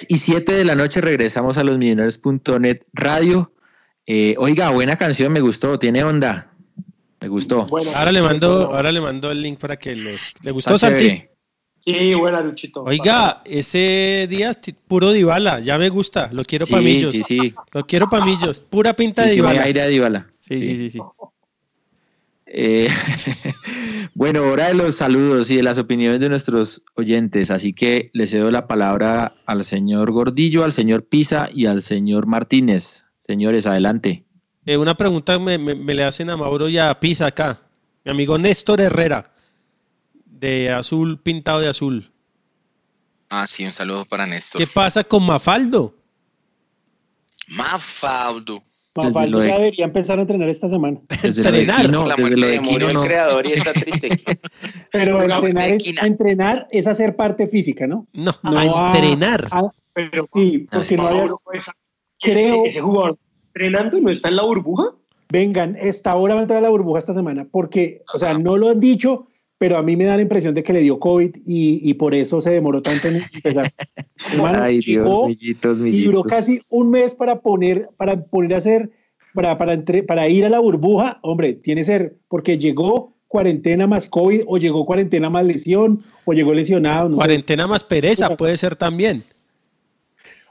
y 0.09 0.19
7 0.19 0.53
de 0.53 0.65
la 0.65 0.75
noche 0.75 1.01
regresamos 1.01 1.57
a 1.57 1.65
los 1.65 1.79
millonarios.net 1.79 2.83
radio. 2.93 3.53
Eh, 4.05 4.35
oiga, 4.39 4.71
buena 4.71 4.97
canción, 4.97 5.33
me 5.33 5.41
gustó, 5.41 5.79
tiene 5.79 6.05
onda. 6.05 6.53
Me 7.21 7.29
gustó. 7.29 7.67
Ahora 7.97 8.13
le 8.13 8.21
mando, 8.21 8.75
ahora 8.75 8.93
le 8.93 9.01
mando 9.01 9.31
el 9.31 9.43
link 9.43 9.59
para 9.59 9.77
que 9.77 9.97
los. 9.97 10.35
¿Le 10.43 10.51
gustó 10.51 10.79
Santi? 10.79 11.25
Sí, 11.79 12.15
buena 12.15 12.41
Luchito. 12.41 12.83
Oiga, 12.83 13.43
ese 13.45 14.27
día 14.29 14.51
es 14.51 14.59
puro 14.89 15.13
Dibala, 15.13 15.61
ya 15.61 15.79
me 15.79 15.89
gusta, 15.89 16.31
lo 16.33 16.45
quiero 16.45 16.67
sí, 16.67 16.73
para 16.73 16.83
Millos. 16.83 17.13
Sí, 17.13 17.23
sí. 17.23 17.55
Lo 17.73 17.87
quiero 17.87 18.09
para 18.09 18.25
Millos, 18.25 18.61
pura 18.61 18.95
pinta 18.95 19.25
de 19.25 19.33
Dibala. 19.33 20.27
sí, 20.41 20.77
sí, 20.77 20.91
sí. 20.91 21.01
Eh, 22.47 22.89
bueno, 24.15 24.43
hora 24.43 24.69
de 24.69 24.75
los 24.75 24.95
saludos 24.97 25.51
y 25.51 25.57
de 25.57 25.63
las 25.63 25.79
opiniones 25.79 26.21
de 26.21 26.29
nuestros 26.29 26.83
oyentes, 26.95 27.51
así 27.51 27.73
que 27.73 28.11
le 28.13 28.27
cedo 28.27 28.51
la 28.51 28.67
palabra 28.69 29.35
al 29.47 29.65
señor 29.65 30.13
Gordillo, 30.13 30.63
al 30.65 30.73
señor 30.73 31.05
Pisa 31.05 31.49
y 31.53 31.67
al 31.67 31.83
señor 31.83 32.27
Martínez. 32.27 33.05
Señores, 33.19 33.67
adelante. 33.67 34.25
Eh, 34.65 34.77
una 34.77 34.97
pregunta 34.97 35.39
me, 35.39 35.59
me- 35.59 35.75
me 35.75 35.95
le 35.95 36.05
hacen 36.05 36.31
a 36.31 36.37
Mauro 36.37 36.69
y 36.69 36.79
a 36.79 36.99
Pisa 37.01 37.27
acá. 37.27 37.61
Mi 38.05 38.13
amigo 38.13 38.39
Néstor 38.39 38.81
Herrera, 38.81 39.33
de 40.25 40.71
azul, 40.71 41.19
pintado 41.21 41.59
de 41.61 41.69
azul. 41.69 42.13
Ah, 43.29 43.47
sí, 43.49 43.65
un 43.65 43.73
saludo 43.73 44.05
para 44.05 44.27
Néstor. 44.27 44.61
¿Qué 44.61 44.69
pasa 44.69 45.03
con 45.03 45.27
Mafaldo? 45.27 45.93
Mafaldo. 47.49 48.63
Desde 49.05 49.27
lo 49.29 49.39
de- 49.39 49.47
debería 49.53 49.85
empezar 49.85 50.19
a 50.19 50.23
entrenar 50.23 50.49
esta 50.49 50.69
semana. 50.69 51.01
Desde 51.23 51.45
lo 51.45 51.51
de 51.53 51.61
Entrenar. 51.61 51.91
La 51.91 52.15
desde 52.17 52.21
muerte 52.21 52.37
lo 52.41 52.47
de 52.47 52.59
Quino 52.61 52.89
el 52.89 52.95
no. 52.95 53.03
creador 53.05 53.47
y 53.47 53.53
está 53.53 53.73
triste. 53.75 54.09
Pero 54.93 55.23
entrenar 55.23 55.71
es, 55.71 56.03
entrenar 56.03 56.67
es 56.71 56.87
hacer 56.87 57.17
parte 57.17 57.47
física, 57.49 57.87
¿no? 57.87 58.07
No, 58.13 58.33
No 58.43 58.59
a 58.59 58.87
entrenar. 58.93 59.47
a- 59.51 59.71
Pero 59.93 60.27
sí, 60.33 60.67
porque 60.71 60.97
no 60.97 61.07
había, 61.09 61.25
creo, 62.21 62.65
ese 62.67 62.81
jugador 62.81 63.19
entrenando 63.49 64.01
no 64.01 64.11
está 64.11 64.29
en 64.29 64.37
la 64.37 64.43
burbuja. 64.43 64.85
vengan, 65.31 65.77
esta 65.81 66.15
hora 66.15 66.35
va 66.35 66.41
a 66.41 66.43
entrar 66.43 66.59
a 66.59 66.63
la 66.63 66.69
burbuja 66.71 66.99
esta 66.99 67.15
semana, 67.15 67.47
porque, 67.51 68.03
o 68.15 68.19
sea, 68.19 68.37
no 68.39 68.57
lo 68.57 68.69
han 68.69 68.79
dicho, 68.81 69.27
pero 69.59 69.79
a 69.79 69.83
mí 69.83 69.97
me 69.97 70.05
da 70.05 70.17
la 70.17 70.23
impresión 70.23 70.55
de 70.55 70.63
que 70.63 70.73
le 70.73 70.81
dio 70.81 70.99
COVID 70.99 71.35
y, 71.47 71.81
y 71.89 71.95
por 71.95 72.15
eso 72.15 72.41
se 72.41 72.51
demoró 72.51 72.83
tanto 72.83 73.09
en 73.09 73.17
empezar. 73.35 73.71
Hermano, 74.33 74.63
Ay, 74.63 74.81
Dios, 74.81 74.87
llegó 74.87 75.29
millitos, 75.29 75.79
y 75.79 75.81
duró 76.05 76.21
millitos. 76.21 76.27
casi 76.27 76.61
un 76.71 76.91
mes 76.91 77.15
para 77.15 77.41
poner, 77.41 77.89
para 77.97 78.23
poner 78.25 78.55
a 78.55 78.59
hacer, 78.59 78.91
para, 79.35 79.57
para, 79.59 79.75
entre- 79.75 80.03
para 80.03 80.29
ir 80.29 80.45
a 80.45 80.49
la 80.49 80.59
burbuja, 80.61 81.19
hombre, 81.23 81.55
tiene 81.55 81.81
que 81.83 81.85
ser, 81.87 82.17
porque 82.29 82.59
llegó 82.59 83.15
cuarentena 83.29 83.87
más 83.87 84.09
COVID, 84.09 84.43
o 84.47 84.57
llegó 84.59 84.87
cuarentena 84.87 85.29
más 85.31 85.45
lesión, 85.45 86.03
o 86.25 86.33
llegó 86.33 86.53
lesionado, 86.55 87.09
no 87.09 87.13
sé. 87.15 87.19
Cuarentena 87.19 87.67
más 87.67 87.83
pereza 87.85 88.37
puede 88.37 88.57
ser 88.57 88.77
también. 88.77 89.25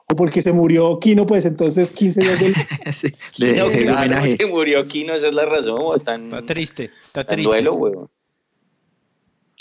o 0.07 0.15
porque 0.15 0.41
se 0.41 0.51
murió 0.51 0.99
Kino, 0.99 1.25
pues 1.25 1.45
entonces 1.45 1.89
15 1.91 2.21
días 2.21 2.39
del... 2.39 2.53
Sí, 2.93 3.07
de- 3.39 3.53
Kino, 3.53 3.69
de 3.69 3.77
claro, 3.85 3.97
homenaje. 3.97 4.37
se 4.37 4.45
murió 4.45 4.87
Kino, 4.87 5.13
esa 5.13 5.27
es 5.29 5.33
la 5.33 5.45
razón. 5.45 5.79
o 5.81 5.95
Está 5.95 6.19
triste, 6.45 6.91
está 7.05 7.23
triste. 7.23 7.43
duelo, 7.47 7.73
weón. 7.75 8.09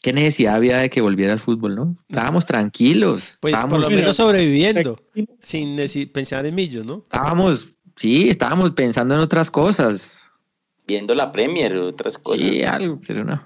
¿Qué 0.04 0.12
necesidad 0.12 0.56
había 0.56 0.76
de 0.76 0.90
que 0.90 1.00
volviera 1.00 1.32
al 1.32 1.40
fútbol, 1.40 1.76
no? 1.76 1.96
Estábamos 2.10 2.44
tranquilos. 2.44 3.38
Pues 3.40 3.54
estábamos, 3.54 3.80
por 3.80 3.90
lo 3.90 3.96
menos 3.96 4.14
sobreviviendo, 4.16 4.98
sin 5.38 5.78
pensar 6.12 6.44
en 6.44 6.54
millos, 6.54 6.84
¿no? 6.84 6.98
estábamos, 7.04 7.68
sí, 7.96 8.28
estábamos 8.28 8.72
pensando 8.72 9.14
en 9.14 9.22
otras 9.22 9.50
cosas. 9.50 10.30
Viendo 10.86 11.14
la 11.14 11.32
Premier, 11.32 11.74
otras 11.78 12.18
cosas. 12.18 12.46
Sí, 12.46 12.62
algo, 12.62 13.00
pero 13.06 13.24
no. 13.24 13.42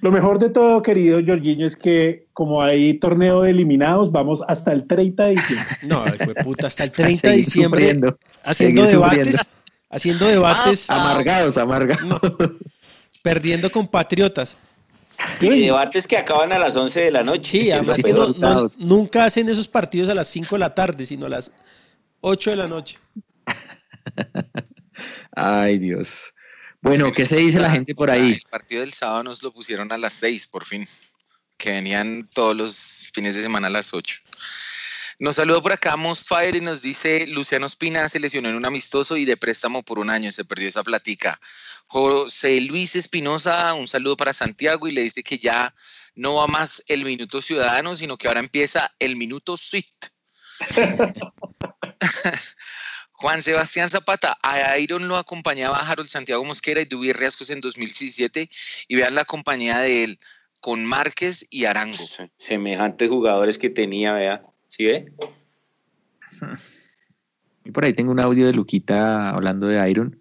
Lo 0.00 0.10
mejor 0.10 0.40
de 0.40 0.50
todo, 0.50 0.82
querido 0.82 1.20
Jorginho, 1.24 1.64
es 1.64 1.76
que 1.76 2.26
como 2.32 2.60
hay 2.60 2.94
torneo 2.94 3.42
de 3.42 3.50
eliminados, 3.50 4.10
vamos 4.10 4.42
hasta 4.48 4.72
el 4.72 4.88
30 4.88 5.22
de 5.26 5.30
diciembre. 5.30 5.66
No, 5.84 6.02
fue 6.24 6.34
puta, 6.42 6.66
hasta 6.66 6.82
el 6.82 6.90
A 6.90 6.92
30 6.92 7.30
de 7.30 7.36
diciembre 7.36 7.82
sufriendo, 7.82 8.18
haciendo 8.42 8.82
seguir 8.82 8.96
debates, 8.96 9.26
sufriendo. 9.26 9.42
haciendo 9.90 10.26
debates, 10.26 10.90
Amargados, 10.90 11.56
amargados. 11.56 12.20
perdiendo 13.22 13.70
con 13.70 13.86
Y 15.40 15.60
debates 15.66 16.06
que 16.06 16.16
acaban 16.16 16.52
a 16.52 16.58
las 16.58 16.76
11 16.76 17.00
de 17.00 17.10
la 17.10 17.22
noche. 17.22 17.50
Sí, 17.50 17.70
además 17.70 18.02
que 18.02 18.12
no- 18.12 18.28
no- 18.28 18.66
nunca 18.78 19.24
hacen 19.24 19.48
esos 19.48 19.68
partidos 19.68 20.08
a 20.08 20.14
las 20.14 20.28
5 20.28 20.54
de 20.54 20.60
la 20.60 20.74
tarde, 20.74 21.04
sino 21.06 21.26
a 21.26 21.28
las 21.28 21.52
8 22.20 22.50
de 22.50 22.56
la 22.56 22.66
noche. 22.68 22.98
Ay, 25.32 25.78
Dios. 25.78 26.34
Bueno, 26.82 27.12
¿qué 27.12 27.26
se 27.26 27.36
dice 27.36 27.60
la 27.60 27.70
gente 27.70 27.94
por 27.94 28.10
ahí? 28.10 28.32
El 28.32 28.42
partido 28.50 28.80
del 28.80 28.92
sábado 28.94 29.22
nos 29.24 29.42
lo 29.42 29.52
pusieron 29.52 29.92
a 29.92 29.98
las 29.98 30.14
6, 30.14 30.46
por 30.46 30.64
fin. 30.64 30.86
Que 31.58 31.72
venían 31.72 32.28
todos 32.32 32.56
los 32.56 33.10
fines 33.12 33.36
de 33.36 33.42
semana 33.42 33.66
a 33.66 33.70
las 33.70 33.92
8. 33.92 34.20
Nos 35.20 35.36
saluda 35.36 35.60
por 35.60 35.72
acá 35.74 35.96
Mosfire 35.96 36.56
y 36.56 36.60
nos 36.62 36.80
dice 36.80 37.26
Luciano 37.26 37.66
Espina 37.66 38.08
se 38.08 38.18
lesionó 38.18 38.48
en 38.48 38.54
un 38.54 38.64
amistoso 38.64 39.18
y 39.18 39.26
de 39.26 39.36
préstamo 39.36 39.82
por 39.82 39.98
un 39.98 40.08
año, 40.08 40.32
se 40.32 40.46
perdió 40.46 40.66
esa 40.66 40.82
platica. 40.82 41.38
José 41.88 42.58
Luis 42.62 42.96
Espinosa, 42.96 43.74
un 43.74 43.86
saludo 43.86 44.16
para 44.16 44.32
Santiago 44.32 44.88
y 44.88 44.92
le 44.92 45.02
dice 45.02 45.22
que 45.22 45.38
ya 45.38 45.74
no 46.14 46.36
va 46.36 46.46
más 46.46 46.82
el 46.88 47.04
minuto 47.04 47.42
ciudadano, 47.42 47.94
sino 47.96 48.16
que 48.16 48.28
ahora 48.28 48.40
empieza 48.40 48.94
el 48.98 49.16
minuto 49.16 49.58
suite. 49.58 50.08
Juan 53.12 53.42
Sebastián 53.42 53.90
Zapata, 53.90 54.38
a 54.42 54.78
Iron 54.78 55.06
lo 55.06 55.18
acompañaba 55.18 55.86
Harold 55.86 56.08
Santiago 56.08 56.42
Mosquera 56.46 56.80
y 56.80 56.86
Dubi 56.86 57.12
Riascos 57.12 57.50
en 57.50 57.60
2017 57.60 58.48
y 58.88 58.96
vean 58.96 59.14
la 59.14 59.26
compañía 59.26 59.80
de 59.80 60.04
él 60.04 60.18
con 60.62 60.82
Márquez 60.82 61.46
y 61.50 61.66
Arango. 61.66 62.04
Semejantes 62.38 63.10
jugadores 63.10 63.58
que 63.58 63.68
tenía, 63.68 64.14
vea. 64.14 64.49
¿Sí 64.70 64.84
ve? 64.86 65.12
Y 67.62 67.72
por 67.72 67.84
ahí 67.84 67.92
tengo 67.92 68.10
un 68.10 68.20
audio 68.20 68.46
de 68.46 68.54
Luquita 68.54 69.30
hablando 69.30 69.66
de 69.66 69.90
Iron. 69.90 70.18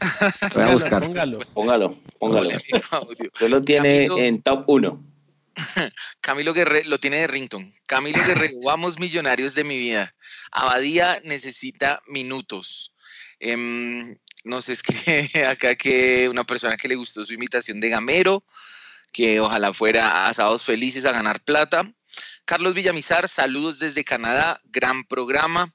Voy 0.54 0.62
a 0.62 0.72
buscar. 0.72 1.02
póngalo. 1.02 1.38
Póngalo, 1.52 2.02
póngalo. 2.18 2.48
Usted 2.48 3.48
lo 3.50 3.60
tiene 3.60 4.06
Camilo- 4.08 4.18
en 4.18 4.42
top 4.42 4.64
1. 4.66 5.04
Camilo 6.22 6.54
Guerrero, 6.54 6.88
lo 6.88 6.98
tiene 6.98 7.18
de 7.18 7.26
Rington. 7.26 7.70
Camilo 7.86 8.24
Guerrero, 8.24 8.54
vamos 8.64 8.98
millonarios 8.98 9.54
de 9.54 9.64
mi 9.64 9.78
vida. 9.78 10.14
Abadía 10.50 11.20
necesita 11.24 12.02
minutos. 12.08 12.94
Em, 13.38 14.16
nos 14.44 14.70
escribe 14.70 15.28
acá 15.46 15.74
que 15.74 16.30
una 16.30 16.44
persona 16.44 16.78
que 16.78 16.88
le 16.88 16.94
gustó 16.94 17.26
su 17.26 17.34
imitación 17.34 17.78
de 17.80 17.90
Gamero, 17.90 18.42
que 19.12 19.40
ojalá 19.40 19.72
fuera 19.72 20.26
a 20.26 20.34
sábados 20.34 20.64
felices 20.64 21.04
a 21.04 21.12
ganar 21.12 21.40
plata. 21.40 21.90
Carlos 22.44 22.74
Villamizar, 22.74 23.28
saludos 23.28 23.78
desde 23.78 24.04
Canadá, 24.04 24.60
gran 24.64 25.04
programa. 25.04 25.72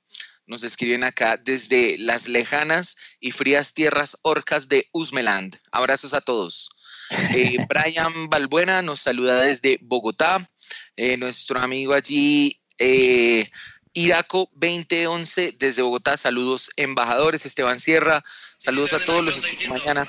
Nos 0.48 0.64
escriben 0.64 1.04
acá 1.04 1.38
desde 1.38 1.98
las 1.98 2.28
lejanas 2.28 2.98
y 3.20 3.32
frías 3.32 3.74
tierras 3.74 4.18
orcas 4.22 4.70
de 4.70 4.88
Usmeland. 4.92 5.58
Abrazos 5.72 6.14
a 6.14 6.22
todos. 6.22 6.70
Eh, 7.10 7.58
Brian 7.70 8.30
Balbuena 8.30 8.82
nos 8.82 9.02
saluda 9.02 9.42
desde 9.42 9.80
Bogotá. 9.82 10.48
Eh, 10.96 11.18
nuestro 11.18 11.60
amigo 11.60 11.94
allí, 11.94 12.62
eh, 12.78 13.50
Iraco 13.94 14.50
2011 14.54 15.56
desde 15.58 15.82
Bogotá. 15.82 16.18
Saludos, 16.18 16.70
embajadores. 16.76 17.46
Esteban 17.46 17.80
Sierra. 17.80 18.24
Saludos 18.58 18.94
a 18.94 19.00
todos 19.00 19.24
los 19.24 19.38
escucho 19.38 19.70
mañana. 19.70 20.08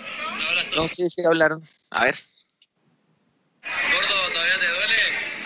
No 0.75 0.87
sé 0.89 1.09
si 1.09 1.25
hablaron. 1.25 1.63
A 1.91 2.05
ver. 2.05 2.17
Gordo, 3.93 4.33
¿todavía 4.33 4.59
te 4.59 4.69
duele? 4.69 4.95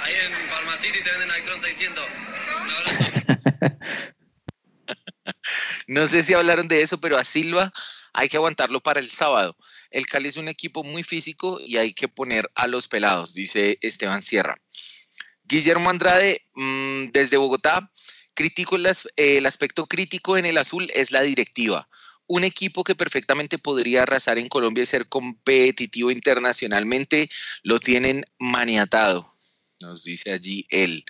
Ahí 0.02 0.14
en 0.14 0.48
Pharmacity 0.48 1.02
te 1.02 1.10
venden 1.10 1.30
Alcron 1.30 1.60
600. 1.60 2.04
Un 2.62 2.70
abrazo. 2.70 3.04
No 5.86 6.06
sé 6.06 6.22
si 6.22 6.34
hablaron 6.34 6.68
de 6.68 6.82
eso, 6.82 7.00
pero 7.00 7.18
a 7.18 7.24
Silva 7.24 7.72
hay 8.12 8.28
que 8.28 8.36
aguantarlo 8.36 8.80
para 8.80 9.00
el 9.00 9.10
sábado. 9.10 9.56
El 9.90 10.06
Cali 10.06 10.28
es 10.28 10.36
un 10.36 10.48
equipo 10.48 10.84
muy 10.84 11.02
físico 11.02 11.60
y 11.64 11.78
hay 11.78 11.92
que 11.92 12.06
poner 12.06 12.48
a 12.54 12.68
los 12.68 12.86
pelados, 12.86 13.34
dice 13.34 13.76
Esteban 13.80 14.22
Sierra. 14.22 14.60
Guillermo 15.44 15.90
Andrade, 15.90 16.46
mm, 16.54 17.06
desde 17.06 17.38
Bogotá, 17.38 17.90
critico 18.34 18.76
eh, 18.78 18.94
el 19.16 19.46
aspecto 19.46 19.86
crítico 19.86 20.36
en 20.36 20.46
el 20.46 20.58
azul 20.58 20.88
es 20.94 21.10
la 21.10 21.22
directiva. 21.22 21.88
Un 22.32 22.44
equipo 22.44 22.84
que 22.84 22.94
perfectamente 22.94 23.58
podría 23.58 24.04
arrasar 24.04 24.38
en 24.38 24.46
Colombia 24.46 24.84
y 24.84 24.86
ser 24.86 25.08
competitivo 25.08 26.12
internacionalmente, 26.12 27.28
lo 27.64 27.80
tienen 27.80 28.24
maniatado. 28.38 29.28
Nos 29.80 30.04
dice 30.04 30.30
allí 30.30 30.64
él. 30.70 31.04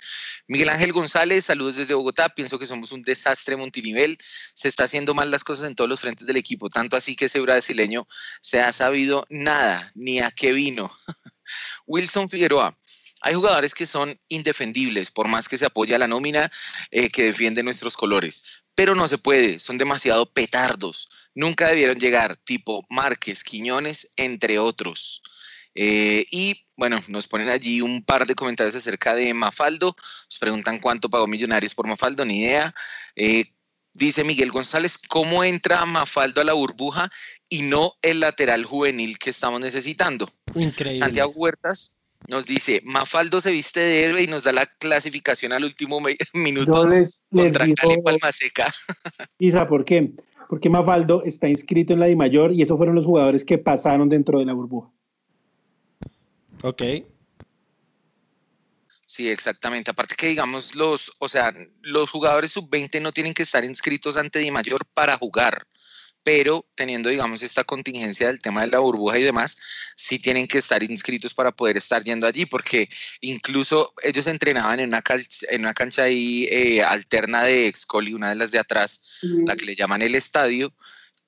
Miguel 0.47 0.69
Ángel 0.69 0.93
González, 0.93 1.45
saludos 1.45 1.75
desde 1.75 1.93
Bogotá. 1.93 2.29
Pienso 2.29 2.57
que 2.57 2.65
somos 2.65 2.91
un 2.91 3.03
desastre 3.03 3.55
multinivel. 3.55 4.17
Se 4.55 4.67
está 4.67 4.85
haciendo 4.85 5.13
mal 5.13 5.29
las 5.29 5.43
cosas 5.43 5.67
en 5.67 5.75
todos 5.75 5.87
los 5.87 5.99
frentes 5.99 6.25
del 6.25 6.37
equipo, 6.37 6.69
tanto 6.69 6.97
así 6.97 7.15
que 7.15 7.25
ese 7.25 7.39
brasileño 7.39 8.07
se 8.41 8.59
ha 8.59 8.71
sabido 8.71 9.27
nada, 9.29 9.91
ni 9.93 10.21
a 10.21 10.31
qué 10.31 10.53
vino. 10.53 10.89
Wilson 11.85 12.29
Figueroa. 12.29 12.75
Hay 13.21 13.35
jugadores 13.35 13.75
que 13.75 13.85
son 13.85 14.19
indefendibles, 14.29 15.11
por 15.11 15.27
más 15.27 15.47
que 15.47 15.57
se 15.57 15.65
apoya 15.65 15.99
la 15.99 16.07
nómina 16.07 16.51
eh, 16.89 17.09
que 17.09 17.23
defiende 17.23 17.61
nuestros 17.61 17.95
colores. 17.95 18.45
Pero 18.73 18.95
no 18.95 19.07
se 19.07 19.19
puede, 19.19 19.59
son 19.59 19.77
demasiado 19.77 20.31
petardos. 20.31 21.09
Nunca 21.35 21.67
debieron 21.67 21.99
llegar, 21.99 22.35
tipo 22.35 22.85
Márquez, 22.89 23.43
Quiñones, 23.43 24.11
entre 24.15 24.57
otros. 24.57 25.21
Eh, 25.75 26.25
y 26.31 26.65
bueno, 26.75 26.99
nos 27.09 27.27
ponen 27.27 27.49
allí 27.49 27.81
un 27.81 28.03
par 28.03 28.25
de 28.25 28.35
comentarios 28.35 28.75
acerca 28.75 29.13
de 29.13 29.33
Mafaldo. 29.33 29.95
Nos 30.25 30.39
preguntan 30.39 30.79
cuánto 30.79 31.09
pagó 31.09 31.27
Millonarios 31.27 31.75
por 31.75 31.87
Mafaldo, 31.87 32.25
ni 32.25 32.39
idea. 32.39 32.73
Eh, 33.15 33.53
dice 33.93 34.23
Miguel 34.23 34.51
González, 34.51 34.97
¿cómo 34.97 35.43
entra 35.43 35.85
Mafaldo 35.85 36.41
a 36.41 36.43
la 36.43 36.53
burbuja 36.53 37.11
y 37.47 37.61
no 37.61 37.93
el 38.01 38.21
lateral 38.21 38.65
juvenil 38.65 39.19
que 39.19 39.29
estamos 39.29 39.59
necesitando? 39.59 40.31
Increíble. 40.55 40.97
Santiago 40.97 41.31
Huertas 41.35 41.97
nos 42.27 42.45
dice, 42.45 42.81
Mafaldo 42.85 43.41
se 43.41 43.51
viste 43.51 43.79
de 43.79 44.05
héroe 44.05 44.23
y 44.23 44.27
nos 44.27 44.43
da 44.43 44.51
la 44.51 44.65
clasificación 44.65 45.53
al 45.53 45.63
último 45.63 45.99
minuto 46.33 46.87
les, 46.87 47.23
les 47.31 47.45
contra 47.45 47.65
digo, 47.65 47.75
Cali 47.75 48.01
Palmaseca. 48.01 48.71
Isa, 49.39 49.67
¿por 49.67 49.85
qué? 49.85 50.13
Porque 50.49 50.69
Mafaldo 50.69 51.23
está 51.23 51.47
inscrito 51.47 51.93
en 51.93 51.99
la 51.99 52.07
DIMAYOR 52.07 52.53
y 52.53 52.61
esos 52.61 52.77
fueron 52.77 52.95
los 52.95 53.05
jugadores 53.05 53.45
que 53.45 53.57
pasaron 53.57 54.09
dentro 54.09 54.39
de 54.39 54.45
la 54.45 54.53
burbuja. 54.53 54.91
Ok. 56.63 56.83
Sí, 59.05 59.29
exactamente. 59.29 59.91
Aparte 59.91 60.15
que 60.15 60.27
digamos 60.27 60.75
los, 60.75 61.13
o 61.19 61.27
sea, 61.27 61.53
los 61.81 62.09
jugadores 62.09 62.51
sub-20 62.51 63.01
no 63.01 63.11
tienen 63.11 63.33
que 63.33 63.43
estar 63.43 63.65
inscritos 63.65 64.15
ante 64.15 64.39
Di 64.39 64.51
Mayor 64.51 64.85
para 64.93 65.17
jugar, 65.17 65.67
pero 66.23 66.65
teniendo 66.75 67.09
digamos 67.09 67.41
esta 67.41 67.63
contingencia 67.63 68.27
del 68.27 68.39
tema 68.39 68.61
de 68.61 68.67
la 68.67 68.79
burbuja 68.79 69.17
y 69.17 69.23
demás, 69.23 69.57
sí 69.95 70.19
tienen 70.19 70.47
que 70.47 70.59
estar 70.59 70.83
inscritos 70.83 71.33
para 71.33 71.51
poder 71.51 71.77
estar 71.77 72.03
yendo 72.03 72.27
allí, 72.27 72.45
porque 72.45 72.89
incluso 73.21 73.93
ellos 74.03 74.27
entrenaban 74.27 74.79
en 74.79 74.89
una 74.89 75.01
cancha, 75.01 75.47
en 75.49 75.61
una 75.61 75.73
cancha 75.73 76.03
ahí 76.03 76.47
eh, 76.51 76.83
alterna 76.83 77.43
de 77.43 77.67
Excoli, 77.67 78.13
una 78.13 78.29
de 78.29 78.35
las 78.35 78.51
de 78.51 78.59
atrás, 78.59 79.03
la 79.21 79.55
que 79.55 79.65
le 79.65 79.75
llaman 79.75 80.01
el 80.01 80.15
estadio. 80.15 80.73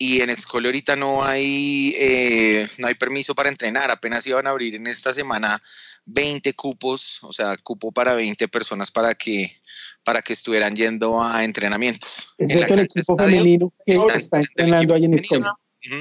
Y 0.06 0.22
en 0.22 0.30
Excoli 0.30 0.68
ahorita 0.68 0.96
no 0.96 1.24
hay, 1.24 1.96
eh, 1.98 2.68
no 2.80 2.88
hay 2.88 2.96
permiso 2.96 3.34
para 3.36 3.50
entrenar, 3.50 3.90
apenas 3.90 4.28
iban 4.28 4.48
a 4.48 4.50
abrir 4.50 4.76
en 4.76 4.88
esta 4.88 5.14
semana 5.14 5.62
20 6.06 6.54
cupos, 6.56 7.20
o 7.24 7.32
sea, 7.32 7.56
cupo 7.56 7.92
para 7.92 8.14
20 8.14 8.50
personas 8.50 8.92
para 8.92 9.16
que, 9.16 9.54
para 10.04 10.22
que 10.22 10.34
estuvieran 10.34 10.76
yendo 10.76 11.24
a 11.24 11.46
entrenamientos. 11.46 12.34
Es 12.38 12.50
En 12.50 12.60
la 12.60 12.68
el 12.68 12.80
equipo 12.80 13.14
estadio 13.14 13.38
femenino 13.38 13.74
que 13.86 13.94
está 13.94 14.40
entrenando 14.40 14.94
ahí 14.94 15.08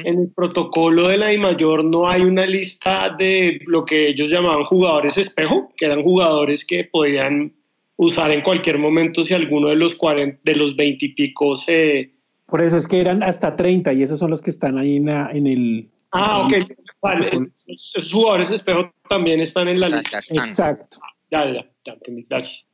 en 0.05 0.19
el 0.21 0.31
protocolo 0.35 1.09
de 1.09 1.19
la 1.19 1.29
DIMAYOR 1.29 1.85
no 1.85 2.09
hay 2.09 2.23
una 2.23 2.47
lista 2.47 3.11
de 3.11 3.61
lo 3.67 3.85
que 3.85 4.09
ellos 4.09 4.29
llamaban 4.29 4.65
jugadores 4.65 5.19
espejo, 5.19 5.73
que 5.77 5.87
eran 5.87 6.03
jugadores 6.03 6.65
que 6.65 6.85
podían 6.85 7.55
usar 7.97 8.31
en 8.31 8.43
cualquier 8.43 8.79
momento 8.79 9.25
si 9.25 9.35
alguno 9.35 9.69
de 9.69 9.77
los 9.77 9.95
40, 9.95 10.41
de 10.43 10.55
los 10.55 10.77
20 10.77 11.07
y 11.07 11.09
pico 11.15 11.57
se... 11.57 12.13
Por 12.53 12.61
eso 12.61 12.77
es 12.77 12.87
que 12.87 13.01
eran 13.01 13.23
hasta 13.23 13.57
30 13.57 13.95
y 13.95 14.03
esos 14.03 14.19
son 14.19 14.29
los 14.31 14.43
que 14.43 14.51
están 14.51 14.77
ahí 14.77 14.99
en, 14.99 15.07
la- 15.07 15.31
en 15.33 15.47
el... 15.47 15.91
Ah, 16.11 16.41
ok. 16.41 16.53
Vale, 17.01 17.29
esos 17.57 17.97
esos 17.97 18.13
jugadores 18.13 18.51
espejo 18.51 18.93
también 19.09 19.41
están 19.41 19.69
en 19.69 19.81
la 19.81 19.87
O 19.87 19.89
sea, 19.89 19.99
lista. 20.01 20.21
ya. 20.31 20.45
Exacto. 20.45 20.99
Ya, 21.31 21.47
ya, 21.51 21.67
ya 21.87 21.93
entendí. 21.95 22.27
Gracias. 22.29 22.67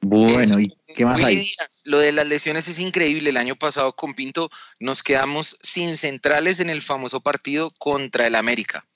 Bueno, 0.00 0.60
¿y 0.60 0.72
qué 0.94 1.04
más 1.04 1.20
hay? 1.20 1.44
Lo 1.86 1.98
de 1.98 2.12
las 2.12 2.28
lesiones 2.28 2.68
es 2.68 2.78
increíble. 2.78 3.30
El 3.30 3.36
año 3.36 3.56
pasado 3.56 3.92
con 3.96 4.14
Pinto 4.14 4.50
nos 4.78 5.02
quedamos 5.02 5.58
sin 5.62 5.96
centrales 5.96 6.60
en 6.60 6.70
el 6.70 6.80
famoso 6.80 7.20
partido 7.20 7.72
contra 7.78 8.28
el 8.28 8.36
América. 8.36 8.86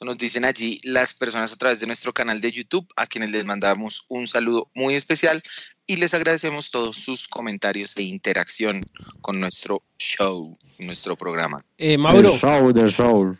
Eso 0.00 0.06
nos 0.06 0.16
dicen 0.16 0.46
allí 0.46 0.80
las 0.82 1.12
personas 1.12 1.52
a 1.52 1.56
través 1.56 1.78
de 1.78 1.86
nuestro 1.86 2.14
canal 2.14 2.40
de 2.40 2.50
YouTube, 2.50 2.88
a 2.96 3.06
quienes 3.06 3.32
les 3.32 3.44
mandamos 3.44 4.06
un 4.08 4.26
saludo 4.26 4.70
muy 4.74 4.94
especial 4.94 5.42
y 5.86 5.96
les 5.96 6.14
agradecemos 6.14 6.70
todos 6.70 6.96
sus 6.96 7.28
comentarios 7.28 7.94
e 7.98 8.04
interacción 8.04 8.80
con 9.20 9.40
nuestro 9.40 9.82
show, 9.98 10.56
nuestro 10.78 11.16
programa. 11.16 11.66
Eh, 11.76 11.98
Mauro, 11.98 12.30
The 12.30 12.38
show, 12.38 12.72
the 12.72 12.86
show. 12.86 13.36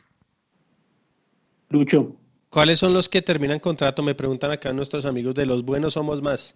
Lucho. 1.71 2.15
¿cuáles 2.51 2.79
son 2.79 2.93
los 2.93 3.09
que 3.09 3.23
terminan 3.23 3.59
contrato? 3.59 4.03
Me 4.03 4.15
preguntan 4.15 4.51
acá 4.51 4.71
nuestros 4.75 5.07
amigos 5.07 5.35
de 5.35 5.47
los 5.47 5.65
buenos 5.65 5.95
somos 5.95 6.21
más. 6.21 6.55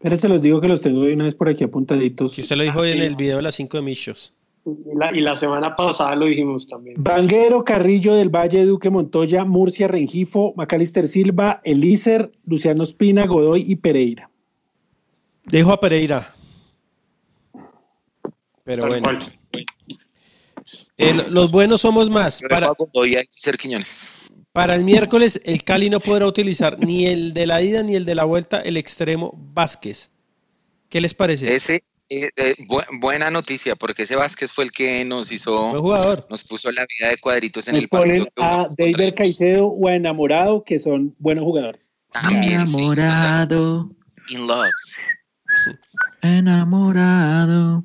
Pero 0.00 0.16
se 0.16 0.28
los 0.28 0.42
digo 0.42 0.60
que 0.60 0.66
los 0.66 0.82
tengo 0.82 1.02
de 1.02 1.14
una 1.14 1.26
vez 1.26 1.36
por 1.36 1.48
aquí 1.48 1.62
apuntaditos. 1.62 2.34
Que 2.34 2.40
usted 2.40 2.56
lo 2.56 2.64
dijo 2.64 2.80
hoy 2.80 2.90
en 2.90 2.98
el 2.98 3.14
video 3.14 3.36
de 3.36 3.42
las 3.44 3.54
5 3.54 3.76
de 3.76 3.82
Michos. 3.84 4.34
Y 4.64 4.96
la, 4.96 5.16
y 5.16 5.20
la 5.20 5.34
semana 5.34 5.74
pasada 5.74 6.14
lo 6.14 6.26
dijimos 6.26 6.68
también. 6.68 6.96
Vanguero, 6.98 7.64
Carrillo 7.64 8.14
del 8.14 8.28
Valle, 8.28 8.64
Duque 8.64 8.90
Montoya, 8.90 9.44
Murcia, 9.44 9.88
Rengifo, 9.88 10.54
Macalister 10.56 11.08
Silva, 11.08 11.60
Elícer, 11.64 12.30
Luciano 12.46 12.84
Espina, 12.84 13.26
Godoy 13.26 13.64
y 13.66 13.76
Pereira. 13.76 14.30
Dejo 15.44 15.72
a 15.72 15.80
Pereira. 15.80 16.34
Pero 18.64 18.82
Tal 18.82 19.00
bueno. 19.00 19.18
Eh, 20.98 21.14
los 21.30 21.50
buenos 21.50 21.80
somos 21.80 22.08
más. 22.08 22.40
Para. 22.48 22.72
Para 24.52 24.74
el 24.74 24.84
miércoles, 24.84 25.40
el 25.44 25.64
Cali 25.64 25.88
no 25.90 25.98
podrá 25.98 26.26
utilizar 26.26 26.78
ni 26.78 27.06
el 27.06 27.32
de 27.32 27.46
la 27.46 27.62
ida 27.62 27.82
ni 27.82 27.96
el 27.96 28.04
de 28.04 28.14
la 28.14 28.24
vuelta, 28.24 28.60
el 28.60 28.76
extremo 28.76 29.32
Vázquez. 29.36 30.10
¿Qué 30.90 31.00
les 31.00 31.14
parece? 31.14 31.54
Ese, 31.54 31.84
eh, 32.14 32.30
eh, 32.36 32.54
bu- 32.68 32.84
buena 33.00 33.30
noticia, 33.30 33.74
porque 33.76 34.02
ese 34.02 34.16
Vázquez 34.16 34.52
fue 34.52 34.64
el 34.64 34.72
que 34.72 35.04
nos 35.04 35.32
hizo, 35.32 35.68
Buen 35.70 35.80
jugador. 35.80 36.26
nos 36.28 36.44
puso 36.44 36.70
la 36.72 36.86
vida 36.98 37.08
de 37.10 37.16
cuadritos 37.18 37.68
en 37.68 37.74
Nos 37.74 37.84
el 37.84 37.88
partido. 37.88 38.26
ponen 38.26 38.28
que 38.36 38.42
a 38.44 38.66
David. 38.98 39.14
Caicedo 39.16 39.66
o 39.66 39.88
a 39.88 39.94
Enamorado, 39.94 40.62
que 40.64 40.78
son 40.78 41.14
buenos 41.18 41.44
jugadores. 41.44 41.90
También, 42.12 42.66
sí, 42.68 42.76
Enamorado, 42.82 43.90
in 44.28 44.46
love. 44.46 44.70
enamorado. 46.22 47.84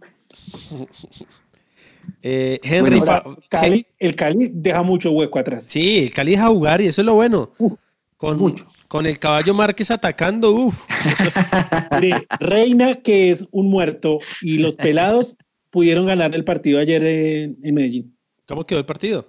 Eh, 2.22 2.60
Henry 2.64 2.82
Bueno, 3.00 3.06
Fa- 3.06 3.18
ahora, 3.24 3.42
Cali- 3.50 3.86
el 4.00 4.16
Cali 4.16 4.50
deja 4.54 4.84
mucho 4.84 5.12
hueco 5.12 5.40
atrás. 5.40 5.66
Sí, 5.68 6.00
el 6.00 6.14
Cali 6.14 6.32
deja 6.32 6.48
jugar 6.48 6.82
y 6.82 6.88
eso 6.88 7.02
es 7.02 7.06
lo 7.06 7.16
bueno. 7.16 7.52
con, 8.18 8.38
mucho. 8.38 8.68
Con 8.88 9.06
el 9.06 9.20
caballo 9.20 9.54
Márquez 9.54 9.92
atacando, 9.92 10.52
uf, 10.52 10.76
eso- 11.06 11.30
Mire, 12.02 12.18
Reina, 12.40 12.96
que 12.96 13.32
es 13.32 13.48
un 13.52 13.70
muerto, 13.70 14.20
y 14.42 14.58
los 14.60 14.76
pelados 14.76 15.36
pudieron 15.70 16.06
ganar 16.06 16.34
el 16.34 16.44
partido 16.44 16.80
ayer 16.80 17.04
en, 17.04 17.58
en 17.64 17.76
Medellín. 17.76 18.18
¿Cómo 18.48 18.64
quedó 18.66 18.80
el 18.80 18.86
partido? 18.86 19.28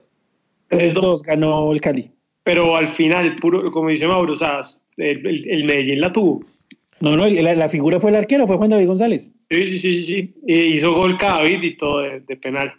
3-2 0.70 1.22
ganó 1.22 1.72
el 1.72 1.80
Cali. 1.80 2.10
Pero 2.44 2.76
al 2.76 2.88
final, 2.88 3.36
puro, 3.36 3.70
como 3.72 3.88
dice 3.88 4.06
Mauro, 4.06 4.32
o 4.32 4.36
sea, 4.36 4.60
el, 4.96 5.26
el- 5.26 5.48
el 5.50 5.64
Medellín 5.64 6.00
la 6.00 6.12
tuvo. 6.12 6.44
No, 7.00 7.16
no, 7.16 7.26
la, 7.28 7.54
la 7.54 7.68
figura 7.68 8.00
fue 8.00 8.10
el 8.10 8.16
arquero, 8.16 8.46
fue 8.46 8.56
Juan 8.56 8.70
David 8.70 8.86
González. 8.86 9.32
Sí, 9.50 9.66
sí, 9.66 9.78
sí, 9.78 9.94
sí. 9.94 10.34
sí. 10.46 10.52
Hizo 10.52 10.92
gol 10.94 11.16
David 11.16 11.62
y 11.62 11.76
todo 11.76 12.00
de, 12.00 12.20
de 12.20 12.36
penal. 12.36 12.72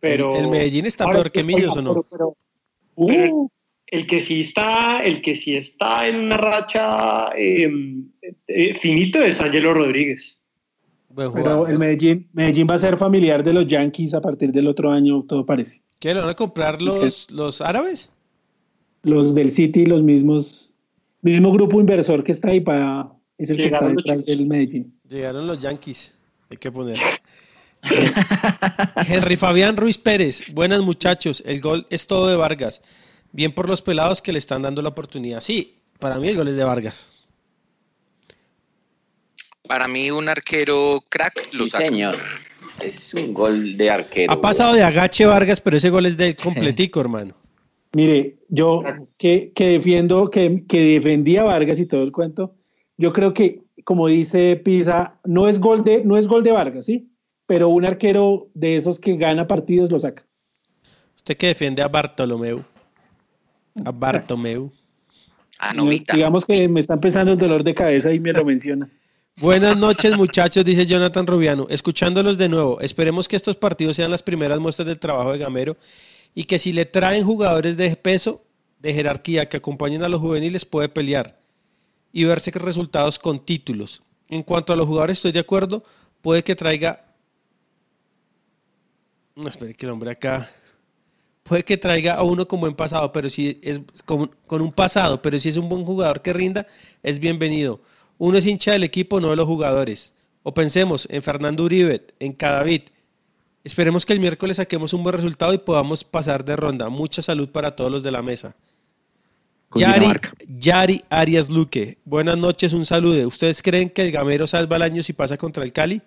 Pero, 0.00 0.34
¿El 0.36 0.48
Medellín 0.48 0.86
está 0.86 1.04
Ahora, 1.04 1.18
peor 1.18 1.30
que 1.32 1.42
Millos 1.44 1.76
o 1.76 1.82
no? 1.82 1.94
pero- 1.94 2.06
pero- 2.10 2.36
Pero- 3.06 3.34
Uh, 3.34 3.48
el 3.92 4.06
que 4.06 4.22
sí 4.22 4.40
está, 4.40 5.04
el 5.04 5.20
que 5.20 5.34
sí 5.34 5.54
está 5.54 6.08
en 6.08 6.16
una 6.16 6.38
racha 6.38 7.28
eh, 7.36 7.70
eh, 8.46 8.74
finito 8.74 9.18
es 9.18 9.38
Ángelo 9.38 9.74
Rodríguez. 9.74 10.40
Pero 11.14 11.66
el 11.66 11.78
Medellín, 11.78 12.26
Medellín 12.32 12.66
va 12.70 12.76
a 12.76 12.78
ser 12.78 12.96
familiar 12.96 13.44
de 13.44 13.52
los 13.52 13.66
Yankees 13.66 14.14
a 14.14 14.22
partir 14.22 14.50
del 14.50 14.66
otro 14.66 14.90
año, 14.90 15.24
todo 15.28 15.44
parece. 15.44 15.82
¿Qué, 16.00 16.14
lo 16.14 16.22
van 16.22 16.30
a 16.30 16.34
comprar 16.34 16.80
los, 16.80 17.30
los 17.30 17.60
árabes? 17.60 18.08
Los 19.02 19.34
del 19.34 19.50
City, 19.50 19.84
los 19.84 20.02
mismos, 20.02 20.72
mismo 21.20 21.52
grupo 21.52 21.78
inversor 21.78 22.24
que 22.24 22.32
está 22.32 22.48
ahí 22.48 22.60
para, 22.60 23.12
es 23.36 23.50
el 23.50 23.58
que 23.58 23.66
está 23.66 23.90
detrás 23.90 24.24
del 24.24 24.46
Medellín. 24.46 24.98
Llegaron 25.06 25.46
los 25.46 25.60
Yankees. 25.60 26.16
Hay 26.48 26.56
que 26.56 26.72
poner. 26.72 26.96
Eh, 27.90 28.10
Henry 29.06 29.36
Fabián 29.36 29.76
Ruiz 29.76 29.98
Pérez. 29.98 30.44
Buenas 30.54 30.80
muchachos. 30.80 31.42
El 31.44 31.60
gol 31.60 31.86
es 31.90 32.06
todo 32.06 32.28
de 32.28 32.36
Vargas. 32.36 32.80
Bien 33.32 33.52
por 33.52 33.68
los 33.68 33.82
pelados 33.82 34.20
que 34.22 34.32
le 34.32 34.38
están 34.38 34.62
dando 34.62 34.82
la 34.82 34.90
oportunidad. 34.90 35.40
Sí, 35.40 35.78
para 35.98 36.18
mí 36.18 36.28
el 36.28 36.36
gol 36.36 36.48
es 36.48 36.56
de 36.56 36.64
Vargas. 36.64 37.08
Para 39.66 39.88
mí, 39.88 40.10
un 40.10 40.28
arquero 40.28 41.02
crack 41.08 41.54
lo 41.54 41.64
Sí, 41.64 41.70
saca. 41.70 41.86
señor. 41.86 42.16
Es 42.80 43.14
un 43.14 43.32
gol 43.32 43.76
de 43.76 43.90
arquero. 43.90 44.32
Ha 44.32 44.40
pasado 44.40 44.74
de 44.74 44.82
agache 44.82 45.24
Vargas, 45.24 45.60
pero 45.60 45.76
ese 45.76 45.88
gol 45.90 46.04
es 46.06 46.16
del 46.16 46.34
completico, 46.36 47.00
hermano. 47.00 47.34
Mire, 47.94 48.38
yo 48.48 48.82
que, 49.18 49.52
que 49.54 49.68
defiendo, 49.70 50.30
que, 50.30 50.64
que 50.66 50.82
defendía 50.82 51.42
a 51.42 51.44
Vargas 51.44 51.78
y 51.78 51.86
todo 51.86 52.02
el 52.02 52.10
cuento, 52.12 52.54
yo 52.96 53.12
creo 53.12 53.32
que, 53.34 53.60
como 53.84 54.08
dice 54.08 54.56
Pisa, 54.56 55.18
no 55.24 55.48
es 55.48 55.58
gol 55.60 55.84
de, 55.84 56.02
no 56.04 56.16
es 56.16 56.26
gol 56.26 56.42
de 56.42 56.52
Vargas, 56.52 56.86
¿sí? 56.86 57.10
Pero 57.46 57.68
un 57.68 57.84
arquero 57.84 58.48
de 58.54 58.76
esos 58.76 58.98
que 58.98 59.16
gana 59.16 59.46
partidos 59.46 59.90
lo 59.90 60.00
saca. 60.00 60.26
Usted 61.16 61.36
que 61.36 61.48
defiende 61.48 61.82
a 61.82 61.88
Bartolomeu. 61.88 62.64
A 63.84 63.90
Bartomeu. 63.90 64.72
Ah, 65.58 65.72
novita. 65.72 66.14
Digamos 66.14 66.44
que 66.44 66.68
me 66.68 66.80
está 66.80 66.94
empezando 66.94 67.32
el 67.32 67.38
dolor 67.38 67.62
de 67.62 67.74
cabeza 67.74 68.12
y 68.12 68.20
me 68.20 68.32
lo 68.32 68.44
menciona. 68.44 68.88
Buenas 69.40 69.76
noches, 69.76 70.16
muchachos, 70.16 70.64
dice 70.64 70.84
Jonathan 70.86 71.26
Rubiano. 71.26 71.66
Escuchándolos 71.70 72.36
de 72.36 72.48
nuevo, 72.48 72.80
esperemos 72.80 73.28
que 73.28 73.36
estos 73.36 73.56
partidos 73.56 73.96
sean 73.96 74.10
las 74.10 74.22
primeras 74.22 74.60
muestras 74.60 74.86
del 74.86 74.98
trabajo 74.98 75.32
de 75.32 75.38
Gamero 75.38 75.76
y 76.34 76.44
que 76.44 76.58
si 76.58 76.72
le 76.72 76.84
traen 76.84 77.24
jugadores 77.24 77.76
de 77.76 77.94
peso, 77.96 78.44
de 78.78 78.92
jerarquía, 78.92 79.48
que 79.48 79.56
acompañen 79.56 80.02
a 80.02 80.08
los 80.08 80.20
juveniles, 80.20 80.64
puede 80.64 80.88
pelear 80.88 81.40
y 82.12 82.24
verse 82.24 82.52
que 82.52 82.58
resultados 82.58 83.18
con 83.18 83.44
títulos. 83.44 84.02
En 84.28 84.42
cuanto 84.42 84.72
a 84.72 84.76
los 84.76 84.86
jugadores, 84.86 85.18
estoy 85.18 85.32
de 85.32 85.40
acuerdo, 85.40 85.82
puede 86.20 86.44
que 86.44 86.54
traiga. 86.54 87.06
No, 89.34 89.48
espere 89.48 89.74
que 89.74 89.86
el 89.86 89.92
hombre 89.92 90.10
acá. 90.10 90.50
Puede 91.42 91.64
que 91.64 91.76
traiga 91.76 92.14
a 92.14 92.22
uno 92.22 92.46
con 92.46 92.60
buen 92.60 92.74
pasado, 92.74 93.12
pero 93.12 93.28
si 93.28 93.58
es 93.62 93.80
con, 94.04 94.30
con 94.46 94.62
un 94.62 94.72
pasado, 94.72 95.20
pero 95.20 95.38
si 95.38 95.48
es 95.48 95.56
un 95.56 95.68
buen 95.68 95.84
jugador 95.84 96.22
que 96.22 96.32
rinda, 96.32 96.66
es 97.02 97.18
bienvenido. 97.18 97.80
Uno 98.18 98.38
es 98.38 98.46
hincha 98.46 98.72
del 98.72 98.84
equipo, 98.84 99.20
no 99.20 99.30
de 99.30 99.36
los 99.36 99.46
jugadores. 99.46 100.14
O 100.42 100.54
pensemos 100.54 101.06
en 101.10 101.22
Fernando 101.22 101.64
Uribe, 101.64 102.06
en 102.20 102.32
Cadavid. 102.32 102.82
Esperemos 103.64 104.06
que 104.06 104.12
el 104.12 104.20
miércoles 104.20 104.56
saquemos 104.56 104.92
un 104.92 105.02
buen 105.02 105.14
resultado 105.14 105.52
y 105.52 105.58
podamos 105.58 106.04
pasar 106.04 106.44
de 106.44 106.56
ronda. 106.56 106.88
Mucha 106.88 107.22
salud 107.22 107.48
para 107.48 107.74
todos 107.76 107.90
los 107.90 108.02
de 108.02 108.10
la 108.10 108.22
mesa. 108.22 108.54
Yari. 109.74 110.06
Yari 110.48 111.02
Arias 111.08 111.48
Luque, 111.48 111.98
buenas 112.04 112.36
noches, 112.36 112.72
un 112.72 112.84
saludo. 112.84 113.26
¿Ustedes 113.26 113.62
creen 113.62 113.88
que 113.88 114.02
el 114.02 114.12
Gamero 114.12 114.46
salva 114.46 114.76
el 114.76 114.82
año 114.82 115.02
si 115.02 115.12
pasa 115.12 115.36
contra 115.36 115.64
el 115.64 115.72
Cali? 115.72 116.02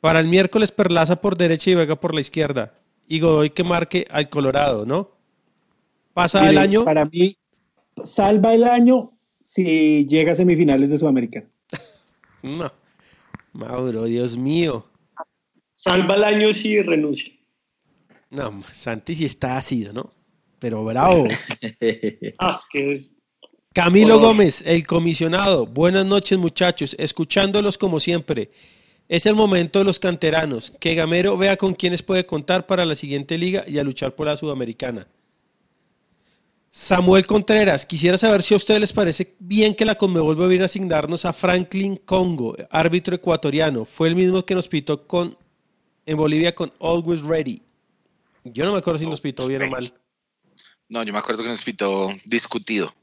Para 0.00 0.20
el 0.20 0.26
miércoles 0.28 0.70
Perlaza 0.70 1.20
por 1.20 1.36
derecha 1.36 1.70
y 1.70 1.74
Vega 1.74 1.96
por 1.96 2.14
la 2.14 2.20
izquierda. 2.20 2.74
Y 3.08 3.20
Godoy 3.20 3.50
que 3.50 3.64
marque 3.64 4.06
al 4.10 4.28
Colorado, 4.28 4.84
¿no? 4.84 5.10
Pasa 6.12 6.48
el 6.48 6.58
año. 6.58 6.84
Para 6.84 7.06
mí, 7.06 7.36
salva 8.04 8.54
el 8.54 8.64
año 8.64 9.12
si 9.40 10.06
llega 10.06 10.32
a 10.32 10.34
semifinales 10.34 10.90
de 10.90 10.98
Sudamericana. 10.98 11.46
No. 12.40 12.72
Mauro, 13.52 14.04
Dios 14.04 14.36
mío. 14.36 14.86
Salva 15.74 16.14
el 16.14 16.22
año 16.22 16.54
si 16.54 16.80
renuncia. 16.80 17.34
No, 18.30 18.62
Santi 18.70 19.16
sí 19.16 19.24
está 19.24 19.56
ácido, 19.56 19.92
¿no? 19.92 20.12
Pero 20.60 20.84
bravo. 20.84 21.26
Camilo. 23.74 24.20
Gómez, 24.20 24.62
el 24.66 24.86
comisionado. 24.86 25.66
Buenas 25.66 26.06
noches, 26.06 26.38
muchachos. 26.38 26.94
Escuchándolos 26.98 27.78
como 27.78 27.98
siempre. 27.98 28.50
Es 29.08 29.24
el 29.24 29.34
momento 29.34 29.78
de 29.78 29.84
los 29.86 29.98
canteranos. 29.98 30.72
Que 30.78 30.94
Gamero 30.94 31.36
vea 31.38 31.56
con 31.56 31.74
quiénes 31.74 32.02
puede 32.02 32.26
contar 32.26 32.66
para 32.66 32.84
la 32.84 32.94
siguiente 32.94 33.38
liga 33.38 33.64
y 33.66 33.78
a 33.78 33.84
luchar 33.84 34.14
por 34.14 34.26
la 34.26 34.36
Sudamericana. 34.36 35.06
Samuel 36.70 37.26
Contreras, 37.26 37.86
quisiera 37.86 38.18
saber 38.18 38.42
si 38.42 38.52
a 38.52 38.58
ustedes 38.58 38.80
les 38.80 38.92
parece 38.92 39.34
bien 39.38 39.74
que 39.74 39.86
la 39.86 39.94
Conmebol 39.94 40.38
va 40.38 40.46
a 40.46 40.54
ir 40.54 40.60
a 40.60 40.66
asignarnos 40.66 41.24
a 41.24 41.32
Franklin 41.32 41.96
Congo, 41.96 42.54
árbitro 42.70 43.16
ecuatoriano. 43.16 43.86
Fue 43.86 44.08
el 44.08 44.14
mismo 44.14 44.44
que 44.44 44.54
nos 44.54 44.68
pitó 44.68 45.06
con, 45.06 45.36
en 46.04 46.16
Bolivia 46.16 46.54
con 46.54 46.70
Always 46.78 47.22
Ready. 47.22 47.62
Yo 48.44 48.64
no 48.64 48.72
me 48.72 48.78
acuerdo 48.78 48.98
si 48.98 49.06
nos 49.06 49.20
pitó 49.20 49.46
bien 49.46 49.62
o 49.62 49.70
mal. 49.70 49.92
No, 50.90 51.02
yo 51.02 51.12
me 51.12 51.18
acuerdo 51.18 51.42
que 51.42 51.48
nos 51.48 51.64
pitó 51.64 52.10
discutido. 52.26 52.94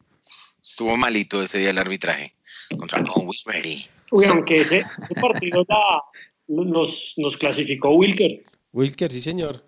Estuvo 0.64 0.96
malito 0.96 1.42
ese 1.42 1.58
día 1.58 1.72
el 1.72 1.78
arbitraje 1.78 2.36
contra 2.78 3.00
Always 3.00 3.44
Ready. 3.46 3.88
Uy, 4.12 4.26
aunque 4.26 4.62
ese, 4.62 4.80
ese 4.80 5.16
partido 5.22 5.66
la- 5.68 6.02
nos, 6.48 7.14
nos 7.18 7.38
clasificó 7.38 7.90
Wilker. 7.92 8.44
Wilker, 8.72 9.12
sí 9.12 9.22
señor. 9.22 9.64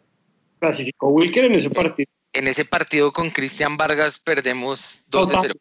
Clasificó 0.60 1.08
Wilker 1.10 1.46
en 1.46 1.56
ese 1.56 1.70
partido. 1.70 2.10
En 2.34 2.48
ese 2.48 2.66
partido 2.66 3.12
con 3.12 3.30
Cristian 3.30 3.78
Vargas 3.78 4.20
perdemos 4.20 5.06
2-0. 5.10 5.32
Total, 5.32 5.54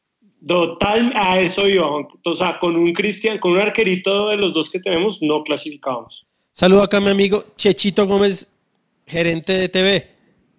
total, 0.47 1.13
a 1.17 1.41
eso 1.41 1.67
iba. 1.69 1.87
O 2.25 2.35
sea, 2.35 2.59
con 2.59 2.77
un 2.77 2.93
Cristian, 2.93 3.39
con 3.39 3.53
un 3.53 3.61
arquerito 3.61 4.29
de 4.29 4.37
los 4.37 4.53
dos 4.53 4.69
que 4.71 4.81
tenemos, 4.81 5.19
no 5.23 5.43
clasificábamos. 5.43 6.27
Saludo 6.53 6.83
acá 6.83 6.99
a 6.99 7.01
mi 7.01 7.11
amigo 7.11 7.45
Chechito 7.57 8.07
Gómez, 8.07 8.49
gerente 9.07 9.53
de 9.55 9.69
TV. 9.69 10.09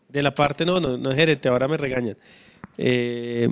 De 0.09 0.23
la 0.23 0.33
parte, 0.33 0.65
no, 0.65 0.79
no, 0.79 0.97
no 0.97 1.11
es 1.11 1.15
gerente, 1.17 1.49
ahora 1.49 1.67
me 1.67 1.75
regañan. 1.77 2.17
Eh, 2.77 3.49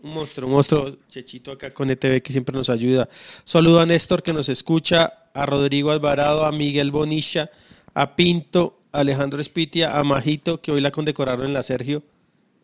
un 0.00 0.12
monstruo, 0.12 0.46
un 0.48 0.54
monstruo, 0.54 0.96
Chechito 1.08 1.50
acá 1.52 1.72
con 1.74 1.90
ETV 1.90 2.22
que 2.22 2.32
siempre 2.32 2.54
nos 2.54 2.70
ayuda. 2.70 3.08
Saludo 3.44 3.80
a 3.80 3.86
Néstor 3.86 4.22
que 4.22 4.32
nos 4.32 4.48
escucha, 4.48 5.12
a 5.34 5.46
Rodrigo 5.46 5.90
Alvarado, 5.90 6.44
a 6.44 6.52
Miguel 6.52 6.90
Bonilla, 6.90 7.50
a 7.94 8.14
Pinto, 8.14 8.80
a 8.92 9.00
Alejandro 9.00 9.40
Espitia, 9.40 9.98
a 9.98 10.04
Majito, 10.04 10.60
que 10.60 10.70
hoy 10.72 10.80
la 10.80 10.90
condecoraron 10.90 11.46
en 11.46 11.52
la 11.52 11.62
Sergio. 11.62 12.02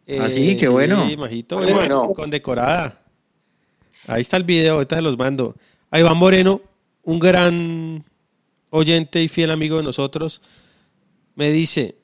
Eh, 0.07 0.19
Ah, 0.21 0.31
sí, 0.31 0.57
qué 0.57 0.69
bueno. 0.69 1.09
Sí, 1.09 1.17
Majito, 1.17 1.61
Qué 1.61 1.71
es 1.71 1.77
bueno. 1.79 2.13
condecorada. 2.15 3.01
Ahí 4.07 4.21
está 4.23 4.37
el 4.37 4.45
video, 4.45 4.75
ahorita 4.75 4.97
se 4.97 5.03
los 5.03 5.17
mando. 5.19 5.57
A 5.91 5.99
Iván 5.99 6.17
Moreno, 6.17 6.61
un 7.03 7.19
gran 7.19 8.05
oyente 8.71 9.23
y 9.23 9.29
fiel 9.29 9.51
amigo 9.51 9.79
de 9.79 9.83
nosotros, 9.83 10.43
me 11.37 11.51
dice, 11.51 11.97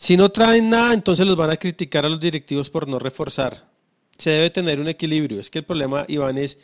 si 0.00 0.16
no 0.16 0.28
traen 0.28 0.70
nada, 0.70 0.94
entonces 0.94 1.26
los 1.26 1.34
van 1.34 1.50
a 1.50 1.56
criticar 1.56 2.06
a 2.06 2.08
los 2.08 2.20
directivos 2.20 2.70
por 2.70 2.86
no 2.86 3.00
reforzar. 3.00 3.68
Se 4.16 4.30
debe 4.30 4.48
tener 4.48 4.78
un 4.78 4.86
equilibrio. 4.86 5.40
Es 5.40 5.50
que 5.50 5.58
el 5.58 5.64
problema, 5.64 6.04
Iván, 6.06 6.38
es, 6.38 6.60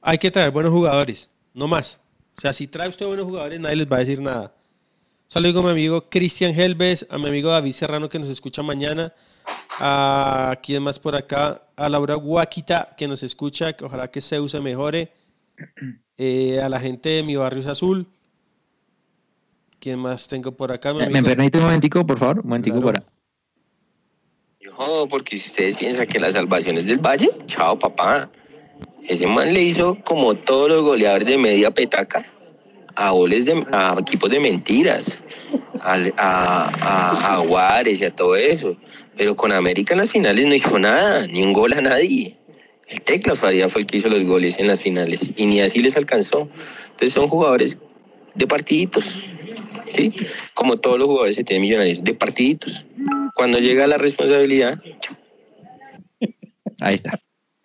hay 0.00 0.16
que 0.16 0.30
traer 0.30 0.52
buenos 0.52 0.72
jugadores, 0.72 1.28
no 1.52 1.68
más. 1.68 2.00
O 2.38 2.40
sea, 2.40 2.54
si 2.54 2.66
trae 2.66 2.88
usted 2.88 3.04
buenos 3.04 3.26
jugadores, 3.26 3.60
nadie 3.60 3.76
les 3.76 3.92
va 3.92 3.96
a 3.96 3.98
decir 3.98 4.22
nada. 4.22 4.54
Saludo 5.28 5.60
a 5.60 5.64
mi 5.64 5.70
amigo 5.72 6.08
Cristian 6.08 6.58
Helves, 6.58 7.06
a 7.10 7.18
mi 7.18 7.28
amigo 7.28 7.50
David 7.50 7.72
Serrano 7.72 8.08
que 8.08 8.18
nos 8.18 8.30
escucha 8.30 8.62
mañana. 8.62 9.12
A 9.80 10.58
quién 10.62 10.82
más 10.82 10.98
por 10.98 11.14
acá, 11.14 11.68
a 11.76 11.90
Laura 11.90 12.14
Guaquita 12.14 12.94
que 12.96 13.06
nos 13.06 13.22
escucha, 13.22 13.74
que 13.74 13.84
ojalá 13.84 14.10
que 14.10 14.22
Zeus 14.22 14.52
se 14.52 14.62
mejore. 14.62 15.12
Eh, 16.16 16.58
a 16.62 16.70
la 16.70 16.80
gente 16.80 17.10
de 17.10 17.22
mi 17.22 17.36
barrio 17.36 17.60
es 17.60 17.68
azul. 17.68 18.08
¿Quién 19.80 19.98
más 20.00 20.26
tengo 20.28 20.52
por 20.52 20.72
acá? 20.72 20.92
Mi 20.92 21.00
¿Me 21.00 21.04
amigo- 21.06 21.26
permite 21.26 21.58
un 21.58 21.64
momentico, 21.64 22.06
por 22.06 22.18
favor? 22.18 22.40
Un 22.40 22.48
momentico 22.48 22.80
Claro. 22.80 23.02
por 23.02 23.18
No, 24.78 25.08
porque 25.08 25.38
si 25.38 25.48
ustedes 25.48 25.76
piensan 25.76 26.06
que 26.06 26.18
la 26.18 26.30
salvación 26.30 26.78
es 26.78 26.86
del 26.86 26.98
Valle, 26.98 27.30
chao 27.46 27.78
papá. 27.78 28.30
Ese 29.08 29.26
man 29.26 29.52
le 29.54 29.62
hizo 29.62 29.96
como 30.04 30.34
todos 30.34 30.68
los 30.68 30.82
goleadores 30.82 31.26
de 31.26 31.38
media 31.38 31.70
petaca 31.70 32.26
a 32.96 33.10
goles 33.10 33.44
de 33.46 33.64
a 33.72 33.96
equipos 34.00 34.28
de 34.28 34.40
mentiras, 34.40 35.20
al- 35.80 36.12
a, 36.18 36.68
a 37.12 37.14
Jaguares 37.16 38.00
y 38.00 38.04
a 38.04 38.10
todo 38.14 38.34
eso. 38.36 38.76
Pero 39.16 39.36
con 39.36 39.52
América 39.52 39.94
en 39.94 40.00
las 40.00 40.10
finales 40.10 40.44
no 40.46 40.54
hizo 40.54 40.78
nada, 40.78 41.26
ni 41.28 41.42
un 41.42 41.52
gol 41.52 41.72
a 41.74 41.80
nadie. 41.80 42.36
El 42.88 43.00
Tecla 43.02 43.36
Faría 43.36 43.68
fue 43.68 43.82
el 43.82 43.86
que 43.86 43.98
hizo 43.98 44.08
los 44.08 44.24
goles 44.24 44.58
en 44.58 44.66
las 44.66 44.80
finales 44.82 45.30
y 45.36 45.46
ni 45.46 45.60
así 45.60 45.80
les 45.82 45.96
alcanzó. 45.96 46.48
Entonces 46.90 47.12
son 47.12 47.28
jugadores 47.28 47.78
de 48.34 48.46
partiditos, 48.46 49.22
¿sí? 49.92 50.14
Como 50.54 50.76
todos 50.78 50.98
los 50.98 51.06
jugadores 51.06 51.36
que 51.36 51.44
tienen 51.44 51.62
millonarios, 51.62 52.02
de 52.04 52.14
partiditos. 52.14 52.84
Cuando 53.34 53.58
llega 53.58 53.86
la 53.86 53.98
responsabilidad, 53.98 54.80
Ahí 56.80 56.94
está. 56.94 57.20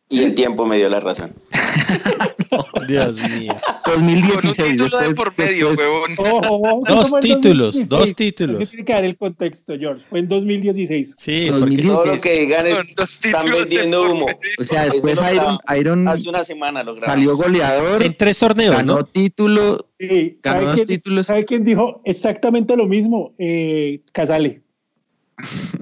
Y 0.10 0.24
el 0.24 0.36
tiempo 0.36 0.66
me 0.66 0.78
dio 0.78 0.90
la 0.90 1.00
razón. 1.00 1.34
Dios 2.88 3.18
mío. 3.32 3.56
2016. 3.86 4.58
Con 4.58 4.72
un 4.72 4.78
título 4.78 4.98
de 5.00 5.08
después- 5.08 5.16
por 5.16 5.38
medio, 5.38 5.70
después- 5.70 5.88
huevón. 5.88 6.12
Ojo, 6.18 6.56
ojo, 6.56 6.84
Dos 6.88 7.00
eso 7.02 7.10
fue 7.10 7.20
en 7.20 7.24
títulos, 7.42 7.76
2016. 7.76 7.90
dos 7.90 8.16
títulos. 8.16 8.86
que 8.86 8.94
dar 8.94 9.06
el 9.06 9.18
contexto, 9.18 9.74
George. 9.78 10.04
Fue 10.10 10.20
en 10.20 10.28
2016. 10.28 11.16
Sí, 11.18 11.48
Dos 11.48 11.60
porque 11.60 11.76
mil 11.76 11.86
Todo 11.88 12.04
dieciséis. 12.04 12.16
lo 12.18 12.22
que 12.22 12.40
digan 12.42 12.68
es, 12.68 12.96
dos 12.96 13.26
están 13.26 13.52
vendiendo 13.52 14.12
humo. 14.12 14.28
O 14.60 14.64
sea, 14.64 14.84
después 14.86 15.20
Iron. 15.34 15.58
Iron 15.80 16.08
Hace 16.08 16.30
una 16.30 16.44
semana 16.44 16.84
lo 16.84 16.96
grabamos. 16.96 17.16
salió 17.16 17.36
goleador, 17.38 18.04
en 18.04 18.14
tres 18.16 18.38
torneos, 18.40 18.76
ganó 18.76 18.98
¿no? 19.00 19.06
título. 19.06 19.90
Sí, 20.10 20.40
Ganó 20.42 20.60
¿sabe 20.60 20.66
dos 20.66 20.76
quién, 20.76 20.88
títulos. 20.88 21.26
¿Sabe 21.26 21.46
quién 21.46 21.64
dijo 21.64 22.02
exactamente 22.04 22.76
lo 22.76 22.88
mismo? 22.88 23.34
Eh, 23.38 24.02
Casale. 24.12 24.62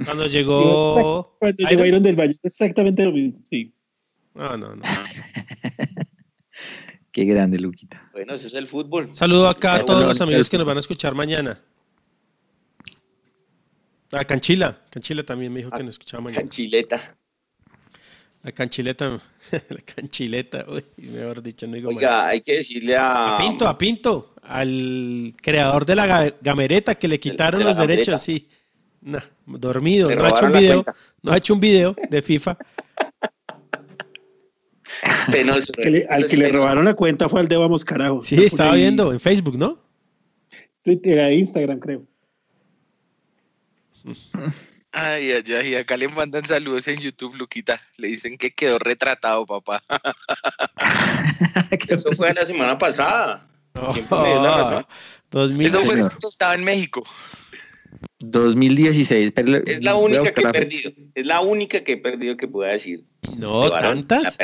Cuando 0.06 0.28
llegó. 0.28 1.36
Cuando 1.40 1.68
llegó 1.68 1.86
Iron 1.86 2.04
del 2.04 2.16
Valle, 2.16 2.38
exactamente 2.44 3.04
lo 3.04 3.12
mismo. 3.12 3.40
Sí. 3.50 3.74
No, 4.36 4.56
no, 4.58 4.76
no. 4.76 4.82
Qué 7.12 7.26
grande, 7.26 7.60
Luquita. 7.60 8.10
Bueno, 8.14 8.36
eso 8.36 8.48
es 8.48 8.54
el 8.54 8.68
fútbol. 8.68 9.10
Saludo 9.14 9.50
acá 9.50 9.76
a 9.76 9.86
todos 9.86 10.06
los 10.06 10.22
amigos 10.22 10.50
que 10.50 10.58
nos 10.58 10.66
van 10.66 10.78
a 10.78 10.82
escuchar 10.82 11.16
mañana. 11.16 11.60
A 14.12 14.24
Canchila. 14.24 14.80
Canchila 14.90 15.24
también 15.24 15.52
me 15.52 15.60
dijo 15.60 15.72
que 15.72 15.84
nos 15.84 15.96
escuchaba 15.96 16.24
mañana. 16.24 16.42
Canchileta. 16.42 17.18
La 18.44 18.52
Canchileta. 18.52 19.10
La 19.52 19.78
Canchileta. 19.86 20.66
Uy, 20.68 20.84
mejor 20.98 21.42
dicho, 21.44 21.68
no 21.68 21.76
digo 21.76 21.90
Oiga, 21.90 22.10
más. 22.10 22.26
hay 22.34 22.42
que 22.42 22.58
decirle 22.58 22.96
a... 22.98 23.36
A 23.36 23.38
Pinto, 23.40 23.68
a 23.68 23.78
Pinto. 23.78 24.34
Al 24.44 25.34
creador 25.42 25.86
de 25.86 25.96
la 25.96 26.08
ga- 26.08 26.36
gamereta 26.42 26.96
que 26.96 27.08
le 27.08 27.20
quitaron 27.20 27.60
de 27.60 27.66
los 27.66 27.78
derechos, 27.78 28.22
sí. 28.22 28.48
Nah, 29.02 29.20
dormido. 29.46 30.10
No 30.14 30.26
ha 30.26 30.30
hecho 30.30 30.46
un 30.46 30.54
video. 30.54 30.84
cuenta. 30.84 31.00
No 31.22 31.32
ha 31.32 31.38
hecho 31.38 31.54
un 31.54 31.60
video 31.60 31.96
de 32.10 32.22
FIFA. 32.22 32.58
Penoso. 35.32 35.72
Que 35.74 35.90
le- 35.90 36.06
al 36.08 36.26
que 36.26 36.38
le 36.38 36.50
robaron 36.50 36.86
la 36.86 36.94
cuenta 36.96 37.30
fue 37.30 37.40
al 37.40 37.48
de 37.48 37.56
Vamos 37.58 37.86
Carajo. 37.86 38.22
Sí, 38.24 38.44
estaba 38.44 38.74
viendo 38.76 39.12
en 39.14 39.20
Facebook, 39.20 39.58
¿no? 39.58 39.80
Twitter, 40.84 41.18
e 41.20 41.36
Instagram, 41.36 41.80
creo. 41.80 42.04
Ay, 44.94 45.32
ay, 45.32 45.54
ay, 45.54 45.76
acá 45.76 45.96
le 45.96 46.10
mandan 46.10 46.46
saludos 46.46 46.86
en 46.90 47.00
YouTube, 47.00 47.34
Luquita. 47.38 47.80
Le 47.98 48.10
dicen 48.10 48.38
que 48.38 48.52
quedó 48.52 48.78
retratado, 48.78 49.46
papá. 49.46 49.82
Eso 51.88 52.12
fue 52.12 52.34
la 52.34 52.46
semana 52.46 52.78
pasada. 52.78 53.48
Dio 53.74 54.42
la 54.42 54.58
razón. 54.58 54.86
2000. 55.32 55.68
Eso 55.68 55.78
fue 55.80 55.96
señor. 55.96 56.10
cuando 56.10 56.28
estaba 56.28 56.56
en 56.56 56.64
México. 56.66 57.04
2016. 58.20 59.32
pero 59.36 59.48
le- 59.48 59.64
Es 59.66 59.84
la 59.84 59.96
única 59.96 60.34
que 60.34 60.42
he 60.42 60.52
perdido. 60.52 60.92
Es 61.16 61.26
la 61.26 61.42
única 61.42 61.84
que 61.84 61.94
he 61.94 61.98
perdido 61.98 62.38
que 62.38 62.48
pueda 62.48 62.72
decir. 62.74 63.06
No, 63.38 63.70
tantas. 63.72 64.38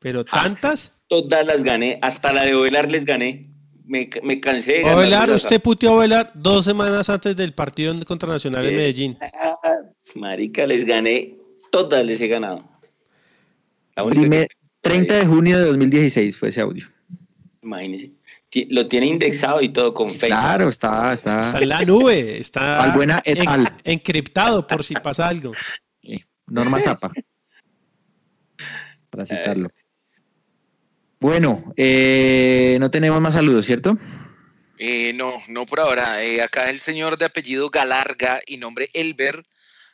Pero 0.00 0.24
tantas. 0.24 0.92
Todas 1.06 1.46
las 1.46 1.62
gané. 1.62 1.98
Hasta 2.02 2.32
la 2.32 2.44
de 2.44 2.54
Ovelar 2.54 2.90
les 2.90 3.04
gané. 3.04 3.51
Me, 3.84 4.08
me 4.22 4.40
cansé 4.40 4.72
de 4.74 4.82
ganar. 4.82 4.96
Ovelar, 4.98 5.30
usted 5.30 5.60
puteó 5.60 5.90
a 5.90 5.94
Ovelar 5.96 6.30
dos 6.34 6.64
semanas 6.64 7.08
antes 7.10 7.36
del 7.36 7.52
partido 7.52 7.94
contra 8.04 8.28
Nacional 8.28 8.64
en 8.66 8.74
Eh. 8.74 8.76
Medellín. 8.76 9.18
Marica, 10.14 10.66
les 10.66 10.84
gané. 10.84 11.36
Todas 11.70 12.04
les 12.04 12.20
he 12.20 12.28
ganado. 12.28 12.68
La 13.96 14.04
única 14.04 14.20
Primer- 14.20 14.48
que- 14.48 14.56
30 14.82 15.14
de 15.16 15.26
junio 15.26 15.58
de 15.58 15.64
2016 15.66 16.36
fue 16.36 16.50
ese 16.50 16.60
audio. 16.60 16.86
Imagínese. 17.62 18.12
Ti- 18.50 18.66
Lo 18.70 18.86
tiene 18.88 19.06
indexado 19.06 19.62
y 19.62 19.68
todo 19.70 19.94
con 19.94 20.10
Facebook. 20.10 20.38
Claro, 20.40 20.68
está, 20.68 21.12
está. 21.12 21.40
Está 21.40 21.58
en 21.60 21.68
la 21.68 21.80
nube, 21.82 22.38
está 22.38 22.60
Balbuena 22.78 23.22
et 23.24 23.38
en- 23.38 23.48
al. 23.48 23.76
encriptado 23.84 24.66
por 24.66 24.84
si 24.84 24.94
pasa 24.94 25.28
algo. 25.28 25.52
Norma 26.48 26.80
Zapa. 26.80 27.10
Para 29.10 29.24
citarlo. 29.26 29.70
Bueno, 31.22 31.72
eh, 31.76 32.76
no 32.80 32.90
tenemos 32.90 33.20
más 33.20 33.34
saludos, 33.34 33.64
¿cierto? 33.64 33.96
Eh, 34.76 35.12
no, 35.14 35.32
no 35.46 35.66
por 35.66 35.78
ahora. 35.78 36.24
Eh, 36.24 36.42
acá 36.42 36.68
el 36.68 36.80
señor 36.80 37.16
de 37.16 37.26
apellido 37.26 37.70
Galarga 37.70 38.40
y 38.44 38.56
nombre 38.56 38.90
Elber 38.92 39.44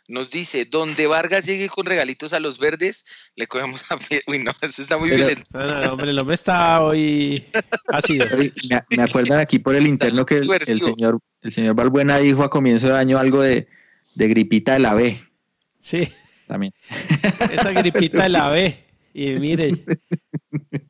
nos 0.09 0.31
dice, 0.31 0.65
donde 0.65 1.07
Vargas 1.07 1.45
llegue 1.45 1.69
con 1.69 1.85
regalitos 1.85 2.33
a 2.33 2.41
los 2.41 2.59
verdes, 2.59 3.05
le 3.37 3.47
cogemos 3.47 3.85
a 3.93 3.99
pie. 3.99 4.23
Uy, 4.27 4.39
no, 4.39 4.53
eso 4.63 4.81
está 4.81 4.97
muy 4.97 5.11
Pero- 5.11 5.27
violento. 5.27 5.51
No, 5.53 5.67
no, 5.67 5.81
no, 5.83 5.93
hombre, 5.93 6.11
el 6.13 6.19
hombre 6.19 6.35
está 6.35 6.81
hoy 6.83 7.47
ácido. 7.89 8.25
Me, 8.39 8.51
me 8.97 9.03
acuerdan 9.03 9.39
aquí 9.39 9.59
por 9.59 9.75
el 9.77 9.87
interno 9.87 10.25
que 10.25 10.37
el, 10.37 10.81
señor 10.81 11.19
el 11.43 11.53
señor 11.53 11.75
Balbuena 11.75 12.17
dijo 12.19 12.43
a 12.43 12.49
comienzo 12.49 12.87
de 12.89 12.97
año 12.97 13.19
algo 13.19 13.43
de, 13.43 13.69
de 14.15 14.29
gripita 14.29 14.73
de 14.73 14.79
la 14.79 14.95
B 14.95 15.23
Sí, 15.81 16.09
también. 16.47 16.73
esa 17.53 17.71
gripita 17.73 18.23
de 18.23 18.29
la 18.31 18.49
B. 18.49 18.85
Y 19.15 19.31
mire, 19.35 19.73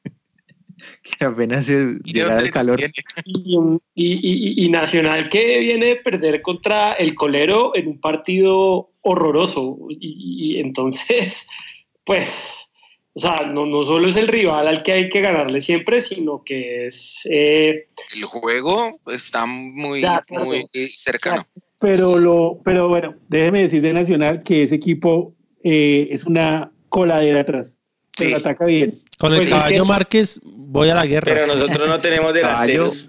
Que 1.19 1.25
apenas 1.25 1.65
se 1.67 1.75
Mire 1.85 1.99
llegara 2.05 2.35
dónde 2.35 2.47
el 2.47 2.51
calor. 2.53 2.81
Y, 3.25 3.57
y- 3.95 4.61
y- 4.65 4.65
y 4.65 4.69
Nacional 4.69 5.29
que 5.31 5.59
viene 5.59 5.87
de 5.87 5.97
perder 5.97 6.43
contra 6.43 6.93
el 6.93 7.15
Colero 7.15 7.75
en 7.77 7.89
un 7.89 8.01
partido 8.01 8.91
horroroso. 9.01 9.79
Y, 9.89 10.57
y 10.57 10.61
entonces, 10.61 11.47
pues, 12.05 12.69
o 13.15 13.21
sea, 13.21 13.47
no, 13.47 13.67
no 13.67 13.83
solo 13.83 14.09
es 14.09 14.17
el 14.17 14.29
rival 14.29 14.69
al 14.69 14.83
que 14.83 14.93
hay 14.93 15.09
que 15.09 15.21
ganarle 15.21 15.61
siempre, 15.61 16.01
sino 16.01 16.43
que 16.45 16.87
es... 16.87 17.21
eh, 17.31 17.89
El 18.15 18.25
juego 18.25 19.01
está 19.07 19.47
muy, 19.47 20.03
muy 20.31 20.67
cercano. 20.95 21.45
Pero, 21.81 22.19
lo, 22.19 22.61
pero 22.65 22.89
bueno, 22.89 23.15
déjeme 23.29 23.63
decir 23.63 23.83
de 23.83 23.93
Nacional 23.93 24.43
que 24.43 24.65
ese 24.65 24.75
equipo 24.75 25.35
eh, 25.63 26.09
es 26.11 26.25
una 26.25 26.73
coladera 26.89 27.41
atrás. 27.41 27.79
Pero 28.17 28.31
Sí. 28.31 28.37
ataca 28.37 28.65
bien. 28.65 29.01
Con 29.19 29.33
el 29.33 29.39
Pues 29.39 29.47
es 29.49 29.53
caballo 29.53 29.83
que- 29.83 29.89
Márquez 29.89 30.41
voy 30.45 30.89
a 30.91 30.95
la 30.95 31.07
guerra. 31.07 31.33
Pero 31.35 31.47
nosotros 31.47 31.89
no 31.89 31.99
tenemos 31.99 32.33
Caballo, 32.33 32.83
delanteros. 32.85 33.09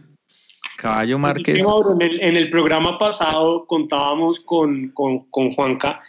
Caballo 0.77 1.19
Márquez. 1.19 1.57
Sí, 1.57 1.64
Mauro, 1.64 1.90
en, 1.99 2.02
el, 2.02 2.22
en 2.22 2.36
el 2.36 2.49
programa 2.49 2.98
pasado 2.98 3.65
contábamos 3.68 4.40
con, 4.40 4.90
con, 4.94 5.30
con 5.30 5.52
Juanca. 5.53 6.02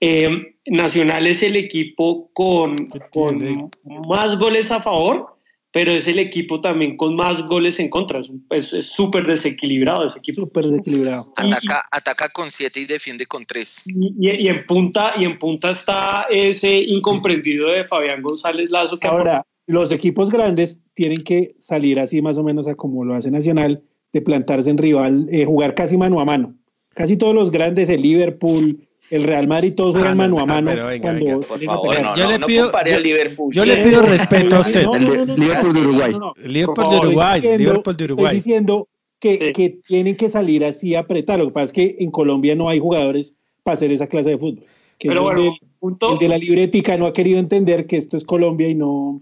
eh, 0.00 0.54
Nacional 0.66 1.26
es 1.26 1.42
el 1.42 1.56
equipo 1.56 2.30
con, 2.34 2.76
¿Qué 2.76 3.00
con 3.10 3.70
más 4.06 4.38
goles 4.38 4.70
a 4.70 4.82
favor, 4.82 5.37
pero 5.72 5.92
es 5.92 6.08
el 6.08 6.18
equipo 6.18 6.60
también 6.60 6.96
con 6.96 7.14
más 7.14 7.42
goles 7.46 7.78
en 7.80 7.90
contra. 7.90 8.20
Es 8.20 8.28
un- 8.30 8.44
Es 8.50 8.72
es 8.72 8.86
súper 8.86 9.26
desequilibrado 9.26 10.06
ese 10.06 10.18
equipo. 10.18 10.42
Súper 10.42 10.64
desequilibrado. 10.64 11.32
Ataca, 11.36 11.82
ataca 11.92 12.28
con 12.30 12.50
7 12.50 12.80
y 12.80 12.86
defiende 12.86 13.26
con 13.26 13.44
3. 13.44 13.84
Y, 13.86 14.14
y- 14.18 14.44
y 14.44 14.48
en 14.48 14.66
punta, 14.66 15.12
y 15.18 15.24
en 15.24 15.38
punta 15.38 15.70
está 15.70 16.26
ese 16.30 16.78
incomprendido 16.78 17.68
de 17.70 17.84
Fabián 17.84 18.22
González 18.22 18.70
Lazo 18.70 18.98
que 18.98 19.06
Ahora, 19.08 19.44
los 19.66 19.90
equipos 19.90 20.30
grandes 20.30 20.80
tienen 20.94 21.22
que 21.22 21.54
salir 21.58 22.00
así 22.00 22.22
más 22.22 22.38
o 22.38 22.42
menos 22.42 22.66
a 22.66 22.74
como 22.74 23.04
lo 23.04 23.14
hace 23.14 23.30
Nacional, 23.30 23.82
de 24.12 24.22
plantarse 24.22 24.70
en 24.70 24.78
rival, 24.78 25.28
eh, 25.30 25.44
jugar 25.44 25.74
casi 25.74 25.98
mano 25.98 26.18
a 26.20 26.24
mano. 26.24 26.54
Casi 26.94 27.18
todos 27.18 27.34
los 27.34 27.50
grandes, 27.50 27.90
el 27.90 28.00
Liverpool, 28.00 28.87
el 29.10 29.22
Real 29.24 29.48
Madrid, 29.48 29.72
todos 29.74 29.94
Ah, 29.96 29.98
juegan 29.98 30.16
no, 30.16 30.18
mano 30.22 30.36
a 30.36 30.40
no, 30.40 30.46
mano. 30.46 30.70
pero 30.70 30.86
venga, 30.86 31.02
cuando 31.02 31.24
venga, 31.24 31.46
Por 31.46 31.58
favor, 31.64 32.02
no, 32.02 32.14
Yo 32.16 32.24
no, 32.24 32.30
le 32.38 32.46
pido- 32.46 32.72
yo- 32.86 33.00
Liverpool. 33.00 33.52
yo 33.54 33.64
le 33.64 33.76
pido 33.78 34.02
respeto 34.02 34.56
a 34.56 34.60
usted. 34.60 34.86
El 34.94 35.36
Liverpool 35.40 35.72
de 35.74 35.80
Uruguay. 35.80 36.12
Liverpool 36.44 36.90
de 36.90 36.96
Uruguay, 36.98 37.38
Estoy 37.38 37.50
diciendo- 37.50 37.58
Liverpool 37.72 37.96
de 37.96 38.04
Uruguay. 38.04 38.24
Estoy 38.36 38.36
diciendo 38.52 38.88
que, 39.20 39.38
Sí. 39.38 39.52
que 39.52 39.78
tienen 39.86 40.16
que 40.16 40.28
salir 40.28 40.64
así 40.64 40.94
a 40.94 41.00
apretar. 41.00 41.38
Lo 41.38 41.46
que 41.46 41.52
pasa 41.52 41.64
es 41.64 41.72
que 41.72 41.96
en 42.00 42.10
Colombia 42.10 42.54
no 42.54 42.68
hay 42.68 42.78
jugadores 42.80 43.34
para 43.62 43.74
hacer 43.74 43.90
esa 43.92 44.06
clase 44.06 44.30
de 44.30 44.38
fútbol. 44.38 44.64
Que 44.98 45.08
Pero 45.08 45.22
bueno, 45.22 45.40
donde 45.42 45.58
punto, 45.78 46.12
el 46.12 46.18
de 46.18 46.28
la 46.28 46.38
libretica 46.38 46.96
no 46.96 47.06
ha 47.06 47.12
querido 47.12 47.38
entender 47.38 47.86
que 47.86 47.96
esto 47.96 48.16
es 48.16 48.24
Colombia 48.24 48.68
y 48.68 48.74
no, 48.74 49.20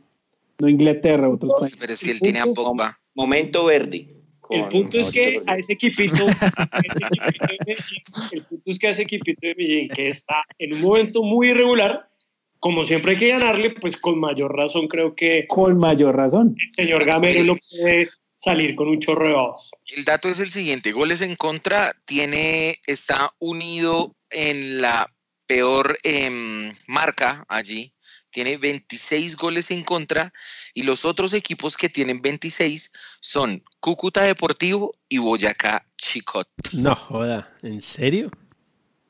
no 0.59 0.69
Inglaterra, 0.69 1.29
otros 1.29 1.53
países. 1.61 1.79
Pero 1.79 1.97
si 1.97 2.11
él 2.11 2.21
tiene 2.21 2.41
a 2.41 2.47
Pogba. 2.47 2.99
Momento 3.15 3.65
verde. 3.67 4.09
El 4.51 4.69
punto 4.69 4.99
es 4.99 5.11
que 5.11 5.43
a 5.47 5.57
ese 5.57 5.75
equipito, 5.75 6.27
a 6.27 6.81
ese 6.85 7.07
equipito 7.07 7.47
de 7.47 7.59
Medellín, 7.67 8.03
el 8.33 8.43
punto 8.45 8.71
es 8.71 8.79
que 8.79 8.87
a 8.87 8.91
ese 8.91 9.03
equipito 9.03 9.41
de 9.43 9.55
Medellín, 9.55 9.89
que 9.89 10.09
está 10.09 10.45
en 10.59 10.75
un 10.75 10.81
momento 10.81 11.23
muy 11.23 11.51
irregular, 11.51 12.09
como 12.59 12.85
siempre 12.85 13.13
hay 13.13 13.19
que 13.19 13.29
ganarle, 13.29 13.71
pues 13.71 13.97
con 13.97 14.19
mayor 14.19 14.55
razón 14.57 14.89
creo 14.89 15.15
que 15.15 15.47
Con 15.47 15.79
mayor 15.79 16.17
razón. 16.17 16.57
el 16.59 16.73
señor 16.73 17.05
Gamero 17.05 17.45
no 17.45 17.55
puede 17.55 18.09
salir 18.35 18.77
con 18.77 18.89
un 18.89 19.01
chorro 19.01 19.29
de 19.29 19.35
babos. 19.35 19.71
El 19.87 20.05
dato 20.05 20.29
es 20.29 20.41
el 20.41 20.51
siguiente, 20.51 20.93
goles 20.93 21.21
en 21.21 21.37
contra, 21.37 21.93
tiene, 22.05 22.77
está 22.87 23.31
unido 23.39 24.15
en 24.31 24.81
la 24.81 25.07
peor 25.47 25.97
em, 26.03 26.73
marca 26.87 27.45
allí, 27.49 27.93
tiene 28.37 28.59
26 28.59 29.35
goles 29.39 29.71
en 29.71 29.83
contra 29.83 30.31
y 30.75 30.83
los 30.83 31.07
otros 31.07 31.33
equipos 31.33 31.79
que 31.79 31.89
tienen 31.89 32.21
26 32.21 32.93
son 33.23 33.63
Cúcuta 33.81 34.25
Deportivo 34.25 34.93
y 35.09 35.17
Boyacá 35.17 35.87
Chicot. 35.97 36.47
No 36.75 36.95
joda, 36.95 37.51
¿en 37.63 37.81
serio? 37.81 38.31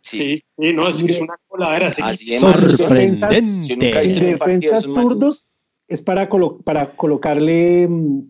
Sí, 0.01 0.45
Sí, 0.57 0.73
no, 0.73 0.89
es 0.89 1.03
que 1.03 1.11
es 1.11 1.21
una 1.21 1.35
coladera. 1.49 1.89
Así 1.89 2.39
Sorprendente. 2.39 3.37
En 3.37 4.21
defensas 4.21 4.85
zurdos 4.85 5.49
es 5.89 6.03
para, 6.03 6.29
colo- 6.29 6.63
para 6.63 6.95
colocarle 6.95 7.89
mm, 7.89 8.21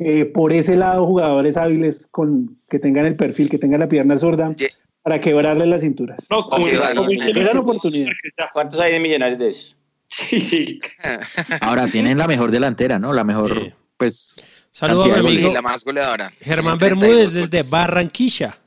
eh, 0.00 0.24
por 0.24 0.52
ese 0.52 0.74
lado 0.74 1.06
jugadores 1.06 1.56
hábiles 1.56 2.08
con 2.10 2.58
que 2.68 2.80
tengan 2.80 3.06
el 3.06 3.14
perfil, 3.14 3.48
que 3.48 3.58
tengan 3.58 3.78
la 3.78 3.88
pierna 3.88 4.18
zurda, 4.18 4.52
Ye- 4.56 4.70
para 5.02 5.20
quebrarle 5.20 5.66
las 5.66 5.82
cinturas. 5.82 6.26
No, 6.28 6.42
como 6.48 6.66
Ok, 6.66 6.72
el- 6.72 6.78
vale, 6.80 6.96
como 6.96 7.10
el- 7.10 7.18
vale. 7.18 7.32
Gran 7.34 7.56
oportunidad. 7.58 8.08
¿Cuántos 8.52 8.80
hay 8.80 8.90
de 8.94 8.98
millonarios 8.98 9.38
de 9.38 9.50
esos? 9.50 9.76
Sí, 10.10 10.40
sí. 10.40 10.80
Ahora 11.60 11.86
tienen 11.86 12.18
la 12.18 12.26
mejor 12.26 12.50
delantera, 12.50 12.98
¿no? 12.98 13.12
La 13.12 13.24
mejor, 13.24 13.54
Sí. 13.62 13.72
pues. 13.96 14.36
Saludo 14.72 15.04
a 15.04 15.22
mi 15.22 15.30
Sí, 15.32 15.38
amigo 15.38 15.52
la 15.54 15.62
más 15.62 15.84
goleadora. 15.84 16.30
Germán 16.40 16.78
Tiene 16.78 16.94
32 16.96 17.08
Bermúdez 17.08 17.32
desde 17.34 17.58
goles. 17.58 17.70
Barranquilla. 17.70 18.58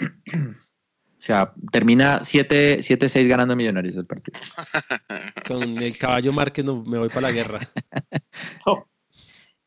O 0.00 1.24
sea, 1.24 1.52
termina 1.70 2.20
7-6 2.20 3.28
ganando 3.28 3.54
Millonarios 3.54 3.96
el 3.96 4.06
partido. 4.06 4.40
Con 5.46 5.62
el 5.82 5.96
caballo 5.98 6.32
Márquez 6.32 6.64
no, 6.64 6.82
me 6.82 6.98
voy 6.98 7.08
para 7.08 7.20
la 7.28 7.32
guerra. 7.32 7.60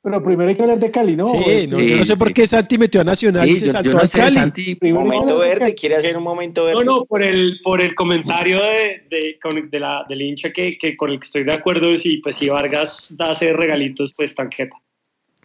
Pero 0.06 0.23
primero 0.23 0.48
hay 0.48 0.56
que 0.56 0.61
hablar 0.61 0.77
de 0.77 0.91
Cali, 0.91 1.15
¿no? 1.15 1.26
sí, 1.32 1.38
Es- 1.48 1.68
no, 1.68 1.77
Sí, 1.77 1.90
yo 1.90 1.98
no 1.98 2.06
sé 2.06 2.15
por 2.15 2.27
sí. 2.27 2.34
qué 2.36 2.45
Santi 2.45 2.77
metió 2.77 3.02
a 3.02 3.03
Nacional 3.03 3.49
y 3.49 3.53
Sí, 3.53 3.57
se 3.61 3.65
yo, 3.65 3.72
saltó 3.72 3.90
yo 3.90 3.95
no 3.95 4.02
al 4.02 4.07
sé, 4.07 4.18
Cali. 4.19 4.36
Santi, 4.36 4.77
Momento 4.84 5.40
verde, 5.40 5.73
quiere 5.73 5.95
hacer 5.95 6.15
un 6.15 6.23
momento 6.23 6.65
verde. 6.65 6.86
No, 6.86 6.98
no, 6.99 7.06
por 7.06 7.23
el, 7.23 7.60
por 7.64 7.82
el 7.82 7.95
comentario 7.95 8.61
de, 8.61 9.03
de, 9.10 9.40
con- 9.41 9.68
de 9.68 9.80
la, 9.80 10.06
del 10.07 10.22
hincha 10.22 10.52
que, 10.53 10.77
que 10.77 10.95
con 10.95 11.10
el 11.10 11.19
que 11.19 11.26
estoy 11.26 11.44
de 11.44 11.53
acuerdo 11.53 11.91
es 11.91 12.03
si, 12.03 12.18
pues, 12.18 12.36
si 12.36 12.49
Vargas 12.49 13.07
da 13.18 13.32
hacer 13.32 13.57
regalitos, 13.57 14.14
pues 14.15 14.36
tanqueta. 14.36 14.76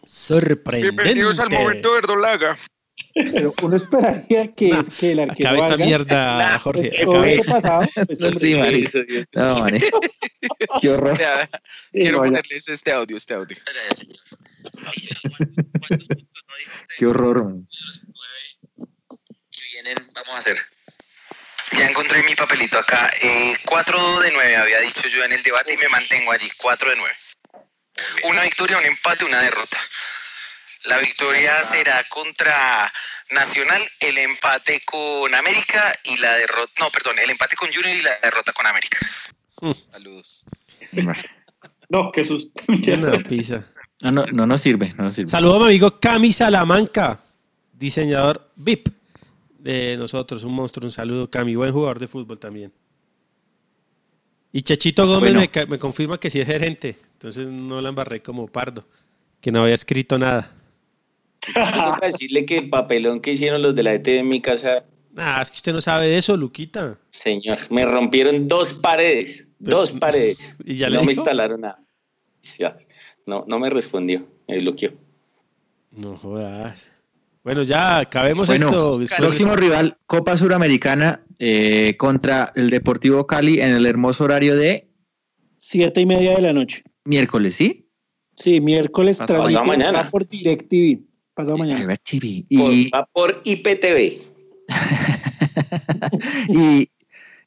Sorprendente. 0.02 1.14
verdolaga. 1.94 2.56
Pero 3.14 3.54
uno 3.62 3.76
esperaría 3.76 4.48
que, 4.54 4.68
Nah, 4.68 4.82
que 5.00 5.12
el 5.12 5.20
arquero 5.20 5.48
Acabe 5.48 5.58
esta 5.58 5.68
Vargas, 5.70 5.86
mierda, 5.88 6.58
Jorge. 6.62 6.90
todo 7.02 7.12
acabe 7.12 7.34
esto 7.34 7.56
esta. 7.56 7.78
pasado, 7.78 8.06
pues, 8.06 8.22
hombre, 8.22 8.86
Sí. 8.88 9.24
No, 9.34 9.58
marica. 9.60 9.86
Qué 10.80 10.88
horror. 10.90 11.18
Quiero 11.92 12.18
no, 12.18 12.24
ya. 12.24 12.30
ponerles 12.30 12.68
este 12.68 12.92
audio, 12.92 13.16
este 13.16 13.34
audio. 13.34 13.56
Qué 16.98 17.06
horror. 17.06 17.54
Y 18.76 19.72
vienen, 19.72 19.96
vamos 20.14 20.34
a 20.34 20.38
hacer. 20.38 20.58
Ya 21.72 21.88
encontré 21.88 22.22
mi 22.24 22.34
papelito 22.34 22.78
acá. 22.78 23.10
Eh, 23.22 23.56
4 23.64 24.20
de 24.20 24.32
9 24.32 24.56
había 24.56 24.80
dicho 24.80 25.08
yo 25.08 25.24
en 25.24 25.32
el 25.32 25.42
debate 25.42 25.74
y 25.74 25.76
me 25.76 25.88
mantengo 25.88 26.32
allí. 26.32 26.50
4 26.56 26.90
de 26.90 26.96
9. 26.96 27.14
Una 28.24 28.42
victoria, 28.42 28.78
un 28.78 28.84
empate, 28.84 29.24
una 29.24 29.40
derrota. 29.40 29.78
La 30.84 30.98
victoria 30.98 31.62
será 31.62 32.02
contra 32.08 32.90
Nacional, 33.30 33.80
el 34.00 34.18
empate 34.18 34.80
con 34.84 35.32
América 35.34 35.92
y 36.04 36.16
la 36.16 36.36
derrota. 36.36 36.72
No, 36.80 36.90
perdón, 36.90 37.18
el 37.18 37.30
empate 37.30 37.54
con 37.54 37.72
Junior 37.72 37.94
y 37.94 38.02
la 38.02 38.18
derrota 38.22 38.52
con 38.52 38.66
América. 38.66 38.98
Saludos. 39.92 40.46
No, 41.92 42.12
qué 42.12 42.24
susto. 42.24 42.62
Una 42.68 43.18
pizza. 43.24 43.66
No, 44.02 44.12
no, 44.12 44.24
no 44.32 44.46
nos 44.46 44.60
sirve, 44.60 44.94
no 44.96 45.04
nos 45.04 45.14
sirve. 45.14 45.30
Saludo 45.30 45.56
a 45.56 45.58
mi 45.60 45.64
amigo 45.66 45.98
Cami 46.00 46.32
Salamanca, 46.32 47.20
diseñador 47.72 48.50
VIP 48.56 48.88
de 49.58 49.96
nosotros, 49.98 50.42
un 50.44 50.54
monstruo, 50.54 50.86
un 50.86 50.92
saludo, 50.92 51.28
Cami, 51.28 51.54
buen 51.54 51.72
jugador 51.72 51.98
de 51.98 52.08
fútbol 52.08 52.38
también. 52.38 52.72
Y 54.52 54.62
Chechito 54.62 55.06
Gómez 55.06 55.32
Bueno. 55.34 55.66
me, 55.68 55.78
confirma 55.78 56.18
que 56.18 56.30
sí 56.30 56.40
es 56.40 56.46
gerente, 56.46 56.96
entonces 57.12 57.46
no 57.46 57.80
la 57.80 57.90
embarré 57.90 58.22
como 58.22 58.46
pardo, 58.48 58.84
que 59.40 59.52
no 59.52 59.62
había 59.62 59.74
escrito 59.74 60.18
nada. 60.18 60.50
Toca 61.40 62.06
decirle 62.06 62.44
que 62.44 62.58
el 62.58 62.70
papelón 62.70 63.20
que 63.20 63.32
hicieron 63.32 63.62
los 63.62 63.74
de 63.74 63.82
la 63.82 63.94
ET 63.94 64.08
en 64.08 64.28
mi 64.28 64.40
casa, 64.40 64.84
Ah, 65.16 65.40
es 65.42 65.50
que 65.50 65.56
usted 65.56 65.72
no 65.72 65.80
sabe 65.80 66.08
de 66.08 66.18
eso, 66.18 66.36
Luquita. 66.36 66.98
señor, 67.10 67.58
me 67.70 67.84
rompieron 67.84 68.46
dos 68.48 68.74
paredes, 68.74 69.46
dos 69.58 69.92
paredes. 69.92 70.56
¿Y 70.64 70.76
ya 70.76 70.88
le 70.88 70.96
no 70.98 71.04
me 71.04 71.12
instalaron 71.12 71.60
nada. 71.60 71.80
No, 73.26 73.44
no 73.46 73.58
me 73.58 73.70
respondió, 73.70 74.26
me 74.48 74.58
bloqueó. 74.60 74.92
No 75.92 76.16
jodas. 76.16 76.90
Bueno, 77.42 77.62
ya 77.62 77.98
acabemos 77.98 78.48
Bueno, 78.48 78.66
esto. 78.66 78.98
después 78.98 79.20
próximo 79.20 79.56
rival, 79.56 79.96
Copa 80.06 80.36
Suramericana 80.36 81.24
eh, 81.38 81.96
contra 81.98 82.52
el 82.54 82.68
Deportivo 82.70 83.26
Cali 83.26 83.60
en 83.60 83.72
el 83.72 83.86
hermoso 83.86 84.24
horario 84.24 84.56
de 84.56 84.88
Siete 85.58 86.00
y 86.02 86.06
media 86.06 86.34
de 86.36 86.42
la 86.42 86.52
noche. 86.52 86.82
miércoles, 87.04 87.54
¿sí? 87.54 87.86
Sí, 88.36 88.60
miércoles 88.60 89.18
Pasado 89.18 89.64
mañana. 89.64 90.10
por 90.10 90.26
DirecTV. 90.28 91.00
Pasado 91.34 91.56
Se 91.56 91.62
mañana. 91.62 91.86
ve 91.86 91.98
chivi. 92.02 92.42
Por, 92.42 92.72
Y, 92.72 92.90
va 92.90 93.06
por 93.12 93.40
IPTV. 93.44 94.20
y, 96.48 96.90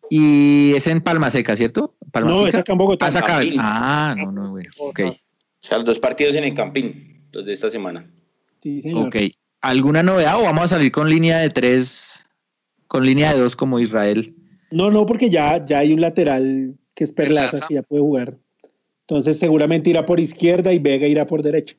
y 0.10 0.74
es 0.76 0.88
en 0.88 1.02
Palma 1.02 1.30
Seca, 1.32 1.56
¿cierto? 1.56 1.96
Palma 2.12 2.32
No, 2.32 2.38
Seca. 2.40 2.50
es 2.50 2.56
acá 2.56 2.72
en 2.74 2.78
Bogotá. 2.78 3.06
Ah, 3.08 3.20
acá. 3.20 3.42
Ah, 3.58 4.16
no, 4.18 4.32
no, 4.32 4.52
bueno. 4.52 4.70
Ok. 4.80 5.00
O 5.64 5.68
sea, 5.68 5.78
los 5.78 5.86
dos 5.86 6.00
partidos 6.00 6.36
en 6.36 6.44
el 6.44 6.54
Campín, 6.54 7.26
los 7.32 7.46
de 7.46 7.54
esta 7.54 7.70
semana. 7.70 8.12
Sí, 8.62 8.82
señor. 8.82 9.08
Ok. 9.08 9.16
¿Alguna 9.62 10.04
novedad 10.04 10.38
o 10.40 10.44
vamos 10.44 10.64
a 10.66 10.68
salir 10.68 10.92
con 10.92 11.10
línea 11.10 11.38
de 11.40 11.50
tres, 11.50 12.28
con 12.88 13.06
línea 13.06 13.34
de 13.34 13.40
dos 13.40 13.56
como 13.56 13.80
Israel? 13.80 14.36
No, 14.72 14.92
no, 14.92 15.06
porque 15.06 15.30
ya, 15.30 15.64
ya 15.64 15.80
hay 15.80 15.94
un 15.94 16.02
lateral 16.02 16.76
que 16.94 17.06
es 17.06 17.14
Perlaza, 17.14 17.52
Perlaza. 17.52 17.68
que 17.68 17.74
ya 17.76 17.82
puede 17.84 18.02
jugar. 18.02 18.38
Entonces 19.08 19.40
seguramente 19.40 19.90
irá 19.90 20.06
por 20.06 20.20
izquierda 20.20 20.74
y 20.74 20.80
Vega 20.80 21.08
irá 21.08 21.26
por 21.28 21.42
derecha. 21.44 21.76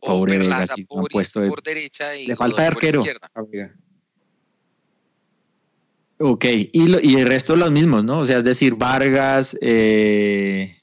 Pobre 0.00 0.38
Vega, 0.38 0.50
Perlaza 0.50 0.74
sí, 0.74 0.86
no 0.90 0.96
han 0.98 1.02
por, 1.02 1.10
puesto 1.12 1.42
el- 1.42 1.48
por 1.48 1.62
derecha 1.62 2.16
y 2.16 2.26
Le 2.26 2.36
falta 2.36 2.56
por 2.56 2.64
arquero. 2.64 2.98
izquierda. 3.00 3.30
Ok, 6.18 6.44
y, 6.72 6.86
lo- 6.88 7.00
y 7.00 7.14
el 7.16 7.26
resto 7.26 7.56
los 7.56 7.70
mismos, 7.70 8.04
¿no? 8.04 8.20
O 8.20 8.24
sea, 8.26 8.38
es 8.38 8.44
decir, 8.44 8.74
Vargas, 8.76 9.56
eh, 9.60 10.76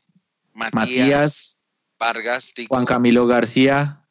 Matías, 0.53 0.73
Matías, 0.73 1.63
Vargas, 1.99 2.53
Tico, 2.53 2.73
Juan 2.75 2.85
Camilo 2.85 3.27
García, 3.27 4.05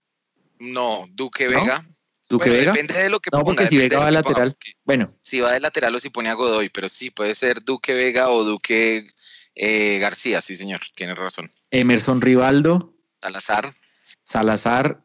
No, 0.59 1.07
Duque 1.13 1.49
¿No? 1.49 1.61
Vega. 1.61 1.85
Duque 2.29 2.49
Bueno, 2.49 2.61
Vega. 2.61 2.73
Depende 2.73 2.95
de 2.95 3.11
lo 3.11 3.19
que 3.21 3.31
No, 3.33 3.41
ponga, 3.41 3.57
porque 3.57 3.67
si 3.67 3.77
Vega 3.77 3.89
de 3.89 3.97
va 3.97 4.07
ponga, 4.07 4.11
lateral. 4.13 4.57
Bueno, 4.85 5.13
Si 5.21 5.41
va 5.41 5.53
de 5.53 5.61
lateral 5.61 5.95
o 5.95 6.01
si 6.01 6.11
pone 6.11 6.29
a 6.29 6.35
Godoy, 6.35 6.69
pero 6.69 6.89
sí, 6.89 7.11
puede 7.11 7.35
ser 7.35 7.65
Duque 7.65 7.93
Vega 7.95 8.29
o 8.31 8.45
Duque 8.45 9.09
eh, 9.55 9.99
García, 9.99 10.41
sí 10.41 10.55
señor, 10.57 10.81
tiene 10.95 11.15
razón. 11.15 11.51
Emerson 11.71 12.21
Rivaldo, 12.21 12.95
Salazar, 13.21 13.75
Salazar, 14.23 15.05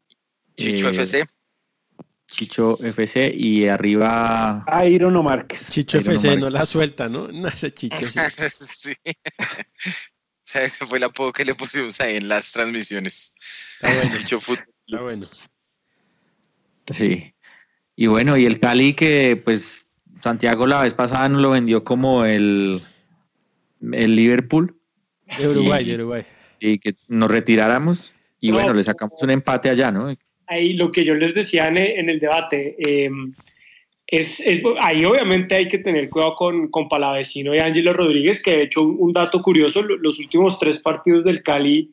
Chicho 0.56 0.88
eh, 0.90 0.92
FC, 0.92 1.26
Chicho 2.28 2.78
FC 2.82 3.32
y 3.36 3.68
arriba 3.68 4.66
Iron 4.88 5.16
o 5.16 5.24
Márquez. 5.24 5.68
Chicho 5.70 5.98
FC 5.98 6.38
no 6.38 6.50
la 6.50 6.66
suelta, 6.66 7.10
¿no? 7.10 7.28
No, 7.32 7.48
ese 7.48 7.74
Chicho 7.74 8.08
sí. 8.08 8.20
sí. 8.50 8.94
O 10.46 10.48
sea, 10.48 10.64
ese 10.64 10.86
fue 10.86 11.00
el 11.00 11.04
apodo 11.06 11.34
que 11.34 11.44
le 11.46 11.56
pusimos 11.56 12.00
ahí 12.02 12.18
en 12.18 12.28
las 12.30 12.52
transmisiones. 12.52 13.36
Está 13.82 13.94
bueno, 13.96 14.12
Chicho 14.18 14.40
Fútbol. 14.40 14.66
está 14.88 15.02
bueno. 15.02 15.26
Sí. 16.90 17.34
Y 17.96 18.08
bueno, 18.08 18.38
y 18.38 18.46
el 18.46 18.60
Cali 18.60 18.94
que 18.94 19.42
pues 19.44 19.86
Santiago 20.22 20.68
la 20.68 20.82
vez 20.84 20.94
pasada 20.94 21.30
nos 21.30 21.42
lo 21.42 21.52
vendió 21.52 21.84
como 21.84 22.26
el, 22.26 22.82
el 23.92 24.16
Liverpool 24.16 24.76
De 25.38 25.48
Uruguay, 25.48 25.84
Y- 25.84 25.88
de 25.90 25.96
Uruguay. 25.96 26.24
y 26.60 26.78
que 26.80 26.96
nos 27.08 27.32
retiráramos 27.32 28.14
y 28.40 28.50
No. 28.50 28.56
bueno, 28.56 28.74
le 28.74 28.84
sacamos 28.84 29.22
un 29.24 29.32
empate 29.32 29.70
allá, 29.70 29.92
¿no? 29.92 30.16
ahí 30.48 30.74
lo 30.74 30.92
que 30.92 31.04
yo 31.04 31.16
les 31.16 31.34
decía 31.34 31.68
en, 31.70 31.78
en 31.78 32.08
el 32.10 32.20
debate, 32.20 32.76
eh, 32.78 33.10
es, 34.08 34.40
es- 34.40 34.62
ahí 34.80 35.04
obviamente 35.06 35.56
hay 35.56 35.68
que 35.68 35.80
tener 35.80 36.10
cuidado 36.10 36.36
con, 36.36 36.68
con 36.70 36.88
Palavecino 36.90 37.54
y 37.56 37.60
Ángelo 37.60 37.94
Rodríguez, 37.94 38.42
que 38.44 38.52
de 38.58 38.64
hecho 38.64 38.82
un, 38.84 38.98
un 39.00 39.14
dato 39.14 39.42
curioso, 39.42 39.82
lo- 39.82 39.98
los 39.98 40.20
últimos 40.20 40.60
tres 40.60 40.80
partidos 40.80 41.24
del 41.24 41.42
Cali 41.44 41.92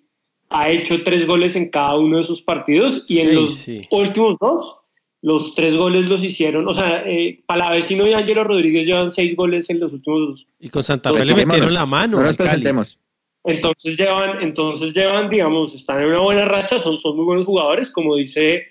ha 0.50 0.68
hecho 0.70 1.02
tres 1.02 1.26
goles 1.26 1.56
en 1.56 1.70
cada 1.70 1.96
uno 1.98 2.18
de 2.18 2.24
sus 2.24 2.42
partidos 2.42 3.04
y 3.08 3.20
en 3.20 3.28
Sí, 3.30 3.34
los 3.34 3.54
sí. 3.54 3.88
últimos 3.90 4.36
dos, 4.38 4.78
los 5.22 5.54
tres 5.54 5.76
goles 5.76 6.10
los 6.10 6.22
hicieron, 6.22 6.68
o 6.68 6.72
sea, 6.72 7.04
eh, 7.06 7.40
Palavecino 7.46 8.06
y 8.06 8.12
Ángelo 8.12 8.44
Rodríguez 8.44 8.86
llevan 8.86 9.10
seis 9.10 9.34
goles 9.36 9.70
en 9.70 9.80
los 9.80 9.92
últimos 9.94 10.20
dos. 10.28 10.46
Y 10.60 10.68
con 10.68 10.82
Santa 10.82 11.12
Fe 11.12 11.24
le 11.24 11.34
metieron 11.34 11.72
la 11.72 11.86
mano. 11.86 12.18
No 12.18 12.24
nos 12.24 12.36
presentemos. 12.36 12.98
Entonces 13.44 13.96
llevan, 13.96 14.40
entonces 14.42 14.92
llevan, 14.94 15.28
digamos, 15.28 15.74
están 15.74 16.00
en 16.02 16.08
una 16.08 16.18
buena 16.20 16.44
racha, 16.44 16.78
son, 16.78 16.98
son 16.98 17.16
muy 17.16 17.24
buenos 17.24 17.46
jugadores, 17.46 17.90
como 17.90 18.14
dice 18.16 18.64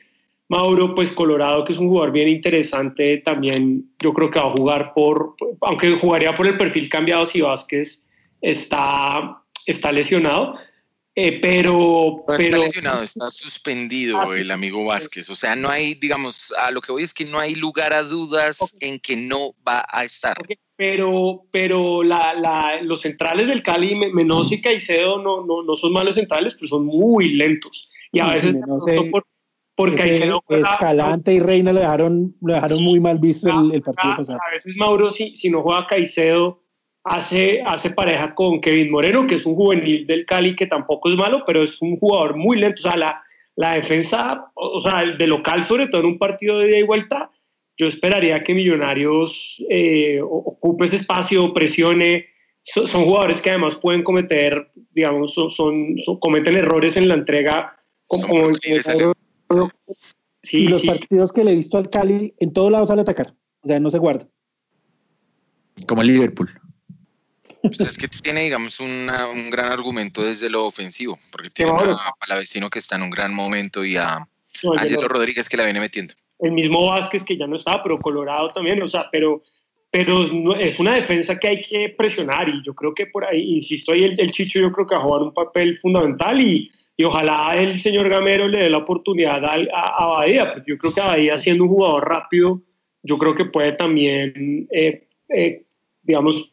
Mauro, 0.51 0.93
pues 0.93 1.13
Colorado, 1.13 1.63
que 1.63 1.71
es 1.71 1.79
un 1.79 1.87
jugador 1.87 2.11
bien 2.11 2.27
interesante, 2.27 3.19
también 3.19 3.89
yo 4.03 4.11
creo 4.13 4.29
que 4.29 4.37
va 4.37 4.47
a 4.49 4.51
jugar 4.51 4.91
por, 4.93 5.35
aunque 5.61 5.97
jugaría 5.97 6.35
por 6.35 6.45
el 6.45 6.57
perfil 6.57 6.89
cambiado 6.89 7.25
si 7.25 7.39
Vázquez 7.39 8.05
está, 8.41 9.41
está 9.65 9.93
lesionado, 9.93 10.55
eh, 11.15 11.39
pero, 11.41 12.25
No 12.27 12.33
está 12.35 12.49
pero 12.51 12.63
lesionado, 12.63 13.01
está 13.01 13.29
suspendido 13.29 14.33
el 14.33 14.51
amigo 14.51 14.83
Vázquez. 14.85 15.29
O 15.29 15.35
sea, 15.35 15.55
no 15.55 15.69
hay, 15.69 15.93
digamos, 15.95 16.53
a 16.53 16.71
lo 16.71 16.81
que 16.81 16.91
voy 16.91 17.03
es 17.03 17.13
que 17.13 17.23
no 17.25 17.39
hay 17.39 17.55
lugar 17.55 17.93
a 17.93 18.03
dudas 18.03 18.75
en 18.81 18.99
que 18.99 19.15
no 19.15 19.53
va 19.65 19.85
a 19.89 20.03
estar. 20.03 20.35
pero, 20.75 21.43
pero 21.51 22.03
la, 22.03 22.33
la- 22.33 22.81
los 22.81 23.01
centrales 23.01 23.47
del 23.47 23.63
Cali, 23.63 23.95
Me- 23.95 24.11
Menos 24.13 24.51
y 24.51 24.61
Caicedo, 24.61 25.21
no, 25.21 25.45
no, 25.45 25.63
no 25.63 25.75
son 25.77 25.93
malos 25.93 26.15
centrales, 26.15 26.55
pero 26.55 26.67
son 26.67 26.85
muy 26.85 27.29
lentos. 27.35 27.89
Y 28.11 28.19
a 28.19 28.27
Sí, 28.27 28.33
veces, 28.33 28.55
pronto, 28.65 28.87
eh, 28.89 29.09
por, 29.11 29.25
por 29.81 29.89
Ese 29.89 29.97
Caicedo, 30.09 30.43
juega- 30.45 30.71
Escalante 30.73 31.33
y 31.33 31.39
Reina 31.39 31.73
lo 31.73 31.79
dejaron, 31.79 32.35
lo 32.41 32.53
dejaron 32.53 32.83
muy 32.83 32.99
mal 32.99 33.17
visto 33.19 33.49
el, 33.49 33.73
el 33.75 33.81
partido 33.81 34.13
a, 34.13 34.17
pasado. 34.17 34.39
a 34.47 34.51
veces 34.51 34.75
Mauro, 34.77 35.09
si, 35.11 35.35
si 35.35 35.49
no 35.49 35.61
juega 35.61 35.85
Caicedo, 35.87 36.63
hace, 37.03 37.61
hace 37.65 37.89
pareja 37.91 38.35
con 38.35 38.61
Kevin 38.61 38.91
Moreno, 38.91 39.25
que 39.27 39.35
es 39.35 39.45
un 39.45 39.55
juvenil 39.55 40.05
del 40.07 40.25
Cali 40.25 40.55
que 40.55 40.67
tampoco 40.67 41.09
es 41.09 41.15
malo, 41.15 41.43
pero 41.45 41.63
es 41.63 41.81
un 41.81 41.97
jugador 41.97 42.35
muy 42.37 42.57
lento. 42.57 42.79
O 42.79 42.83
sea, 42.83 42.95
la, 42.97 43.21
la 43.55 43.73
defensa, 43.73 44.51
o, 44.55 44.79
sea, 44.79 45.01
el 45.01 45.17
de 45.17 45.27
local, 45.27 45.63
sobre 45.63 45.87
todo 45.87 46.01
en 46.01 46.07
un 46.07 46.17
partido 46.19 46.59
de 46.59 46.69
ida 46.69 46.77
y 46.79 46.83
vuelta, 46.83 47.31
yo 47.77 47.87
esperaría 47.87 48.43
que 48.43 48.53
Millonarios 48.53 49.63
eh, 49.69 50.19
ocupe 50.21 50.85
ese 50.85 50.97
espacio, 50.97 51.53
presione. 51.53 52.27
So- 52.61 52.85
son 52.85 53.05
jugadores 53.05 53.41
que 53.41 53.49
además 53.49 53.75
pueden 53.75 54.03
cometer, 54.03 54.71
digamos, 54.91 55.33
son, 55.33 55.49
son- 55.49 55.95
son- 55.97 56.19
cometen 56.19 56.55
errores 56.55 56.95
en 56.97 57.07
la 57.07 57.15
entrega. 57.15 57.75
Como, 58.05 58.27
como- 58.27 58.49
Sí, 60.43 60.59
y 60.59 60.67
los 60.67 60.81
sí. 60.81 60.87
partidos 60.87 61.31
que 61.31 61.43
le 61.43 61.51
he 61.51 61.55
visto 61.55 61.77
al 61.77 61.89
Cali, 61.89 62.33
en 62.39 62.51
todos 62.53 62.71
lados 62.71 62.87
sale 62.89 63.01
a 63.01 63.03
atacar. 63.03 63.35
O 63.61 63.67
sea, 63.67 63.79
no 63.79 63.91
se 63.91 63.99
guarda. 63.99 64.27
Como 65.87 66.01
el 66.01 66.07
Liverpool. 66.07 66.49
Pues 67.61 67.79
es 67.79 67.97
que 67.97 68.07
tiene, 68.07 68.41
digamos, 68.43 68.79
una- 68.79 69.27
un 69.27 69.51
gran 69.51 69.71
argumento 69.71 70.23
desde 70.23 70.49
lo 70.49 70.65
ofensivo, 70.65 71.19
porque 71.31 71.49
tiene 71.49 71.71
a 71.71 72.11
Palavecino 72.19 72.69
que 72.71 72.79
está 72.79 72.95
en 72.95 73.03
un 73.03 73.11
gran 73.11 73.33
momento 73.35 73.85
y 73.85 73.97
a 73.97 74.27
No, 74.63 74.73
Ángelo 74.73 75.01
los- 75.03 75.11
Rodríguez 75.11 75.47
que 75.47 75.57
la 75.57 75.65
viene 75.65 75.79
metiendo. 75.79 76.13
el 76.39 76.53
mismo 76.53 76.87
Vázquez 76.87 77.23
que 77.23 77.37
ya 77.37 77.45
no 77.45 77.55
está, 77.55 77.83
pero 77.83 77.99
Colorado 77.99 78.51
también, 78.51 78.81
o 78.81 78.87
sea, 78.87 79.07
pero, 79.11 79.43
pero 79.91 80.25
no- 80.33 80.55
es 80.55 80.79
una 80.79 80.95
defensa 80.95 81.37
que 81.37 81.47
hay 81.49 81.61
que 81.61 81.89
presionar 81.95 82.49
y 82.49 82.63
yo 82.65 82.73
creo 82.73 82.95
que 82.95 83.05
por 83.05 83.25
ahí, 83.25 83.57
insisto, 83.57 83.91
ahí 83.91 84.05
el, 84.05 84.19
el 84.19 84.31
Chicho 84.31 84.59
yo 84.59 84.71
creo 84.71 84.87
que 84.87 84.95
va 84.95 85.01
a 85.01 85.03
jugar 85.03 85.21
un 85.21 85.33
papel 85.35 85.77
fundamental 85.79 86.41
y, 86.41 86.71
y 86.97 87.03
ojalá 87.03 87.55
el 87.57 87.79
señor 87.79 88.09
Gamero 88.09 88.47
le 88.47 88.59
dé 88.63 88.69
la 88.69 88.77
oportunidad 88.79 89.43
al- 89.45 89.69
a, 89.73 90.03
a 90.03 90.07
Bahía, 90.07 90.49
porque 90.51 90.71
yo 90.71 90.77
creo 90.77 90.93
que 90.93 91.01
Bahía 91.01 91.37
siendo 91.37 91.63
un 91.63 91.69
jugador 91.69 92.07
rápido, 92.07 92.61
yo 93.03 93.17
creo 93.17 93.33
que 93.35 93.45
puede 93.45 93.71
también, 93.73 94.67
eh, 94.71 95.07
eh, 95.29 95.63
digamos, 96.03 96.51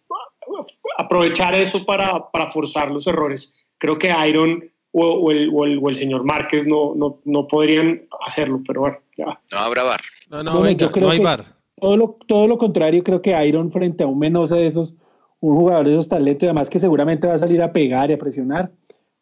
aprovechar 0.97 1.55
eso 1.55 1.85
para, 1.85 2.31
para 2.31 2.51
forzar 2.51 2.91
los 2.91 3.07
errores. 3.07 3.53
Creo 3.79 3.99
que 3.99 4.13
Iron 4.29 4.65
o, 4.93 5.07
o 5.07 5.31
el, 5.31 5.51
o 5.55 5.65
el- 5.67 5.79
o 5.83 5.89
el 5.91 5.97
señor 5.97 6.25
Márquez 6.25 6.67
no, 6.67 6.95
no, 6.95 7.21
no 7.25 7.47
podrían 7.47 8.03
hacerlo, 8.27 8.63
pero 8.67 8.81
bueno, 8.83 8.99
ya. 9.17 9.41
No 9.53 9.59
habrá 9.59 9.83
bar. 9.83 10.01
No, 10.31 10.43
no, 10.43 10.51
Bueno, 10.53 10.67
venga, 10.67 10.87
yo 10.87 10.91
creo 10.93 11.07
no 11.07 11.13
hay 11.13 11.19
bar. 11.21 11.45
Todo 11.81 11.97
lo, 11.97 12.19
todo 12.27 12.49
lo 12.49 12.59
contrario, 12.59 13.05
creo 13.05 13.23
que 13.23 13.31
Iron 13.47 13.71
frente 13.71 14.03
a 14.03 14.07
un 14.07 14.19
Mendoza 14.19 14.57
de 14.57 14.67
esos, 14.67 14.95
un 15.41 15.57
jugador 15.57 15.87
de 15.87 15.93
esos 15.93 16.09
talentos, 16.09 16.43
y 16.45 16.47
además 16.47 16.69
que 16.71 16.79
seguramente 16.81 17.29
va 17.29 17.35
a 17.35 17.39
salir 17.39 17.63
a 17.63 17.73
pegar 17.73 18.11
y 18.11 18.15
a 18.15 18.19
presionar, 18.19 18.71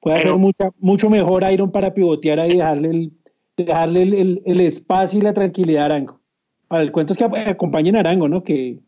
puede 0.00 0.16
Pero- 0.18 0.30
hacer 0.30 0.40
mucha, 0.40 0.70
mucho 0.78 1.10
mejor 1.10 1.50
Iron 1.52 1.70
para 1.70 1.92
pivotear 1.94 2.40
ahí 2.40 2.52
y 2.52 2.56
dejarle, 2.56 2.88
el, 2.90 3.12
dejarle 3.56 4.02
el, 4.02 4.14
el- 4.14 4.42
el 4.46 4.60
espacio 4.60 5.18
y 5.18 5.22
la 5.22 5.32
tranquilidad 5.34 5.82
a 5.82 5.86
Arango. 5.86 6.20
Para 6.68 6.82
el 6.82 6.92
cuento 6.92 7.12
es 7.12 7.18
que 7.18 7.24
acompañen 7.24 7.96
a 7.96 8.00
Arango, 8.00 8.28
¿no? 8.28 8.42
Que, 8.42 8.78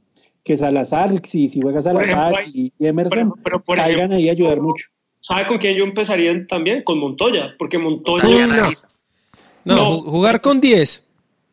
que 0.44 0.56
Salazar, 0.56 1.10
si, 1.26 1.48
si 1.48 1.60
juega 1.60 1.80
Salazar 1.82 2.32
ejemplo, 2.32 2.52
y, 2.54 2.72
y 2.78 2.86
Emerson, 2.86 3.30
Pero, 3.30 3.34
pero 3.42 3.60
por 3.60 3.76
caigan 3.76 3.98
ejemplo, 4.12 4.16
ahí 4.16 4.28
a 4.28 4.32
ayudar 4.32 4.60
mucho. 4.60 4.86
¿sabe 5.20 5.46
con 5.46 5.58
quién 5.58 5.76
yo 5.76 5.84
empezaría 5.84 6.46
también? 6.46 6.82
Con 6.84 6.98
Montoya, 6.98 7.54
porque 7.58 7.76
Montoya... 7.78 8.24
No. 9.64 10.00
jugar 10.02 10.40
con 10.40 10.60
10. 10.60 11.04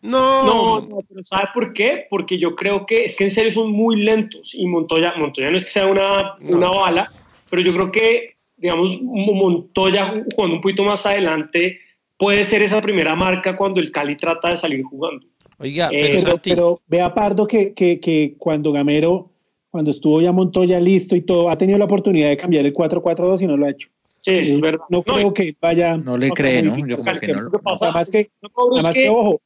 No. 0.02 0.46
No, 0.46 0.82
no, 0.88 1.00
pero 1.10 1.24
¿sabe 1.24 1.50
por 1.54 1.74
qué? 1.74 2.06
Porque 2.10 2.38
yo 2.38 2.56
creo 2.56 2.86
que 2.86 3.04
es 3.06 3.16
que 3.16 3.24
en 3.26 3.32
serio 3.32 3.52
son 3.52 3.72
muy 3.72 3.98
lentos 4.02 4.54
y 4.54 4.68
Montoya, 4.68 5.14
Montoya 5.18 5.50
no 5.50 5.58
es 5.58 5.66
que 5.66 5.72
sea 5.72 5.88
una, 5.88 6.36
No. 6.40 6.58
una 6.58 6.70
bala, 6.70 7.12
pero 7.50 7.62
yo 7.64 7.74
creo 7.74 7.92
que, 7.92 8.35
digamos, 8.58 9.02
Mo- 9.02 9.34
Montoya 9.34 10.14
jugando 10.36 10.56
un 10.58 10.62
poquito 10.62 10.84
más 10.84 11.06
adelante 11.06 11.80
puede 12.18 12.44
ser 12.44 12.62
esa 12.62 12.82
primera 12.82 13.16
marca 13.16 13.56
cuando 13.56 13.80
el 13.80 13.92
Cali 13.92 14.16
trata 14.16 14.50
de 14.52 14.58
salir 14.58 14.84
jugando. 14.84 15.26
Oiga, 15.58 15.88
Eh, 15.92 15.98
pero, 16.02 16.08
Pero, 16.20 16.20
Santi, 16.32 16.50
pero 16.52 16.82
vea 16.88 17.14
Pardo 17.14 17.48
que, 17.48 17.74
que, 17.74 18.00
que 18.00 18.36
cuando 18.38 18.72
Gamero, 18.72 19.32
cuando 19.70 19.92
estuvo 19.92 20.22
ya 20.22 20.32
Montoya 20.32 20.80
listo 20.80 21.16
y 21.16 21.22
todo, 21.22 21.50
ha 21.50 21.58
tenido 21.58 21.78
la 21.80 21.86
oportunidad 21.86 22.30
de 22.30 22.38
cambiar 22.38 22.66
el 22.66 22.74
4-4-2 22.74 23.42
y 23.42 23.48
no 23.48 23.58
lo 23.58 23.66
ha 23.66 23.70
hecho. 23.72 23.90
Sí, 24.22 24.32
eso 24.32 24.52
Eh, 24.54 24.56
es 24.56 24.62
verdad. 24.62 24.86
No, 24.90 25.04
creo 25.04 25.34
que 25.34 25.56
vaya. 25.62 25.98
No 25.98 26.18
le 26.18 26.30
cree, 26.32 26.64
¿no? 26.64 26.72
modificar. 26.72 26.98
Yo 26.98 27.04
creo 27.04 27.20
que 27.22 27.34
no. 27.34 27.42
Lo 27.44 27.52
que 27.52 27.60
pasa- 27.60 27.86
Además 27.88 28.10
que, 28.10 28.20
es 28.22 28.30
además 28.42 28.96
ojo, 29.10 29.42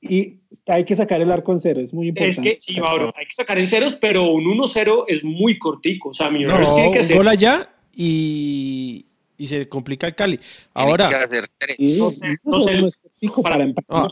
y 0.00 0.38
hay 0.66 0.84
que 0.84 0.96
sacar 0.96 1.20
el 1.22 1.30
arco 1.32 1.52
en 1.52 1.58
cero, 1.60 1.80
es 1.80 1.94
muy 1.94 2.08
Es 2.08 2.10
importante. 2.16 2.42
que 2.54 2.56
sí, 2.60 2.78
Mauro, 2.80 3.12
hay 3.16 3.24
que 3.26 3.32
sacar 3.34 3.58
en 3.58 3.66
ceros, 3.66 3.96
pero 3.96 4.24
un 4.32 4.44
1-0 4.44 5.04
es 5.08 5.22
muy 5.24 5.58
cortico. 5.58 6.10
O 6.10 6.14
sea, 6.14 6.30
Millonarios 6.30 6.70
no, 6.70 6.74
tiene 6.74 6.90
que 6.92 7.14
gol 7.14 7.28
allá 7.28 7.73
y, 7.96 9.06
y 9.36 9.46
se 9.46 9.68
complica 9.68 10.06
el 10.06 10.14
Cali. 10.14 10.38
Ahora, 10.74 11.08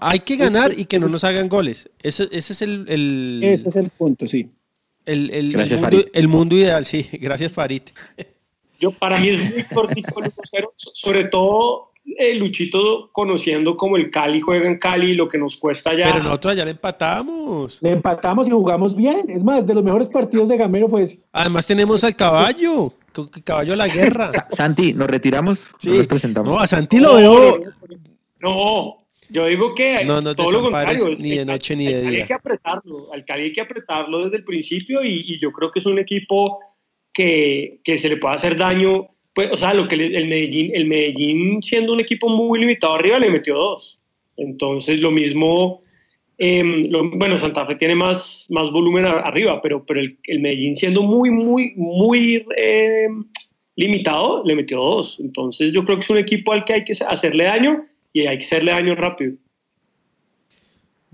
hay 0.00 0.20
que 0.20 0.36
ganar 0.36 0.78
y 0.78 0.84
que 0.86 0.98
no 0.98 1.08
nos 1.08 1.24
hagan 1.24 1.48
goles. 1.48 1.88
Ese, 2.02 2.28
ese 2.32 2.52
es 2.52 2.62
el, 2.62 2.86
el, 2.88 3.40
Ese 3.42 3.68
es 3.68 3.76
el 3.76 3.90
punto, 3.90 4.26
sí. 4.26 4.48
el, 5.06 5.30
el- 5.30 5.46
el 5.46 5.52
Gracias, 5.52 5.80
mundo, 5.80 5.96
Farid. 5.98 6.08
el 6.14 6.28
mundo 6.28 6.56
ideal, 6.56 6.84
sí. 6.84 7.08
Gracias, 7.20 7.52
Farid. 7.52 7.82
Yo, 8.80 8.90
para 8.90 9.18
mí 9.20 9.28
es 9.28 9.52
muy 9.52 9.62
cortico 9.64 10.22
el 10.22 10.30
1-0, 10.32 10.68
so- 10.74 10.90
sobre 10.94 11.24
todo 11.26 11.90
eh, 12.18 12.34
Luchito 12.34 13.10
conociendo 13.12 13.76
como 13.76 13.96
el 13.96 14.10
Cali 14.10 14.40
juega 14.40 14.66
en 14.68 14.78
Cali, 14.78 15.14
lo 15.14 15.28
que 15.28 15.38
nos 15.38 15.56
cuesta 15.56 15.96
ya. 15.96 16.10
Pero 16.10 16.24
nosotros 16.24 16.56
ya 16.56 16.64
le 16.64 16.72
empatamos. 16.72 17.80
Le 17.80 17.90
empatamos 17.92 18.48
y 18.48 18.50
jugamos 18.50 18.96
bien. 18.96 19.26
Es 19.28 19.44
más, 19.44 19.66
de 19.66 19.74
los 19.74 19.84
mejores 19.84 20.08
partidos 20.08 20.48
de 20.48 20.56
Gamero 20.56 20.88
fue 20.88 21.02
ese. 21.02 21.20
Además 21.32 21.64
tenemos 21.66 22.02
al 22.02 22.16
caballo. 22.16 22.92
Caballo 23.44 23.72
a 23.74 23.76
la 23.76 23.88
guerra. 23.88 24.32
Sa- 24.32 24.48
Santi, 24.50 24.92
¿nos 24.94 25.08
retiramos? 25.08 25.74
Sí. 25.78 25.90
¿Nos 25.90 26.06
presentamos? 26.06 26.50
No, 26.54 26.58
a 26.60 26.66
Santi 26.66 26.98
lo 26.98 27.14
veo. 27.16 27.58
No, 28.40 28.96
yo 29.30 29.46
digo 29.46 29.74
que 29.74 30.04
No 30.04 30.20
nos 30.20 30.36
todo 30.36 30.50
lo 30.52 30.62
contrario. 30.62 31.16
ni 31.18 31.36
de 31.38 31.44
noche 31.44 31.76
ni 31.76 31.86
de 31.86 32.02
día. 32.02 32.20
Hay 32.22 32.26
que 32.26 32.34
apretarlo, 32.34 33.12
al 33.12 33.24
Cali 33.24 33.44
hay 33.44 33.52
que 33.52 33.60
apretarlo 33.60 34.24
desde 34.24 34.38
el 34.38 34.44
principio 34.44 35.02
y, 35.04 35.24
y 35.26 35.40
yo 35.40 35.52
creo 35.52 35.70
que 35.70 35.78
es 35.78 35.86
un 35.86 35.98
equipo 35.98 36.60
que, 37.12 37.80
que 37.84 37.98
se 37.98 38.08
le 38.08 38.16
puede 38.16 38.34
hacer 38.34 38.56
daño. 38.56 39.08
Pues, 39.34 39.48
o 39.52 39.56
sea, 39.56 39.72
lo 39.74 39.88
que 39.88 39.94
el 39.94 40.28
Medellín, 40.28 40.72
el 40.74 40.86
Medellín 40.86 41.62
siendo 41.62 41.92
un 41.92 42.00
equipo 42.00 42.28
muy 42.28 42.58
limitado 42.60 42.94
arriba 42.94 43.18
le 43.18 43.30
metió 43.30 43.54
dos. 43.54 43.98
Entonces 44.36 45.00
lo 45.00 45.10
mismo, 45.10 45.82
em, 46.44 46.88
lo- 46.90 47.08
bueno, 47.10 47.38
Santa 47.38 47.64
Fe 47.66 47.76
tiene 47.76 47.94
más, 47.94 48.46
más 48.50 48.70
volumen 48.72 49.04
a- 49.06 49.20
arriba, 49.20 49.60
pero, 49.62 49.84
pero 49.86 50.00
el, 50.00 50.18
el 50.24 50.40
Medellín 50.40 50.74
siendo 50.74 51.02
muy, 51.02 51.30
muy, 51.30 51.72
muy 51.76 52.44
em, 52.56 53.24
limitado, 53.76 54.42
le 54.44 54.56
metió 54.56 54.78
dos. 54.78 55.18
Entonces 55.20 55.72
yo 55.72 55.84
creo 55.84 55.98
que 55.98 56.02
es 56.04 56.10
un 56.10 56.18
equipo 56.18 56.52
al 56.52 56.64
que 56.64 56.72
hay 56.74 56.84
que 56.84 56.92
hacerle 57.06 57.44
daño 57.44 57.84
y 58.12 58.26
hay 58.26 58.38
que 58.38 58.44
hacerle 58.44 58.72
daño 58.72 58.94
rápido. 58.96 59.34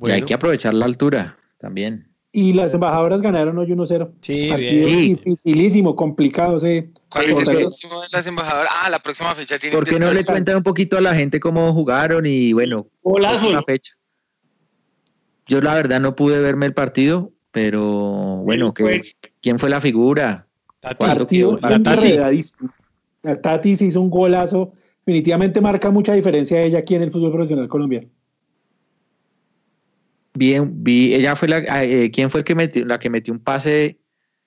Y 0.02 0.10
hay 0.10 0.22
que 0.22 0.34
aprovechar 0.34 0.74
la 0.74 0.86
altura 0.86 1.36
también. 1.58 2.06
Y 2.30 2.52
las 2.52 2.72
embajadoras 2.74 3.20
ganaron 3.20 3.58
hoy 3.58 3.66
1-0. 3.72 4.10
Sí, 4.20 4.48
Partido 4.48 4.86
bien. 4.86 5.16
dificilísimo, 5.16 5.96
complicado. 5.96 6.56
ese. 6.56 6.90
¿Cuál 7.08 7.30
es 7.30 7.38
el 7.38 7.44
próximo 7.44 8.00
de 8.00 8.06
las 8.12 8.26
embajadoras? 8.26 8.70
Ah, 8.82 8.90
la 8.90 8.98
próxima 8.98 9.34
fecha 9.34 9.58
tiene 9.58 9.74
¿Por 9.74 9.84
qué 9.88 9.98
no 9.98 10.12
le 10.12 10.24
cuentan 10.24 10.56
un 10.56 10.62
poquito 10.62 10.96
a 10.98 11.00
la 11.00 11.14
gente 11.14 11.40
cómo 11.40 11.72
jugaron 11.72 12.26
y 12.26 12.52
bueno, 12.52 12.86
una 13.02 13.62
fecha? 13.62 13.94
Yo 15.48 15.62
la 15.62 15.74
verdad 15.74 15.98
no 15.98 16.14
pude 16.14 16.38
verme 16.40 16.66
el 16.66 16.74
partido, 16.74 17.32
pero 17.50 17.82
bueno, 18.44 18.74
que. 18.74 19.14
¿quién 19.40 19.58
fue 19.58 19.70
la 19.70 19.80
figura? 19.80 20.46
Tati, 20.80 21.04
la 21.60 21.82
Tati. 21.82 22.08
enredadísimo. 22.08 22.70
La 23.22 23.40
Tati 23.40 23.74
se 23.74 23.86
hizo 23.86 24.00
un 24.00 24.10
golazo. 24.10 24.74
Definitivamente 25.04 25.62
marca 25.62 25.90
mucha 25.90 26.12
diferencia 26.12 26.62
ella 26.62 26.80
aquí 26.80 26.94
en 26.94 27.02
el 27.02 27.10
fútbol 27.10 27.32
profesional 27.32 27.66
colombiano. 27.66 28.08
Bien, 30.34 30.84
vi, 30.84 31.14
ella 31.14 31.34
fue 31.34 31.48
la, 31.48 31.64
ah, 31.68 31.82
eh, 31.82 32.10
¿quién 32.12 32.30
fue 32.30 32.40
el 32.40 32.44
que 32.44 32.54
metió, 32.54 32.84
la 32.84 32.98
que 32.98 33.10
metió 33.10 33.32
un 33.32 33.40
pase? 33.40 33.98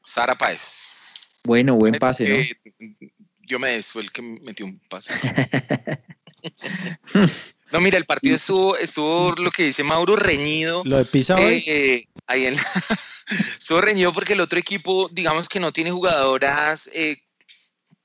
Sara 0.06 0.38
Páez. 0.38 0.94
Bueno, 1.44 1.76
buen 1.76 1.96
pase, 1.96 2.30
¿no? 2.30 2.36
Eh, 2.36 2.52
Diomedes 3.40 3.92
fue 3.92 4.04
el 4.04 4.12
que 4.12 4.22
metió 4.22 4.68
un 4.68 4.80
pase. 4.88 5.14
No, 7.72 7.80
mira, 7.82 7.98
el 7.98 8.06
partido 8.06 8.36
estuvo, 8.36 8.78
estuvo 8.78 9.34
lo 9.36 9.52
que 9.52 9.64
dice 9.64 9.84
Mauro 9.84 10.16
reñido. 10.16 10.82
Lo 10.86 10.98
de 10.98 11.06
Pisa 11.06 11.36
hoy. 11.36 11.64
Eh, 11.66 12.06
ahí 12.28 12.46
en- 12.48 12.56
estuvo 13.60 13.82
reñido 13.82 14.12
porque 14.14 14.34
el 14.34 14.42
otro 14.42 14.60
equipo, 14.60 15.10
digamos 15.12 15.48
que 15.50 15.60
no 15.60 15.72
tiene 15.72 15.92
jugadoras 15.92 16.90
eh, 16.94 17.18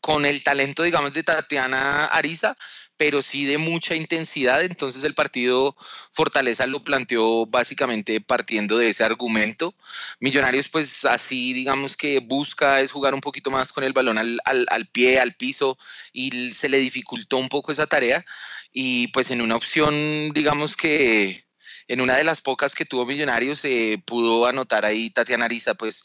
con 0.01 0.25
el 0.25 0.43
talento, 0.43 0.83
digamos, 0.85 1.13
de 1.13 1.23
Tatiana 1.25 2.05
Ariza, 2.07 2.57
pero 2.97 3.23
sí 3.23 3.45
de 3.45 3.59
mucha 3.59 3.95
intensidad. 3.95 4.63
Entonces 4.63 5.05
el 5.05 5.15
partido 5.15 5.77
Fortaleza 6.13 6.67
lo 6.67 6.83
planteó 6.85 7.47
básicamente 7.47 8.21
partiendo 8.21 8.79
de 8.79 8.89
ese 8.91 9.05
argumento. 9.05 9.75
Millonarios, 10.21 10.69
pues 10.69 11.05
así, 11.05 11.53
digamos 11.53 11.97
que 11.97 12.21
busca 12.21 12.81
es 12.81 12.93
jugar 12.93 13.15
un 13.15 13.21
poquito 13.21 13.51
más 13.51 13.73
con 13.73 13.85
el 13.85 13.93
balón 13.93 14.19
al, 14.19 14.41
al- 14.45 14.67
al 14.71 14.87
pie, 14.87 15.21
al 15.21 15.35
piso, 15.35 15.79
y 16.13 16.53
se 16.55 16.69
le 16.69 16.79
dificultó 16.79 17.37
un 17.39 17.49
poco 17.49 17.73
esa 17.73 17.87
tarea. 17.87 18.25
Y 18.73 19.09
pues 19.09 19.31
en 19.31 19.41
una 19.43 19.57
opción, 19.57 19.95
digamos 20.33 20.77
que 20.77 21.45
en 21.89 22.01
una 22.01 22.17
de 22.17 22.25
las 22.25 22.41
pocas 22.41 22.75
que 22.75 22.85
tuvo 22.85 23.07
Millonarios, 23.07 23.65
eh, 23.65 24.03
pudo 24.05 24.47
anotar 24.47 24.85
ahí 24.85 25.11
Tatiana 25.11 25.45
Ariza, 25.47 25.75
pues 25.75 26.05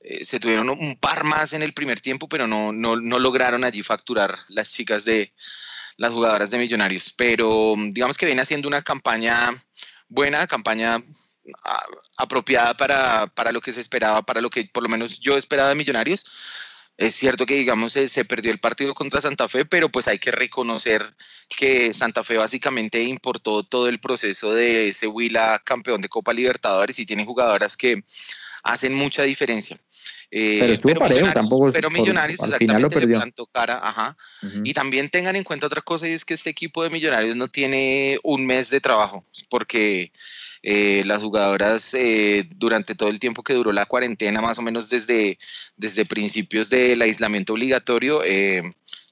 eh, 0.00 0.24
se 0.24 0.40
tuvieron 0.40 0.68
un 0.70 0.96
par 0.96 1.24
más 1.24 1.52
en 1.52 1.62
el 1.62 1.72
primer 1.74 2.00
tiempo, 2.00 2.28
pero 2.28 2.46
no, 2.46 2.72
no, 2.72 2.96
no 2.96 3.18
lograron 3.18 3.64
allí 3.64 3.82
facturar 3.82 4.38
las 4.48 4.70
chicas 4.72 5.04
de 5.04 5.32
las 5.96 6.12
jugadoras 6.12 6.50
de 6.50 6.58
Millonarios. 6.58 7.12
Pero 7.16 7.74
mm, 7.76 7.92
digamos 7.92 8.16
que 8.16 8.26
viene 8.26 8.42
haciendo 8.42 8.68
una 8.68 8.82
campaña 8.82 9.50
buena, 10.08 10.46
campaña 10.46 11.00
ah, 11.64 11.86
apropiada 12.16 12.74
para, 12.76 13.26
para 13.28 13.52
lo 13.52 13.60
que 13.60 13.72
se 13.72 13.80
esperaba, 13.80 14.22
para 14.22 14.40
lo 14.40 14.50
que 14.50 14.68
por 14.72 14.82
lo 14.82 14.88
menos 14.88 15.20
yo 15.20 15.36
esperaba 15.36 15.70
de 15.70 15.74
Millonarios. 15.74 16.26
Es 16.98 17.14
cierto 17.14 17.46
que, 17.46 17.54
digamos, 17.54 17.92
se, 17.94 18.06
se 18.06 18.24
perdió 18.24 18.52
el 18.52 18.60
partido 18.60 18.94
contra 18.94 19.20
Santa 19.20 19.48
Fe, 19.48 19.64
pero 19.64 19.88
pues 19.90 20.08
hay 20.08 20.18
que 20.18 20.30
reconocer 20.30 21.16
que 21.48 21.92
Santa 21.94 22.22
Fe 22.22 22.36
básicamente 22.36 23.02
importó 23.02 23.62
todo 23.62 23.88
el 23.88 23.98
proceso 23.98 24.52
de 24.52 24.88
ese 24.88 25.06
Huila 25.06 25.60
campeón 25.64 26.02
de 26.02 26.10
Copa 26.10 26.32
Libertadores 26.32 26.98
y 26.98 27.06
tiene 27.06 27.24
jugadoras 27.24 27.76
que 27.76 28.04
hacen 28.62 28.94
mucha 28.94 29.22
diferencia. 29.24 29.76
Eh, 30.30 30.78
Pero 30.82 31.00
parejo, 31.00 31.32
tampoco 31.32 31.70
pero 31.72 31.90
por- 31.90 31.98
Millonarios 31.98 32.40
al 32.42 32.54
final 32.54 32.80
lo 32.80 32.88
exactamente 32.88 32.94
le 32.96 33.00
perdió. 33.00 33.18
plantó 33.18 33.46
cara, 33.46 33.80
ajá. 33.82 34.16
Y 34.64 34.72
también 34.72 35.10
tengan 35.10 35.36
en 35.36 35.44
cuenta 35.44 35.66
otra 35.66 35.82
cosa 35.82 36.08
y 36.08 36.12
es 36.12 36.24
que 36.24 36.34
este 36.34 36.50
equipo 36.50 36.82
de 36.82 36.90
Millonarios 36.90 37.36
no 37.36 37.48
tiene 37.48 38.18
un 38.22 38.46
mes 38.46 38.70
de 38.70 38.80
trabajo 38.80 39.26
porque 39.50 40.10
eh, 40.62 41.02
las 41.04 41.22
jugadoras 41.22 41.92
eh, 41.94 42.44
durante 42.56 42.94
todo 42.94 43.08
el 43.10 43.18
tiempo 43.20 43.42
que 43.42 43.52
duró 43.52 43.72
la 43.72 43.84
cuarentena, 43.86 44.40
más 44.40 44.58
o 44.58 44.62
menos 44.62 44.88
desde, 44.88 45.38
desde 45.76 46.06
principios 46.06 46.70
del 46.70 47.02
aislamiento 47.02 47.52
obligatorio, 47.52 48.22
eh, 48.24 48.62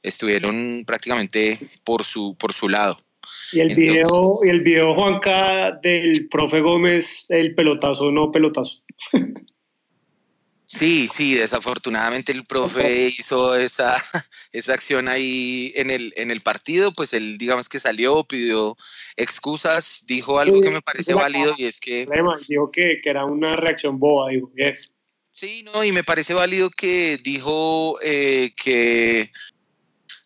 estuvieron 0.03 0.85
prácticamente 0.87 1.59
por 1.85 2.05
su, 2.05 2.35
por 2.37 2.53
su 2.55 2.69
lado. 2.69 2.99
Y 3.53 3.61
el 3.61 3.71
Entonces- 3.71 3.93
video, 3.95 4.31
y 4.45 4.49
el 4.49 4.63
video 4.63 4.95
Juanca 4.95 5.79
del 5.83 6.29
profe 6.29 6.61
Gómez, 6.61 7.27
el 7.29 7.55
pelotazo 7.55 8.11
no 8.11 8.31
pelotazo. 8.31 8.83
Sí, 10.73 11.09
sí, 11.09 11.35
desafortunadamente 11.35 12.31
el 12.31 12.47
profe 12.47 13.09
hizo 13.09 13.57
esa, 13.57 13.97
esa 14.53 14.73
acción 14.73 15.09
ahí 15.09 15.73
en 15.75 15.91
el, 15.91 16.13
en 16.17 16.31
el 16.31 16.43
partido, 16.43 16.93
pues 16.93 17.13
él 17.13 17.39
digamos 17.39 17.69
que 17.69 17.81
salió, 17.81 18.23
pidió 18.23 18.77
excusas, 19.17 20.05
dijo 20.07 20.39
algo 20.39 20.61
que 20.61 20.71
me 20.71 20.81
parece 20.81 21.13
válido 21.13 21.55
y 21.59 21.65
es 21.65 21.81
que... 21.81 22.07
Dijo 22.47 22.71
que, 22.71 23.01
que 23.03 23.11
era 23.11 23.25
una 23.25 23.57
reacción 23.57 23.99
boba, 23.99 24.29
bien. 24.55 24.77
Sí, 25.33 25.65
no, 25.65 25.83
y 25.83 25.91
me 25.91 26.05
parece 26.05 26.35
válido 26.35 26.71
que 26.71 27.19
dijo 27.21 27.99
eh, 28.01 28.53
que 28.55 29.33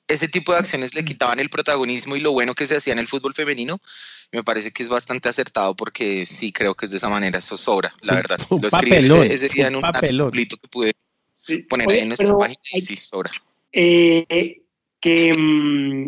ese 0.08 0.28
tipo 0.28 0.52
de 0.52 0.58
acciones 0.58 0.94
le 0.94 1.04
quitaban 1.04 1.40
el 1.40 1.48
protagonismo 1.48 2.16
y 2.16 2.20
lo 2.20 2.32
bueno 2.32 2.54
que 2.54 2.66
se 2.66 2.76
hacía 2.76 2.92
en 2.92 2.98
el 2.98 3.06
fútbol 3.06 3.34
femenino. 3.34 3.78
Me 4.32 4.42
parece 4.42 4.70
que 4.72 4.82
es 4.82 4.88
bastante 4.88 5.28
acertado 5.28 5.74
porque 5.74 6.26
sí 6.26 6.52
creo 6.52 6.74
que 6.74 6.86
es 6.86 6.90
de 6.90 6.96
esa 6.98 7.08
manera, 7.08 7.38
eso 7.38 7.56
sobra, 7.56 7.94
la 8.02 8.14
verdad. 8.14 8.38
un 8.50 8.60
Lo 8.60 8.68
escribí 8.68 8.90
papelón, 8.90 9.22
ese, 9.24 9.34
ese 9.34 9.48
día 9.50 9.68
en 9.68 9.76
un 9.76 9.82
papelón. 9.82 10.26
articulito 10.26 10.56
que 10.56 10.68
pude 10.68 10.92
Sí. 11.40 11.58
poner 11.58 11.86
Oye, 11.88 11.96
ahí 11.98 12.02
en 12.02 12.08
nuestra 12.08 12.36
página 12.38 12.58
y 12.72 12.80
sí, 12.80 12.96
sobra. 12.96 13.30
eh, 13.70 14.62
que 14.98 15.32
mm, 15.36 16.06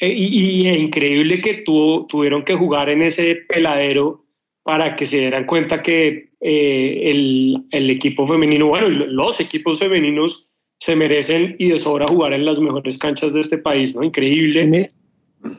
eh, 0.00 0.12
y, 0.14 0.62
y 0.62 0.68
es 0.68 0.78
increíble 0.78 1.40
que 1.40 1.54
tuvo, 1.64 2.06
tuvieron 2.06 2.44
que 2.44 2.54
jugar 2.54 2.90
en 2.90 3.02
ese 3.02 3.36
peladero 3.48 4.26
para 4.62 4.94
que 4.94 5.06
se 5.06 5.18
dieran 5.20 5.46
cuenta 5.46 5.82
que 5.82 6.32
eh, 6.40 7.10
el, 7.10 7.64
el 7.70 7.90
equipo 7.90 8.28
femenino, 8.28 8.66
bueno, 8.66 8.88
los 8.88 9.40
equipos 9.40 9.78
femeninos 9.78 10.48
se 10.84 10.96
merecen 10.96 11.54
y 11.60 11.68
de 11.68 11.78
sobra 11.78 12.08
jugar 12.08 12.32
en 12.32 12.44
las 12.44 12.58
mejores 12.58 12.98
canchas 12.98 13.32
de 13.32 13.38
este 13.38 13.56
país, 13.56 13.94
¿no? 13.94 14.02
Increíble, 14.02 14.66
Me, 14.66 14.88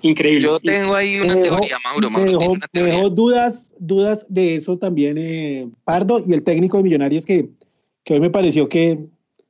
increíble. 0.01 0.41
Yo 0.41 0.59
tengo 0.59 0.93
ahí 0.95 1.15
una 1.21 1.35
me 1.35 1.41
dejó- 1.41 1.55
teoría, 1.59 1.77
Mauro. 1.85 2.09
me 2.09 2.13
Mauro 2.17 2.25
dejó, 2.31 2.39
tiene 2.39 2.53
una 2.53 2.59
me 2.59 2.67
teoría. 2.79 2.93
dejó 2.95 3.09
dudas, 3.09 3.73
dudas 3.79 4.25
de 4.27 4.55
eso 4.55 4.77
también 4.77 5.17
eh, 5.17 5.69
Pardo 5.85 6.21
y 6.25 6.33
el 6.33 6.43
técnico 6.43 6.75
de 6.75 6.83
Millonarios 6.83 7.25
que, 7.25 7.47
que 8.03 8.13
hoy 8.15 8.19
me 8.19 8.29
pareció 8.31 8.67
que, 8.67 8.99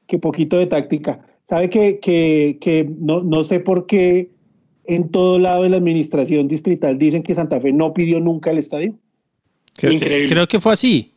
que 0.06 0.20
poquito 0.20 0.60
de 0.60 0.68
táctica. 0.68 1.26
Sabe 1.46 1.72
que, 1.72 2.00
que, 2.00 2.60
que 2.62 2.88
no, 3.00 3.24
no 3.24 3.44
sé 3.44 3.60
por 3.60 3.88
qué 3.88 4.30
en 4.86 5.10
todo 5.10 5.40
lado 5.40 5.64
de 5.64 5.70
la 5.70 5.78
administración 5.78 6.48
distrital 6.48 7.00
dicen 7.00 7.24
que 7.24 7.34
Santa 7.34 7.60
Fe 7.60 7.74
no 7.74 7.96
pidió 7.96 8.20
nunca 8.20 8.52
el 8.52 8.60
estadio. 8.60 8.94
Creo, 9.76 9.90
que, 9.90 9.96
Increíble. 9.96 10.30
creo 10.30 10.48
que 10.48 10.60
fue 10.60 10.74
así. 10.74 11.13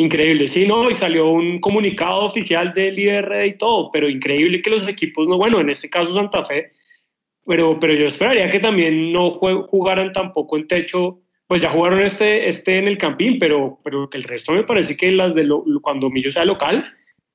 Increíble, 0.00 0.48
sí, 0.48 0.66
no, 0.66 0.88
y 0.88 0.94
salió 0.94 1.28
un 1.30 1.58
comunicado 1.58 2.24
oficial 2.24 2.72
del 2.72 2.98
IRD 2.98 3.44
y 3.46 3.58
todo, 3.58 3.90
pero 3.90 4.08
increíble 4.08 4.62
que 4.62 4.70
los 4.70 4.88
equipos 4.88 5.28
no, 5.28 5.36
bueno, 5.36 5.60
en 5.60 5.68
este 5.68 5.90
caso 5.90 6.14
Santa 6.14 6.42
Fe, 6.42 6.70
pero, 7.44 7.78
pero 7.78 7.92
yo 7.92 8.06
esperaría 8.06 8.48
que 8.48 8.60
también 8.60 9.12
no 9.12 9.28
jugaran 9.28 10.10
tampoco 10.12 10.56
en 10.56 10.66
techo, 10.66 11.20
pues 11.46 11.60
ya 11.60 11.68
jugaron 11.68 12.00
este, 12.00 12.48
este 12.48 12.78
en 12.78 12.88
el 12.88 12.96
Campín, 12.96 13.38
pero, 13.38 13.78
pero 13.84 14.08
que 14.08 14.16
el 14.16 14.24
resto 14.24 14.52
me 14.52 14.64
parece 14.64 14.96
que 14.96 15.12
las 15.12 15.34
de 15.34 15.44
lo- 15.44 15.64
cuando 15.82 16.08
Millo 16.08 16.30
sea 16.30 16.46
local, 16.46 16.86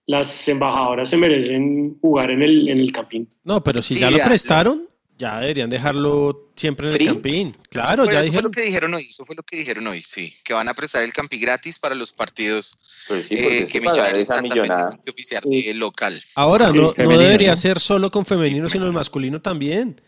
las 0.08 0.48
embajadoras 0.48 1.10
se 1.10 1.18
merecen 1.18 2.00
jugar 2.02 2.32
en 2.32 2.42
el, 2.42 2.68
en 2.68 2.80
el 2.80 2.92
Campín. 2.92 3.30
No, 3.44 3.62
pero 3.62 3.84
si 3.84 3.94
Sí, 3.96 4.00
ya 4.00 4.10
lo 4.10 4.18
prestaron, 4.18 4.88
ya 5.18 5.40
deberían 5.40 5.70
dejarlo 5.70 6.52
siempre 6.56 6.88
en 6.88 6.94
¿Free? 6.94 7.08
el 7.08 7.14
campín. 7.14 7.48
Eso 7.50 7.60
Claro, 7.70 8.04
fue, 8.04 8.14
ya 8.14 8.20
eso 8.22 8.32
fue 8.34 8.42
dijeron. 8.42 8.44
lo 8.44 8.52
que 8.52 8.62
dijeron 8.62 8.94
hoy, 8.94 9.04
eso 9.10 9.26
fue 9.26 9.36
lo 9.36 9.44
que 9.44 9.58
dijeron 9.58 9.88
hoy, 9.88 10.02
sí, 10.02 10.34
que 10.44 10.54
van 10.54 10.68
a 10.68 10.74
prestar 10.74 11.04
el 11.04 11.14
campi 11.14 11.38
gratis 11.40 11.80
para 11.80 11.96
los 11.96 12.12
partidos 12.14 12.78
Pues 13.08 13.28
sí, 13.28 13.36
eh, 13.36 13.42
porque 13.44 13.58
es 13.64 13.70
que 13.70 13.80
Millonarios 13.82 14.26
Santa 14.28 14.42
Fe 14.56 14.62
millonada. 14.62 14.88
tienen 14.90 15.04
que 15.06 15.12
oficiar 15.12 15.44
de 15.44 15.74
local. 15.76 16.22
Ahora, 16.36 16.68
no, 16.68 16.74
no 16.82 16.94
femenino, 16.94 17.22
debería 17.24 17.50
¿no? 17.52 17.56
ser 17.56 17.80
solo 17.80 18.12
con 18.12 18.26
femenino, 18.26 18.68
sino 18.70 18.86
el 18.86 18.92
masculino 18.94 19.42
también. 19.42 20.02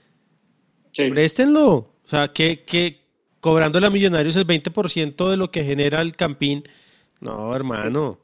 Sí. 0.93 1.09
Préstenlo. 1.09 1.73
O 1.75 2.09
sea, 2.09 2.29
que, 2.33 2.63
que 2.65 3.05
cobrando 3.39 3.85
a 3.85 3.89
millonarios 3.89 4.35
el 4.35 4.47
20% 4.47 5.29
de 5.29 5.37
lo 5.37 5.51
que 5.51 5.63
genera 5.63 6.01
el 6.01 6.15
campín. 6.15 6.63
No, 7.21 7.55
hermano. 7.55 8.19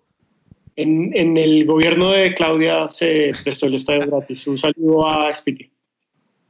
En, 0.76 1.16
en 1.16 1.38
el 1.38 1.66
gobierno 1.66 2.12
de 2.12 2.34
Claudia 2.34 2.90
se 2.90 3.32
prestó 3.44 3.68
el 3.68 3.76
estadio 3.76 4.08
gratis. 4.08 4.48
Un 4.48 4.58
saludo 4.58 5.08
a 5.08 5.32
Spiti. 5.32 5.70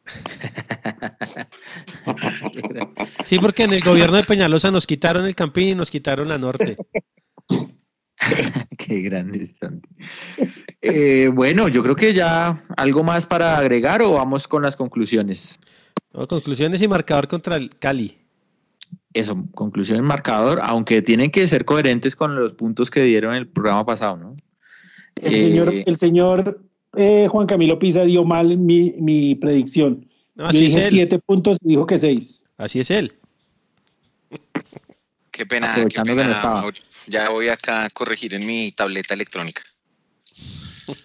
Sí, 3.26 3.40
porque 3.40 3.64
en 3.64 3.74
el 3.74 3.82
gobierno 3.82 4.18
de 4.18 4.24
Peñalosa 4.24 4.72
nos 4.72 4.86
quitaron 4.86 5.26
el 5.26 5.36
campín 5.36 5.70
y 5.70 5.76
nos 5.76 5.90
quitaron 5.90 6.28
la 6.28 6.38
norte. 6.38 6.78
Qué 8.78 9.02
grande. 9.02 9.48
Eh, 10.82 11.30
bueno, 11.34 11.68
yo 11.68 11.84
creo 11.84 11.96
que 11.96 12.14
ya 12.14 12.64
algo 12.76 13.04
más 13.04 13.26
para 13.26 13.58
agregar 13.58 14.02
o 14.02 14.14
vamos 14.14 14.48
con 14.48 14.62
las 14.62 14.76
conclusiones. 14.76 15.60
No, 16.14 16.28
conclusiones 16.28 16.82
y 16.82 16.88
marcador 16.88 17.28
contra 17.28 17.56
el 17.56 17.70
Cali. 17.72 18.18
Eso, 19.14 19.46
conclusión 19.54 20.00
en 20.00 20.06
marcador, 20.06 20.60
aunque 20.62 21.02
tienen 21.02 21.32
que 21.32 21.48
ser 21.48 21.66
coherentes 21.66 22.16
con 22.16 22.36
los 22.36 22.54
puntos 22.54 22.92
que 22.92 23.02
dieron 23.02 23.32
en 23.32 23.38
el 23.40 23.48
programa 23.48 23.86
pasado, 23.86 24.18
¿no? 24.18 24.36
El 25.16 25.36
Eh, 25.36 25.42
señor, 25.42 25.74
el 25.74 25.98
señor 25.98 26.62
eh, 26.96 27.28
Juan 27.30 27.48
Camilo 27.48 27.80
Pisa 27.80 28.04
dio 28.04 28.24
mal 28.24 28.58
mi, 28.58 28.94
mi 29.00 29.36
predicción. 29.36 30.10
No, 30.36 30.46
Yo 30.46 30.50
así 30.50 30.60
dije 30.62 30.86
él. 30.86 30.90
siete 30.90 31.20
puntos 31.20 31.60
y 31.64 31.70
dijo 31.70 31.86
que 31.86 32.00
seis. 32.00 32.46
Así 32.58 32.80
es 32.80 32.92
él. 32.92 33.14
Qué 35.32 35.46
pena, 35.46 35.68
qué 35.68 35.72
Aprovechando 35.72 36.12
que 36.12 36.16
pena, 36.16 36.30
no 36.30 36.36
estaba. 36.36 36.62
Mauro. 36.62 36.78
Ya 37.08 37.30
voy 37.30 37.50
acá 37.50 37.86
a 37.86 37.90
corregir 37.90 38.34
en 38.34 38.46
mi 38.46 38.72
tableta 38.72 39.14
electrónica. 39.14 39.62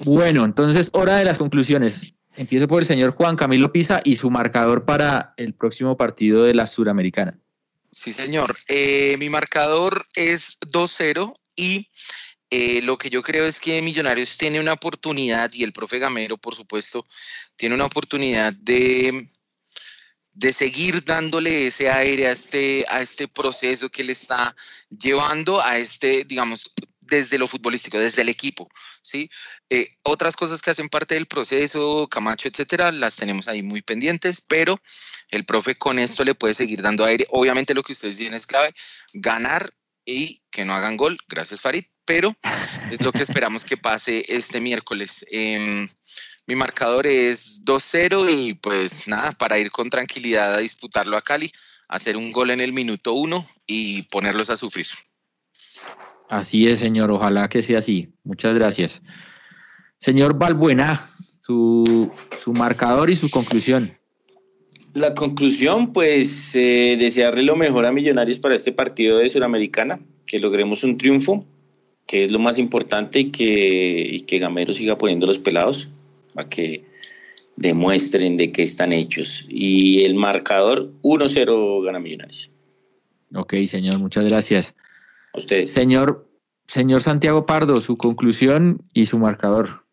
Bueno, 0.04 0.44
entonces, 0.44 0.90
hora 0.92 1.16
de 1.16 1.24
las 1.24 1.38
conclusiones. 1.38 2.14
Empiezo 2.36 2.68
por 2.68 2.82
el 2.82 2.86
señor 2.86 3.10
Juan 3.12 3.36
Camilo 3.36 3.72
Pisa 3.72 4.00
y 4.04 4.16
su 4.16 4.30
marcador 4.30 4.84
para 4.84 5.34
el 5.36 5.54
próximo 5.54 5.96
partido 5.96 6.44
de 6.44 6.54
la 6.54 6.66
Suramericana. 6.66 7.38
Sí, 7.90 8.12
señor. 8.12 8.56
Eh, 8.68 9.16
mi 9.18 9.28
marcador 9.28 10.06
es 10.14 10.58
2-0 10.60 11.34
y 11.56 11.88
eh, 12.50 12.80
lo 12.82 12.96
que 12.96 13.10
yo 13.10 13.22
creo 13.22 13.46
es 13.46 13.60
que 13.60 13.82
Millonarios 13.82 14.38
tiene 14.38 14.60
una 14.60 14.72
oportunidad 14.72 15.52
y 15.52 15.64
el 15.64 15.72
profe 15.72 15.98
Gamero, 15.98 16.38
por 16.38 16.54
supuesto, 16.54 17.06
tiene 17.56 17.74
una 17.74 17.84
oportunidad 17.84 18.52
de, 18.54 19.28
de 20.32 20.52
seguir 20.52 21.04
dándole 21.04 21.66
ese 21.66 21.90
aire 21.90 22.28
a 22.28 22.32
este, 22.32 22.86
a 22.88 23.02
este 23.02 23.28
proceso 23.28 23.90
que 23.90 24.04
le 24.04 24.12
está 24.12 24.54
llevando 24.88 25.60
a 25.60 25.78
este, 25.78 26.24
digamos, 26.24 26.72
desde 27.00 27.38
lo 27.38 27.48
futbolístico, 27.48 27.98
desde 27.98 28.22
el 28.22 28.28
equipo, 28.28 28.68
¿sí? 29.02 29.30
Eh, 29.70 29.88
otras 30.04 30.36
cosas 30.36 30.62
que 30.62 30.70
hacen 30.70 30.88
parte 30.88 31.14
del 31.14 31.26
proceso, 31.26 32.06
Camacho, 32.08 32.48
etcétera, 32.48 32.92
las 32.92 33.16
tenemos 33.16 33.48
ahí 33.48 33.62
muy 33.62 33.82
pendientes, 33.82 34.40
pero 34.40 34.80
el 35.30 35.44
profe 35.44 35.76
con 35.76 35.98
esto 35.98 36.24
le 36.24 36.34
puede 36.34 36.54
seguir 36.54 36.82
dando 36.82 37.04
aire. 37.04 37.26
Obviamente 37.30 37.74
lo 37.74 37.82
que 37.82 37.92
ustedes 37.92 38.18
dicen 38.18 38.34
es 38.34 38.46
clave, 38.46 38.74
ganar 39.12 39.72
y 40.08 40.40
que 40.50 40.64
no 40.64 40.72
hagan 40.72 40.96
gol, 40.96 41.18
gracias 41.28 41.60
Farid, 41.60 41.84
pero 42.06 42.34
es 42.90 43.04
lo 43.04 43.12
que 43.12 43.22
esperamos 43.22 43.66
que 43.66 43.76
pase 43.76 44.24
este 44.28 44.58
miércoles. 44.58 45.26
Em, 45.30 45.86
Mi 46.46 46.56
marcador 46.56 47.06
es 47.06 47.62
2-0 47.66 48.30
y 48.30 48.54
pues 48.54 49.06
nada, 49.06 49.32
para 49.32 49.58
ir 49.58 49.70
con 49.70 49.90
tranquilidad 49.90 50.54
a 50.54 50.58
disputarlo 50.60 51.18
a 51.18 51.20
Cali, 51.20 51.52
hacer 51.88 52.16
un 52.16 52.32
gol 52.32 52.50
en 52.50 52.60
el 52.60 52.72
minuto 52.72 53.12
1 53.12 53.46
y 53.66 54.00
ponerlos 54.04 54.48
a 54.48 54.56
sufrir. 54.56 54.86
Así 56.30 56.66
es, 56.66 56.78
señor. 56.78 57.10
Ojalá 57.10 57.50
que 57.50 57.60
sea 57.60 57.80
así. 57.80 58.14
Muchas 58.24 58.54
gracias. 58.54 59.02
Señor 59.98 60.38
Balbuena, 60.38 61.10
su, 61.42 62.10
su 62.42 62.52
marcador 62.54 63.10
y 63.10 63.16
su 63.16 63.28
conclusión. 63.28 63.92
La 64.94 65.14
conclusión, 65.14 65.92
pues 65.92 66.54
eh, 66.56 66.96
desearle 66.98 67.42
lo 67.42 67.56
mejor 67.56 67.86
a 67.86 67.92
Millonarios 67.92 68.38
para 68.38 68.54
este 68.54 68.72
partido 68.72 69.18
de 69.18 69.28
Suramericana, 69.28 70.00
que 70.26 70.38
logremos 70.38 70.82
un 70.82 70.98
triunfo, 70.98 71.44
que 72.06 72.24
es 72.24 72.32
lo 72.32 72.38
más 72.38 72.58
importante, 72.58 73.20
y 73.20 73.30
que, 73.30 74.08
y 74.12 74.20
que 74.20 74.38
Gamero 74.38 74.72
siga 74.72 74.96
poniendo 74.96 75.26
los 75.26 75.38
pelados, 75.38 75.88
para 76.34 76.48
que 76.48 76.84
demuestren 77.56 78.36
de 78.36 78.50
qué 78.50 78.62
están 78.62 78.92
hechos. 78.92 79.44
Y 79.48 80.04
el 80.04 80.14
marcador 80.14 80.92
1-0 81.02 81.84
gana 81.84 81.98
Millonarios. 81.98 82.50
Ok, 83.34 83.54
señor, 83.66 83.98
muchas 83.98 84.24
gracias. 84.24 84.74
A 85.34 85.38
ustedes. 85.38 85.70
Señor, 85.70 86.26
señor 86.66 87.02
Santiago 87.02 87.44
Pardo, 87.46 87.80
su 87.80 87.98
conclusión 87.98 88.80
y 88.94 89.06
su 89.06 89.18
marcador. 89.18 89.84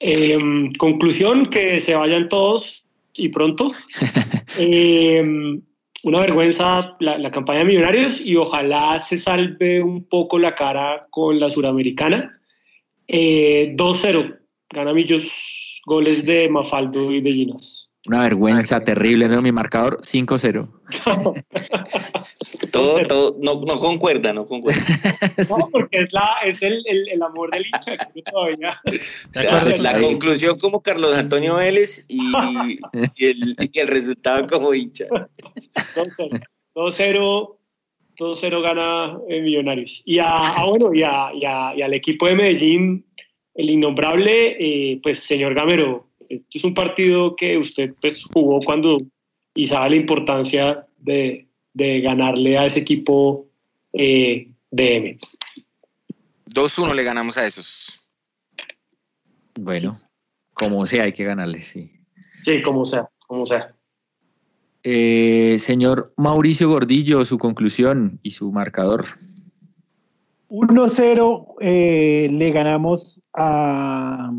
Em, 0.00 0.72
conclusión, 0.72 1.50
que 1.50 1.78
se 1.78 1.94
vayan 1.94 2.28
todos 2.28 2.84
y 3.14 3.28
pronto. 3.28 3.72
Em, 4.58 5.62
una 6.02 6.20
vergüenza 6.20 6.96
la, 7.00 7.18
la 7.18 7.30
campaña 7.30 7.60
de 7.60 7.66
Millonarios 7.66 8.20
y 8.24 8.36
ojalá 8.36 8.98
se 8.98 9.16
salve 9.16 9.82
un 9.82 10.04
poco 10.04 10.38
la 10.38 10.54
cara 10.54 11.02
con 11.10 11.38
la 11.38 11.50
Suramericana. 11.50 12.32
Eh, 13.06 13.74
2-0, 13.76 14.38
gana 14.70 14.92
Millos, 14.92 15.82
goles 15.84 16.24
de 16.24 16.48
Mafaldo 16.48 17.12
y 17.12 17.20
de 17.20 17.32
Ginas. 17.32 17.89
Una 18.06 18.22
vergüenza 18.22 18.82
terrible, 18.82 19.28
¿no? 19.28 19.42
Mi 19.42 19.52
marcador 19.52 20.00
5-0. 20.00 20.70
Todo, 22.72 23.06
todo, 23.06 23.36
no, 23.40 23.60
no 23.66 23.76
concuerda, 23.76 24.32
no 24.32 24.46
concuerda. 24.46 24.80
No, 25.50 25.68
porque 25.70 26.02
es, 26.04 26.12
la, 26.12 26.36
es 26.44 26.62
el, 26.62 26.82
el, 26.86 27.08
el 27.08 27.22
amor 27.22 27.50
del 27.50 27.66
hincha 27.66 27.96
que 27.96 28.22
todavía. 28.22 28.80
O 28.84 29.32
sea, 29.32 29.76
la 29.76 30.00
conclusión 30.00 30.56
como 30.58 30.82
Carlos 30.82 31.16
Antonio 31.16 31.56
Vélez 31.56 32.04
y, 32.08 32.32
y 33.16 33.26
el, 33.26 33.56
y 33.58 33.78
el 33.78 33.88
resultado 33.88 34.46
como 34.46 34.72
hincha. 34.72 35.06
2-0. 35.94 36.40
2-0 36.74 37.56
2-0 38.20 38.62
gana 38.62 39.18
eh, 39.28 39.40
Millonarios. 39.40 40.02
Y, 40.04 40.18
a, 40.18 40.26
ah, 40.26 40.66
bueno, 40.68 40.94
y, 40.94 41.02
a, 41.02 41.32
y, 41.34 41.44
a, 41.46 41.74
y 41.74 41.82
al 41.82 41.94
equipo 41.94 42.26
de 42.26 42.34
Medellín, 42.34 43.06
el 43.54 43.70
innombrable, 43.70 44.56
eh, 44.92 45.00
pues 45.02 45.20
señor 45.20 45.54
Gamero, 45.54 46.09
este 46.30 46.58
es 46.58 46.64
un 46.64 46.74
partido 46.74 47.34
que 47.34 47.58
usted 47.58 47.94
pues, 48.00 48.24
jugó 48.32 48.60
cuando 48.60 48.98
y 49.54 49.66
sabe 49.66 49.90
la 49.90 49.96
importancia 49.96 50.86
de, 50.98 51.48
de 51.74 52.00
ganarle 52.00 52.56
a 52.56 52.66
ese 52.66 52.78
equipo 52.78 53.48
eh, 53.92 54.52
DM. 54.70 55.18
2-1 56.46 56.94
le 56.94 57.02
ganamos 57.02 57.36
a 57.36 57.46
esos. 57.46 58.12
Bueno, 59.58 60.00
como 60.54 60.86
sea, 60.86 61.04
hay 61.04 61.12
que 61.12 61.24
ganarle, 61.24 61.60
sí. 61.60 61.90
Sí, 62.44 62.62
como 62.62 62.84
sea, 62.84 63.10
como 63.26 63.44
sea. 63.44 63.74
Eh, 64.84 65.56
señor 65.58 66.14
Mauricio 66.16 66.68
Gordillo, 66.68 67.24
su 67.24 67.38
conclusión 67.38 68.20
y 68.22 68.30
su 68.30 68.52
marcador. 68.52 69.06
1-0 70.48 71.54
eh, 71.60 72.28
le 72.30 72.50
ganamos 72.50 73.22
a, 73.34 74.32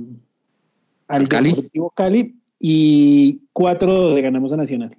al 1.12 1.28
Cali? 1.28 1.50
Deportivo 1.52 1.90
Cali 1.92 2.36
y 2.60 3.42
4 3.54 4.14
le 4.16 4.22
ganamos 4.22 4.52
a 4.54 4.58
Nacional. 4.58 4.96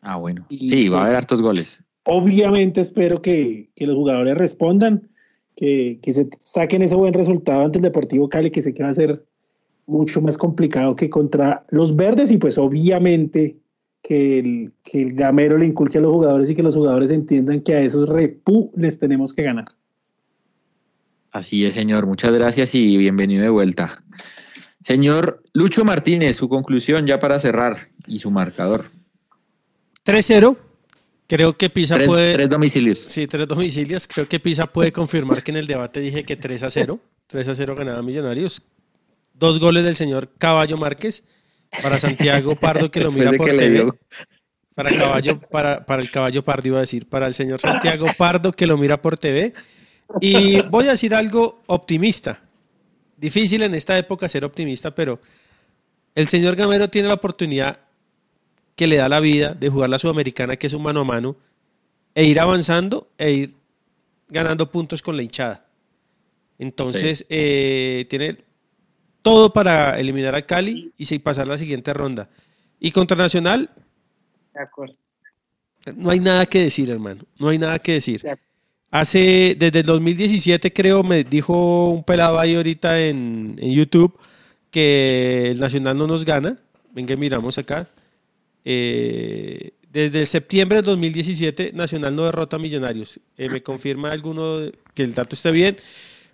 Ah, 0.00 0.16
bueno. 0.16 0.46
Y 0.48 0.68
Sí, 0.68 0.88
va 0.88 0.98
a 0.98 1.00
pues- 1.00 1.06
haber 1.08 1.16
hartos 1.18 1.42
goles. 1.42 1.84
Obviamente 2.04 2.80
espero 2.80 3.22
que, 3.22 3.70
que 3.76 3.86
los 3.86 3.94
jugadores 3.94 4.36
respondan, 4.36 5.08
que, 5.54 6.00
que 6.02 6.12
se 6.12 6.28
saquen 6.40 6.82
ese 6.82 6.96
buen 6.96 7.14
resultado 7.14 7.62
ante 7.64 7.78
el 7.78 7.82
Deportivo 7.82 8.28
Cali, 8.28 8.50
que 8.50 8.60
sé 8.62 8.74
que 8.74 8.82
va 8.82 8.88
a 8.88 8.94
ser 8.94 9.24
mucho 9.86 10.20
más 10.20 10.36
complicado 10.36 10.96
que 10.96 11.08
contra 11.10 11.64
los 11.70 11.94
verdes 11.94 12.30
y 12.32 12.38
pues 12.38 12.58
obviamente 12.58 13.56
que 14.02 14.38
el, 14.40 14.72
que 14.82 15.02
el 15.02 15.14
gamero 15.14 15.58
le 15.58 15.66
inculque 15.66 15.98
a 15.98 16.00
los 16.00 16.12
jugadores 16.12 16.50
y 16.50 16.54
que 16.56 16.62
los 16.64 16.74
jugadores 16.74 17.12
entiendan 17.12 17.60
que 17.60 17.74
a 17.74 17.80
esos 17.82 18.08
repú 18.08 18.72
les 18.74 18.98
tenemos 18.98 19.32
que 19.32 19.42
ganar. 19.44 19.66
Así 21.30 21.64
es, 21.64 21.74
señor. 21.74 22.06
Muchas 22.06 22.32
gracias 22.34 22.74
y 22.74 22.96
bienvenido 22.96 23.42
de 23.42 23.48
vuelta. 23.50 24.02
Señor 24.82 25.42
Lucho 25.52 25.84
Martínez, 25.84 26.36
su 26.36 26.48
conclusión 26.48 27.06
ya 27.06 27.18
para 27.20 27.38
cerrar 27.38 27.88
y 28.06 28.18
su 28.18 28.30
marcador. 28.30 28.90
3-0. 30.04 30.56
Creo 31.28 31.56
que 31.56 31.70
Pisa 31.70 31.94
Tres, 31.94 32.06
puede. 32.08 32.34
tres 32.34 32.50
domicilios. 32.50 32.98
Sí, 32.98 33.26
tres 33.26 33.48
domicilios. 33.48 34.06
Creo 34.06 34.28
que 34.28 34.40
Pisa 34.40 34.66
puede 34.66 34.92
confirmar 34.92 35.42
que 35.42 35.50
en 35.52 35.56
el 35.58 35.66
debate 35.66 36.00
dije 36.00 36.24
que 36.24 36.36
3 36.36 36.64
a 36.64 36.70
0. 36.70 37.00
3 37.28 37.48
a 37.48 37.54
0 37.54 37.74
ganaba 37.74 38.02
Millonarios. 38.02 38.62
Dos 39.32 39.58
goles 39.58 39.84
del 39.84 39.96
señor 39.96 40.28
Caballo 40.36 40.76
Márquez 40.76 41.24
para 41.80 41.98
Santiago 41.98 42.54
Pardo 42.56 42.90
que 42.90 43.00
lo 43.00 43.10
mira 43.10 43.32
por 43.32 43.48
TV. 43.48 43.92
Para 44.74 44.96
caballo, 44.96 45.40
para, 45.40 45.86
para 45.86 46.02
el 46.02 46.10
caballo 46.10 46.44
Pardo 46.44 46.68
iba 46.68 46.78
a 46.78 46.82
decir, 46.82 47.08
para 47.08 47.26
el 47.26 47.34
señor 47.34 47.60
Santiago 47.60 48.06
Pardo 48.18 48.52
que 48.52 48.66
lo 48.66 48.76
mira 48.76 49.00
por 49.00 49.16
TV. 49.16 49.54
Y 50.20 50.60
voy 50.62 50.86
a 50.88 50.90
decir 50.90 51.14
algo 51.14 51.62
optimista. 51.66 52.42
Difícil 53.22 53.62
en 53.62 53.72
esta 53.76 53.96
época 53.96 54.28
ser 54.28 54.44
optimista, 54.44 54.92
pero 54.92 55.20
el 56.12 56.26
señor 56.26 56.56
Gamero 56.56 56.90
tiene 56.90 57.06
la 57.06 57.14
oportunidad 57.14 57.78
que 58.74 58.88
le 58.88 58.96
da 58.96 59.08
la 59.08 59.20
vida 59.20 59.54
de 59.54 59.68
jugar 59.68 59.90
la 59.90 60.00
Sudamericana, 60.00 60.56
que 60.56 60.66
es 60.66 60.72
un 60.72 60.82
mano 60.82 61.02
a 61.02 61.04
mano, 61.04 61.36
e 62.16 62.24
ir 62.24 62.40
avanzando 62.40 63.12
e 63.16 63.30
ir 63.30 63.54
ganando 64.28 64.72
puntos 64.72 65.02
con 65.02 65.16
la 65.16 65.22
hinchada. 65.22 65.64
Entonces, 66.58 67.24
eh, 67.28 68.06
tiene 68.10 68.38
todo 69.22 69.52
para 69.52 70.00
eliminar 70.00 70.34
al 70.34 70.44
Cali 70.44 70.92
y 70.96 71.18
pasar 71.20 71.46
la 71.46 71.56
siguiente 71.56 71.94
ronda. 71.94 72.28
Y 72.80 72.90
contra 72.90 73.16
Nacional, 73.16 73.70
De 74.52 74.62
acuerdo. 74.62 74.96
no 75.94 76.10
hay 76.10 76.18
nada 76.18 76.44
que 76.46 76.62
decir, 76.62 76.90
hermano. 76.90 77.22
No 77.38 77.50
hay 77.50 77.58
nada 77.58 77.78
que 77.78 77.92
decir. 77.92 78.20
De 78.20 78.32
acuerdo. 78.32 78.51
Hace, 78.92 79.56
desde 79.58 79.80
el 79.80 79.86
2017 79.86 80.72
creo, 80.72 81.02
me 81.02 81.24
dijo 81.24 81.88
un 81.88 82.04
pelado 82.04 82.38
ahí 82.38 82.54
ahorita 82.54 83.00
en, 83.00 83.56
en 83.58 83.72
YouTube 83.72 84.16
que 84.70 85.50
el 85.50 85.60
Nacional 85.60 85.96
no 85.96 86.06
nos 86.06 86.24
gana. 86.24 86.58
Venga, 86.92 87.16
miramos 87.16 87.56
acá. 87.56 87.88
Eh, 88.64 89.72
desde 89.90 90.20
el 90.20 90.26
septiembre 90.26 90.76
del 90.76 90.84
2017, 90.84 91.72
Nacional 91.74 92.14
no 92.14 92.24
derrota 92.24 92.56
a 92.56 92.58
Millonarios. 92.58 93.18
Eh, 93.36 93.48
¿Me 93.48 93.62
confirma 93.62 94.12
alguno 94.12 94.60
que 94.94 95.02
el 95.02 95.14
dato 95.14 95.36
esté 95.36 95.50
bien? 95.50 95.76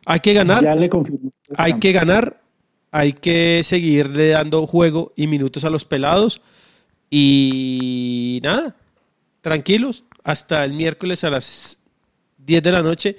Hay 0.05 0.21
que 0.21 0.33
ganar. 0.35 0.65
Ya 0.65 0.75
le 0.75 0.89
confirmo. 0.89 1.31
Hay 1.57 1.75
que 1.75 1.93
ganar, 1.93 2.41
hay 2.91 3.13
que 3.13 3.61
seguirle 3.63 4.31
dando 4.31 4.67
juego 4.67 5.13
y 5.17 5.27
minutos 5.27 5.65
a 5.65 5.71
los 5.71 5.85
pelados. 5.85 6.41
Y 7.11 8.41
nada, 8.43 8.77
tranquilos, 9.41 10.05
hasta 10.23 10.65
el 10.65 10.73
miércoles 10.73 11.25
a 11.25 11.31
las 11.31 11.78
10 12.49 12.63
de 12.63 12.73
la 12.73 12.83
noche 12.83 13.17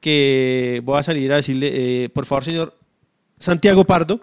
que 0.00 0.82
voy 0.84 0.98
a 0.98 1.02
salir 1.02 1.32
a 1.32 1.36
decirle, 1.36 1.70
eh, 2.04 2.08
por 2.08 2.26
favor, 2.26 2.44
señor 2.44 2.74
Santiago 3.38 3.84
Pardo, 3.84 4.20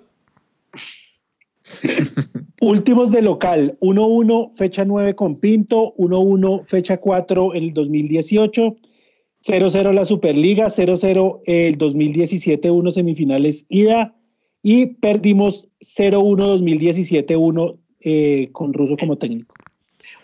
Últimos 2.61 3.11
de 3.11 3.21
local, 3.21 3.77
1-1 3.79 4.51
fecha 4.55 4.85
9 4.85 5.15
con 5.15 5.39
Pinto, 5.39 5.93
1-1 5.97 6.65
fecha 6.65 6.97
4 6.97 7.53
el 7.53 7.73
2018, 7.73 8.75
0-0 9.45 9.93
la 9.93 10.05
Superliga, 10.05 10.67
0-0 10.67 11.41
el 11.45 11.77
2017, 11.77 12.71
1 12.71 12.91
semifinales 12.91 13.65
ida 13.69 14.15
y 14.61 14.87
perdimos 14.87 15.67
0-1 15.81 16.35
2017, 16.35 17.37
1 17.37 17.77
eh, 18.01 18.49
con 18.51 18.73
Russo 18.73 18.97
como 18.97 19.17
técnico. 19.17 19.55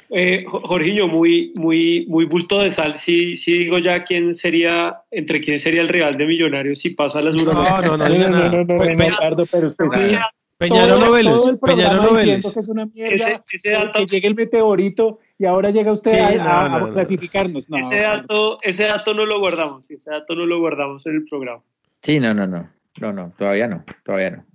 Eh, 0.09 0.45
Jo- 0.47 0.61
Jorginho, 0.61 1.07
muy, 1.07 1.51
muy, 1.55 2.05
muy 2.07 2.25
bulto 2.25 2.59
de 2.61 2.69
sal. 2.69 2.95
Si, 2.97 3.35
si 3.35 3.57
digo 3.59 3.79
ya 3.79 4.03
quién 4.03 4.33
sería, 4.35 4.97
entre 5.11 5.41
quién 5.41 5.57
sería 5.59 5.81
el 5.81 5.87
rival 5.89 6.17
de 6.17 6.25
Millonarios 6.27 6.79
si 6.79 6.91
pasa 6.91 7.19
a 7.19 7.21
la 7.23 7.31
no, 7.31 7.39
Suramericana. 7.39 7.81
no, 7.87 7.97
no, 7.97 7.97
No, 8.07 8.13
diga 8.13 8.29
no, 8.29 8.31
no, 8.31 8.37
nada. 8.37 8.51
no, 8.51 8.57
no, 8.63 8.67
Pe- 8.67 8.73
no, 8.73 8.93
Pe- 8.93 9.09
Ricardo, 9.09 9.45
pero 9.51 9.67
usted 9.67 9.85
sí. 9.87 9.99
Ese- 10.03 10.19
Peñarol 10.57 11.11
Vélez, 11.11 11.41
Peñarol 11.61 12.15
Vélez. 12.15 12.53
que 12.53 12.59
es 12.61 12.69
una 12.69 12.85
mierda, 12.85 13.13
Ese- 13.15 13.39
ese 13.51 13.69
dato- 13.71 13.99
que 13.99 14.05
llegue 14.05 14.27
el 14.29 14.35
meteorito 14.35 15.19
y 15.37 15.43
ahora 15.45 15.69
llega 15.69 15.91
usted 15.91 16.11
Sí, 16.11 16.17
a, 16.17 16.35
no, 16.37 16.43
a- 16.43 16.65
a 16.65 16.69
no, 16.69 16.87
no. 16.87 16.93
clasificarnos. 16.93 17.69
No, 17.69 17.77
Ese 17.79 17.97
dato, 17.97 18.59
ese 18.61 18.83
dato 18.85 19.13
no 19.13 19.25
lo 19.25 19.39
guardamos, 19.39 19.89
ese 19.91 20.09
dato 20.09 20.33
no 20.33 20.45
lo 20.45 20.59
guardamos 20.59 21.05
en 21.07 21.15
el 21.15 21.25
programa. 21.25 21.61
Sí, 22.01 22.19
no, 22.21 22.33
no, 22.33 22.47
no. 22.47 22.69
No, 23.01 23.11
no, 23.11 23.33
todavía 23.37 23.67
no. 23.67 23.83
Todavía 24.05 24.29
no. 24.29 24.45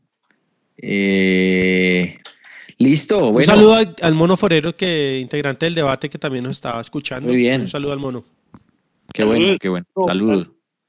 Eh, 0.79 2.17
listo. 2.81 3.29
Un 3.29 3.33
Bueno, 3.35 3.47
saludo 3.47 3.75
al, 3.75 3.95
al 4.03 4.15
mono 4.15 4.37
forero, 4.37 4.75
que 4.77 5.21
integrante 5.21 5.67
del 5.67 5.77
debate, 5.77 6.11
que 6.11 6.19
también 6.19 6.43
nos 6.45 6.55
estaba 6.55 6.81
escuchando. 6.81 7.29
Muy 7.29 7.37
bien. 7.37 7.61
Un 7.61 7.69
saludo 7.69 7.93
al 7.93 8.01
mono. 8.01 8.25
qué 9.15 9.23
bueno, 9.23 9.55
qué 9.61 9.69
bueno. 9.69 9.87
Saludos. 10.07 10.49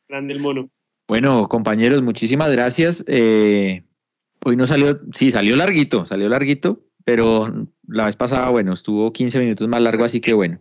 Grande 0.09 0.33
el 0.33 0.39
mono. 0.39 0.69
Bueno, 1.07 1.47
compañeros, 1.47 2.01
muchísimas 2.01 2.51
gracias. 2.51 3.03
Eh, 3.07 3.83
Hoy 4.43 4.55
no 4.55 4.65
salió, 4.65 4.99
sí, 5.13 5.29
salió 5.29 5.55
larguito, 5.55 6.05
salió 6.07 6.27
larguito, 6.27 6.79
pero 7.05 7.67
la 7.87 8.05
vez 8.05 8.15
pasada, 8.15 8.49
bueno, 8.49 8.73
estuvo 8.73 9.13
15 9.13 9.39
minutos 9.39 9.67
más 9.67 9.81
largo, 9.81 10.03
así 10.03 10.19
que 10.19 10.33
bueno. 10.33 10.59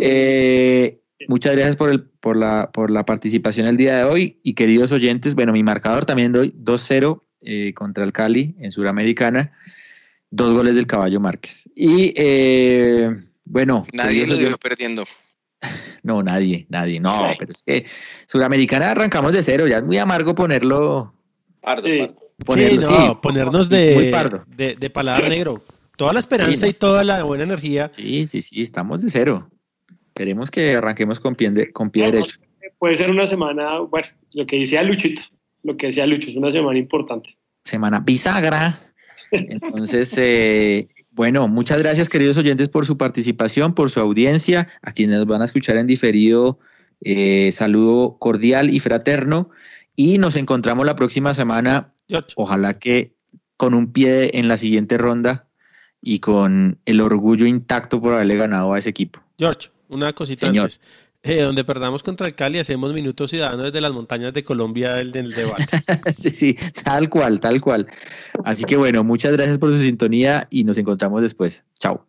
Eh, 0.00 0.98
muchas 1.28 1.54
gracias 1.54 1.76
por, 1.76 1.90
el, 1.90 2.02
por, 2.02 2.36
la, 2.36 2.70
por 2.72 2.90
la 2.90 3.04
participación 3.04 3.68
el 3.68 3.76
día 3.76 3.98
de 3.98 4.04
hoy 4.04 4.40
y 4.42 4.54
queridos 4.54 4.90
oyentes, 4.90 5.36
bueno, 5.36 5.52
mi 5.52 5.62
marcador 5.62 6.06
también 6.06 6.32
doy 6.32 6.50
2-0 6.50 7.22
eh, 7.42 7.72
contra 7.74 8.02
el 8.02 8.12
Cali 8.12 8.56
en 8.58 8.72
Suramericana, 8.72 9.52
dos 10.30 10.54
goles 10.54 10.74
del 10.74 10.86
Caballo 10.86 11.20
Márquez. 11.20 11.68
Y 11.74 12.12
eh, 12.16 13.10
bueno, 13.46 13.84
Nadie 13.92 14.20
queridos 14.20 14.40
lo 14.42 14.48
dio 14.48 14.58
perdiendo. 14.58 15.04
no, 16.02 16.22
nadie, 16.22 16.66
nadie, 16.68 17.00
no, 17.00 17.26
pero 17.38 17.52
es 17.52 17.62
que 17.62 17.84
Suramericana 18.26 18.90
arrancamos 18.92 19.32
de 19.32 19.42
cero, 19.42 19.66
ya 19.66 19.78
es 19.78 19.84
muy 19.84 19.98
amargo 19.98 20.34
ponerlo. 20.34 21.14
Pardo, 21.60 21.86
Sí. 21.86 21.98
pardo. 21.98 22.28
Ponerlo, 22.46 22.82
sí, 22.82 22.94
no, 22.94 23.00
sí, 23.14 23.18
ponernos 23.20 23.68
muy 23.68 23.78
de, 23.78 24.10
pardo. 24.12 24.44
de, 24.46 24.76
de 24.76 24.90
paladar 24.90 25.28
negro. 25.28 25.60
Toda 25.96 26.12
la 26.12 26.20
esperanza 26.20 26.52
Sí, 26.56 26.62
no. 26.62 26.68
y 26.70 26.72
toda 26.74 27.02
la 27.02 27.24
buena 27.24 27.42
energía. 27.42 27.90
Sí, 27.96 28.28
sí, 28.28 28.42
sí, 28.42 28.60
estamos 28.60 29.02
de 29.02 29.10
cero. 29.10 29.50
Esperemos 30.06 30.48
que 30.52 30.76
arranquemos 30.76 31.18
con 31.18 31.34
pie, 31.34 31.50
de- 31.50 31.72
con 31.72 31.90
pie 31.90 32.04
No, 32.06 32.12
derecho. 32.12 32.38
Puede 32.78 32.94
ser 32.94 33.10
una 33.10 33.26
semana, 33.26 33.80
bueno, 33.80 34.06
lo 34.34 34.46
que 34.46 34.56
decía 34.58 34.82
Luchito, 34.84 35.22
lo 35.64 35.76
que 35.76 35.86
decía 35.88 36.06
Lucho, 36.06 36.30
es 36.30 36.36
una 36.36 36.52
semana 36.52 36.78
importante. 36.78 37.36
Semana 37.64 37.98
bisagra. 37.98 38.78
Entonces, 39.30 40.14
eh, 40.18 40.88
bueno, 41.10 41.48
muchas 41.48 41.78
gracias, 41.78 42.08
queridos 42.08 42.38
oyentes, 42.38 42.68
por 42.68 42.86
su 42.86 42.96
participación, 42.96 43.74
por 43.74 43.90
su 43.90 44.00
audiencia. 44.00 44.68
A 44.82 44.92
quienes 44.92 45.18
nos 45.18 45.26
van 45.26 45.42
a 45.42 45.46
escuchar 45.46 45.76
en 45.76 45.86
diferido, 45.86 46.58
eh, 47.00 47.50
saludo 47.52 48.18
cordial 48.18 48.70
y 48.70 48.80
fraterno. 48.80 49.50
Y 49.96 50.18
nos 50.18 50.36
encontramos 50.36 50.86
la 50.86 50.94
próxima 50.94 51.34
semana, 51.34 51.92
ojalá 52.36 52.74
que 52.74 53.14
con 53.56 53.74
un 53.74 53.92
pie 53.92 54.38
en 54.38 54.46
la 54.46 54.56
siguiente 54.56 54.96
ronda 54.96 55.48
y 56.00 56.20
con 56.20 56.78
el 56.84 57.00
orgullo 57.00 57.46
intacto 57.46 58.00
por 58.00 58.14
haberle 58.14 58.36
ganado 58.36 58.72
a 58.72 58.78
ese 58.78 58.90
equipo. 58.90 59.20
George, 59.38 59.70
una 59.88 60.12
cosita 60.12 60.46
Señor. 60.46 60.64
antes. 60.64 60.80
Eh, 61.24 61.42
donde 61.42 61.64
perdamos 61.64 62.02
contra 62.02 62.28
el 62.28 62.34
Cali, 62.34 62.58
hacemos 62.58 62.94
minutos 62.94 63.30
ciudadanos 63.30 63.64
desde 63.64 63.80
las 63.80 63.92
montañas 63.92 64.32
de 64.32 64.44
Colombia 64.44 65.00
el 65.00 65.10
del 65.10 65.32
debate. 65.32 65.66
sí, 66.16 66.30
sí, 66.30 66.56
tal 66.84 67.08
cual, 67.08 67.40
tal 67.40 67.60
cual. 67.60 67.88
Así 68.44 68.64
que 68.64 68.76
bueno, 68.76 69.02
muchas 69.02 69.32
gracias 69.32 69.58
por 69.58 69.72
su 69.72 69.82
sintonía 69.82 70.46
y 70.50 70.64
nos 70.64 70.78
encontramos 70.78 71.22
después. 71.22 71.64
Chao. 71.78 72.06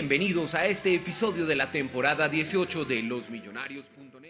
Bienvenidos 0.00 0.54
a 0.54 0.64
este 0.64 0.94
episodio 0.94 1.44
de 1.44 1.54
la 1.54 1.70
temporada 1.70 2.26
18 2.26 2.86
de 2.86 3.02
losmillonarios.net. 3.02 4.29